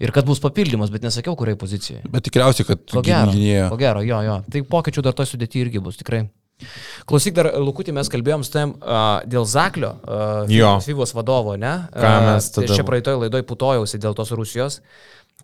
Ir 0.00 0.14
kad 0.16 0.24
bus 0.24 0.40
papildymas, 0.40 0.88
bet 0.88 1.04
nesakiau, 1.04 1.36
kuriai 1.36 1.58
pozicijoje. 1.60 2.06
Bet 2.08 2.24
tikriausiai, 2.24 2.64
kad 2.70 2.84
ko 2.88 3.02
gero, 3.04 3.34
gynėjo. 3.34 3.66
Ko 3.68 3.76
gero, 3.80 4.04
jo, 4.06 4.20
jo. 4.24 4.36
Tai 4.48 4.62
pokyčių 4.72 5.04
dar 5.04 5.16
to 5.16 5.26
sudėti 5.28 5.60
irgi 5.60 5.82
bus 5.84 6.00
tikrai. 6.00 6.22
Klausyk, 7.08 7.34
dar 7.36 7.50
Lukutį 7.60 7.92
mes 7.96 8.08
kalbėjom 8.12 8.42
su 8.44 8.52
tam 8.52 8.74
uh, 8.78 9.20
dėl 9.28 9.46
Zaklio, 9.48 9.94
uh, 10.04 10.80
FIVOS 10.84 11.14
vadovo, 11.16 11.56
ne? 11.60 11.72
Ką 11.92 12.12
mes 12.26 12.48
tada... 12.52 12.68
Uh, 12.68 12.76
čia 12.76 12.84
praeitoj 12.88 13.16
laidoj 13.24 13.44
putojausi 13.48 14.00
dėl 14.00 14.16
tos 14.16 14.32
Rusijos. 14.36 14.80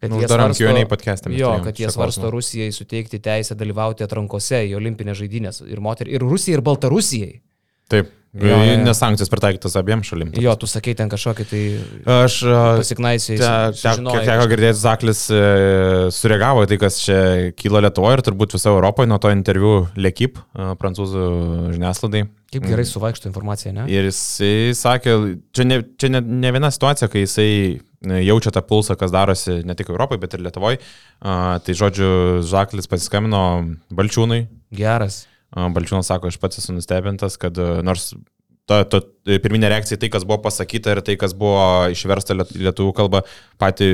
Kad 0.00 0.12
nu, 0.12 0.20
jie 0.20 0.28
svarsto, 0.28 1.32
jo, 1.32 1.50
kad 1.64 1.80
jie 1.80 1.88
svarsto 1.92 2.30
Rusijai 2.32 2.72
suteikti 2.74 3.20
teisę 3.24 3.56
dalyvauti 3.56 4.04
atrankose 4.04 4.60
į 4.68 4.76
olimpinės 4.76 5.22
žaidynės 5.22 5.62
ir, 5.64 5.80
moter, 5.80 6.10
ir 6.12 6.24
Rusijai, 6.24 6.58
ir 6.58 6.64
Baltarusijai. 6.66 7.34
Taip, 7.86 8.10
jo, 8.34 8.50
jo, 8.50 8.56
jo. 8.66 8.78
nes 8.82 8.98
sankcijos 8.98 9.30
pritaikytos 9.30 9.76
abiem 9.78 10.02
šalim. 10.04 10.32
Jo, 10.42 10.56
tu 10.58 10.68
sakai 10.68 10.96
ten 10.98 11.08
kažkokį 11.12 11.46
tai... 11.48 11.60
Aš... 12.16 12.38
Pasiknaisiai. 12.82 13.38
Teko 13.78 14.48
girdėti, 14.50 14.80
Zaklis 14.80 15.22
e, 15.30 15.40
sureagavo 16.14 16.66
tai, 16.66 16.80
kas 16.82 16.98
čia 17.04 17.20
kyla 17.56 17.84
Lietuvoje 17.86 18.18
ir 18.18 18.24
turbūt 18.26 18.56
viso 18.58 18.74
Europoje 18.74 19.08
nuo 19.08 19.20
to 19.22 19.30
interviu 19.30 19.76
Lekip, 19.94 20.42
e, 20.42 20.68
prancūzų 20.82 21.26
žiniaslaidai. 21.76 22.26
Kaip 22.56 22.66
gerai 22.66 22.86
suvaikšto 22.90 23.30
informacija, 23.30 23.72
ne? 23.74 23.86
Ir 23.92 24.10
jisai 24.10 24.74
sakė, 24.76 25.16
čia 25.54 25.70
ne, 25.70 25.80
čia 25.96 26.10
ne, 26.10 26.20
ne 26.20 26.52
viena 26.58 26.74
situacija, 26.74 27.08
kai 27.12 27.24
jisai 27.24 27.48
jaučia 28.22 28.52
tą 28.54 28.62
pulsą, 28.66 28.96
kas 28.98 29.14
darosi 29.14 29.60
ne 29.66 29.76
tik 29.78 29.90
Europoje, 29.92 30.22
bet 30.22 30.36
ir 30.36 30.44
Lietuvoje. 30.46 30.82
Tai 31.20 31.78
žodžiu, 31.80 32.42
Žaklis 32.46 32.90
pasiskambino 32.90 33.42
Balčiūnui. 33.94 34.44
Geras. 34.76 35.24
Balčiūnas 35.54 36.08
sako, 36.10 36.30
aš 36.30 36.40
pats 36.42 36.60
esu 36.60 36.74
nustebintas, 36.76 37.38
kad 37.40 37.56
e, 37.58 37.68
nors 37.86 38.10
ta, 38.68 38.80
ta 38.90 39.00
pirminė 39.24 39.70
reakcija, 39.72 39.98
tai 40.02 40.10
kas 40.12 40.26
buvo 40.26 40.40
pasakyta 40.44 40.96
ir 40.96 41.00
tai, 41.06 41.16
kas 41.20 41.32
buvo 41.38 41.86
išversta 41.92 42.36
lietuvių 42.36 42.92
kalba, 42.96 43.22
pati, 43.62 43.88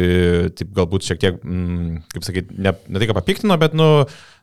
taip 0.59 0.73
galbūt 0.79 1.07
šiek 1.07 1.21
tiek, 1.23 1.39
mm, 1.45 2.03
kaip 2.17 2.27
sakyti, 2.27 2.59
ne, 2.59 2.75
ne 2.89 3.03
tai, 3.03 3.09
kad 3.11 3.21
papiktino, 3.21 3.59
bet, 3.61 3.77
nu, 3.79 3.89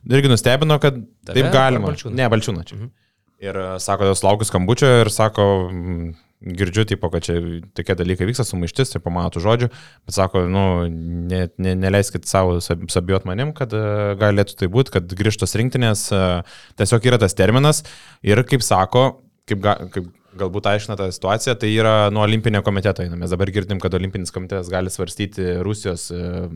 irgi 0.08 0.32
nustebino, 0.32 0.78
kad 0.82 1.02
Tave 1.26 1.36
taip 1.36 1.52
galima. 1.54 1.90
Balčiūną. 1.90 2.16
Ne, 2.16 2.30
Balčiūną 2.32 2.64
čia. 2.64 2.78
Mhm. 2.78 2.92
Ir 3.40 3.56
e, 3.56 3.68
sako, 3.82 4.12
laukiu 4.24 4.48
skambučio 4.48 4.94
ir 5.02 5.12
sako, 5.12 5.50
mm, 5.72 6.10
girdžiu, 6.40 6.86
tipo, 6.88 7.10
kad 7.12 7.24
čia 7.24 7.36
tokie 7.76 7.96
dalykai 7.98 8.28
vyksta, 8.28 8.46
sumaištis 8.48 8.94
ir 8.96 9.02
pamatų 9.04 9.42
žodžių, 9.44 9.68
bet 10.08 10.16
sako, 10.16 10.46
nu, 10.50 10.64
ne, 10.88 11.42
ne, 11.60 11.74
neleiskit 11.78 12.28
savo 12.28 12.58
sabijot 12.64 13.26
manim, 13.28 13.52
kad 13.56 13.74
uh, 13.76 14.14
galėtų 14.20 14.56
tai 14.62 14.70
būti, 14.72 14.94
kad 14.96 15.12
grįžtos 15.20 15.56
rinktinės 15.60 16.06
uh, 16.16 16.56
tiesiog 16.80 17.10
yra 17.10 17.20
tas 17.20 17.36
terminas 17.36 17.84
ir 18.26 18.40
kaip 18.48 18.64
sako, 18.64 19.04
kaip, 19.50 19.60
ga, 19.64 19.76
kaip 19.92 20.08
galbūt 20.40 20.70
aiškina 20.70 20.96
tą 20.96 21.10
situaciją, 21.12 21.58
tai 21.60 21.72
yra 21.74 21.94
nuo 22.14 22.22
olimpinio 22.24 22.62
komiteto. 22.64 23.04
Mes 23.18 23.32
dabar 23.34 23.50
girdim, 23.52 23.80
kad 23.82 23.94
olimpinis 23.98 24.32
komitetas 24.32 24.70
gali 24.72 24.92
svarstyti 24.92 25.58
Rusijos 25.66 26.08
uh, 26.14 26.48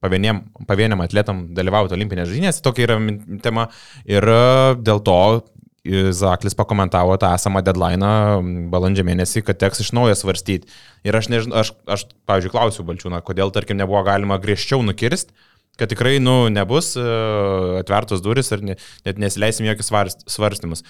pavieniam, 0.00 0.46
pavieniam 0.68 1.02
atletam 1.04 1.44
dalyvauti 1.56 1.96
olimpinės 1.96 2.32
žinias, 2.32 2.62
tokia 2.64 2.88
yra 2.88 2.96
tema 3.44 3.68
ir 4.08 4.24
dėl 4.80 5.02
to 5.04 5.20
Zaklis 6.16 6.56
pakomentavo 6.58 7.16
tą 7.20 7.32
esamą 7.36 7.62
deadline 7.64 8.10
balandžio 8.72 9.04
mėnesį, 9.06 9.42
kad 9.46 9.58
teks 9.60 9.84
iš 9.84 9.92
naujo 9.96 10.16
svarstyti. 10.18 10.70
Ir 11.06 11.16
aš 11.18 11.30
nežinau, 11.32 11.60
aš, 11.62 11.72
aš 11.90 12.06
pavyzdžiui, 12.28 12.52
klausiu 12.54 12.86
Balčiūną, 12.88 13.20
kodėl, 13.26 13.52
tarkim, 13.54 13.78
nebuvo 13.80 14.02
galima 14.06 14.38
griežčiau 14.42 14.82
nukirsti, 14.86 15.34
kad 15.76 15.92
tikrai, 15.92 16.16
nu, 16.22 16.46
nebus 16.52 16.94
uh, 16.98 17.76
atvertos 17.80 18.22
duris 18.24 18.50
ir 18.54 18.64
ne, 18.64 18.78
net 19.06 19.20
nesileisim 19.20 19.68
jokius 19.68 19.92
svarst, 19.92 20.24
svarstymus. 20.30 20.84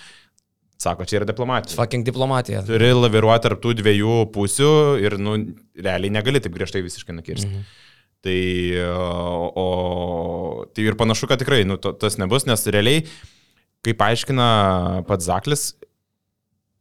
Sako, 0.81 1.07
čia 1.09 1.21
yra 1.21 1.27
diplomatija. 1.29 1.73
Fucking 1.79 2.05
diplomatija. 2.05 2.61
Turi 2.67 2.91
laviruoti 2.93 3.49
tarp 3.49 3.63
tų 3.65 3.79
dviejų 3.79 4.27
pusių 4.35 4.71
ir, 5.01 5.17
nu, 5.21 5.39
realiai 5.81 6.13
negali 6.13 6.43
taip 6.45 6.53
griežtai 6.57 6.85
visiškai 6.85 7.17
nukirsti. 7.17 7.49
Mhm. 7.49 7.83
Tai, 8.27 8.41
o, 8.91 9.47
o, 9.63 9.67
tai 10.75 10.85
ir 10.89 10.97
panašu, 10.99 11.29
kad 11.31 11.41
tikrai, 11.41 11.63
nu, 11.69 11.79
to, 11.81 11.93
tas 11.97 12.19
nebus, 12.19 12.45
nes 12.49 12.65
realiai, 12.75 13.05
kaip 13.87 14.03
aiškina 14.11 14.47
pats 15.09 15.31
Zaklis, 15.31 15.71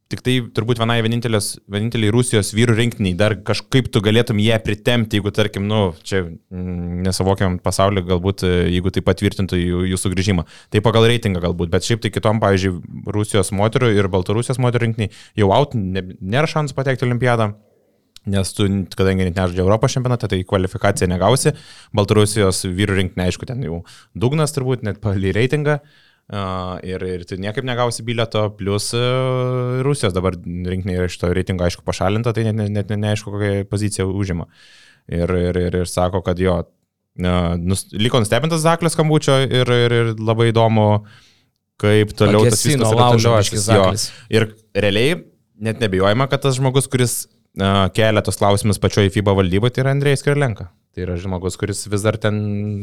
Tik 0.06 0.22
tai 0.22 0.34
turbūt 0.54 0.78
vienai 0.78 1.00
vieninteliai 1.02 2.12
Rusijos 2.14 2.52
vyrų 2.54 2.76
rinktiniai 2.78 3.16
dar 3.18 3.34
kažkaip 3.42 3.88
tu 3.90 4.04
galėtum 4.06 4.38
ją 4.38 4.60
pritemti, 4.62 5.18
jeigu, 5.18 5.32
tarkim, 5.34 5.66
nu, 5.66 5.80
čia 6.06 6.20
mm, 6.28 7.00
nesavokiam 7.08 7.56
pasaulio, 7.64 8.04
galbūt, 8.06 8.44
e, 8.46 8.68
jeigu 8.76 8.94
tai 8.94 9.02
patvirtintų 9.08 9.58
jų, 9.58 9.82
jų 9.90 10.00
sugrįžimą. 10.04 10.46
Tai 10.70 10.84
pagal 10.86 11.10
reitingą 11.10 11.42
galbūt, 11.48 11.74
bet 11.74 11.90
šiaip 11.90 12.06
tai 12.06 12.14
kitom, 12.14 12.38
pavyzdžiui, 12.44 12.76
Rusijos 13.18 13.50
moterų 13.58 13.96
ir 13.98 14.12
Baltarusijos 14.14 14.62
moterų 14.62 14.92
rinktiniai 14.92 15.42
jau 15.42 15.50
out, 15.58 15.74
nėra 15.74 16.54
šansų 16.54 16.78
patekti 16.78 17.10
olimpiadą. 17.10 17.56
Nes 18.30 18.54
tu, 18.58 18.70
kadangi 18.98 19.26
net 19.26 19.38
nežaidži 19.38 19.66
Europos 19.66 19.98
čempionate, 19.98 20.30
tai 20.30 20.46
kvalifikaciją 20.46 21.10
negausi. 21.10 21.58
Baltarusijos 21.98 22.64
vyrų 22.70 23.02
rinktinė, 23.02 23.32
aišku, 23.32 23.50
ten 23.50 23.66
jau 23.66 23.84
dugnas 24.18 24.54
turbūt, 24.54 24.86
net 24.86 25.02
palį 25.02 25.34
reitingą. 25.34 25.82
Uh, 25.82 26.05
ir, 26.26 27.04
ir 27.06 27.26
tu 27.30 27.38
niekaip 27.38 27.66
negausi 27.68 28.04
bileto, 28.06 28.48
plus 28.58 28.90
uh, 28.98 29.82
Rusijos 29.86 30.16
dabar 30.16 30.34
rinkinė 30.34 30.98
yra 30.98 31.10
iš 31.10 31.20
to 31.22 31.30
reitingo 31.30 31.66
aišku 31.68 31.86
pašalinta, 31.86 32.34
tai 32.34 32.48
net, 32.48 32.58
net, 32.58 32.90
net 32.90 32.98
neaišku, 32.98 33.34
kokią 33.36 33.68
poziciją 33.70 34.08
užima. 34.10 34.48
Ir, 35.06 35.30
ir, 35.30 35.60
ir, 35.68 35.78
ir 35.84 35.90
sako, 35.90 36.24
kad 36.26 36.42
jo, 36.42 36.58
uh, 36.66 37.54
nus, 37.62 37.86
liko 37.94 38.24
nustebintas 38.24 38.64
Zaklės 38.66 38.98
skambučio 38.98 39.38
ir, 39.46 39.70
ir, 39.70 39.96
ir 40.00 40.12
labai 40.18 40.50
įdomu, 40.50 40.88
kaip 41.82 42.16
toliau 42.18 42.48
tas 42.48 42.66
viskas 42.66 42.96
laužo. 42.98 43.38
Ir 44.34 44.50
realiai 44.74 45.20
net 45.62 45.84
nebijojama, 45.84 46.26
kad 46.32 46.42
tas 46.48 46.58
žmogus, 46.58 46.90
kuris 46.90 47.20
uh, 47.26 47.86
kelia 47.94 48.26
tos 48.26 48.42
klausimus 48.42 48.82
pačioje 48.82 49.14
FIBA 49.14 49.38
valdyboje, 49.38 49.78
tai 49.78 49.86
yra 49.86 49.94
Andrėjus 49.94 50.26
Kirlenka. 50.26 50.72
Tai 50.96 51.04
yra 51.04 51.18
žmogus, 51.20 51.58
kuris 51.60 51.82
vis 51.92 52.04
dar 52.06 52.16
ten 52.16 52.38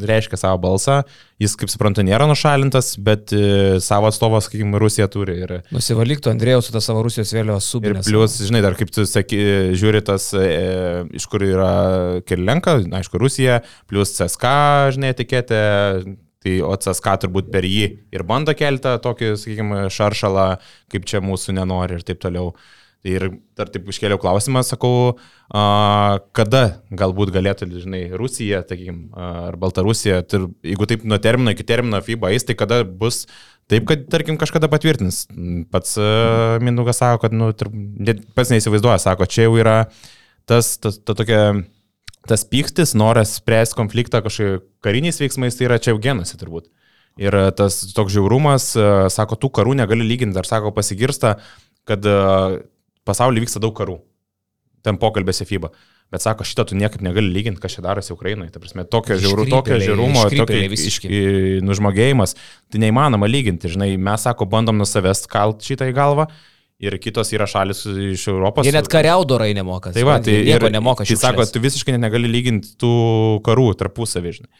reiškia 0.04 0.36
savo 0.36 0.58
balsą. 0.60 0.98
Jis, 1.40 1.54
kaip 1.56 1.70
suprantu, 1.72 2.02
nėra 2.04 2.26
nušalintas, 2.28 2.90
bet 3.00 3.32
e, 3.32 3.78
savo 3.80 4.10
atstovą, 4.10 4.42
sakykime, 4.44 4.76
Rusija 4.82 5.06
turi. 5.08 5.38
Ir, 5.46 5.54
Nusivalyktų 5.72 6.28
Andrėjus 6.34 6.68
su 6.68 6.74
tą 6.74 6.82
savo 6.84 7.06
Rusijos 7.06 7.32
vėliavos 7.32 7.70
subinę. 7.72 8.02
Ir 8.02 8.10
plus, 8.10 8.34
žinai, 8.44 8.60
dar 8.66 8.76
kaip 8.76 8.92
tu 8.92 9.06
saky, 9.08 9.40
žiūri 9.80 10.02
tas, 10.04 10.28
e, 10.36 10.50
iš 11.16 11.24
kur 11.32 11.46
yra 11.46 11.70
Kirlenka, 12.28 12.76
aišku, 13.00 13.16
Rusija, 13.22 13.62
plus 13.88 14.12
CSK, 14.18 14.52
žinai, 14.98 15.14
etiketė. 15.16 15.62
Tai 16.42 16.54
o 16.66 16.74
CSK 16.74 17.16
turbūt 17.22 17.48
per 17.54 17.64
jį 17.64 17.84
ir 18.12 18.26
bando 18.28 18.52
kelti 18.58 18.92
tokį, 19.00 19.32
sakykime, 19.40 19.82
šaršalą, 19.94 20.46
kaip 20.92 21.08
čia 21.08 21.24
mūsų 21.24 21.56
nenori 21.56 21.96
ir 21.96 22.04
taip 22.04 22.20
toliau. 22.20 22.50
Ir 23.02 23.24
dar 23.58 23.66
taip 23.66 23.88
iškėliau 23.90 24.20
klausimą, 24.22 24.60
sakau, 24.62 25.16
a, 25.50 25.62
kada 26.38 26.60
galbūt 26.94 27.32
galėtų, 27.34 27.66
žinai, 27.82 28.04
Rusija, 28.14 28.60
takim, 28.62 29.08
ar 29.18 29.56
Baltarusija, 29.58 30.20
tai 30.22 30.44
jeigu 30.62 30.86
taip 30.86 31.02
nuo 31.10 31.18
termino 31.22 31.50
iki 31.50 31.66
termino 31.66 31.98
FIBA 31.98 32.30
eis, 32.30 32.46
tai 32.46 32.54
kada 32.58 32.84
bus 32.86 33.24
taip, 33.66 33.88
kad, 33.90 34.06
tarkim, 34.12 34.38
kažkada 34.38 34.70
patvirtins. 34.70 35.24
Pats 35.74 35.98
Mindugas 36.62 37.02
sako, 37.02 37.24
kad, 37.24 37.34
nu, 37.34 37.50
pats 38.38 38.54
neįsivaizduoja, 38.54 39.00
sako, 39.02 39.26
čia 39.26 39.48
jau 39.48 39.56
yra 39.58 39.80
tas, 40.46 40.76
ta, 40.78 40.94
ta 40.94 41.18
tokia, 41.18 41.42
tas 42.30 42.46
pyktis, 42.46 42.94
noras 42.94 43.34
spręsti 43.40 43.80
konfliktą 43.82 44.22
kažkokiais 44.22 44.62
kariniais 44.86 45.18
veiksmais, 45.18 45.58
tai 45.58 45.66
yra 45.66 45.82
čia 45.82 45.96
jau 45.96 46.02
genasi 46.02 46.38
turbūt. 46.38 46.70
Ir 47.18 47.34
tas 47.58 47.82
toks 47.96 48.14
žiaurumas, 48.14 48.70
sako, 49.12 49.42
tų 49.42 49.50
karų 49.58 49.74
negali 49.82 50.06
lyginti, 50.06 50.38
dar 50.38 50.46
sako, 50.46 50.70
pasigirsta, 50.76 51.40
kad 51.88 52.06
pasaulyje 53.08 53.46
vyksta 53.46 53.62
daug 53.62 53.74
karų. 53.76 53.98
Ten 54.82 54.98
pokalbėse 54.98 55.46
FIBA. 55.46 55.70
Bet 56.12 56.20
sako, 56.20 56.44
šitą 56.44 56.66
tu 56.68 56.76
niekaip 56.76 57.00
negali 57.04 57.30
lyginti, 57.32 57.60
kas 57.62 57.72
čia 57.72 57.82
darosi 57.86 58.12
Ukrainoje. 58.12 58.50
Ta 58.52 58.60
prasme, 58.60 58.84
tokio, 58.84 59.16
žiauru, 59.20 59.46
tokio 59.48 59.78
žiaurumo, 59.80 60.26
tokio 60.34 60.58
nužmogėjimas, 61.64 62.34
tai 62.68 62.82
neįmanoma 62.82 63.30
lyginti. 63.30 63.70
Žinai, 63.72 63.94
mes, 63.96 64.26
sako, 64.26 64.44
bandom 64.52 64.76
nuo 64.76 64.88
savęs 64.88 65.24
kalt 65.32 65.64
šitą 65.64 65.88
į 65.88 65.94
galvą. 65.96 66.28
Ir 66.82 66.98
kitos 66.98 67.30
yra 67.32 67.46
šalis 67.46 67.84
iš 67.86 68.26
Europos. 68.28 68.66
Jie 68.66 68.74
net 68.74 68.90
kariaudorai 68.90 69.52
nemoka. 69.54 69.94
Tai 69.94 70.02
va, 70.04 70.18
tai 70.20 70.40
nieko 70.48 70.68
nemoka 70.74 71.06
šiandien. 71.06 71.22
Tai 71.22 71.30
sako, 71.30 71.46
tu 71.54 71.62
visiškai 71.62 71.94
negali 71.94 72.28
lyginti 72.28 72.74
tų 72.82 72.94
karų 73.46 73.68
tarpusavį, 73.80 74.32
žinai. 74.40 74.50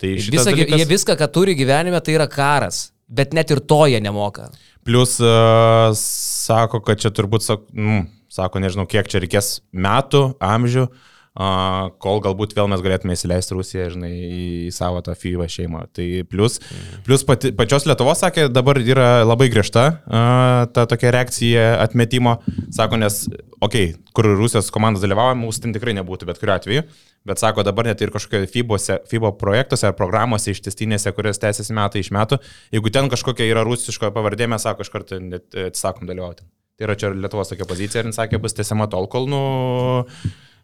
Tai 0.00 0.10
Visa, 0.16 0.46
dalykas... 0.52 0.78
Jie 0.78 0.88
viską, 0.92 1.16
ką 1.18 1.28
turi 1.32 1.56
gyvenime, 1.58 1.98
tai 2.04 2.14
yra 2.20 2.28
karas. 2.30 2.90
Bet 3.10 3.34
net 3.34 3.50
ir 3.50 3.64
to 3.66 3.80
jie 3.90 3.98
nemoka. 4.04 4.46
Plus 4.86 5.18
uh, 5.20 5.90
sako, 5.96 6.80
kad 6.84 7.00
čia 7.02 7.12
turbūt, 7.12 7.44
sak, 7.44 7.66
mm, 7.76 8.06
sako, 8.32 8.62
nežinau, 8.64 8.88
kiek 8.88 9.08
čia 9.10 9.20
reikės 9.20 9.58
metų, 9.76 10.22
amžių, 10.40 10.86
uh, 10.88 11.90
kol 12.00 12.22
galbūt 12.24 12.54
vėl 12.56 12.70
mes 12.72 12.80
galėtume 12.84 13.16
įsileisti 13.16 13.56
Rusiją, 13.58 13.90
žinai, 13.92 14.10
į 14.16 14.72
savo 14.74 15.02
tą 15.04 15.12
FIVA 15.18 15.50
šeimą. 15.52 15.84
Tai 15.96 16.08
plus, 16.32 16.58
mhm. 16.64 17.04
plus 17.06 17.26
pati, 17.28 17.52
pačios 17.56 17.84
Lietuvos, 17.90 18.22
sakė, 18.24 18.48
dabar 18.52 18.80
yra 18.80 19.10
labai 19.26 19.50
griežta 19.52 19.86
uh, 20.00 20.64
ta 20.72 20.88
tokia 20.88 21.12
reakcija 21.18 21.70
atmetimo. 21.84 22.38
Sako, 22.72 23.02
nes, 23.04 23.26
okei, 23.60 23.92
okay, 23.92 24.12
kur 24.16 24.32
Rusijos 24.32 24.72
komandos 24.72 25.04
dalyvauja, 25.04 25.36
mūsų 25.38 25.66
ten 25.66 25.76
tikrai 25.76 25.96
nebūtų, 26.00 26.30
bet 26.30 26.40
kuriuo 26.40 26.56
atveju. 26.56 26.88
Bet 27.28 27.40
sako, 27.42 27.60
dabar 27.66 27.84
net 27.84 28.00
ir 28.00 28.12
kažkokio 28.14 28.48
FIBOse, 28.48 29.02
FIBO 29.10 29.34
projektuose 29.40 29.90
ar 29.90 29.96
programuose 29.96 30.54
ištestinėse, 30.54 31.12
kurios 31.12 31.40
tęsiasi 31.42 31.74
metai 31.76 32.00
iš 32.00 32.08
metų, 32.16 32.38
jeigu 32.72 32.92
ten 32.94 33.10
kažkokia 33.12 33.44
yra 33.50 33.64
rusiško 33.66 34.08
pavardė, 34.14 34.48
mes 34.48 34.64
sako, 34.64 34.86
iš 34.86 34.92
karto 34.94 35.18
atsisakom 35.20 36.08
dalyvauti. 36.08 36.46
Tai 36.80 36.88
yra 36.88 36.96
čia 36.96 37.10
Lietuvos 37.12 37.52
tokia 37.52 37.68
pozicija 37.68 38.00
ir 38.00 38.08
jis 38.08 38.16
sakė, 38.16 38.40
bus 38.40 38.56
tęsiama 38.56 38.88
tol, 38.88 39.04
kol, 39.12 39.28
nu, 39.28 39.42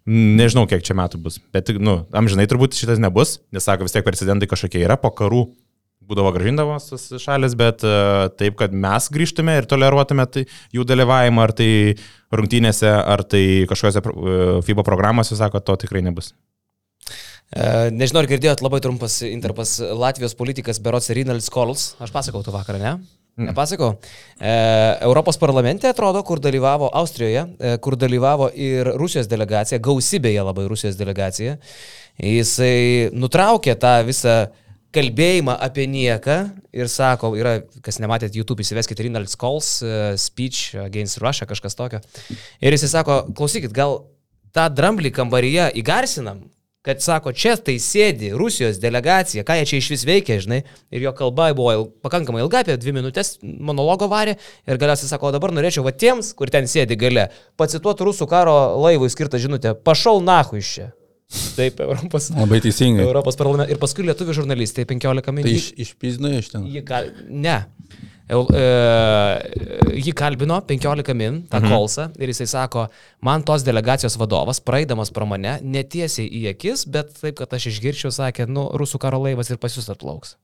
nežinau, 0.09 0.65
kiek 0.71 0.81
čia 0.87 0.97
metų 0.97 1.21
bus. 1.27 1.37
Bet, 1.53 1.75
nu, 1.77 1.99
amžinai 2.17 2.49
turbūt 2.49 2.79
šitas 2.79 3.03
nebus, 3.05 3.37
nes 3.53 3.69
sako, 3.69 3.85
vis 3.85 3.93
tiek 3.93 4.07
precedentai 4.07 4.49
kažkokie 4.49 4.81
yra 4.81 4.97
po 4.97 5.13
karų. 5.13 5.45
Būdavo 6.07 6.31
gražindavos 6.35 6.91
tas 6.93 7.07
šalis, 7.23 7.57
bet 7.59 7.83
uh, 7.87 8.29
taip, 8.39 8.55
kad 8.61 8.75
mes 8.75 9.09
grįžtume 9.11 9.57
ir 9.59 9.67
toleruotume 9.67 10.27
tai, 10.31 10.45
jų 10.75 10.87
dalyvavimą, 10.87 11.47
ar 11.49 11.55
tai 11.59 11.71
rungtynėse, 12.35 12.91
ar 12.91 13.25
tai 13.27 13.43
kažkokiose 13.71 14.03
uh, 14.03 14.61
FIBA 14.67 14.87
programuose, 14.87 15.39
sako, 15.39 15.65
to 15.67 15.79
tikrai 15.83 16.05
nebus. 16.07 16.33
E, 17.55 17.91
nežinau, 17.95 18.25
ar 18.25 18.31
girdėjot 18.31 18.63
labai 18.65 18.81
trumpas 18.83 19.21
interpas 19.27 19.77
Latvijos 19.79 20.35
politikas 20.39 20.81
Berots 20.83 21.13
Rinalds 21.15 21.47
Kols. 21.53 21.93
Aš 22.03 22.11
pasakau 22.15 22.43
tu 22.43 22.55
vakarą, 22.55 22.81
ne? 22.83 22.97
Mm. 23.37 23.51
Nepasakau. 23.51 23.93
E, 24.41 24.53
Europos 25.07 25.39
parlamente 25.39 25.87
atrodo, 25.87 26.23
kur 26.27 26.41
dalyvavo 26.43 26.89
Austrijoje, 26.97 27.45
e, 27.61 27.77
kur 27.85 27.95
dalyvavo 28.01 28.49
ir 28.51 28.91
Rusijos 28.99 29.29
delegacija, 29.31 29.79
gausybėje 29.79 30.43
labai 30.43 30.67
Rusijos 30.73 30.99
delegacija. 30.99 31.59
Jisai 32.17 33.13
nutraukė 33.13 33.77
tą 33.79 33.99
visą 34.09 34.39
kalbėjimą 34.97 35.55
apie 35.69 35.87
nieką 35.93 36.39
ir 36.77 36.91
sako, 36.93 37.35
yra, 37.39 37.59
kas 37.85 38.01
nematėt 38.03 38.37
YouTube, 38.39 38.65
įsiveskite 38.65 39.05
Rinalds 39.07 39.37
Kols, 39.39 39.71
uh, 39.85 40.13
speech 40.21 40.75
against 40.81 41.21
Russia, 41.23 41.49
kažkas 41.49 41.77
tokio. 41.79 42.03
Ir 42.65 42.77
jisai 42.77 42.93
sako, 42.99 43.23
klausykit, 43.37 43.77
gal 43.77 44.01
tą 44.57 44.67
dramblį 44.73 45.13
kambaryje 45.15 45.71
įgarsinam, 45.83 46.47
kad 46.87 47.03
sako, 47.03 47.33
čia 47.35 47.57
tai 47.59 47.81
sėdi 47.83 48.31
Rusijos 48.39 48.79
delegacija, 48.79 49.43
ką 49.47 49.57
jie 49.59 49.65
čia 49.67 49.81
iš 49.81 49.89
vis 49.91 50.05
veikia, 50.07 50.37
žinai, 50.43 50.61
ir 50.95 51.03
jo 51.03 51.11
kalba 51.19 51.49
buvo 51.57 51.73
il, 51.75 51.83
pakankamai 52.07 52.45
ilga, 52.45 52.63
apie 52.63 52.77
dvi 52.79 52.95
minutės 52.95 53.35
monologo 53.43 54.07
varė, 54.13 54.37
ir 54.71 54.79
galiausiai 54.79 55.11
sako, 55.11 55.33
dabar 55.35 55.51
norėčiau 55.57 55.83
va 55.87 55.91
tiems, 55.91 56.31
kur 56.39 56.53
ten 56.55 56.71
sėdi 56.71 56.95
gale, 57.01 57.27
pacituoti 57.59 58.07
rusų 58.07 58.31
karo 58.31 58.55
laivui 58.85 59.11
skirtą 59.11 59.43
žinutę, 59.43 59.75
pašau 59.83 60.21
nahu 60.23 60.63
iš 60.63 60.71
čia. 60.77 60.87
Taip, 61.57 61.81
Europos. 61.81 62.29
Labai 62.31 62.61
teisingai. 62.63 63.03
Europos 63.03 63.39
parlamentas. 63.39 63.73
Ir 63.75 63.81
paskui 63.83 64.05
lietuvių 64.07 64.37
žurnalistai 64.43 64.85
15 64.87 65.33
minučių. 65.35 65.49
Tai 65.49 65.57
iš, 65.59 65.71
išpizdino 65.87 66.31
iš 66.37 66.53
ten. 66.53 66.69
Gal, 66.87 67.11
ne. 67.27 67.57
E, 68.27 68.63
jį 70.03 70.15
kalbino 70.19 70.59
15 70.67 71.15
min, 71.15 71.41
tą 71.51 71.61
mhm. 71.61 71.71
kolsą, 71.71 72.09
ir 72.19 72.33
jisai 72.33 72.49
sako, 72.51 72.87
man 73.27 73.45
tos 73.47 73.63
delegacijos 73.67 74.19
vadovas, 74.19 74.59
praeidamas 74.63 75.13
pro 75.15 75.29
mane, 75.31 75.57
netiesiai 75.63 76.27
į 76.27 76.43
akis, 76.55 76.87
bet 76.91 77.15
taip, 77.21 77.37
kad 77.39 77.55
aš 77.55 77.69
išgirčiau, 77.71 78.11
sakė, 78.15 78.49
nu, 78.51 78.67
rusų 78.75 79.03
karo 79.03 79.23
laivas 79.23 79.51
ir 79.51 79.63
pas 79.63 79.75
jūs 79.79 79.91
atplauks. 79.95 80.35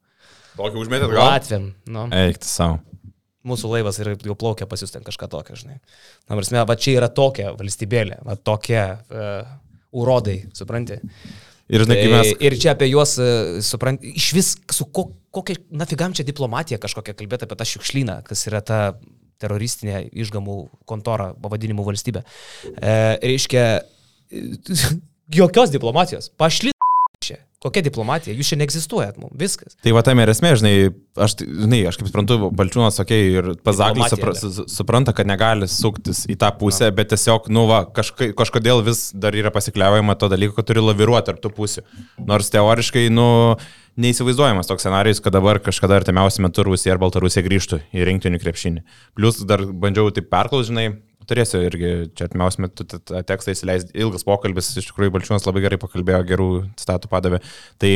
Tokį 0.59 0.83
užmetėt 0.85 1.11
gal? 1.11 1.27
Latviam. 1.33 1.73
Nu. 1.91 2.07
Eikti 2.15 2.51
savo. 2.51 2.79
Mūsų 3.47 3.73
laivas 3.73 3.97
ir 3.99 4.13
jau 4.15 4.37
plaukia 4.39 4.69
pas 4.71 4.79
jūs 4.79 4.93
ten 4.95 5.03
kažką 5.03 5.27
tokio, 5.33 5.57
žinai. 5.59 5.81
Na, 6.29 6.37
prasme, 6.37 6.63
va 6.69 6.77
čia 6.79 7.01
yra 7.01 7.09
tokia 7.11 7.51
valstybėlė, 7.59 8.21
va 8.23 8.37
tokia 8.39 8.85
uh, 9.11 9.57
urodai, 9.93 10.43
supranti. 10.57 10.99
Ir, 11.73 11.85
žinai, 11.85 11.97
kai 11.97 12.11
mes... 12.13 12.33
Tai, 12.33 12.39
ir 12.49 12.57
čia 12.61 12.75
apie 12.75 12.91
juos, 12.91 13.15
e, 13.23 13.63
suprant, 13.65 14.03
iš 14.03 14.29
vis, 14.37 14.51
su 14.75 14.89
ko, 14.93 15.07
kokia, 15.33 15.57
nafigam 15.73 16.13
čia 16.17 16.27
diplomatija 16.29 16.81
kažkokia 16.83 17.15
kalbėti 17.17 17.47
apie 17.47 17.59
tą 17.61 17.69
šiukšlyną, 17.71 18.19
kas 18.27 18.45
yra 18.51 18.61
ta 18.65 18.81
teroristinė 19.43 20.05
išgamų 20.25 20.59
kontora 20.89 21.33
pavadinimu 21.43 21.87
valstybė. 21.87 22.25
E, 22.77 22.99
reiškia, 23.23 23.65
jokios 25.41 25.73
diplomatijos. 25.73 26.31
Pašli 26.41 26.73
čia. 27.23 27.39
Kokia 27.63 27.85
diplomatija? 27.87 28.35
Jūs 28.35 28.49
čia 28.51 28.59
neegzistuojat 28.59 29.19
mums. 29.23 29.37
Viskas. 29.39 29.77
Tai 29.85 29.93
va 29.95 30.03
tam 30.03 30.19
ir 30.19 30.33
esmė, 30.33 30.51
žinai, 30.59 30.73
aš, 31.15 31.37
žinai, 31.43 31.79
aš 31.87 31.99
kaip 32.01 32.09
suprantu, 32.11 32.39
Balčiūnas, 32.59 32.99
okei, 33.05 33.29
okay, 33.29 33.37
ir 33.39 33.61
Pazaklis 33.63 34.11
supra, 34.11 34.35
su- 34.39 34.67
supranta, 34.73 35.15
kad 35.15 35.31
negali 35.31 35.69
suktis 35.71 36.25
į 36.27 36.37
tą 36.43 36.51
pusę, 36.59 36.89
bet 36.97 37.13
tiesiog, 37.13 37.47
nu 37.55 37.69
va, 37.71 37.85
kažka, 37.87 38.33
kažkodėl 38.39 38.83
vis 38.89 39.11
dar 39.15 39.37
yra 39.39 39.55
pasikliaujama 39.55 40.19
to 40.19 40.31
dalyko, 40.33 40.57
kad 40.59 40.73
turi 40.73 40.83
laviruoti 40.83 41.31
tarp 41.31 41.39
tų 41.45 41.53
pusių. 41.55 41.87
Nors 42.27 42.51
teoriškai, 42.51 43.07
nu, 43.15 43.29
neįsivaizduojamas 44.01 44.67
toks 44.67 44.87
scenarius, 44.87 45.21
kad 45.23 45.35
dabar 45.37 45.61
kažkada 45.63 46.01
artimiausiu 46.01 46.43
metu 46.47 46.65
Rusija 46.67 46.97
ar 46.97 47.01
Baltarusija 47.03 47.45
grįžtų 47.47 47.83
į 47.95 48.07
rinktinių 48.09 48.41
krepšinį. 48.43 48.85
Plus 49.19 49.39
dar 49.47 49.65
bandžiau 49.67 50.11
taip 50.15 50.31
perklaus, 50.33 50.71
žinai, 50.71 50.89
turėsiu 51.29 51.63
irgi 51.67 51.93
čia 52.17 52.27
artimiausiu 52.29 52.65
metu 52.67 52.85
tą- 52.89 53.01
tą 53.01 53.23
tekstą 53.29 53.55
įsileis. 53.55 53.87
Ilgas 53.95 54.25
pokalbis, 54.29 54.73
iš 54.77 54.91
tikrųjų, 54.91 55.15
Balčiūnas 55.17 55.47
labai 55.47 55.63
gerai 55.65 55.79
pakalbėjo, 55.83 56.23
gerų 56.29 56.51
statų 56.81 57.11
padavė. 57.13 57.41
Tai 57.79 57.93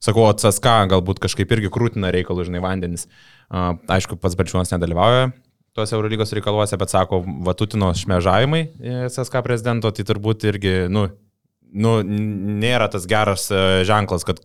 sakau, 0.00 0.28
CSK 0.34 0.88
galbūt 0.94 1.20
kažkaip 1.24 1.50
irgi 1.56 1.70
krūtina 1.74 2.12
reikalų, 2.14 2.48
žinai, 2.48 2.62
vandenis. 2.62 3.06
Aišku, 3.50 4.18
pats 4.20 4.36
Balčiūnas 4.38 4.72
nedalyvauja 4.74 5.32
tuose 5.78 5.94
Eurolygos 5.94 6.32
reikaluose, 6.34 6.74
bet 6.80 6.90
sako, 6.90 7.20
Vatutino 7.46 7.92
šmežavimai 7.94 8.62
e, 8.66 8.94
CSK 9.14 9.42
prezidento, 9.46 9.92
tai 9.94 10.02
turbūt 10.08 10.46
irgi, 10.50 10.72
nu, 10.90 11.04
nu, 11.72 11.98
nėra 12.04 12.88
tas 12.92 13.06
geras 13.10 13.48
e, 13.52 13.84
ženklas, 13.88 14.24
kad 14.28 14.40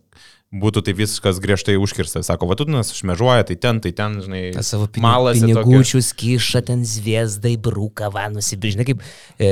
būtų 0.54 0.84
taip 0.86 0.98
viskas 1.00 1.40
griežtai 1.42 1.74
užkirstas. 1.82 2.28
Sako, 2.28 2.46
Vatutinas 2.46 2.92
šmežuoja, 2.94 3.42
tai 3.48 3.56
ten, 3.58 3.80
tai 3.82 3.90
ten, 3.96 4.20
žinai, 4.22 4.42
Ta 4.54 4.62
savo 4.66 4.86
malasi 5.02 5.42
tokia. 5.42 5.64
pinigučius 5.64 6.12
kiša 6.14 6.62
ten 6.68 6.84
zviesdai, 6.86 7.56
brūka, 7.58 8.10
va, 8.14 8.28
nusibiržinai, 8.30 8.86
kaip 8.86 9.02
e, 9.42 9.50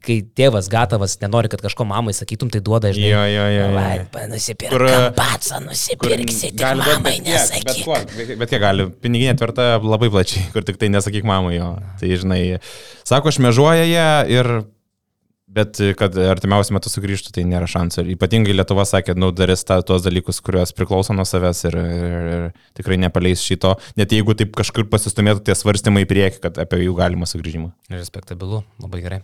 kai 0.00 0.16
tėvas 0.24 0.70
gatavas 0.72 1.18
nenori, 1.20 1.50
kad 1.52 1.60
kažko 1.64 1.84
mamai 1.90 2.14
sakytum, 2.16 2.48
tai 2.52 2.62
duoda, 2.64 2.94
žinai. 2.96 3.12
Jo, 3.12 3.22
jo, 3.28 3.46
jo, 3.52 3.68
jo. 3.68 4.24
Nusipirk. 4.32 4.72
Kur, 4.72 4.86
Kur 4.88 4.88
e, 4.88 5.62
nusipirksi, 5.66 6.52
tik 6.54 6.60
gali, 6.62 6.86
mamai 6.88 6.96
bet, 6.96 7.04
bet, 7.04 7.20
kiek, 7.20 7.28
bet, 7.28 7.36
nesakyk. 7.36 7.84
kuo, 7.84 8.00
bet, 8.16 8.34
bet 8.40 8.54
kiek 8.54 8.64
gali, 8.64 8.88
piniginė 9.04 9.36
tvirta 9.40 9.70
labai 9.84 10.08
plačiai, 10.14 10.48
kur 10.54 10.64
tik 10.64 10.80
tai 10.80 10.88
nesakyk 10.94 11.26
mamai 11.28 11.58
jo. 11.58 11.74
Tai 12.00 12.16
žinai, 12.24 12.42
sako, 13.04 13.34
šmežuoja 13.36 13.84
jie 13.84 14.10
ir, 14.40 14.54
bet 15.54 15.80
kad 15.98 16.14
artimiausiu 16.30 16.76
metu 16.76 16.92
sugrįžtų, 16.92 17.32
tai 17.34 17.44
nėra 17.48 17.68
šansų. 17.70 18.04
Ir 18.04 18.12
ypatingai 18.14 18.54
Lietuva 18.54 18.86
sakė, 18.88 19.16
nu, 19.18 19.32
darys 19.34 19.64
ta, 19.66 19.80
tuos 19.86 20.04
dalykus, 20.06 20.42
kuriuos 20.44 20.74
priklauso 20.76 21.16
nuo 21.16 21.26
savęs 21.28 21.64
ir, 21.70 21.78
ir, 21.80 22.30
ir 22.36 22.46
tikrai 22.78 23.00
nepaleis 23.02 23.42
šito, 23.46 23.74
net 24.00 24.14
jeigu 24.14 24.36
taip 24.38 24.54
kažkur 24.58 24.86
pasistumėtų 24.92 25.44
tie 25.48 25.58
svarstymai 25.58 26.06
į 26.06 26.10
priekį, 26.14 26.40
kad 26.46 26.62
apie 26.62 26.84
jų 26.84 26.96
galimą 26.98 27.28
sugrįžimą. 27.30 27.74
Respektabilu, 27.96 28.64
labai 28.82 29.04
gerai. 29.04 29.22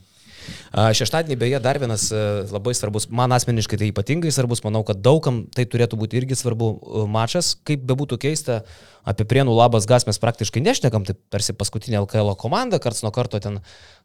Šeštadienį 0.97 1.37
beje 1.41 1.61
dar 1.63 1.79
vienas 1.81 2.09
e, 2.15 2.21
labai 2.53 2.75
svarbus, 2.77 3.09
man 3.11 3.33
asmeniškai 3.35 3.79
tai 3.81 3.89
ypatingai 3.91 4.33
svarbus, 4.35 4.63
manau, 4.67 4.83
kad 4.87 5.01
daugam 5.03 5.45
tai 5.55 5.65
turėtų 5.71 5.99
būti 6.01 6.21
irgi 6.21 6.39
svarbu 6.39 6.69
e, 6.77 7.05
mačas, 7.11 7.55
kaip 7.67 7.87
bebūtų 7.89 8.19
keista, 8.23 8.61
apie 9.07 9.27
Prienų 9.29 9.55
labas 9.55 9.87
gas 9.87 10.05
mes 10.09 10.19
praktiškai 10.19 10.61
nešnekam, 10.65 11.05
tai 11.07 11.15
tarsi 11.31 11.55
paskutinė 11.57 12.01
LKL 12.03 12.35
komanda, 12.41 12.81
karts 12.83 13.05
nuo 13.07 13.13
karto 13.15 13.39
ten 13.43 13.61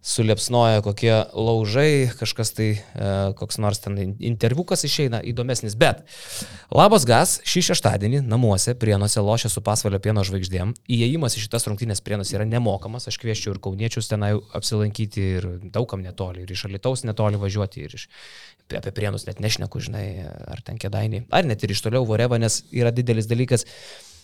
suliepsnoja 0.05 0.83
kokie 0.85 1.13
laužai, 1.33 2.11
kažkas 2.19 2.53
tai, 2.57 2.69
e, 2.77 3.09
koks 3.37 3.57
nors 3.61 3.81
ten 3.81 3.97
interviukas 4.13 4.85
išeina 4.85 5.21
įdomesnis, 5.25 5.75
bet 5.79 6.03
labas 6.73 7.05
gas 7.09 7.39
šį 7.47 7.65
šeštadienį 7.71 8.21
namuose 8.29 8.75
Prienuose 8.77 9.23
lošia 9.25 9.49
su 9.53 9.63
pasvalio 9.65 10.01
pieno 10.03 10.25
žvaigždėm, 10.27 10.75
įėjimas 10.85 11.37
į 11.37 11.45
šitas 11.47 11.65
rungtynės 11.69 12.03
Prienuose 12.05 12.37
yra 12.37 12.45
nemokamas, 12.49 13.09
aš 13.09 13.17
kvieščiau 13.21 13.55
ir 13.55 13.61
kauniečius 13.63 14.09
tenai 14.11 14.35
apsilankyti 14.57 15.27
ir 15.39 15.49
daugam 15.73 16.05
netoli, 16.05 16.45
ir 16.45 16.53
iš 16.53 16.67
Alitaus 16.69 17.05
netoli 17.07 17.41
važiuoti, 17.41 17.87
ir 17.89 17.97
iš, 17.97 18.07
apie 18.77 18.93
Prienus 18.95 19.25
net 19.27 19.41
nešneku, 19.41 19.81
žinai, 19.81 20.05
ar 20.49 20.61
ten 20.65 20.77
kėdainiai, 20.81 21.25
ar 21.33 21.49
net 21.49 21.65
ir 21.65 21.73
iš 21.73 21.81
toliau 21.85 22.05
Voreva, 22.07 22.37
nes 22.41 22.61
yra 22.71 22.93
didelis 22.95 23.29
dalykas. 23.29 23.65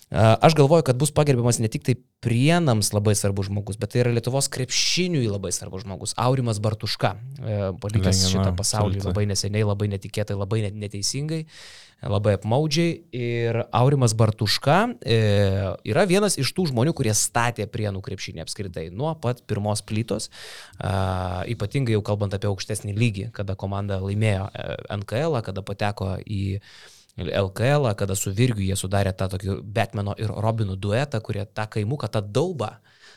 Aš 0.10 0.56
galvoju, 0.56 0.84
kad 0.88 0.96
bus 0.96 1.12
pagerbiamas 1.12 1.58
ne 1.60 1.68
tik 1.68 1.84
tai 1.84 1.98
prienams 2.24 2.94
labai 2.96 3.12
svarbus 3.16 3.50
žmogus, 3.50 3.76
bet 3.76 3.92
tai 3.92 4.06
yra 4.06 4.14
Lietuvos 4.16 4.48
krepšiniui 4.48 5.28
labai 5.28 5.52
svarbus 5.52 5.84
žmogus. 5.84 6.14
Aurimas 6.16 6.62
Bartuška, 6.64 7.12
e, 7.44 7.58
palikęs 7.84 8.24
šitą 8.32 8.54
pasaulį 8.56 9.04
labai 9.04 9.26
neseniai, 9.28 9.68
labai 9.68 9.90
netikėtai, 9.92 10.40
labai 10.40 10.62
net 10.64 10.80
neteisingai, 10.80 11.42
labai 12.08 12.38
apmaudžiai. 12.40 12.96
Ir 13.20 13.62
Aurimas 13.76 14.16
Bartuška 14.16 14.80
e, 15.04 15.20
yra 15.92 16.08
vienas 16.08 16.40
iš 16.40 16.56
tų 16.56 16.70
žmonių, 16.72 16.96
kurie 16.96 17.12
statė 17.12 17.68
prienų 17.68 18.00
krepšinį 18.08 18.48
apskritai 18.48 18.88
nuo 18.96 19.12
pat 19.20 19.44
pirmos 19.44 19.84
plytos, 19.84 20.32
ypatingai 20.80 22.00
jau 22.00 22.06
kalbant 22.08 22.32
apie 22.32 22.48
aukštesnį 22.48 22.96
lygį, 22.96 23.32
kada 23.36 23.60
komanda 23.60 24.00
laimėjo 24.00 24.48
e, 24.56 24.70
NKL, 25.02 25.42
kada 25.44 25.68
pateko 25.68 26.16
į 26.24 26.62
LKL, 27.18 27.90
kada 27.98 28.16
su 28.16 28.32
Virgiu 28.32 28.68
jie 28.68 28.76
sudarė 28.78 29.14
tą 29.18 29.28
tokį 29.34 29.60
Batmano 29.64 30.14
ir 30.22 30.30
Robinų 30.30 30.78
duetą, 30.78 31.22
kurie 31.26 31.46
tą 31.46 31.66
kaimuką, 31.74 32.10
tą 32.14 32.22
daubą, 32.22 32.76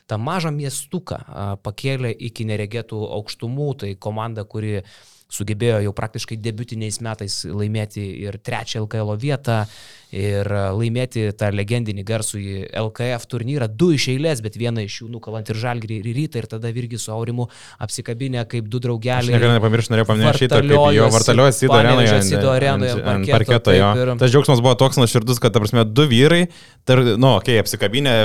tą 0.08 0.18
mažą 0.18 0.52
miestuką 0.56 1.18
pakėlė 1.64 2.12
iki 2.30 2.46
neregėtų 2.48 3.00
aukštumų, 3.18 3.68
tai 3.82 3.94
komanda, 4.00 4.44
kuri 4.44 4.80
sugebėjo 5.30 5.80
jau 5.86 5.92
praktiškai 5.96 6.36
debutiniais 6.42 7.00
metais 7.04 7.40
laimėti 7.46 8.02
ir 8.26 8.38
trečią 8.42 8.84
LKL 8.84 9.14
vietą 9.22 9.64
ir 10.10 10.48
laimėti 10.74 11.28
tą 11.38 11.52
legendinį 11.54 12.02
garsų 12.02 12.38
į 12.42 12.54
LKF 12.80 13.28
turnyrą, 13.30 13.68
du 13.70 13.92
iš 13.94 14.08
eilės, 14.10 14.40
bet 14.42 14.56
vieną 14.58 14.82
iš 14.88 14.96
jų 15.04 15.10
nukalant 15.12 15.46
ir 15.52 15.58
žalgrį 15.60 16.00
ir 16.00 16.08
rytą 16.16 16.40
ir 16.42 16.48
tada 16.50 16.72
irgi 16.74 16.98
su 16.98 17.12
Aurimu 17.14 17.46
apsikabinę 17.78 18.42
kaip 18.50 18.66
du 18.66 18.80
Aš 18.80 18.86
draugeliai. 18.88 19.36
niekada 19.36 19.54
nepamirštu, 19.60 19.94
norėjau 19.94 20.08
paminėti 20.10 20.42
šitą, 20.42 20.60
kaip 20.66 20.96
jo 20.96 21.06
Sido 21.54 21.76
arenoje. 21.76 22.08
Panevėžio 22.10 22.16
ant- 22.16 22.48
arenoje 22.56 22.90
ant- 22.96 23.08
ant 23.14 23.30
parketo, 23.30 23.74
jo. 23.76 23.90
ir- 24.02 24.12
Tas 24.18 24.32
džiaugsmas 24.34 24.62
buvo 24.64 24.74
toks 24.74 24.98
nuoširdus, 24.98 25.38
kad, 25.40 25.52
ta 25.54 25.60
prasme, 25.62 25.84
du 25.86 26.08
vyrai, 26.10 26.48
tar, 26.84 26.98
nu, 26.98 27.36
okei, 27.36 27.54
okay, 27.54 27.62
apsikabinę, 27.62 28.16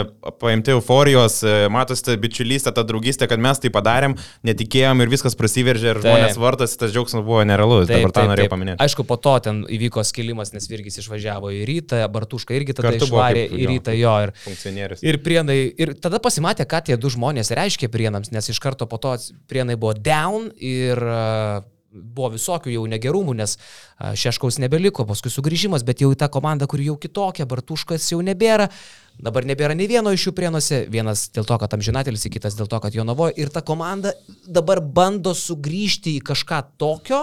paimti 0.41 0.73
euforijos, 0.73 1.43
e, 1.45 1.67
matosi 1.69 2.17
bičiulystė, 2.17 2.73
ta 2.73 2.81
draugystė, 2.81 3.29
kad 3.29 3.37
mes 3.39 3.59
tai 3.61 3.69
padarėm, 3.69 4.17
netikėjom 4.43 5.01
ir 5.05 5.13
viskas 5.13 5.35
prasiveržė 5.37 5.93
ir 5.93 6.01
žmonės 6.01 6.37
vartosi, 6.41 6.77
tas 6.81 6.91
džiaugsmas 6.95 7.25
buvo 7.27 7.43
nerealus. 7.47 7.89
Dabar 7.91 8.13
tą 8.15 8.25
norėjau 8.31 8.53
paminėti. 8.53 8.79
Aišku, 8.85 9.05
po 9.07 9.19
to 9.21 9.35
ten 9.43 9.61
įvyko 9.77 10.03
skilimas, 10.07 10.53
nes 10.55 10.69
Virgis 10.71 10.99
išvažiavo 11.03 11.51
į 11.53 11.61
rytą, 11.69 12.01
Bartuška 12.15 12.55
irgi 12.57 12.77
tada 12.77 12.93
Kartu 12.93 13.09
išvarė 13.09 13.45
kaip, 13.51 13.59
į 13.59 13.69
rytą 13.73 13.95
jo. 13.99 14.15
Ir, 14.25 14.33
Funkcionierius. 14.45 15.05
Ir 15.05 15.19
prienai, 15.25 15.59
ir 15.85 15.93
tada 16.01 16.21
pasimatė, 16.23 16.67
ką 16.69 16.81
tie 16.89 16.99
du 16.99 17.11
žmonės 17.13 17.53
reiškia 17.55 17.91
prienams, 17.91 18.31
nes 18.35 18.51
iš 18.51 18.61
karto 18.63 18.87
po 18.89 19.01
to 19.01 19.17
prienai 19.51 19.77
buvo 19.79 19.93
down 19.99 20.49
ir 20.57 21.01
uh, 21.03 21.63
buvo 21.95 22.33
visokių 22.35 22.73
jau 22.73 22.83
negerumų, 22.91 23.35
nes 23.39 23.55
Šeškaus 23.97 24.59
nebeliko, 24.59 25.05
paskui 25.07 25.31
sugrįžimas, 25.33 25.85
bet 25.87 26.03
jau 26.03 26.11
į 26.11 26.19
tą 26.19 26.29
komandą, 26.33 26.67
kuri 26.67 26.89
jau 26.89 26.97
kitokia, 26.99 27.47
Bartuškas 27.49 28.11
jau 28.11 28.19
nebėra. 28.25 28.67
Dabar 29.15 29.47
nebėra 29.47 29.75
nei 29.79 29.87
vieno 29.87 30.11
iš 30.11 30.27
jų 30.27 30.35
prienuose, 30.35 30.81
vienas 30.91 31.29
dėl 31.31 31.47
to, 31.47 31.55
kad 31.61 31.73
amžinatelis, 31.77 32.27
kitas 32.31 32.57
dėl 32.59 32.67
to, 32.67 32.81
kad 32.83 32.95
jo 32.95 33.05
navojo. 33.07 33.31
Ir 33.39 33.51
ta 33.53 33.63
komanda 33.63 34.11
dabar 34.43 34.83
bando 34.83 35.31
sugrįžti 35.31 36.17
į 36.19 36.25
kažką 36.27 36.59
tokio, 36.81 37.21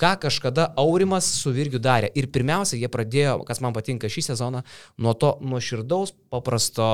ką 0.00 0.14
kažkada 0.24 0.70
Aurimas 0.80 1.28
su 1.42 1.52
Virgiu 1.54 1.78
darė. 1.78 2.08
Ir 2.16 2.30
pirmiausia, 2.32 2.80
jie 2.80 2.88
pradėjo, 2.90 3.42
kas 3.46 3.60
man 3.62 3.76
patinka 3.76 4.08
šį 4.10 4.30
sezoną, 4.32 4.64
nuo 4.98 5.14
to 5.14 5.36
nuoširdaus, 5.44 6.16
paprasto 6.32 6.88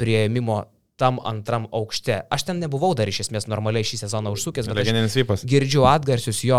prieimimo 0.00 0.64
tam 0.98 1.20
antram 1.22 1.68
aukšte. 1.72 2.20
Aš 2.34 2.48
ten 2.48 2.58
nebuvau 2.62 2.90
dar 2.98 3.08
iš 3.10 3.22
esmės 3.26 3.46
normaliai 3.50 3.86
šį 3.86 4.00
sezoną 4.02 4.32
užsukęs, 4.34 4.66
bet 4.66 5.44
girdžiu 5.48 5.86
atgarsius 5.88 6.42
jo, 6.46 6.58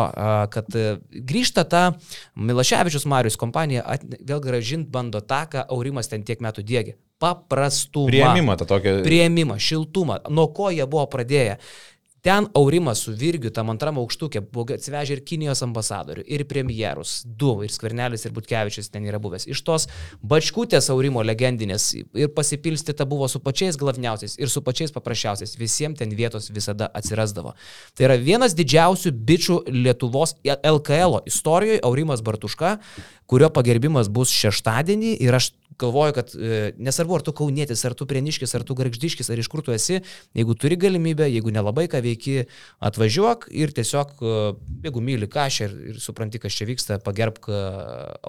kad 0.54 0.72
a, 0.80 0.96
grįžta 1.12 1.66
ta 1.68 1.84
Milaševičius 2.40 3.08
Marius 3.12 3.40
kompanija, 3.40 3.84
at, 3.84 4.06
vėl 4.06 4.42
gražint 4.44 4.88
bando 4.92 5.20
tą, 5.20 5.44
ką 5.52 5.68
Aurimas 5.76 6.12
ten 6.12 6.24
tiek 6.24 6.40
metų 6.44 6.64
dėgė. 6.64 6.96
Paprastumą. 7.20 8.08
Prieimimą 8.08 8.56
tą 8.62 8.70
tokį. 8.70 8.96
Prieimimą, 9.04 9.60
šiltumą. 9.60 10.22
Nuo 10.32 10.48
ko 10.56 10.72
jie 10.72 10.88
buvo 10.88 11.04
pradėję. 11.12 11.60
Ten 12.22 12.48
Aurimas 12.54 13.00
su 13.00 13.14
Virgiu, 13.16 13.52
tam 13.56 13.70
antram 13.72 14.00
aukštukė, 14.02 14.42
buvo 14.52 14.76
atsivežę 14.76 15.16
ir 15.16 15.22
Kinijos 15.24 15.62
ambasadorių, 15.64 16.26
ir 16.28 16.44
premjerus, 16.50 17.22
du, 17.24 17.54
ir 17.64 17.72
Skvernelis, 17.72 18.26
ir 18.28 18.34
Butkevičius 18.36 18.92
ten 18.92 19.06
yra 19.08 19.22
buvęs. 19.24 19.48
Iš 19.48 19.62
tos 19.64 19.88
bačkutės 20.20 20.90
Aurimo 20.92 21.24
legendinės 21.24 21.94
ir 21.96 22.32
pasipilstyta 22.36 23.08
buvo 23.08 23.30
su 23.32 23.40
pačiais 23.44 23.80
glavniausiais, 23.80 24.36
ir 24.36 24.52
su 24.52 24.64
pačiais 24.66 24.92
paprasčiausiais. 24.96 25.56
Visiems 25.60 26.02
ten 26.02 26.12
vietos 26.16 26.50
visada 26.52 26.90
atsirasdavo. 26.94 27.56
Tai 27.96 28.10
yra 28.10 28.20
vienas 28.20 28.58
didžiausių 28.58 29.14
bičių 29.16 29.62
Lietuvos 29.80 30.36
LKL 30.44 31.24
istorijoje, 31.30 31.80
Aurimas 31.88 32.26
Bartuška, 32.26 32.76
kurio 33.30 33.50
pagerbimas 33.54 34.10
bus 34.10 34.34
šeštadienį 34.34 35.16
ir 35.22 35.38
aš 35.38 35.52
galvoju, 35.80 36.16
kad 36.18 36.34
e, 36.36 36.74
nesvarbu, 36.82 37.20
ar 37.20 37.24
tu 37.24 37.34
kaunietis, 37.36 37.86
ar 37.88 37.96
tu 37.96 38.08
prieniškis, 38.10 38.52
ar 38.58 38.66
tu 38.68 38.76
garždiškis, 38.76 39.30
ar 39.32 39.40
iš 39.40 39.48
kur 39.52 39.64
tu 39.64 39.72
esi, 39.72 40.02
jeigu 40.36 40.56
turi 40.60 40.76
galimybę, 40.80 41.30
jeigu 41.30 41.54
nelabai 41.56 41.88
ką 41.88 42.02
neveiki, 42.02 42.46
atvažiuok 42.90 43.50
ir 43.56 43.74
tiesiog, 43.76 44.16
e, 44.20 44.38
jeigu 44.88 45.04
myli 45.04 45.30
kažką 45.32 45.70
ir, 45.70 45.76
ir 45.94 46.04
supranti, 46.04 46.42
kas 46.42 46.56
čia 46.56 46.68
vyksta, 46.70 47.02
pagerbk 47.06 47.52
e, 47.52 47.66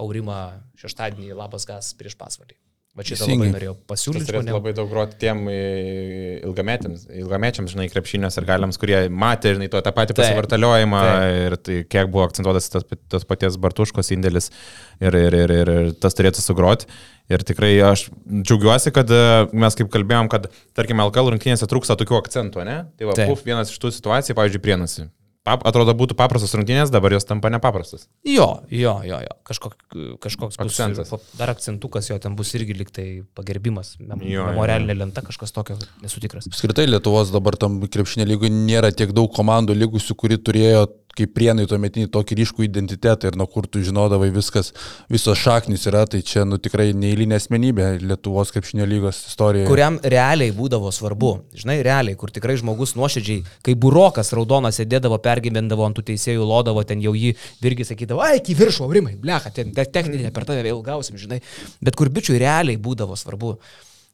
Aurimą 0.01 0.41
šeštadienį 0.81 1.33
labas 1.35 1.67
gas 1.69 1.95
prieš 1.97 2.19
pasvalį. 2.19 2.59
Va 2.91 3.05
čia 3.07 3.15
labai 3.15 3.47
norėjau 3.53 3.73
pasiūlyti. 3.87 4.25
Turėtų 4.27 4.43
žmonėm. 4.43 4.55
labai 4.57 4.71
daug 4.75 4.89
groti 4.91 5.15
tiem 5.21 5.45
ilgamečiams, 5.47 7.05
ilgamečiams, 7.21 7.71
žinai, 7.71 7.85
krepšinės 7.93 8.35
ir 8.35 8.47
galiams, 8.49 8.75
kurie 8.81 8.97
matė, 9.07 9.53
žinai, 9.55 9.69
to 9.71 9.79
tą 9.85 9.93
patį 9.95 10.17
pasivartaliojimą 10.17 11.03
ir 11.45 11.55
tai 11.63 11.77
kiek 11.87 12.11
buvo 12.11 12.25
akcentuotas 12.27 12.67
tas, 12.73 12.83
tas 13.13 13.23
paties 13.29 13.55
Bartuškos 13.63 14.11
indėlis 14.11 14.51
ir, 14.99 15.15
ir, 15.15 15.39
ir, 15.39 15.55
ir, 15.61 15.71
ir 15.71 15.95
tas 16.03 16.19
turėtų 16.19 16.43
sugroti. 16.43 16.91
Ir 17.31 17.47
tikrai 17.47 17.71
aš 17.87 18.09
džiaugiuosi, 18.27 18.91
kad 18.91 19.07
e, 19.15 19.23
mes 19.55 19.77
kaip 19.79 19.87
kalbėjom, 19.93 20.27
kad, 20.33 20.49
tarkim, 20.75 20.99
LKL 20.99 21.31
rungtynėse 21.31 21.69
trūksta 21.71 21.95
tokių 22.01 22.19
akcentų, 22.19 22.65
ne? 22.67 22.77
Tai 22.99 23.07
va, 23.07 23.15
puf, 23.29 23.45
vienas 23.47 23.71
iš 23.71 23.79
tų 23.79 23.93
situacijų, 23.95 24.35
pavyzdžiui, 24.35 24.63
prienasi. 24.67 25.07
Pap, 25.41 25.63
atrodo, 25.65 25.95
būtų 25.97 26.13
paprastas 26.13 26.51
rungtynės, 26.53 26.91
dabar 26.93 27.15
jos 27.15 27.25
tampa 27.25 27.49
nepaprastas. 27.49 28.03
Jo, 28.27 28.61
jo, 28.69 28.91
jo, 29.01 29.17
jo. 29.25 29.37
Kažkok, 29.47 29.73
kažkoks 30.21 30.59
akcentas. 30.61 31.09
Bus, 31.09 31.31
dar 31.39 31.49
akcentukas 31.49 32.11
jo 32.11 32.17
ten 32.21 32.35
bus 32.37 32.51
irgi 32.59 32.75
liktai 32.77 33.05
pagerbimas, 33.33 33.95
mem, 33.97 34.21
memorialinė 34.21 34.99
lenta, 34.99 35.23
kažkas 35.25 35.55
tokio, 35.55 35.79
nesu 36.03 36.21
tikras. 36.21 36.45
Apskritai 36.45 36.85
Lietuvos 36.85 37.33
dabar 37.33 37.57
tam 37.57 37.79
krepšinė 37.81 38.27
lygui 38.29 38.53
nėra 38.53 38.93
tiek 38.93 39.15
daug 39.17 39.33
komandų 39.33 39.79
lygusių, 39.79 40.19
kuri 40.21 40.37
turėjo 40.37 40.85
kaip 41.17 41.33
prienai 41.35 41.65
tuo 41.69 41.77
metinį 41.81 42.09
tokį 42.13 42.37
ryškų 42.39 42.65
identitetą 42.67 43.29
ir 43.29 43.37
nuo 43.39 43.47
kur 43.51 43.67
tu 43.69 43.81
žinodavai 43.83 44.29
viskas, 44.33 44.71
visos 45.11 45.39
šaknis 45.39 45.85
yra, 45.89 46.05
tai 46.09 46.21
čia 46.25 46.45
nu, 46.47 46.59
tikrai 46.61 46.91
neįlinė 46.97 47.37
asmenybė 47.39 47.89
Lietuvos 48.03 48.53
krepšinio 48.55 48.87
lygos 48.89 49.19
istorijoje. 49.29 49.69
Kuriam 49.69 49.99
realiai 50.03 50.53
būdavo 50.55 50.91
svarbu, 50.95 51.33
žinai, 51.57 51.79
realiai, 51.85 52.17
kur 52.19 52.33
tikrai 52.33 52.57
žmogus 52.61 52.95
nuoširdžiai, 52.99 53.43
kai 53.65 53.75
burokas 53.79 54.33
raudonas 54.37 54.79
sėdėdavo, 54.79 55.19
pergyvendavo 55.23 55.85
ant 55.87 55.99
tų 55.99 56.07
teisėjų, 56.11 56.47
lodavo, 56.47 56.83
ten 56.87 57.03
jau 57.03 57.13
jį 57.17 57.35
irgi 57.67 57.87
sakydavo, 57.91 58.23
ai, 58.25 58.39
iki 58.39 58.55
viršų, 58.57 58.87
aurimai, 58.87 59.15
blecha, 59.21 59.53
ten 59.55 59.75
techninė 59.75 60.31
per 60.33 60.47
tave 60.49 60.65
vėl 60.65 60.81
gausim, 60.85 61.19
žinai, 61.21 61.41
bet 61.83 61.99
kur 61.99 62.11
bičiui 62.13 62.39
realiai 62.41 62.79
būdavo 62.81 63.17
svarbu. 63.19 63.55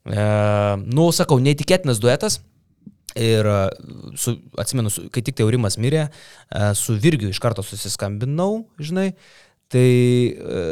E, 0.07 0.27
nu, 0.85 1.09
sakau, 1.15 1.39
neįtikėtinas 1.43 2.01
duetas, 2.03 2.41
Ir 3.17 3.47
e, 3.49 3.57
su, 4.19 4.35
atsimenu, 4.61 4.91
su, 4.93 5.07
kai 5.13 5.23
tik 5.25 5.37
tai 5.37 5.45
Aurimas 5.47 5.79
mirė, 5.81 6.07
e, 6.07 6.71
su 6.77 6.95
Virgiu 7.01 7.31
iš 7.33 7.41
karto 7.41 7.63
susiskambinau, 7.65 8.67
žinai, 8.77 9.09
tai 9.73 9.87
e, 10.31 10.65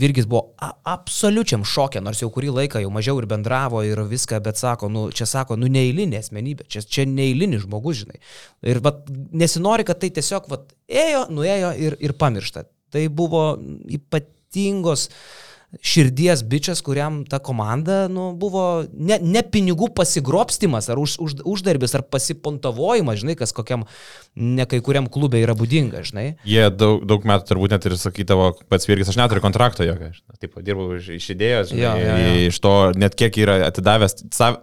Virgis 0.00 0.28
buvo 0.30 0.54
absoliučiam 0.88 1.66
šokė, 1.68 2.00
nors 2.04 2.22
jau 2.22 2.30
kurį 2.32 2.54
laiką 2.60 2.80
jau 2.84 2.92
mažiau 2.94 3.18
ir 3.20 3.28
bendravo 3.30 3.82
ir 3.84 4.00
viską, 4.08 4.40
bet 4.44 4.60
sako, 4.60 4.88
nu, 4.92 5.06
čia 5.16 5.28
sako, 5.28 5.58
nu 5.60 5.68
neįlinė 5.72 6.22
asmenybė, 6.22 6.68
čia, 6.72 6.84
čia 6.86 7.08
neįlinis 7.10 7.66
žmogus, 7.66 8.04
žinai. 8.04 8.22
Ir 8.64 8.80
vat, 8.84 9.04
nesinori, 9.36 9.84
kad 9.88 10.00
tai 10.00 10.12
tiesiog 10.16 10.48
vat, 10.52 10.70
ėjo, 10.88 11.26
nuėjo 11.34 11.74
ir, 11.88 11.98
ir 12.00 12.16
pamiršta. 12.16 12.64
Tai 12.94 13.02
buvo 13.12 13.42
ypatingos 13.98 15.10
uh, 15.10 15.45
širdies 15.84 16.42
bičias, 16.46 16.82
kuriam 16.84 17.22
ta 17.28 17.38
komanda 17.38 18.06
nu, 18.12 18.30
buvo 18.38 18.84
ne, 18.92 19.18
ne 19.22 19.42
pinigų 19.42 19.90
pasigrobstimas 19.96 20.90
ar 20.92 21.00
už, 21.00 21.18
už, 21.22 21.36
uždarbis 21.46 21.96
ar 21.98 22.04
pasipontavojimas, 22.06 23.20
žinai, 23.22 23.36
kas 23.38 23.54
kokiam 23.56 23.86
ne 24.36 24.66
kai 24.68 24.82
kuriam 24.84 25.08
klubė 25.12 25.40
yra 25.44 25.56
būdinga, 25.56 26.02
žinai. 26.06 26.26
Jie 26.48 26.68
daug, 26.70 27.04
daug 27.08 27.24
metų 27.28 27.48
turbūt 27.50 27.72
net 27.72 27.88
ir 27.88 27.96
sakydavo, 28.00 28.50
pats 28.70 28.88
Virgis, 28.88 29.10
aš 29.12 29.18
neturiu 29.20 29.42
kontrakto 29.44 29.86
jokio, 29.86 30.10
taip, 30.40 30.58
dirbau 30.66 30.90
iš, 30.98 31.08
iš 31.16 31.28
idėjos, 31.36 31.72
žinai, 31.72 31.84
jo, 31.84 31.94
jo, 32.04 32.16
jo. 32.20 32.42
iš 32.50 32.60
to 32.64 32.74
net 33.00 33.16
kiek 33.18 33.38
yra 33.40 33.58
atidavęs, 33.70 34.18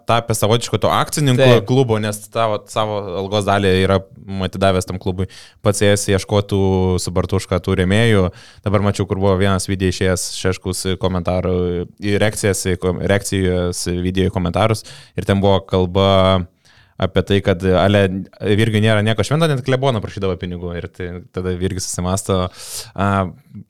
tapęs 0.09 0.43
savotiško 0.43 0.81
to 0.83 0.91
akcininko 0.93 1.49
taip. 1.55 1.67
klubo, 1.69 1.97
nes 2.03 2.21
tavo, 2.33 2.61
savo 2.69 2.99
algos 3.23 3.47
dalį 3.49 3.73
yra 3.81 3.99
atidavęs 4.47 4.89
tam 4.89 5.01
klubui, 5.01 5.29
pats 5.65 5.81
ėjęs 5.85 6.05
ieškotų 6.13 6.61
su 7.01 7.13
Bartuška 7.15 7.57
tų 7.63 7.79
rėmėjų, 7.81 8.27
dabar 8.65 8.85
mačiau, 8.85 9.07
kur 9.09 9.21
buvo 9.21 9.35
vienas 9.41 9.67
video 9.69 9.89
išėjęs 9.93 10.27
šeškus 10.37 10.85
komentarų, 11.03 11.57
į 12.01 12.17
reakcijas, 12.23 12.65
reakcijas 13.13 13.85
video 14.03 14.31
komentarus 14.33 14.85
ir 15.19 15.27
ten 15.27 15.43
buvo 15.43 15.59
kalba 15.67 16.09
apie 17.03 17.23
tai, 17.27 17.39
kad 17.43 17.63
ale 17.77 18.03
Virgiui 18.57 18.83
nėra 18.83 19.03
nieko 19.05 19.25
švento, 19.25 19.47
net 19.49 19.63
klebono 19.65 20.01
prašydavo 20.03 20.35
pinigų. 20.41 20.75
Ir 20.79 20.89
tai, 20.93 21.09
tada 21.35 21.55
Virgis 21.59 21.87
susimasto, 21.89 22.45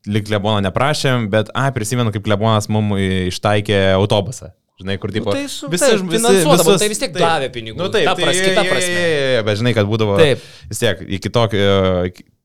lyg 0.10 0.28
klebono 0.28 0.60
neprašėm, 0.66 1.30
bet, 1.34 1.54
a, 1.58 1.70
prisimenu, 1.76 2.14
kaip 2.14 2.26
klebonas 2.26 2.70
mums 2.72 3.00
ištaikė 3.32 3.86
autobusą. 3.96 4.54
Žinai, 4.82 4.98
kur 4.98 5.12
tipo... 5.14 5.30
Nu, 5.30 5.38
tai 5.38 5.48
su, 5.54 5.68
visi, 5.70 5.86
taip, 5.86 6.02
visi, 6.10 6.30
visus, 6.50 6.80
tai 6.82 6.88
vis 6.90 7.00
tiek 7.00 7.12
taip, 7.14 7.22
davė 7.22 7.50
pinigų. 7.54 7.78
Nu, 7.78 7.92
taip, 7.94 8.08
ta 8.10 8.16
pras, 8.18 8.40
tai, 8.40 8.48
kita 8.50 8.64
prasme. 8.66 8.96
Je, 8.98 9.10
je, 9.12 9.28
je, 9.36 9.44
bet 9.46 9.60
žinai, 9.60 9.74
kad 9.78 9.90
būdavo... 9.90 10.16
Taip. 10.18 10.48
Vis 10.72 10.82
tiek, 10.82 11.04
iki 11.20 11.32
tokio 11.34 11.68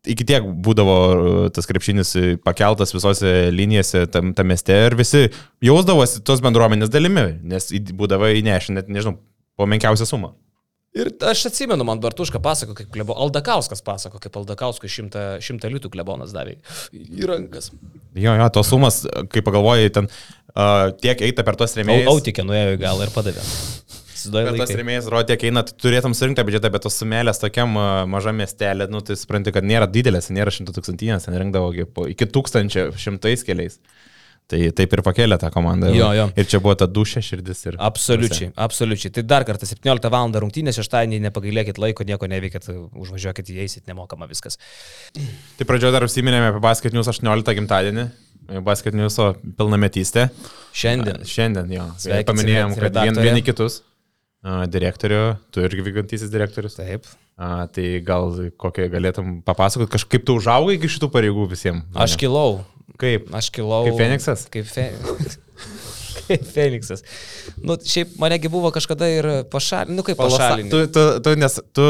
iki 0.09 0.27
tiek 0.29 0.45
būdavo 0.65 0.97
uh, 0.97 1.39
tas 1.55 1.69
krepšinis 1.69 2.15
pakeltas 2.47 2.95
visose 2.97 3.33
linijose 3.55 4.07
tam, 4.13 4.35
tam 4.37 4.51
mieste 4.51 4.77
ir 4.89 4.99
visi 4.99 5.27
jausdavosi 5.65 6.25
tos 6.27 6.43
bendruomenės 6.45 6.93
dalimi, 6.93 7.31
nes 7.49 7.73
būdavo 7.93 8.31
įnešę 8.41 8.77
net, 8.77 8.93
nežinau, 8.93 9.19
po 9.59 9.69
menkiausią 9.71 10.09
sumą. 10.09 10.35
Ir 10.97 11.11
aš 11.29 11.45
atsimenu, 11.51 11.85
man 11.85 12.01
Bartuška 12.01 12.41
pasako, 12.43 12.73
kaip 12.79 12.89
klebo, 12.93 13.15
Aldakauskas 13.23 13.83
pasako, 13.85 14.19
kaip 14.23 14.35
Aldakauskui 14.41 14.89
šimtą, 14.91 15.25
šimtą 15.45 15.69
litų 15.75 15.91
klebonas 15.93 16.33
davė 16.35 16.57
į 16.97 17.29
rankas. 17.29 17.69
Jo, 18.17 18.33
jo, 18.41 18.49
tos 18.55 18.73
sumas, 18.73 19.03
kai 19.31 19.43
pagalvojai, 19.45 19.93
ten 19.95 20.09
uh, 20.09 20.89
tiek 20.99 21.21
eita 21.29 21.45
per 21.47 21.61
tos 21.61 21.77
rėmėjus. 21.79 22.09
Autikė 22.11 22.47
nuėjo 22.49 22.79
į 22.79 22.81
galą 22.83 23.07
ir 23.07 23.13
padavė. 23.15 23.45
Bet 24.33 24.59
tas 24.61 24.75
rėmėjas 24.79 25.09
rodė, 25.13 25.37
kiek 25.37 25.49
eina, 25.51 25.65
turėtum 25.65 26.17
surinkti 26.17 26.45
biudžetą, 26.49 26.73
bet 26.75 26.85
tos 26.87 26.99
sumėlės 27.01 27.43
tokiam 27.43 27.75
mažam 28.11 28.39
miestelė, 28.41 28.89
nu 28.93 29.03
tai 29.05 29.19
supranti, 29.21 29.55
kad 29.55 29.67
nėra 29.67 29.89
didelės, 29.91 30.31
nėra 30.35 30.55
šimtų 30.55 30.77
tūkstantinės, 30.79 31.29
ten 31.29 31.39
rinkdavo 31.41 31.73
iki 32.13 32.31
tūkstančio 32.35 32.91
šimtais 32.99 33.47
keliais. 33.47 33.81
Tai 34.49 34.59
taip 34.73 34.95
ir 34.97 35.03
pakėlė 35.05 35.37
tą 35.41 35.51
komandą. 35.53 35.91
Jo, 35.93 36.07
jo. 36.17 36.25
Ir 36.41 36.47
čia 36.49 36.57
buvo 36.65 36.73
ta 36.81 36.87
dušė 36.89 37.21
širdis. 37.25 37.59
Ir... 37.69 37.75
Absoliučiai, 37.85 38.49
absoliučiai. 38.57 39.11
Tai 39.19 39.25
dar 39.29 39.45
kartą 39.45 39.69
17 39.69 40.09
val. 40.15 40.33
rungtynės, 40.41 40.79
šeštadienį 40.81 41.19
nepagailėkit 41.27 41.81
laiko, 41.83 42.07
nieko 42.09 42.31
neveikit, 42.33 42.71
užvažiuokit, 42.97 43.51
įeisit, 43.53 43.85
nemokama 43.91 44.29
viskas. 44.31 44.57
Tai 45.59 45.69
pradžioje 45.69 45.93
dar 45.93 46.07
užsiminėme 46.09 46.49
apie 46.55 46.65
Basket 46.65 46.97
News 46.97 47.13
18 47.13 47.59
gimtadienį. 47.61 48.07
Basket 48.65 48.97
News 48.97 49.21
pilnametystė. 49.61 50.31
Šiandien. 50.73 51.21
Šiandien, 51.29 51.69
jo. 51.77 51.85
Paminėjom, 52.33 52.79
kad 52.81 53.03
vien, 53.05 53.21
vieni 53.29 53.45
kitus 53.45 53.83
direktorių, 54.45 55.23
tu 55.55 55.65
irgi 55.65 55.85
vykdantysis 55.87 56.31
direktorius. 56.33 56.79
Taip. 56.79 57.09
A, 57.39 57.67
tai 57.71 58.01
gal 58.03 58.33
kokią 58.59 58.89
galėtum 58.91 59.35
papasakoti, 59.47 59.93
kažkaip 59.95 60.25
tu 60.27 60.39
užaugai 60.41 60.79
iki 60.79 60.91
šitų 60.91 61.11
pareigų 61.15 61.47
visiems? 61.53 61.87
Aš 61.95 62.17
kilau. 62.19 62.65
Kaip? 62.99 63.29
Aš 63.35 63.53
kilau. 63.55 63.85
Kaip 63.87 64.01
Feniksas? 64.01 64.49
Kaip 64.51 64.67
Feniksas. 64.71 65.39
Feniksas. 66.55 67.05
Nu, 67.63 67.77
šiaip 67.79 68.17
manegi 68.21 68.51
buvo 68.53 68.71
kažkada 68.75 69.09
ir 69.11 69.29
pašalinti. 69.53 69.97
Nu, 69.97 70.05
kaip 70.07 70.19
pašalinti. 70.21 70.71
Tu, 70.73 70.85
tu, 70.95 71.05
tu, 71.25 71.35
nes, 71.41 71.59
tu 71.77 71.89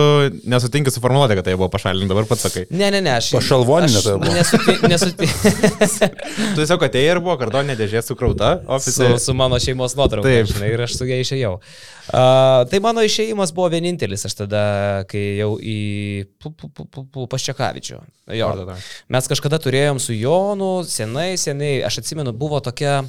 nesutinki 0.49 0.93
su 0.95 1.03
formuluotė, 1.05 1.39
kad 1.39 1.49
tai 1.51 1.57
buvo 1.59 1.71
pašalinti, 1.73 2.11
dabar 2.11 2.29
pats 2.31 2.47
sakai. 2.49 2.67
Ne, 2.71 2.91
ne, 2.95 3.03
ne, 3.05 3.17
aš. 3.19 3.33
Pašalvoninė 3.37 4.05
tai 4.05 4.17
buvo. 4.17 4.35
Nesutinki. 4.39 4.91
Nesuti... 4.93 5.29
tu 5.29 6.57
tiesiog 6.61 6.89
atėjai 6.89 7.15
ir 7.17 7.23
buvo 7.25 7.39
kartonė 7.41 7.79
dėžė 7.79 8.05
sukrauta 8.07 8.59
ofise. 8.79 9.15
Su, 9.17 9.23
su 9.31 9.37
mano 9.39 9.61
šeimos 9.63 9.97
nuotrauka. 9.99 10.29
Taip, 10.29 10.51
žinai, 10.53 10.73
ir 10.75 10.87
aš 10.87 10.99
su 11.01 11.09
ją 11.09 11.23
išėjau. 11.25 11.55
Uh, 12.09 12.65
tai 12.71 12.79
mano 12.81 13.03
išėjimas 13.05 13.51
buvo 13.53 13.69
vienintelis, 13.75 14.23
aš 14.25 14.39
tada, 14.39 14.63
kai 15.11 15.25
jau 15.43 15.51
į 15.61 16.25
Paščekavičių. 17.29 17.99
Jo. 18.39 18.49
Mes 19.13 19.29
kažkada 19.29 19.59
turėjom 19.61 20.01
su 20.01 20.17
Jonu, 20.17 20.71
senai, 20.89 21.35
senai, 21.41 21.79
aš 21.85 22.01
atsimenu, 22.03 22.33
buvo 22.33 22.63
tokia 22.65 23.03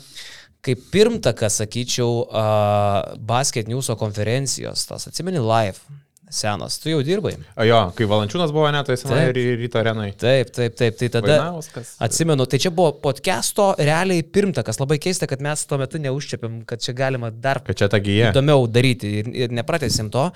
kaip 0.66 0.82
pirmtakas, 0.92 1.62
sakyčiau, 1.62 2.26
uh, 2.28 3.16
Basket 3.30 3.70
News 3.72 3.92
konferencijos, 4.00 4.86
tas 4.90 5.08
atsimeni 5.08 5.42
live. 5.44 6.00
Senas, 6.30 6.78
tu 6.78 6.92
jau 6.92 7.00
dirbai. 7.02 7.32
O 7.58 7.66
jo, 7.66 7.78
kai 7.98 8.06
Valančiūnas 8.10 8.52
buvo 8.54 8.70
net, 8.74 8.86
tai 8.86 8.96
senai 9.02 9.24
ir 9.32 9.58
ryto 9.58 9.80
arenai. 9.82 10.12
Taip, 10.20 10.52
taip, 10.54 10.76
taip. 10.78 10.98
Tai 11.00 11.08
tada 11.16 11.38
Vainauskas. 11.42 11.96
atsimenu, 12.06 12.46
tai 12.46 12.60
čia 12.62 12.70
buvo 12.76 12.92
podcast'o 13.02 13.72
realiai 13.80 14.22
pirmtakas. 14.22 14.78
Labai 14.78 15.00
keista, 15.02 15.26
kad 15.30 15.42
mes 15.42 15.64
tuo 15.66 15.80
metu 15.82 15.98
neužčiapėm, 16.02 16.60
kad 16.70 16.84
čia 16.86 16.94
galima 16.98 17.32
dar 17.34 17.64
kad 17.66 17.80
čia 17.80 17.90
įdomiau 17.90 18.68
daryti 18.70 19.10
ir, 19.24 19.32
ir 19.46 19.56
nepratęsim 19.58 20.12
to. 20.14 20.28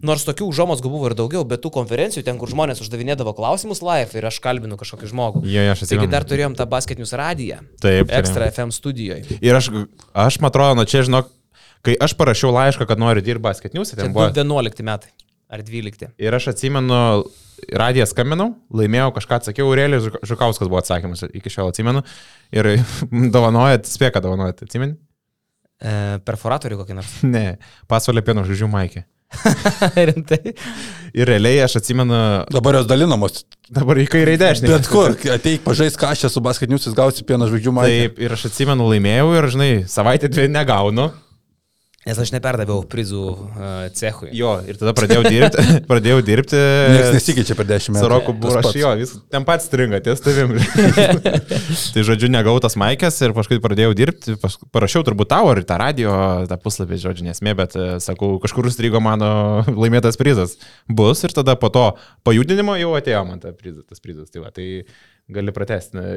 Nors 0.00 0.24
tokių 0.28 0.48
užuomasgų 0.48 0.92
buvo 0.94 1.10
ir 1.10 1.16
daugiau, 1.18 1.44
bet 1.48 1.60
tų 1.64 1.72
konferencijų, 1.76 2.24
ten, 2.24 2.40
kur 2.40 2.48
žmonės 2.48 2.80
uždavinėdavo 2.84 3.34
klausimus 3.36 3.84
live 3.84 4.16
ir 4.16 4.28
aš 4.30 4.40
kalbinu 4.44 4.80
kažkokį 4.80 5.10
žmogų. 5.12 5.44
Jo, 5.52 5.66
aš 5.74 5.84
atsimenu. 5.84 6.06
Taigi 6.06 6.14
dar 6.16 6.26
turėjom 6.32 6.56
tą 6.56 6.68
basketinius 6.70 7.12
radiją. 7.18 7.60
Taip. 7.84 8.08
Ekstra 8.22 8.48
FM 8.48 8.72
studijoje. 8.72 9.40
Ir 9.44 9.60
aš, 9.60 9.68
aš 10.16 10.40
man 10.40 10.48
atrodo, 10.48 10.80
nu 10.80 10.88
čia 10.88 11.04
žinok, 11.04 11.28
kai 11.84 11.98
aš 12.00 12.16
parašiau 12.16 12.54
laišką, 12.56 12.88
kad 12.88 13.02
noriu 13.02 13.24
dirbti 13.24 13.44
basketinius, 13.44 13.92
tai 13.98 14.08
buvo 14.08 14.30
11 14.32 14.86
metai. 14.86 15.12
Ar 15.52 15.60
12. 15.60 16.06
Ir 16.22 16.32
aš 16.32 16.46
atsimenu, 16.54 16.98
radiją 17.76 18.06
skambinau, 18.08 18.54
laimėjau 18.72 19.10
kažką, 19.18 19.40
atsakiau, 19.42 19.68
Aurelijus 19.68 20.06
Žukauskas 20.24 20.70
buvo 20.70 20.80
atsakymas, 20.80 21.26
iki 21.36 21.52
šiol 21.52 21.68
atsimenu. 21.72 22.00
Ir 22.56 22.70
dovanojat, 23.34 23.84
spėka 23.90 24.22
dovanojat, 24.24 24.62
atsimeni? 24.64 24.96
E, 25.82 25.96
perforatorių 26.24 26.78
kokį 26.80 26.96
nors? 26.96 27.16
Ne, 27.34 27.58
pasvalio 27.90 28.24
pieno 28.24 28.46
žodžių 28.48 28.68
Maikė. 28.72 29.04
Rimtai. 30.08 30.52
Ir 31.16 31.28
realiai 31.28 31.62
aš 31.64 31.78
atsimenu, 31.80 32.16
Dabar 32.52 32.76
jos 32.80 32.88
dalinamos. 32.88 33.42
dabar 33.72 34.00
į 34.00 34.06
kairę 34.12 34.34
į 34.36 34.40
dešinę. 34.42 34.70
Bet 34.72 34.88
kur, 34.92 35.14
ateik 35.36 35.64
pažais 35.64 35.96
kažką 36.00 36.28
su 36.32 36.42
basketinius, 36.44 36.88
jis 36.88 36.96
gausi 36.96 37.24
pieno 37.28 37.48
žvaigždžių 37.48 37.72
man. 37.76 37.88
Taip, 37.88 38.20
ir 38.20 38.32
aš 38.36 38.46
atsimenu, 38.50 38.88
laimėjau 38.92 39.28
ir, 39.36 39.48
žinai, 39.54 39.70
savaitę 39.88 40.28
dvi 40.32 40.48
negaunu. 40.52 41.10
Nes 42.02 42.18
aš 42.18 42.32
neperdaviau 42.34 42.80
prizų 42.90 43.20
uh, 43.30 43.66
cechui. 43.94 44.32
Jo, 44.34 44.56
ir 44.66 44.74
tada 44.80 44.90
pradėjau 44.98 45.22
dirbti. 45.22 45.62
pradėjau 45.90 46.18
dirbti. 46.26 46.58
Niekas 46.90 47.12
nesikeičia 47.14 47.54
per 47.54 47.68
dešimt 47.68 47.94
metų. 47.94 48.02
Su 48.02 48.10
Roku 48.10 48.32
Tas 48.34 48.40
buvo 48.42 48.56
aš 48.58 48.66
pats. 48.66 48.78
jo, 48.80 48.90
vis 48.98 49.12
ten 49.30 49.46
pats 49.46 49.68
stringa 49.70 50.00
ties 50.02 50.24
tavim. 50.24 50.56
tai 51.94 52.04
žodžiu, 52.08 52.26
negautas 52.32 52.74
maikės 52.80 53.20
ir 53.22 53.36
paskui 53.36 53.60
pradėjau 53.62 53.94
dirbti, 53.98 54.34
pas- 54.42 54.58
parašiau 54.74 55.06
turbūt 55.06 55.30
tau 55.30 55.52
ar 55.52 55.62
į 55.62 55.66
tą 55.68 55.78
radio, 55.78 56.10
tą 56.50 56.58
puslapį, 56.64 56.98
žodžiu, 57.06 57.28
nesmė, 57.28 57.54
bet 57.62 57.78
e, 57.78 57.86
sakau, 58.02 58.34
kažkur 58.42 58.66
strigo 58.74 58.98
mano 59.04 59.30
laimėtas 59.82 60.18
prizas. 60.18 60.58
Bus 60.90 61.22
ir 61.22 61.34
tada 61.38 61.54
po 61.54 61.70
to 61.70 61.86
pajudinimo 62.26 62.74
jau 62.82 62.96
atėjo 62.98 63.22
man 63.30 63.38
ta 63.46 63.54
prizas, 63.54 63.86
tas 63.86 64.02
prizas. 64.02 64.26
Tai, 64.34 64.42
va, 64.42 64.50
tai 64.50 64.66
gali 65.32 65.54
pratesti. 65.54 65.96
Na, 65.96 66.08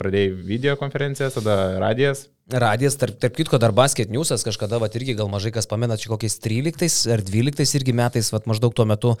Pradėjai 0.00 0.32
video 0.48 0.78
konferencijas, 0.80 1.36
tada 1.36 1.76
radijas. 1.84 2.30
Radijas, 2.52 2.92
tarp, 3.00 3.16
tarp 3.16 3.32
kitko, 3.38 3.56
dar 3.56 3.72
basket 3.72 4.10
newsas 4.12 4.42
kažkada, 4.44 4.76
va 4.76 4.90
irgi 4.92 5.14
gal 5.16 5.30
mažai 5.32 5.48
kas 5.48 5.64
pamena, 5.64 5.96
čia 5.96 6.10
kokiais 6.10 6.34
13 6.44 7.08
ar 7.14 7.22
12 7.24 7.70
irgi 7.78 7.94
metais, 7.96 8.28
va 8.28 8.42
maždaug 8.44 8.74
tuo 8.76 8.84
metu 8.84 9.14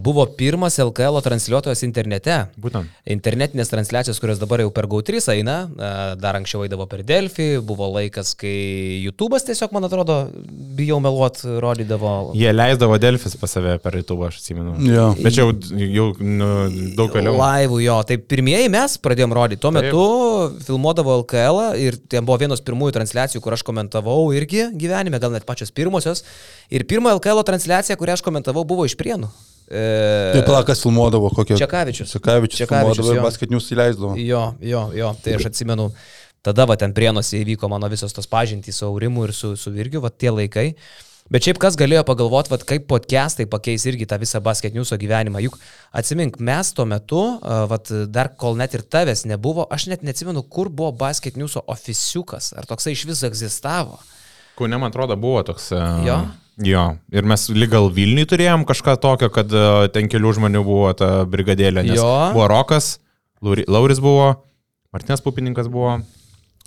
buvo 0.00 0.24
pirmas 0.38 0.78
LKL 0.80 1.20
transliuotojas 1.26 1.84
internete. 1.84 2.38
Būtent. 2.56 2.88
Internetinės 3.04 3.68
transliacijos, 3.68 4.16
kurios 4.16 4.40
dabar 4.40 4.62
jau 4.64 4.70
per 4.72 4.88
GAU3 4.88 5.20
eina, 5.34 5.56
dar 6.16 6.38
anksčiau 6.38 6.64
eidavo 6.64 6.86
per 6.88 7.02
Delfį, 7.04 7.50
buvo 7.68 7.90
laikas, 7.98 8.32
kai 8.40 8.54
YouTube'as 9.04 9.44
tiesiog, 9.44 9.76
man 9.76 9.84
atrodo, 9.90 10.16
bijau 10.80 11.02
meluot, 11.04 11.42
rodydavo. 11.60 12.32
Jie 12.32 12.48
leisdavo 12.56 12.96
Delfis 12.96 13.36
pas 13.36 13.52
save 13.58 13.76
per 13.84 14.00
YouTube, 14.00 14.24
aš 14.30 14.40
atsimenu. 14.40 14.78
Jo. 14.88 15.10
Bet 15.20 15.36
čia 15.36 15.44
jau, 15.44 15.52
jau 15.98 16.08
nu, 16.24 16.50
daug 16.96 17.12
vėliau. 17.12 17.36
Laivų 17.42 17.84
jo, 17.84 18.00
tai 18.08 18.16
pirmieji 18.24 18.72
mes 18.72 18.96
pradėjom 19.04 19.36
rodyti. 19.36 19.60
Tuo 19.60 19.76
Taip. 19.76 19.84
metu 19.84 20.64
filmuodavo 20.64 21.20
LKL 21.20 21.62
ir 21.84 22.00
ten 22.08 22.24
buvo 22.24 22.40
vienos 22.54 22.62
pirmųjų 22.64 22.94
transliacijų, 22.94 23.42
kur 23.42 23.54
aš 23.54 23.62
komentavau 23.66 24.32
irgi 24.34 24.70
gyvenime, 24.78 25.18
gal 25.20 25.32
net 25.34 25.44
pačios 25.44 25.72
pirmosios. 25.74 26.24
Ir 26.70 26.84
pirma 26.86 27.12
LKL 27.14 27.42
transliacija, 27.44 27.96
kurią 27.96 28.14
aš 28.14 28.22
komentavau, 28.22 28.64
buvo 28.64 28.86
iš 28.86 28.96
Prienų. 28.96 29.28
E, 29.68 30.32
Tai 30.34 30.42
pala, 30.44 30.64
kas 30.64 30.82
filmuodavo 30.82 31.30
kokio. 31.34 31.56
Čekavičius. 31.56 32.12
Čekavičius. 32.12 32.58
Čekavičius, 32.58 33.00
Čekavičius. 33.00 33.16
jo. 33.16 33.22
Basketinius 33.24 33.70
įleisdavo. 33.72 34.12
Jo, 34.20 34.54
jo, 34.60 34.90
jo, 34.94 35.14
tai 35.24 35.38
aš 35.38 35.48
atsimenu, 35.50 35.88
tada 36.44 36.66
va 36.68 36.76
ten 36.76 36.92
Prienuose 36.94 37.40
įvyko 37.40 37.70
mano 37.72 37.88
visos 37.88 38.12
tos 38.12 38.28
pažintys 38.28 38.78
su 38.78 38.86
Aurimu 38.86 39.24
ir 39.24 39.32
su, 39.34 39.54
su 39.56 39.72
Virgiu, 39.72 40.02
va 40.04 40.12
tie 40.12 40.30
laikai. 40.30 40.74
Bet 41.32 41.46
šiaip 41.46 41.56
kas 41.62 41.76
galėjo 41.80 42.02
pagalvoti, 42.04 42.50
va, 42.52 42.58
kaip 42.68 42.82
podcastai 42.90 43.46
pakeis 43.48 43.86
irgi 43.88 44.04
tą 44.08 44.18
visą 44.20 44.42
basket 44.44 44.74
news'o 44.76 44.98
gyvenimą. 45.00 45.40
Juk 45.40 45.54
atsimink, 45.96 46.36
mes 46.44 46.72
tuo 46.76 46.84
metu, 46.84 47.22
a, 47.40 47.62
va, 47.70 47.78
dar 48.12 48.28
kol 48.36 48.58
net 48.60 48.74
ir 48.76 48.82
tavęs 48.84 49.24
nebuvo, 49.30 49.64
aš 49.72 49.86
net 49.88 50.04
neatsimenu, 50.04 50.42
kur 50.52 50.68
buvo 50.68 50.92
basket 51.00 51.38
news'o 51.40 51.62
ofisiukas, 51.72 52.50
ar 52.60 52.68
toksai 52.68 52.92
iš 52.92 53.06
vis 53.08 53.22
egzistavo. 53.24 53.96
Kaune, 54.58 54.76
man 54.76 54.92
atrodo, 54.92 55.16
buvo 55.16 55.40
toks. 55.48 55.70
Jo? 56.04 56.18
Jo, 56.62 56.82
ir 57.10 57.24
mes 57.26 57.48
lygal 57.50 57.88
Vilniui 57.90 58.28
turėjom 58.30 58.62
kažką 58.68 58.98
tokio, 59.02 59.30
kad 59.34 59.50
ten 59.96 60.06
kelių 60.12 60.36
žmonių 60.36 60.60
buvo 60.68 60.92
ta 60.94 61.08
brigadėlė, 61.26 61.82
Jo. 61.88 62.04
buvo 62.36 62.44
Rokas, 62.52 62.98
Lauri- 63.42 63.64
Lauris 63.66 63.98
buvo, 63.98 64.28
Martinas 64.94 65.24
Pupininkas 65.24 65.66
buvo. 65.72 65.96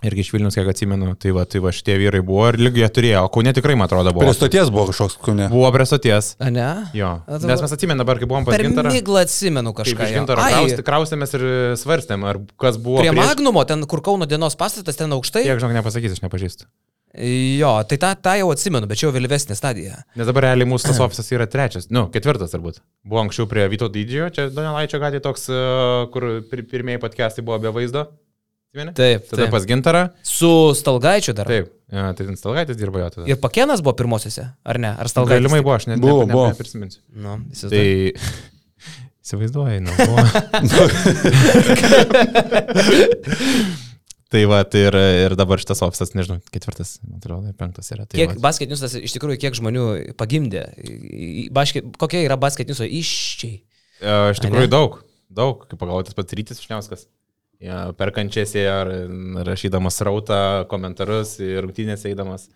Irgi 0.05 0.21
iš 0.21 0.27
Vilnius, 0.29 0.53
kiek 0.53 0.67
atsimenu, 0.69 1.15
tai 1.17 1.31
va, 1.33 1.41
tai 1.49 1.57
va 1.57 1.71
šitie 1.73 1.95
vyrai 1.97 2.19
buvo 2.21 2.43
ir 2.51 2.59
lygiai 2.61 2.83
jie 2.83 2.89
turėjo, 2.93 3.21
o 3.25 3.29
Kaune 3.33 3.49
tikrai, 3.57 3.73
man 3.79 3.87
atrodo, 3.89 4.11
buvo. 4.13 4.27
Prie 4.27 4.35
stoties 4.37 4.69
buvo 4.69 4.83
kažkoks 4.91 5.15
kūne. 5.25 5.47
Buvo 5.49 5.71
prie 5.73 5.87
stoties. 5.89 6.35
A 6.37 6.51
ne? 6.53 6.67
Jo. 6.93 7.15
A, 7.25 7.39
dabar- 7.39 7.49
Nes 7.55 7.63
mes 7.65 7.73
atsimenu 7.73 7.97
dabar, 8.03 8.19
kai 8.21 8.29
buvom 8.29 8.45
pas 8.45 8.53
Per 8.53 8.61
Gintarą. 8.67 8.91
miglą 8.93 9.23
atsimenu 9.25 9.73
kažką. 9.73 10.05
iš. 10.05 10.13
Gintaro 10.19 10.45
kraustėmės 10.85 11.33
ir 11.33 11.45
svarstėm, 11.81 12.27
ar 12.29 12.37
kas 12.61 12.77
buvo. 12.77 12.99
Prie 13.01 13.09
prieš- 13.09 13.25
Magnumo, 13.25 13.65
ten 13.65 13.81
kur 13.89 14.01
Kauno 14.05 14.27
dienos 14.29 14.53
pastatas, 14.55 14.95
ten 15.01 15.09
aukštai. 15.17 15.43
Tiek, 15.49 15.57
žinok, 15.57 15.73
nepasakysiu, 15.81 16.13
aš 16.13 16.21
nepažįstu. 16.27 16.69
Jo, 17.57 17.81
tai 17.89 17.97
tą, 17.97 18.13
tą 18.21 18.37
jau 18.37 18.51
atsimenu, 18.53 18.85
bet 18.85 18.99
čia 18.99 19.07
jau 19.07 19.13
vėlyvesnė 19.15 19.55
stadija. 19.57 20.03
Nes 20.15 20.27
dabar 20.27 20.43
realiai 20.51 20.67
mūsų 20.69 20.91
tas 20.91 20.99
ofisas 21.01 21.31
yra 21.33 21.47
trečias, 21.49 21.89
nu, 21.89 22.05
ketvirtas 22.13 22.53
turbūt. 22.53 22.81
Buvo 23.03 23.23
anksčiau 23.25 23.47
prie 23.49 23.65
Vyto 23.71 23.89
didžiojo, 23.89 24.29
čia 24.35 24.45
Donelaičio 24.53 24.99
gatvė 25.01 25.23
toks, 25.25 25.49
e, 25.49 26.11
kur 26.13 26.43
pir 26.51 26.61
pirmieji 26.69 27.01
podcastai 27.01 27.41
buvo 27.43 27.57
be 27.63 27.71
vaizdo. 27.73 28.05
Atsimeni? 28.77 28.93
Taip, 28.97 29.25
Tada 29.31 29.41
taip. 29.43 29.51
pas 29.55 29.63
Gintarą. 29.65 30.03
Su 30.23 30.49
Stalgaičiu 30.77 31.33
dar. 31.33 31.45
Taip, 31.49 31.71
ja, 31.91 32.11
tai 32.13 32.25
ten 32.27 32.35
Stalgaitis 32.37 32.77
dirbo 32.77 32.99
jo 33.01 33.09
tada. 33.09 33.25
Ir 33.29 33.35
Pakenas 33.41 33.81
buvo 33.81 33.95
pirmosiose, 33.97 34.45
ar 34.63 34.77
ne? 34.79 34.91
Ar 35.01 35.07
Stalgaitis? 35.09 35.41
Galimai 35.41 35.61
buvo, 35.65 35.75
aš 35.79 35.87
net 35.89 35.99
Buvo, 36.03 36.25
ne, 36.27 36.33
buvo. 36.35 36.45
ne, 36.45 36.51
neprisiminsiu. 36.53 37.01
Nu, 37.17 37.37
Tai 37.57 38.11
įsivaizduoju, 39.27 39.79
nu. 39.81 39.91
Tai 44.27 44.41
va, 44.51 44.57
tai 44.67 44.81
ir, 44.89 44.95
ir 45.23 45.31
dabar 45.39 45.55
šitas 45.61 45.79
ofisas, 45.85 46.09
nežinau, 46.11 46.41
ketvirtas, 46.51 46.97
man 47.07 47.15
atrodo, 47.21 47.47
penktas 47.55 47.87
yra. 47.95 48.03
Tai 48.03 48.17
Kiek 48.19 48.33
va. 48.33 48.41
basket 48.49 48.67
newsas 48.67 48.91
iš 48.99 49.13
tikrųjų, 49.15 49.37
kiek 49.39 49.55
žmonių 49.55 49.83
pagimdė? 50.19 50.65
Basket, 51.55 51.87
kokie 51.95 52.25
yra 52.25 52.35
basket 52.35 52.67
newso 52.67 52.83
iščiai? 52.83 53.61
E, 54.03 54.17
Iš 54.33 54.41
tikrųjų 54.43 54.67
daug, 54.73 54.97
daug, 55.31 55.63
kaip 55.71 55.79
pagalvoti, 55.79 56.11
tas 56.11 56.17
pats 56.19 56.35
rytis 56.35 56.59
Šniauskas. 56.59 57.07
Ja, 57.63 57.87
perkančiasi 57.97 58.61
ar 58.69 58.91
rašydamas 59.47 59.97
rautą, 60.05 60.41
komentarus 60.69 61.39
ir 61.41 61.63
rungtynėse 61.65 62.11
eidamas. 62.11 62.49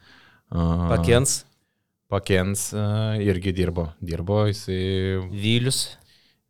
A, 0.52 0.92
Pakens, 0.92 1.40
Pakens 2.12 2.68
irgi 3.24 3.54
dirbo. 3.56 3.88
Dirbo, 4.04 4.44
jisai 4.52 5.22
Vylius. 5.32 5.88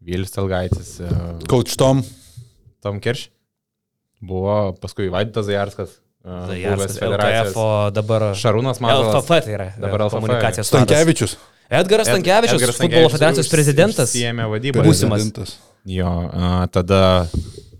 Vėlis 0.01 0.33
Telgaitis, 0.33 0.95
a, 1.05 1.37
Coach 1.47 1.77
Tom. 1.77 2.01
Tom 2.81 2.97
Kirš. 2.99 3.27
Buvo 4.21 4.73
paskui 4.81 5.09
Vaidas 5.13 5.45
Zajarskas. 5.45 5.99
buvęs 6.25 6.97
LKF, 7.01 7.55
o 7.57 7.67
dabar... 7.93 8.31
Šarūnas 8.37 8.81
Mazalas. 8.81 9.15
LFF 9.21 9.45
tai 9.45 9.55
yra. 9.55 9.67
Dabar 9.77 10.05
LFF. 10.07 10.17
komunikacijos 10.17 10.73
vadas. 10.73 10.89
Stankevičius. 10.89 11.37
Edgaras 11.71 12.09
Stankievičius, 12.09 12.59
Edgaras 12.59 12.81
futbolo 12.81 13.09
federacijos 13.13 13.49
prezidentas. 13.53 14.11
Užsiėmė 14.11 14.49
vadybą. 14.51 14.83
Būsimas. 14.85 15.53
Jo, 15.87 16.09
a, 16.33 16.49
tada 16.73 17.01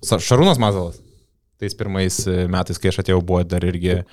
Šarūnas 0.02 0.60
Mazalas. 0.62 1.00
Tais 1.62 1.76
pirmais 1.78 2.16
e, 2.28 2.48
metais, 2.50 2.80
kai 2.82 2.90
aš 2.90 3.02
atėjau, 3.04 3.20
buvo 3.22 3.44
dar 3.46 3.62
irgi 3.68 4.00
a, 4.00 4.04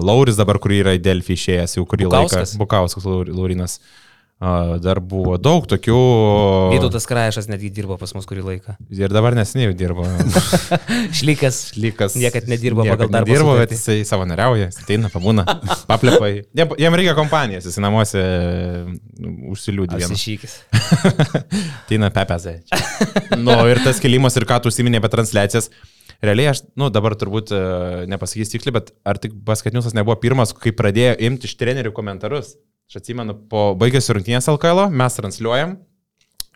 Lauris 0.00 0.38
dabar, 0.38 0.56
kur 0.62 0.72
yra 0.72 0.94
į 0.96 1.02
Delfį 1.04 1.36
išėjęs 1.36 1.76
jau 1.76 1.84
kurį 1.90 2.06
Bukauskas. 2.08 2.54
laiką. 2.54 2.60
Bukauskas 2.62 3.04
Laur- 3.08 3.28
Laurinas. 3.36 3.78
A, 3.80 4.03
Dar 4.42 4.98
buvo 4.98 5.36
daug 5.38 5.64
tokių. 5.70 5.98
Vytautas 6.74 7.06
Kraešas 7.08 7.46
netgi 7.48 7.70
dirbo 7.72 7.94
pas 8.00 8.10
mus 8.16 8.26
kurį 8.28 8.42
laiką. 8.44 8.74
Ir 8.92 9.12
dabar 9.14 9.36
nesiniai 9.38 9.70
dirbo. 9.78 10.04
Šlykas. 11.18 11.60
Lygas. 11.78 12.16
Niekad 12.18 12.50
nedirbo 12.50 12.82
pagal 12.82 13.12
darbo 13.14 13.30
Dirbo, 13.30 13.54
bet 13.60 13.72
jisai 13.72 14.00
savanoriauja, 14.08 14.68
jis 14.72 14.80
ateina, 14.82 15.08
pabūna, 15.12 15.46
paplepai. 15.90 16.32
Jam, 16.58 16.98
reikia 16.98 17.14
kompanijos, 17.16 17.70
jis 17.70 17.78
namuose 17.80 18.24
nu, 19.22 19.32
užsiliūdė 19.54 20.02
vienas. 20.02 20.18
Asišykis. 20.18 20.58
Ateina 21.84 22.10
pepezai. 22.14 22.58
nu, 23.38 23.56
ir 23.70 23.80
tas 23.86 24.02
kelimas 24.02 24.36
ir 24.36 24.50
ką 24.50 24.60
tu 24.60 24.74
užsiminė 24.74 25.00
apie 25.00 25.14
transliacijas. 25.14 25.70
Realiai 26.24 26.52
aš, 26.52 26.66
nu, 26.78 26.90
dabar 26.92 27.14
turbūt 27.20 27.50
e, 27.52 27.64
nepasakysiu 28.10 28.56
tiksliai, 28.56 28.76
bet 28.76 28.92
ar 29.06 29.18
tik 29.20 29.34
basketniusas 29.46 29.96
nebuvo 29.96 30.16
pirmas, 30.20 30.54
kai 30.56 30.72
pradėjo 30.76 31.18
imti 31.26 31.50
iš 31.50 31.58
trenerių 31.60 31.92
komentarus. 31.96 32.54
Aš 32.94 33.00
atsimenu, 33.00 33.34
po 33.50 33.72
baigėsi 33.74 34.14
rungtynės 34.14 34.46
LKL, 34.52 34.84
mes 34.94 35.16
transliuojam. 35.16 35.72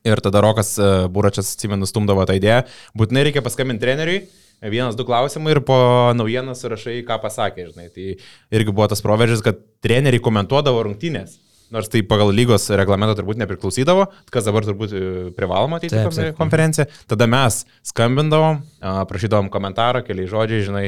Ir 0.06 0.20
tada 0.22 0.38
Rokas 0.44 0.68
e, 0.78 0.90
Buračias, 1.10 1.48
atsimenu, 1.56 1.88
stumdavo 1.90 2.22
tą 2.30 2.36
idėją. 2.38 2.60
Būtinai 2.94 3.24
reikia 3.26 3.42
paskambinti 3.42 3.82
treneriui, 3.82 4.20
vienas, 4.62 4.94
du 4.94 5.02
klausimai 5.08 5.56
ir 5.56 5.62
po 5.66 5.80
naujieną 6.14 6.54
surašai, 6.54 7.00
ką 7.08 7.18
pasakė, 7.24 7.66
žinai. 7.72 7.88
Tai 7.90 8.06
irgi 8.54 8.70
buvo 8.70 8.86
tas 8.86 9.02
proveržis, 9.02 9.42
kad 9.42 9.58
treneriai 9.82 10.22
komentuodavo 10.22 10.86
rungtynės. 10.86 11.40
Nors 11.74 11.90
tai 11.90 12.04
pagal 12.06 12.30
lygos 12.30 12.70
reglamentą 12.70 13.18
turbūt 13.18 13.42
nepriklausydavo, 13.42 14.06
kas 14.30 14.46
dabar 14.46 14.70
turbūt 14.70 14.94
e, 14.94 15.06
privaloma 15.34 15.82
ateiti 15.82 15.98
į 15.98 16.36
konferenciją. 16.38 16.86
Tada 17.10 17.26
mes 17.26 17.64
skambindavom, 17.90 18.62
prašydavom 19.10 19.50
komentarą, 19.50 20.06
keliai 20.06 20.30
žodžiai, 20.30 20.68
žinai, 20.70 20.86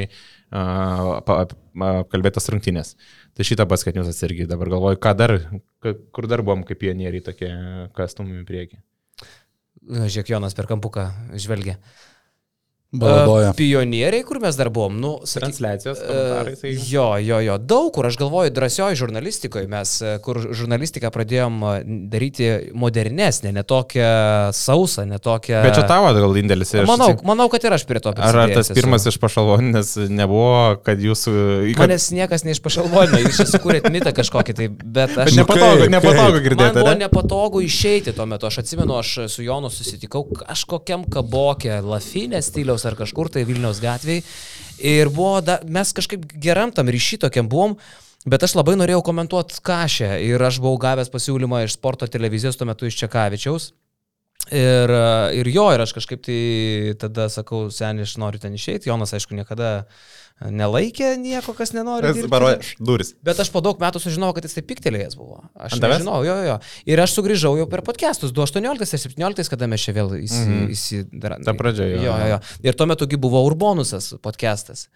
a, 0.51 1.21
pa- 1.27 1.41
ap- 1.47 1.57
apkalbėt 1.87 2.37
tas 2.39 2.51
rungtynės. 2.53 2.95
Tai 3.37 3.47
šitą 3.47 3.67
paskatinius 3.71 4.23
irgi 4.27 4.49
dabar 4.51 4.71
galvoju, 4.73 5.01
ką 5.03 5.15
dar, 5.17 5.37
kur 5.81 6.29
dar 6.31 6.43
buvom 6.47 6.65
kaip 6.69 6.81
pionieriai 6.83 7.25
tokie, 7.25 7.51
kas 7.97 8.17
stumim 8.17 8.43
į 8.43 8.47
priekį. 8.49 8.81
Žiūrėk, 9.81 10.35
Jonas 10.35 10.57
per 10.59 10.69
kampuką 10.69 11.07
žvelgia. 11.41 11.79
Baladoja. 12.91 13.53
Pionieriai, 13.55 14.25
kur 14.27 14.41
mes 14.43 14.57
dar 14.59 14.67
buvom, 14.75 14.97
nu, 14.99 15.12
saky, 15.23 15.45
Transliacijos, 15.45 15.99
tai- 16.03 16.73
Jo, 16.91 17.05
jo, 17.23 17.39
jo, 17.39 17.55
daug 17.59 17.93
kur, 17.95 18.07
aš 18.09 18.17
galvoju, 18.19 18.51
drąsioji 18.51 18.97
žurnalistikoje 18.99 19.69
mes, 19.71 19.93
e, 20.03 20.17
kur 20.19 20.41
žurnalistiką 20.51 21.07
pradėjom 21.15 21.61
e, 21.62 21.75
daryti 22.11 22.49
modernesnė, 22.75 23.53
netokia 23.55 24.51
sausa, 24.59 25.05
netokia... 25.07 25.61
Bet 25.62 25.79
čia 25.79 25.85
tavo 25.87 26.11
gal 26.17 26.35
indėlis 26.43 26.75
ir... 26.75 26.89
Manau, 26.91 27.12
manau, 27.23 27.47
kad 27.53 27.62
ir 27.62 27.77
aš 27.79 27.85
prie 27.87 28.03
to 28.03 28.11
Ar, 28.17 28.41
ar 28.43 28.51
tas 28.57 28.67
esu. 28.67 28.75
pirmas 28.75 29.07
iš 29.07 29.21
pašalvoninės 29.23 29.95
nebuvo, 30.11 30.81
kad 30.83 30.99
jūsų... 30.99 31.37
Kad... 31.77 31.85
Manęs 31.85 32.09
niekas 32.11 32.43
neišpašalvojo, 32.49 33.23
jūs 33.23 33.39
čia 33.39 33.47
sukūrėt 33.55 33.87
mitą 33.95 34.11
kažkokį, 34.19 34.57
tai, 34.59 34.67
bet 34.67 35.15
aš... 35.15 35.31
Bet 35.31 35.39
nepatogu, 35.45 35.85
kaip- 35.87 35.95
nepatogu 35.95 36.35
Man 36.41 36.43
girdėti, 36.49 36.75
buvo 36.83 36.91
ne? 36.91 36.99
nepatogu 37.07 37.62
išeiti 37.71 38.17
tuo 38.19 38.27
metu. 38.27 38.51
Aš 38.51 38.65
atsimenu, 38.65 38.99
aš 38.99 39.15
su 39.31 39.47
Jonu 39.47 39.71
susitikau 39.71 40.27
kažkokiam 40.43 41.07
kabokė, 41.07 41.79
Lafinė 41.87 42.43
stiliaus 42.43 42.80
ar 42.89 42.97
kažkur 42.98 43.31
tai 43.32 43.47
Vilniaus 43.48 43.82
gatvėje. 43.82 44.24
Ir 44.81 45.11
buvo, 45.12 45.40
da, 45.44 45.59
mes 45.65 45.93
kažkaip 45.97 46.24
geram 46.40 46.73
tam 46.73 46.89
ryšy 46.93 47.20
tokiam 47.27 47.48
buvom. 47.51 47.77
Bet 48.28 48.44
aš 48.44 48.52
labai 48.59 48.74
norėjau 48.77 49.01
komentuoti 49.05 49.62
kažę 49.65 50.19
ir 50.20 50.43
aš 50.44 50.59
buvau 50.61 50.77
gavęs 50.81 51.09
pasiūlymą 51.09 51.62
iš 51.65 51.78
sporto 51.78 52.05
televizijos 52.05 52.59
tuo 52.61 52.69
metu 52.69 52.89
iš 52.89 52.98
Čekavičiaus. 53.01 53.70
Ir, 54.51 54.93
ir 55.39 55.51
jo, 55.55 55.69
ir 55.75 55.85
aš 55.85 55.95
kažkaip 55.95 56.25
tai 56.27 56.41
tada 56.99 57.29
sakau, 57.31 57.69
seniai, 57.75 58.09
aš 58.09 58.17
noriu 58.19 58.43
ten 58.43 58.57
išeiti. 58.57 58.91
Jonas, 58.91 59.15
aišku, 59.15 59.37
niekada 59.39 59.87
nelaikė 60.41 61.13
nieko, 61.21 61.53
kas 61.57 61.75
nenori. 61.77 62.09
dirbti. 62.17 62.31
Parodė, 62.33 62.73
duris. 62.81 63.13
Bet 63.25 63.41
aš 63.43 63.51
po 63.53 63.61
daug 63.65 63.81
metų 63.83 64.01
sužinojau, 64.01 64.39
kad 64.39 64.47
jis 64.49 64.57
taip 64.57 64.69
piktelėjęs 64.71 65.17
buvo. 65.19 65.43
Aš 65.55 65.77
nežinau, 65.83 66.23
jo, 66.25 66.37
jo. 66.47 66.57
Ir 66.89 67.03
aš 67.05 67.19
sugrįžau 67.19 67.53
jau 67.61 67.67
per 67.71 67.85
podcastus 67.85 68.33
2018 68.37 68.97
ir 68.97 69.03
2017, 69.21 69.53
kada 69.53 69.69
mes 69.71 69.85
čia 69.85 69.95
vėl 69.97 70.15
įsi, 70.17 70.41
mm 70.41 70.55
-hmm. 70.55 70.71
įsidarėme. 70.77 71.45
Ta 71.45 71.55
pradžia, 71.59 71.91
jo, 71.93 72.01
jo, 72.07 72.17
jo, 72.23 72.31
jo. 72.33 72.41
Ir 72.65 72.79
tuo 72.79 72.89
metu 72.89 73.09
buvo 73.21 73.45
Urbonusas 73.45 74.15
podcastas. 74.23 74.89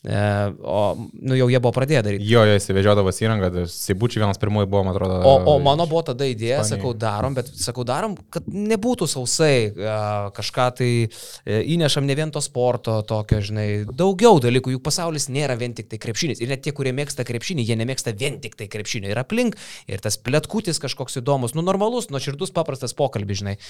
E, 0.00 0.52
o, 0.62 0.96
nu 1.12 1.36
jau 1.36 1.50
jie 1.52 1.58
buvo 1.60 1.74
pradėję 1.76 2.00
daryti. 2.06 2.24
Jo, 2.24 2.46
jo, 2.48 2.54
įsivežiodavas 2.56 3.18
įrangą, 3.20 3.50
tai 3.52 3.64
Sibučiai 3.68 4.22
vienas 4.22 4.40
pirmoji 4.40 4.68
buvo, 4.70 4.80
man 4.86 4.96
atrodo. 4.96 5.18
O, 5.28 5.34
o 5.52 5.56
mano 5.60 5.84
buvo 5.90 6.00
tada 6.08 6.24
idėja, 6.24 6.62
Ispanijoj. 6.62 6.70
sakau, 6.78 6.92
darom, 6.96 7.36
bet 7.36 7.50
sakau, 7.60 7.84
darom, 7.84 8.14
kad 8.32 8.48
nebūtų 8.48 9.10
sausai 9.12 9.52
e, 9.68 9.92
kažką 10.38 10.70
tai 10.80 10.90
e, 11.04 11.60
įnešam 11.76 12.08
ne 12.08 12.16
vien 12.16 12.32
to 12.32 12.40
sporto, 12.40 12.96
tokio, 13.04 13.42
žinai, 13.44 13.68
daugiau 13.92 14.40
dalykų, 14.40 14.78
juk 14.78 14.86
pasaulis 14.88 15.28
nėra 15.28 15.58
vien 15.60 15.76
tik 15.76 15.92
tai 15.92 16.00
krepšinis. 16.00 16.40
Ir 16.40 16.54
net 16.54 16.64
tie, 16.64 16.72
kurie 16.72 16.96
mėgsta 16.96 17.28
krepšinį, 17.28 17.68
jie 17.68 17.76
nemėgsta 17.84 18.16
vien 18.16 18.40
tik 18.40 18.56
tai 18.56 18.72
krepšinio. 18.72 19.12
Ir 19.12 19.20
aplink, 19.20 19.60
ir 19.84 20.00
tas 20.00 20.16
plėtkutis 20.16 20.80
kažkoks 20.80 21.20
įdomus, 21.20 21.52
nu 21.52 21.66
normalus, 21.66 22.08
nuoširdus, 22.08 22.56
paprastas 22.56 22.96
pokalbis, 22.96 23.44
žinai. 23.44 23.60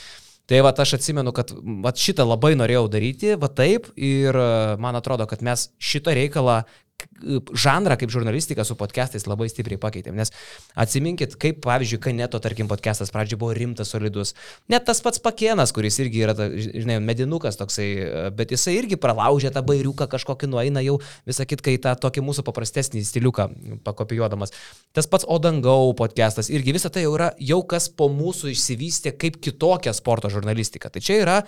Tai 0.49 0.61
va, 0.67 0.73
aš 0.83 0.97
atsimenu, 0.99 1.33
kad 1.37 1.53
va, 1.85 1.93
šitą 1.95 2.25
labai 2.27 2.55
norėjau 2.59 2.87
daryti, 2.91 3.35
va 3.39 3.51
taip, 3.53 3.91
ir 3.95 4.35
e, 4.35 4.47
man 4.83 4.99
atrodo, 4.99 5.27
kad 5.31 5.45
mes 5.47 5.69
šitą 5.79 6.15
reikalą 6.17 6.62
žanrą 7.52 7.97
kaip 8.01 8.12
žurnalistika 8.12 8.64
su 8.64 8.77
podcastais 8.78 9.27
labai 9.28 9.48
stipriai 9.51 9.81
pakeitėm. 9.81 10.16
Nes 10.18 10.32
atsiminkit, 10.78 11.36
kaip 11.40 11.60
pavyzdžiui, 11.64 12.01
Kaneto, 12.02 12.40
tarkim, 12.43 12.68
podcastas 12.70 13.12
pradžioje 13.14 13.40
buvo 13.40 13.55
rimtas, 13.56 13.93
solidus. 13.93 14.35
Net 14.72 14.86
tas 14.89 15.02
pats 15.05 15.22
Pakienas, 15.22 15.74
kuris 15.77 16.01
irgi 16.02 16.24
yra, 16.24 16.35
ta, 16.36 16.48
žinai, 16.51 16.98
medinukas 17.05 17.59
toksai, 17.60 17.89
bet 18.36 18.55
jisai 18.55 18.77
irgi 18.78 18.98
pralaužė 19.01 19.52
tą 19.55 19.64
bairiuką 19.66 20.09
kažkokį 20.10 20.51
nueina 20.51 20.85
jau, 20.85 20.98
visą 21.28 21.47
kitką 21.48 21.77
į 21.77 21.82
tą 21.86 21.94
tokį 22.06 22.24
mūsų 22.27 22.44
paprastesnį 22.47 23.05
stiliuką 23.06 23.48
pakopijuodamas. 23.86 24.55
Tas 24.97 25.09
pats 25.10 25.28
Odangau 25.31 25.93
podcastas 25.98 26.51
irgi 26.52 26.74
visą 26.77 26.93
tai 26.93 27.05
jau 27.05 27.14
yra 27.18 27.32
jau 27.39 27.60
kas 27.68 27.90
po 27.93 28.09
mūsų 28.12 28.55
išsivystė 28.55 29.14
kaip 29.20 29.40
kitokia 29.44 29.94
sporto 29.97 30.31
žurnalistika. 30.32 30.90
Tai 30.90 31.02
čia 31.05 31.20
yra, 31.22 31.39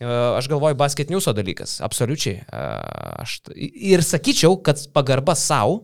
aš 0.00 0.48
galvoju, 0.48 0.78
basket 0.80 1.10
newso 1.12 1.32
dalykas, 1.36 1.78
absoliučiai. 1.84 2.40
Aš, 3.20 3.40
ir 3.56 4.04
sakyčiau, 4.06 4.56
kad 4.64 4.80
pagarba 4.94 5.34
savo, 5.36 5.82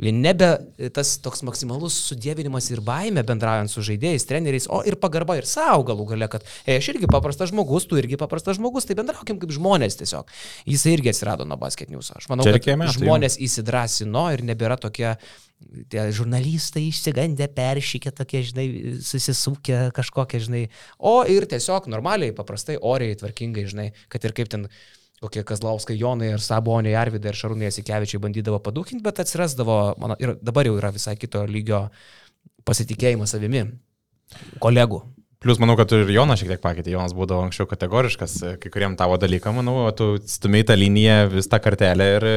nebe 0.00 0.48
tas 0.96 1.12
toks 1.20 1.42
maksimalus 1.46 1.96
sudėvinimas 2.08 2.70
ir 2.72 2.80
baime 2.84 3.24
bendraujant 3.26 3.70
su 3.72 3.84
žaidėjais, 3.84 4.26
treneriais, 4.28 4.68
o 4.72 4.80
ir 4.88 4.96
pagarba 5.00 5.36
ir 5.38 5.48
savo 5.48 5.84
galų 5.90 6.06
gale, 6.14 6.30
kad 6.32 6.46
e, 6.64 6.78
aš 6.78 6.92
irgi 6.94 7.10
paprastas 7.10 7.52
žmogus, 7.52 7.86
tu 7.90 8.00
irgi 8.00 8.18
paprastas 8.20 8.56
žmogus, 8.60 8.88
tai 8.88 8.96
bendraukim 8.98 9.40
kaip 9.42 9.52
žmonės 9.56 10.00
tiesiog. 10.00 10.32
Jis 10.70 10.86
irgi 10.92 11.12
atsirado 11.12 11.46
nuo 11.48 11.60
basket 11.60 11.92
newso. 11.92 12.16
Aš 12.16 12.30
manau, 12.32 12.48
kad 12.48 12.72
metai 12.80 12.96
žmonės 12.96 13.36
įsidrasino 13.44 14.26
ir 14.34 14.44
nebėra 14.48 14.80
tokie 14.80 15.14
tie 15.92 16.06
žurnalistai 16.16 16.86
išsigandę, 16.88 17.50
peršykę 17.52 18.12
tokie, 18.16 18.40
žinai, 18.48 18.66
susisukę 19.04 19.90
kažkokie, 19.96 20.40
žinai, 20.40 20.62
o 20.96 21.20
ir 21.28 21.44
tiesiog 21.50 21.90
normaliai, 21.92 22.32
paprastai, 22.36 22.78
oriai, 22.80 23.18
tvarkingai, 23.20 23.66
žinai, 23.68 23.90
kad 24.08 24.24
ir 24.24 24.34
kaip 24.36 24.48
ten 24.52 24.64
kokie 25.20 25.44
Kazlauskai 25.44 25.98
Jonai 26.00 26.32
ir 26.34 26.40
Saboniai 26.40 26.96
Arvidai 26.96 27.34
ir 27.34 27.38
Šarūnai 27.38 27.68
Jasikevičiai 27.68 28.22
bandydavo 28.24 28.60
padūkinti, 28.64 29.04
bet 29.04 29.20
atsirasdavo, 29.20 29.78
mano, 30.00 30.16
ir 30.22 30.36
dabar 30.40 30.68
jau 30.68 30.78
yra 30.80 30.92
visai 30.96 31.16
kito 31.20 31.44
lygio 31.48 31.86
pasitikėjimas 32.68 33.36
savimi, 33.36 33.66
kolegų. 34.64 35.02
Plus, 35.40 35.56
manau, 35.56 35.72
kad 35.72 35.88
ir 35.96 36.10
Jonas 36.12 36.36
šiek 36.36 36.50
tiek 36.52 36.60
pakeitė. 36.60 36.90
Jonas 36.92 37.14
būdavo 37.16 37.46
anksčiau 37.46 37.64
kategoriškas 37.64 38.32
e, 38.44 38.50
kai 38.60 38.72
kuriem 38.72 38.92
tavo 39.00 39.16
dalykam, 39.16 39.56
manau, 39.56 39.86
tu 39.96 40.10
stumiai 40.28 40.66
tą 40.68 40.74
liniją 40.76 41.14
vis 41.32 41.48
tą 41.48 41.56
kartelę 41.64 42.08
ir 42.18 42.26
e, 42.28 42.34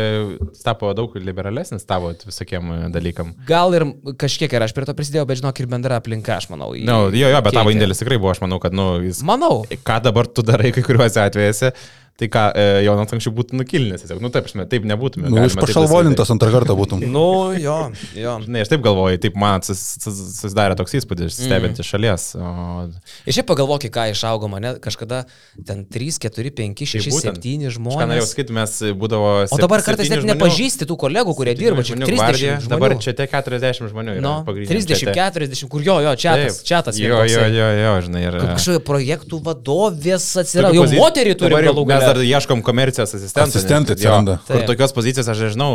tapo 0.63 0.93
daug 0.95 1.11
liberalesnis 1.19 1.83
tavo 1.83 2.13
visokiem 2.21 2.71
e, 2.71 2.77
dalykam. 2.95 3.33
Gal 3.49 3.75
ir 3.75 3.83
kažkiek 4.21 4.55
ir 4.55 4.63
aš 4.63 4.75
prie 4.77 4.87
to 4.87 4.95
prisidėjau, 4.95 5.25
bet 5.27 5.41
žinok 5.41 5.59
ir 5.59 5.67
bendra 5.75 5.99
aplinka, 5.99 6.37
aš 6.39 6.47
manau. 6.53 6.71
no, 6.79 7.01
jo, 7.11 7.27
jo, 7.27 7.41
bet 7.43 7.57
tavo 7.59 7.67
keitė. 7.67 7.75
indėlis 7.75 7.99
tikrai 7.99 8.21
buvo, 8.21 8.31
aš 8.31 8.39
manau, 8.45 8.61
kad, 8.63 8.79
nu, 8.79 8.87
jis... 9.03 9.19
Manau. 9.27 9.65
Ką 9.83 9.99
dabar 10.07 10.31
tu 10.31 10.47
darai 10.47 10.71
kai 10.71 10.87
kuriuose 10.87 11.25
atvejuose, 11.25 11.73
tai 12.19 12.27
ką, 12.29 12.43
e, 12.53 12.65
Jonas 12.85 13.09
anksčiau 13.15 13.33
būtų 13.33 13.57
nukilinęs, 13.57 14.03
tiesiog, 14.03 14.19
nu, 14.21 14.29
taip, 14.29 14.45
prasme, 14.45 14.67
taip 14.69 14.83
nebūtume. 14.85 15.31
Nu, 15.33 15.41
iš 15.47 15.55
pašalvonintas 15.57 16.29
antrą 16.29 16.51
kartą 16.53 16.75
būtum. 16.77 17.01
Nu, 17.09 17.25
jo, 17.57 17.77
jo. 18.13 18.35
Žinai, 18.45 18.61
aš 18.61 18.69
taip 18.69 18.83
galvoju, 18.85 19.17
taip 19.23 19.37
man 19.39 19.65
sus- 19.65 19.81
sus- 19.97 20.19
susidarė 20.37 20.77
toks 20.77 20.93
įspūdis, 20.99 21.33
stebint 21.33 21.81
iš 21.81 21.89
šalies. 21.89 22.27
O... 22.37 22.85
Ir 23.25 23.33
šiaip 23.39 23.47
pagalvok, 23.49 23.87
ką 23.93 24.05
išaugo 24.13 24.49
mane, 24.51 24.75
kažkada 24.83 25.23
ten 25.65 25.81
3, 25.89 26.19
4, 26.21 26.53
5, 26.53 26.85
6, 26.93 27.09
būtent. 27.15 27.41
7 27.41 27.65
Aš 27.71 27.79
ką 27.81 27.81
norėjau 27.81 28.05
žmonės. 28.21 28.29
sakyti, 28.29 28.55
mes 28.59 28.75
būdavo... 29.01 29.31
O 29.49 29.57
dabar 29.63 29.81
kartais 29.85 30.13
net 30.13 30.23
nepažįsti 30.29 30.85
tų 30.89 30.99
kolegų, 31.01 31.33
kurie 31.37 31.57
dirba 31.57 31.81
čia. 31.81 31.97
30 31.97 32.69
Dabar 32.69 32.93
žmonių. 32.93 33.01
čia 33.03 33.15
tie 33.17 33.25
40 33.25 33.89
žmonių. 33.89 34.15
yra 34.21 34.35
pagrindiniam 34.45 34.85
30, 34.85 35.01
čate. 35.01 35.17
40, 35.49 35.65
kur 35.73 35.81
jo, 35.81 35.97
jo, 36.05 36.13
čia 36.19 36.35
tas, 36.37 36.61
čia 36.61 36.81
tas. 36.85 36.97
Jo, 37.01 37.23
jo, 37.25 37.45
jo, 37.49 37.67
jo, 37.81 37.93
žinai. 38.05 38.23
Ir, 38.29 38.37
Kažkokie 38.53 38.83
projektų 38.85 39.39
vadovės 39.43 40.25
atsirado. 40.39 40.77
Jau 40.77 40.85
moterį 40.93 41.35
turi 41.39 41.53
dabar 41.55 41.67
galų 41.71 41.85
Mes 42.03 42.11
dar 42.11 42.21
ieškom 42.27 42.63
komercijos 42.65 43.15
asistentų. 43.17 43.47
Asistentai 43.49 43.97
atsiranda. 43.97 44.37
Kur 44.47 44.59
Taip. 44.59 44.67
tokios 44.69 44.95
pozicijos, 44.95 45.29
aš 45.31 45.45
nežinau, 45.47 45.71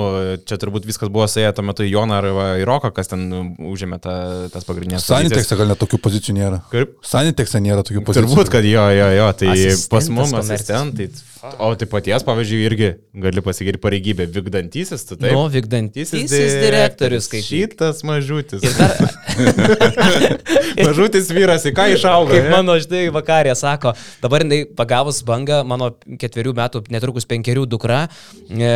čia 0.48 0.60
turbūt 0.60 0.86
viskas 0.88 1.12
buvo 1.12 1.26
suėję 1.30 1.54
tuo 1.56 1.64
metu 1.66 1.86
į 1.86 1.92
Joną 1.94 2.20
ar 2.20 2.28
į 2.60 2.68
Roką, 2.68 2.92
kas 2.96 3.12
ten 3.12 3.26
užėmė 3.58 4.00
ta, 4.04 4.14
tas 4.52 4.68
pagrindinės 4.68 5.08
Sanitekse 5.08 5.58
gal 5.58 5.72
net 5.72 5.80
tokių 5.80 6.00
pozicijų 6.04 6.36
nėra. 6.38 6.62
Kaip? 6.72 6.98
Sanitekse 7.06 7.62
nėra 7.64 7.86
tokių 7.88 8.04
pozicijų. 8.06 8.28
Turbūt, 8.28 8.52
kad 8.52 8.68
jo, 8.68 8.84
jo, 8.94 9.10
jo, 9.18 9.32
tai 9.40 9.52
Asistentas 9.54 9.88
pas 9.88 10.08
mus 10.08 10.32
asistentai. 10.32 11.08
O 11.58 11.70
tai 11.78 11.86
paties, 11.86 12.24
pavyzdžiui, 12.26 12.64
irgi 12.66 12.88
gali 13.22 13.42
pasakyti 13.44 13.78
pareigybę 13.78 14.26
vykdantysis, 14.34 15.04
tu 15.06 15.14
taip. 15.14 15.30
Nu, 15.36 15.44
vykdantysis 15.52 16.32
direktorius, 16.34 17.28
kaip 17.30 17.44
Šitas 17.46 18.02
mažutis. 18.06 18.64
Ir 18.66 18.74
dar, 18.74 18.98
mažutis 20.88 21.30
vyras, 21.30 21.66
į 21.68 21.74
ką 21.78 21.86
išaugo. 21.94 22.34
kaip 22.34 22.50
mano, 22.50 22.74
žinai, 22.82 23.04
vakarė 23.14 23.54
sako, 23.58 23.94
dabar 24.24 24.42
jinai 24.42 24.64
pagavus 24.78 25.22
bangą, 25.26 25.60
mano 25.68 25.92
ketverių 26.20 26.54
metų, 26.58 26.84
netrukus 26.94 27.28
penkerių 27.28 27.66
dukra, 27.70 28.06
e, 28.48 28.72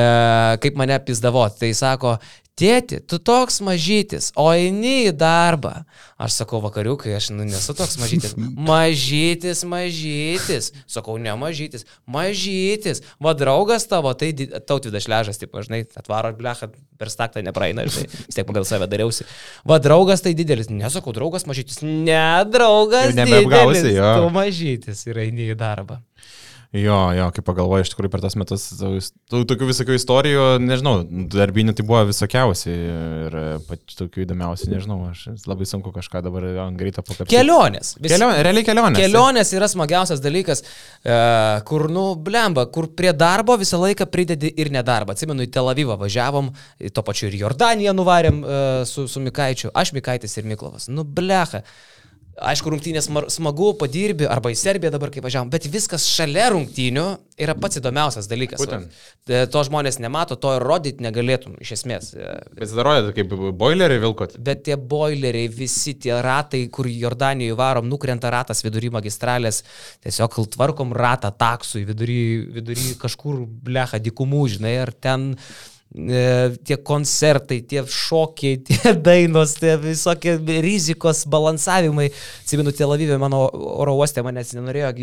kaip 0.62 0.78
mane 0.80 0.98
pizdavo, 1.06 1.44
tai 1.58 1.72
sako, 1.76 2.16
Tėti, 2.52 2.98
tu 3.08 3.16
toks 3.16 3.62
mažytis, 3.64 4.26
o 4.36 4.44
eini 4.52 5.06
į 5.08 5.12
darbą. 5.16 5.86
Aš 6.20 6.34
sakau 6.42 6.58
vakariukai, 6.60 7.14
aš 7.16 7.30
nu, 7.32 7.46
nesu 7.48 7.72
toks 7.72 7.96
mažytis. 7.96 8.34
Mažytis, 8.70 9.62
mažytis. 9.64 10.68
Sakau, 10.84 11.16
ne 11.16 11.32
mažytis, 11.40 11.86
mažytis. 12.04 13.00
Va 13.24 13.32
draugas 13.32 13.88
tavo, 13.88 14.12
tai 14.12 14.34
tautvidas 14.68 15.08
šležas, 15.08 15.40
taip, 15.40 15.56
žinai, 15.64 15.80
atvaro 15.96 16.34
blecha, 16.36 16.68
per 17.00 17.08
staktą 17.10 17.40
nepraeina, 17.40 17.88
žinai, 17.88 18.12
vis 18.28 18.36
tiek 18.36 18.46
pagal 18.46 18.68
save 18.68 18.90
dariausi. 18.92 19.24
Va 19.64 19.80
draugas 19.80 20.20
tai 20.20 20.36
didelis. 20.36 20.68
Nesakau, 20.68 21.16
draugas 21.16 21.48
mažytis. 21.48 21.80
Ne, 21.80 22.20
draugas. 22.52 23.16
Nebeapgausi, 23.16 23.96
jo. 23.96 24.12
Tu 24.20 24.32
mažytis 24.36 25.06
ir 25.08 25.24
eini 25.24 25.54
į 25.54 25.56
darbą. 25.56 26.02
Jo, 26.72 27.10
jo, 27.12 27.26
kaip 27.36 27.44
pagalvoju, 27.44 27.84
iš 27.84 27.90
tikrųjų 27.92 28.10
per 28.14 28.22
tas 28.24 28.32
metus 28.40 28.62
tokių 29.28 29.66
visokių 29.68 29.96
istorijų, 29.98 30.44
nežinau, 30.64 30.94
darbinių 31.34 31.74
tai 31.76 31.84
buvo 31.84 31.98
visokiausi 32.08 32.72
ir 32.72 33.36
pačių 33.68 33.98
tokių 33.98 34.22
įdomiausių, 34.24 34.70
nežinau, 34.72 34.96
aš 35.10 35.26
labai 35.50 35.66
sunku 35.68 35.92
kažką 35.92 36.22
dabar 36.24 36.46
ant 36.64 36.80
greito 36.80 37.04
pakapti. 37.04 37.28
Kelionės. 37.34 37.92
Visi- 38.00 38.14
Kelionė, 38.14 38.40
realiai 38.48 38.64
kelionė. 38.64 38.96
Kelionės 39.02 39.52
yra 39.52 39.68
smagiausias 39.68 40.24
dalykas, 40.24 40.64
e, 41.04 41.20
kur, 41.68 41.90
nu, 41.92 42.06
blemba, 42.16 42.64
kur 42.72 42.88
prie 42.88 43.12
darbo 43.12 43.58
visą 43.60 43.76
laiką 43.84 44.08
pridedi 44.08 44.54
ir 44.56 44.72
nedarbą. 44.72 45.12
Atsimenu, 45.12 45.44
į 45.44 45.52
Tel 45.52 45.68
Avivą 45.68 45.98
važiavom, 46.00 46.54
to 46.88 47.02
pačiu 47.04 47.28
ir 47.28 47.36
Jordaniją 47.44 47.92
nuvarėm 48.00 48.40
e, 48.48 48.60
su, 48.88 49.04
su 49.12 49.20
Mikaičiu, 49.20 49.74
aš 49.76 49.92
Mikaitis 49.92 50.38
ir 50.40 50.48
Miklovas. 50.48 50.88
Nu, 50.88 51.04
blecha. 51.04 51.66
Aišku, 52.32 52.70
rungtynės 52.72 53.10
smagu, 53.34 53.72
padirbi, 53.76 54.24
arba 54.24 54.52
į 54.52 54.56
Serbiją 54.56 54.88
dabar 54.94 55.10
kaip 55.12 55.26
važiavam, 55.26 55.50
bet 55.52 55.66
viskas 55.68 56.06
šalia 56.08 56.46
rungtynių 56.54 57.04
yra 57.44 57.54
pats 57.58 57.76
įdomiausias 57.76 58.28
dalykas. 58.30 58.62
Būtent. 58.62 58.94
Va. 59.28 59.42
To 59.52 59.62
žmonės 59.68 59.98
nemato, 60.00 60.38
to 60.40 60.54
ir 60.56 60.64
rodyti 60.64 61.04
negalėtum 61.04 61.58
iš 61.60 61.74
esmės. 61.76 62.12
Bet 62.16 62.64
jis 62.64 62.72
darodė 62.78 63.12
kaip 63.16 63.34
boilerį 63.60 63.98
vilkot. 64.06 64.38
Bet 64.40 64.64
tie 64.68 64.78
boileriai, 64.80 65.50
visi 65.52 65.92
tie 66.00 66.14
ratai, 66.24 66.62
kur 66.72 66.88
Jordanijoje 66.88 67.58
varom, 67.58 67.90
nukrenta 67.92 68.32
ratas 68.32 68.64
vidury 68.64 68.88
magistralės, 68.94 69.60
tiesiog 70.04 70.40
tvarkom 70.56 70.96
ratą 70.96 71.34
taksui 71.36 71.84
vidury, 71.88 72.22
vidury 72.60 72.94
kažkur 73.02 73.44
blecha 73.44 74.00
dikumų, 74.00 74.46
žinai, 74.56 74.78
ar 74.86 74.94
ten 74.96 75.34
e, 75.36 75.71
tie 75.92 76.78
koncertai, 76.80 77.60
tie 77.68 77.84
šokiai, 77.84 78.60
tie 78.68 78.94
dainos, 78.96 79.56
tie 79.60 79.76
visokie 79.80 80.38
rizikos 80.64 81.26
balansavimai. 81.30 82.08
Atsimenu, 82.44 82.72
Tel 82.76 82.94
Avivė 82.94 83.18
mano 83.20 83.44
oro 83.52 83.98
uoste 84.00 84.24
manęs 84.24 84.54
nenorėjo 84.56 84.94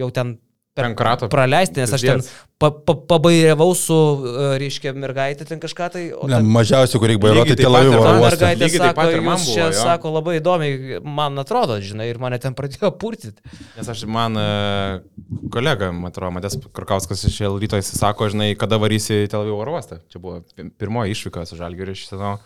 jau 0.00 0.10
ten 0.14 0.36
per 0.74 0.86
Ten 0.86 0.94
krato. 0.96 1.28
praleisti, 1.28 1.80
nes 1.82 1.92
aš 1.92 2.00
ten 2.00 2.20
pa, 2.56 2.70
pa, 2.72 2.94
pabairėvau 2.96 3.74
su, 3.76 3.92
e, 4.24 4.44
reiškia, 4.62 4.94
mergaitė 4.96 5.44
ten 5.44 5.60
kažką 5.60 5.88
tai. 5.92 6.04
o 6.16 6.24
Ne, 6.26 6.38
ten- 6.38 6.46
mažiausiai, 6.48 6.98
kur 6.98 7.08
reikia 7.12 7.26
vairuoti 7.26 7.50
Lygiai 7.52 7.56
taip 7.58 7.66
Tel 7.66 7.72
pat 7.74 7.80
Avivo 7.82 7.92
ir 7.92 7.98
Ta 7.98 8.00
oro 8.00 8.12
man 8.12 8.22
uoste. 8.22 8.38
mergaitė 8.40 8.68
sako, 8.78 8.94
pat 8.96 9.10
ir 9.12 9.20
man 9.20 9.36
jūs 9.36 9.44
buvo, 9.44 9.54
čia 9.54 9.66
jo. 9.66 9.72
sako 9.82 10.12
labai 10.16 10.34
įdomiai, 10.40 11.02
man 11.04 11.36
atrodo, 11.44 11.76
žinai, 11.84 12.08
ir 12.08 12.18
mane 12.18 12.38
ten 12.40 12.54
pradėjo 12.56 12.90
purtyti. 12.96 13.36
Nes 13.76 13.88
aš, 13.92 14.04
man 14.08 14.32
e, 14.40 15.02
kolega, 15.52 15.92
man 15.92 16.08
atrodo, 16.10 16.32
Matės 16.40 16.56
Karkauskas 16.72 17.20
iš 17.28 17.36
ryto 17.60 17.76
jis 17.76 17.92
sako, 17.98 18.30
žinai, 18.32 18.56
kada 18.56 18.78
varysi 18.80 19.26
į 19.26 19.28
Tel 19.28 19.42
Avivo 19.44 19.60
oro 19.60 19.76
uostą. 19.76 20.00
Čia 20.08 20.18
buvo 20.24 20.40
pi- 20.56 20.70
pirmoji 20.72 21.12
išvyka 21.12 21.44
su 21.46 21.56
Žalgiriu 21.60 21.92
iš 21.92 22.08
sezono. 22.08 22.38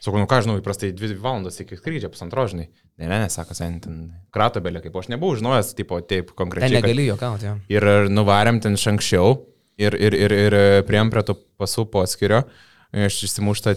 Sakau, 0.00 0.16
nu 0.22 0.24
ką, 0.30 0.38
žinau, 0.46 0.56
įprastai 0.60 0.94
dvi 0.96 1.10
valandos 1.20 1.58
iki 1.60 1.76
skrydžio, 1.76 2.08
pusantro, 2.12 2.46
žinai. 2.48 2.70
Ne, 2.96 3.04
ne, 3.10 3.18
ne, 3.20 3.28
sako, 3.32 3.52
sen 3.58 3.74
ten 3.84 3.98
krato 4.32 4.62
belė, 4.64 4.80
kaip 4.80 4.94
aš 4.96 5.10
nebuvau 5.12 5.36
žinojęs, 5.36 5.74
tipo, 5.76 5.98
taip 6.00 6.30
Ten 6.32 6.36
konkrečiai. 6.38 6.78
kad- 6.80 6.86
negali 6.88 7.04
jokauti. 7.10 7.44
jo. 7.50 7.54
Ir 7.68 7.86
nuvarėm 8.08 8.62
ten 8.64 8.78
iš 8.80 8.86
anksčiau 8.94 9.34
ir, 9.76 9.92
ir, 10.00 10.16
ir, 10.16 10.32
ir 10.32 10.56
priem 10.88 11.10
prie 11.12 11.22
to 11.28 11.36
pasų 11.60 11.84
poskirio. 11.92 12.44
Aš 12.90 13.20
išsimuštą 13.28 13.74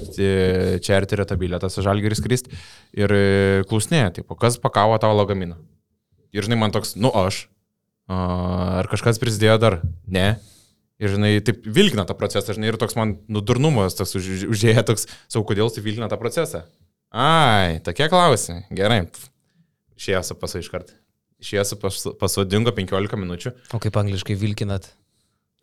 čerterio 0.81 1.25
tą 1.29 1.35
bilietą 1.37 1.69
su 1.69 1.83
žalgeris 1.85 2.17
krist 2.23 2.47
ir 2.97 3.11
e, 3.13 3.61
klausinėja, 3.69 4.13
tipo, 4.15 4.33
kas 4.39 4.55
pakavo 4.57 4.95
tavo 4.97 5.13
lagaminą. 5.19 5.59
Ir 6.33 6.47
žinai, 6.47 6.57
man 6.57 6.71
toks, 6.73 6.95
nu 6.97 7.11
aš. 7.13 7.43
Ar 8.09 8.87
kažkas 8.91 9.19
prisidėjo 9.21 9.59
dar? 9.61 9.81
Ne. 10.07 10.39
Ir 11.03 11.11
žinai, 11.11 11.33
taip 11.43 11.65
vilkina 11.67 12.05
tą 12.07 12.15
procesą, 12.15 12.53
žinai, 12.55 12.69
ir 12.71 12.79
toks 12.79 12.95
man 12.95 13.17
nudurnumas 13.31 13.97
toks 13.97 14.15
už, 14.15 14.27
užėję, 14.53 14.85
toks, 14.87 15.03
savo, 15.27 15.43
kodėl 15.49 15.71
tu 15.73 15.83
vilkina 15.83 16.07
tą 16.07 16.15
procesą. 16.21 16.63
Ai, 17.11 17.81
tokie 17.83 18.07
klausimai. 18.09 18.63
Gerai. 18.73 19.01
Išėjo 19.99 20.21
su 20.23 20.37
pasu 20.39 20.61
iškart. 20.63 20.93
Išėjo 21.43 21.65
su 21.67 21.77
pasu, 21.81 22.13
pasu 22.19 22.45
dingo 22.47 22.71
15 22.71 23.19
minučių. 23.19 23.51
O 23.75 23.81
kaip 23.83 23.99
angliškai 23.99 24.37
vilkinat? 24.39 24.87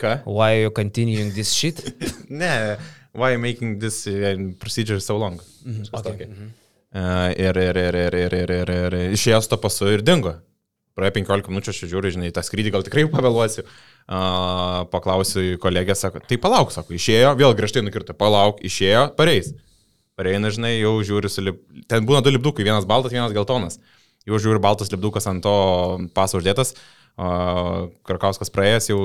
Ką? 0.01 0.19
Why 0.29 0.59
are 0.59 0.67
you 0.67 0.75
continuing 0.77 1.33
this 1.33 1.55
shit? 1.57 1.81
Ne, 2.31 2.77
why 3.17 3.33
you 3.33 3.41
making 3.41 3.79
this 3.81 4.05
uh, 4.07 4.37
procedure 4.61 5.01
so 5.01 5.17
long? 5.17 5.41
Mhm, 5.65 5.89
Kažkas 5.89 6.12
okay, 6.12 6.29
mhm. 6.29 6.53
Uh, 6.91 7.31
ir, 7.39 7.57
ir, 7.57 7.77
ir, 7.79 7.95
ir, 7.95 8.15
ir, 8.19 8.35
ir, 8.35 8.51
ir, 8.51 8.71
ir, 8.75 8.95
ir 9.01 9.17
išėjo 9.17 9.41
su 9.41 9.51
to 9.55 9.59
pasu 9.62 9.89
ir 9.89 10.05
dingo. 10.05 10.37
Praėjo 10.99 11.17
15 11.23 11.49
minučių, 11.49 11.73
aš 11.73 11.89
žiūriu, 11.89 12.12
žinai, 12.12 12.33
tą 12.35 12.43
skrydį 12.45 12.75
gal 12.75 12.85
tikrai 12.85 13.07
pavėluosiu. 13.09 13.65
Uh, 13.65 13.90
paklausiu 14.11 15.59
kolegę, 15.62 15.95
sako, 15.95 16.23
tai 16.27 16.39
palauk, 16.43 16.73
sako, 16.74 16.97
išėjo, 16.97 17.35
vėl 17.39 17.55
griežtai 17.59 17.85
nukirto, 17.87 18.16
palauk, 18.19 18.59
išėjo, 18.66 19.11
pareis. 19.19 19.53
Pareina, 20.19 20.51
žinai, 20.53 20.74
jau 20.81 20.97
žiūri, 21.07 21.31
su 21.31 21.45
lip... 21.45 21.61
ten 21.89 22.05
būna 22.09 22.20
du 22.24 22.32
lipdukai, 22.35 22.66
vienas 22.66 22.89
baltas, 22.89 23.15
vienas 23.15 23.32
geltonas. 23.32 23.78
Jau 24.28 24.41
žiūri, 24.43 24.61
baltas 24.61 24.91
lipdukas 24.93 25.31
ant 25.31 25.45
to 25.47 25.55
paso 26.16 26.41
uždėtas, 26.41 26.74
Karkauskas 28.07 28.53
praėjęs, 28.55 28.91
jau, 28.91 29.01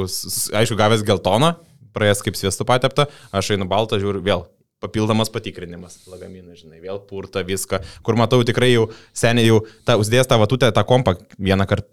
aišku, 0.55 0.77
gavęs 0.79 1.05
geltoną, 1.07 1.55
praėjęs 1.95 2.21
kaip 2.25 2.37
sviestu 2.39 2.67
patepta, 2.67 3.09
aš 3.35 3.55
einu 3.55 3.67
baltą, 3.67 3.99
žiūriu 4.01 4.23
vėl. 4.25 4.45
Papildomas 4.83 5.31
patikrinimas, 5.31 6.01
lagaminai, 6.11 6.57
žinai, 6.59 6.81
vėl 6.83 6.99
purta 7.07 7.41
viską, 7.47 7.79
kur 8.05 8.17
matau 8.19 8.41
tikrai 8.45 8.73
jau 8.73 8.89
seniai 9.15 9.47
jau, 9.47 9.61
ta, 9.87 9.95
uždėjęs 9.99 10.29
tą 10.29 10.39
vatutę, 10.41 10.69
tą 10.75 10.83
kompą 10.87 11.15
vieną 11.39 11.67
kartą 11.69 11.87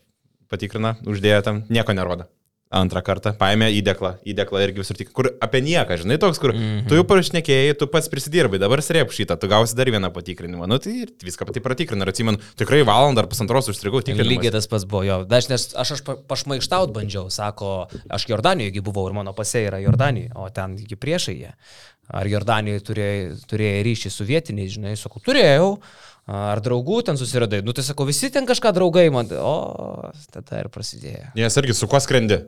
patikrina, 0.52 0.96
uždėjo 1.08 1.42
tam, 1.46 1.62
nieko 1.72 1.94
nerodo. 1.96 2.26
Antrą 2.72 3.02
kartą 3.04 3.34
paėmė 3.36 3.68
įdeklą, 3.76 4.14
įdeklą 4.32 4.62
irgi 4.64 4.80
visur 4.80 4.96
tik, 4.96 5.10
kur 5.12 5.28
apie 5.44 5.60
nieką, 5.60 5.98
žinai, 6.00 6.16
toks, 6.22 6.38
kur 6.40 6.54
mm 6.54 6.62
-hmm. 6.62 6.86
tu 6.88 6.96
jau 6.96 7.04
parašnekėjai, 7.04 7.74
tu 7.76 7.88
pats 7.92 8.08
prisidirbai, 8.08 8.60
dabar 8.62 8.80
srėp 8.80 9.12
šitą, 9.12 9.36
tu 9.36 9.50
gausi 9.52 9.76
dar 9.76 9.90
vieną 9.92 10.08
patikrinimą. 10.14 10.66
Nu 10.66 10.78
tai 10.78 11.04
viską 11.24 11.44
pati 11.46 11.60
patikrina 11.60 12.06
ir 12.06 12.12
atsimenu, 12.14 12.40
tikrai 12.56 12.80
valandą 12.88 13.20
ar 13.20 13.28
pusantros 13.28 13.68
užstrigau 13.68 14.00
tikrinimą. 14.00 14.30
Lygiai 14.30 14.52
tas 14.52 14.66
pats 14.66 14.86
buvo 14.88 15.04
jo. 15.04 15.20
Aš, 15.28 15.48
nes 15.52 15.68
aš, 15.76 15.92
aš 15.98 16.02
pa- 16.06 16.16
pašmaikštaut 16.16 16.94
bandžiau, 16.96 17.28
sako, 17.30 17.88
aš 18.08 18.26
Jordanijoje 18.28 18.80
buvau 18.80 19.06
ir 19.08 19.12
mano 19.12 19.32
pasė 19.36 19.66
yra 19.68 19.78
Jordanijoje, 19.78 20.32
o 20.34 20.48
ten 20.48 20.78
iki 20.78 20.96
priešai 20.96 21.36
jie. 21.36 21.52
Ar 22.08 22.26
Jordanijoje 22.26 22.80
turėjai, 22.88 23.36
turėjai 23.48 23.84
ryšį 23.86 24.10
su 24.10 24.24
vietiniais, 24.24 24.72
žinai, 24.72 24.96
sakau, 24.96 25.20
turėjau. 25.20 25.78
Ar 26.26 26.60
draugų 26.62 27.02
ten 27.02 27.16
susiradai? 27.18 27.62
Nu 27.66 27.72
tai 27.74 27.82
sakau, 27.82 28.06
visi 28.06 28.30
ten 28.30 28.46
kažką 28.46 28.70
draugai 28.72 29.08
man. 29.10 29.30
O, 29.42 30.10
tada 30.30 30.60
ir 30.62 30.68
prasidėjo. 30.70 31.32
Nes 31.34 31.56
irgi 31.58 31.74
su 31.74 31.88
kuo 31.90 31.98
skrendi? 32.02 32.38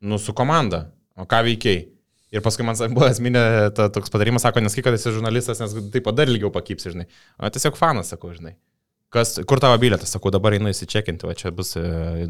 Nu, 0.00 0.18
su 0.22 0.34
komanda. 0.36 0.88
O 1.18 1.26
ką 1.28 1.42
veikiai? 1.46 1.86
Ir 2.34 2.42
paskui 2.44 2.66
man 2.66 2.76
buvo 2.92 3.08
esminė 3.08 3.42
ta, 3.76 3.88
toks 3.92 4.12
patarimas, 4.12 4.44
sako, 4.44 4.60
neskai, 4.60 4.84
kad 4.84 4.96
esi 4.98 5.14
žurnalistas, 5.14 5.62
nes 5.62 5.74
taip 5.94 6.04
pat 6.04 6.18
dar 6.18 6.28
ilgiau 6.28 6.50
pakipsi, 6.52 6.92
žinai. 6.92 7.06
O 7.40 7.48
tiesiog 7.52 7.78
fanas, 7.80 8.12
sakau, 8.12 8.34
žinai. 8.36 8.52
Kas, 9.14 9.38
kur 9.48 9.62
tavo 9.64 9.78
bilietas, 9.80 10.12
sakau, 10.12 10.28
dabar 10.34 10.52
einu 10.52 10.68
įsičekinti, 10.68 11.24
o 11.24 11.32
čia 11.36 11.54
bus 11.56 11.72
e, 11.80 11.84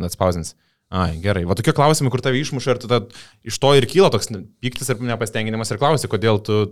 atspausins. 0.06 0.54
Ai, 0.88 1.18
gerai. 1.20 1.42
Va 1.50 1.56
tokie 1.58 1.74
klausimai, 1.76 2.12
kur 2.14 2.22
tave 2.24 2.38
išmuša 2.40 2.76
ir 2.76 2.78
tu 2.80 2.88
tada 2.88 3.10
iš 3.44 3.58
to 3.60 3.74
ir 3.76 3.84
kyla 3.90 4.08
toks 4.14 4.30
piktis 4.62 4.88
ir 4.94 5.02
nepastenginimas 5.10 5.74
ir 5.74 5.80
klausi, 5.82 6.08
kodėl 6.08 6.38
tu 6.46 6.62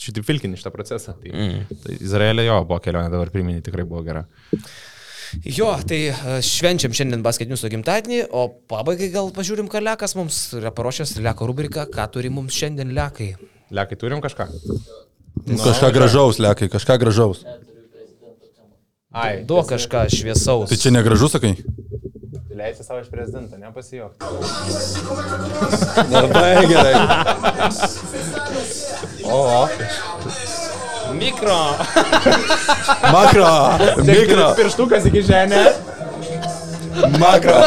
šitą 0.00 0.22
vilkini 0.24 0.56
šitą 0.60 0.72
procesą. 0.72 1.16
Tai, 1.18 1.32
mm. 1.32 1.80
tai 1.82 1.98
Izraelė 1.98 2.46
jo 2.46 2.60
buvo 2.68 2.78
kelionė, 2.84 3.10
dabar 3.12 3.34
priminė, 3.34 3.64
tikrai 3.66 3.84
buvo 3.88 4.04
gera. 4.06 4.24
Jo, 5.44 5.72
tai 5.88 6.00
e, 6.10 6.14
švenčiam 6.44 6.94
šiandien 6.96 7.22
basketiniusų 7.24 7.70
gimtadienį, 7.74 8.20
o 8.30 8.46
pabaigai 8.70 9.10
gal 9.14 9.30
pažiūrim, 9.34 9.68
ką 9.72 9.82
Lekas 9.84 10.16
mums 10.18 10.40
yra 10.58 10.72
paruošęs 10.74 11.16
Leko 11.24 11.48
rubriką, 11.50 11.86
ką 11.92 12.08
turi 12.14 12.30
mums 12.32 12.56
šiandien 12.56 12.94
Lekai. 12.96 13.32
Lekai, 13.74 13.98
turim 13.98 14.22
kažką? 14.24 14.48
Nu, 15.46 15.58
kažką 15.60 15.90
gražaus, 15.94 16.38
lekai, 16.42 16.68
kažką 16.72 16.98
gražaus. 17.02 17.44
Ai, 19.16 19.44
Duok 19.48 19.70
kažką 19.72 20.06
šviesaus. 20.12 20.70
Tai 20.70 20.78
čia 20.80 20.92
negražu, 20.92 21.28
sakai? 21.32 21.54
Leisi 22.56 22.84
savo 22.84 23.00
iš 23.02 23.10
prezidento, 23.12 23.56
nepasijokti. 23.60 24.24
Labai 26.14 26.66
gerai. 26.70 26.94
O, 29.26 29.66
Mikro. 31.12 31.58
Makro, 33.14 33.52
mikro, 34.04 34.46
pirštukas 34.58 35.06
iki 35.10 35.22
žemė. 35.22 35.62
makro. 37.20 37.58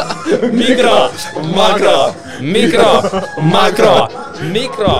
Mikro. 0.52 0.96
Makro. 1.54 1.96
Mikro. 2.40 2.90
Makro. 3.52 3.94
Mikro. 4.52 4.96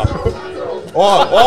O, 0.94 1.08
o. 1.30 1.44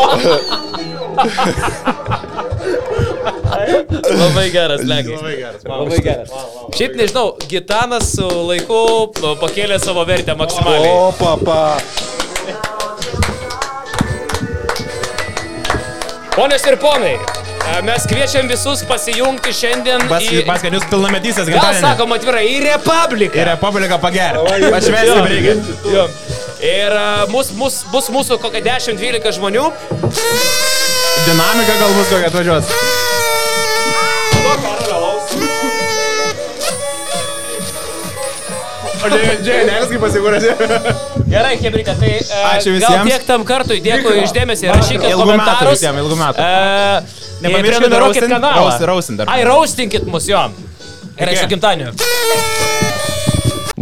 Labai 4.18 4.50
geras, 4.52 4.82
Lekai. 4.84 5.16
Labai 5.16 5.36
geras. 5.38 5.64
Labai 5.68 6.00
geras. 6.04 6.30
Šiaip 6.78 6.96
nežinau, 6.98 7.28
Gitanas 7.50 8.14
su 8.16 8.28
laiku 8.48 8.82
nu, 9.22 9.36
pakėlė 9.42 9.80
savo 9.84 10.06
vertę 10.10 10.36
maksimaliai. 10.40 10.94
O, 10.96 11.12
papa. 11.20 11.78
Ponios 16.34 16.64
ir 16.66 16.80
ponai, 16.82 17.14
e, 17.14 17.82
mes 17.86 18.06
kviečiam 18.10 18.48
visus 18.50 18.82
pasijungti 18.90 19.52
šiandien 19.54 20.08
į... 20.18 20.40
Paskanius 20.48 20.88
pilnametysės 20.90 21.46
Gal 21.46 21.60
gimtadienį. 21.60 21.84
sakom 21.84 22.16
atvirai, 22.16 22.42
į 22.50 22.56
Republiką. 22.66 23.38
Ir 23.38 23.52
Republiką 23.52 24.00
pagerė. 24.02 24.42
Pašveskim 24.74 25.30
reikia. 25.30 25.54
Jo. 25.94 26.08
Ir 26.64 26.96
uh, 26.98 27.28
mus, 27.30 27.52
mus, 27.60 27.84
bus 27.94 28.10
mūsų 28.10 28.40
kokia 28.42 28.64
10-12 28.66 29.38
žmonių. 29.38 29.68
Dinamika 31.28 31.78
gal 31.84 31.94
bus 32.00 32.10
kokia 32.16 32.34
atvažiuos. 32.34 32.74
O 39.04 39.10
Džianelis 39.44 39.90
kaip 39.92 40.02
pasigūrėsi. 40.04 40.54
Gerai, 41.34 41.56
Hebrika, 41.60 41.96
tai 42.00 42.12
uh, 42.22 42.54
Ačiū 42.54 42.74
gal 42.78 42.80
visiems. 42.80 43.10
tiek 43.10 43.26
tam 43.28 43.44
kartui, 43.48 43.80
dėkui 43.84 44.22
išdėmesį, 44.24 44.70
rašykit 44.72 45.08
Ilgų 45.10 45.26
metų 45.28 45.32
komentarus. 45.34 45.80
visiems, 45.80 46.04
ilgų 46.04 46.18
metų. 46.22 46.38
Uh, 46.40 47.20
Nepamirškit 47.44 47.74
prenumeruokit 47.74 48.22
roastint- 48.24 48.36
kanalą. 48.38 48.62
roast- 48.70 48.86
roastint 48.88 49.18
dar. 49.24 49.28
Ai, 49.34 49.42
raustinkit 49.48 50.06
mus 50.08 50.28
jo. 50.30 50.44
Gerai, 51.18 51.34
Iki. 51.36 51.44
su 51.44 51.48
gimtaniu. 51.52 51.92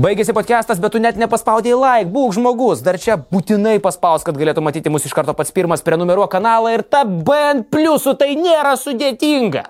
Baigėsi 0.02 0.34
podcastas, 0.34 0.80
bet 0.82 0.94
tu 0.96 1.00
net 1.04 1.18
nepaspaudėjai 1.20 1.78
like, 1.78 2.10
būk 2.14 2.34
žmogus. 2.38 2.80
Dar 2.82 2.98
čia 2.98 3.18
būtinai 3.20 3.76
paspaus, 3.84 4.24
kad 4.26 4.38
galėtų 4.40 4.64
matyti 4.64 4.90
mūsų 4.90 5.12
iš 5.12 5.14
karto 5.14 5.36
pats 5.38 5.52
pirmas 5.54 5.84
prenumeruok 5.86 6.32
kanalą 6.32 6.72
ir 6.74 6.82
ta 6.82 7.04
BN 7.06 7.66
pliusų 7.70 8.16
tai 8.18 8.32
nėra 8.40 8.74
sudėtinga. 8.80 9.66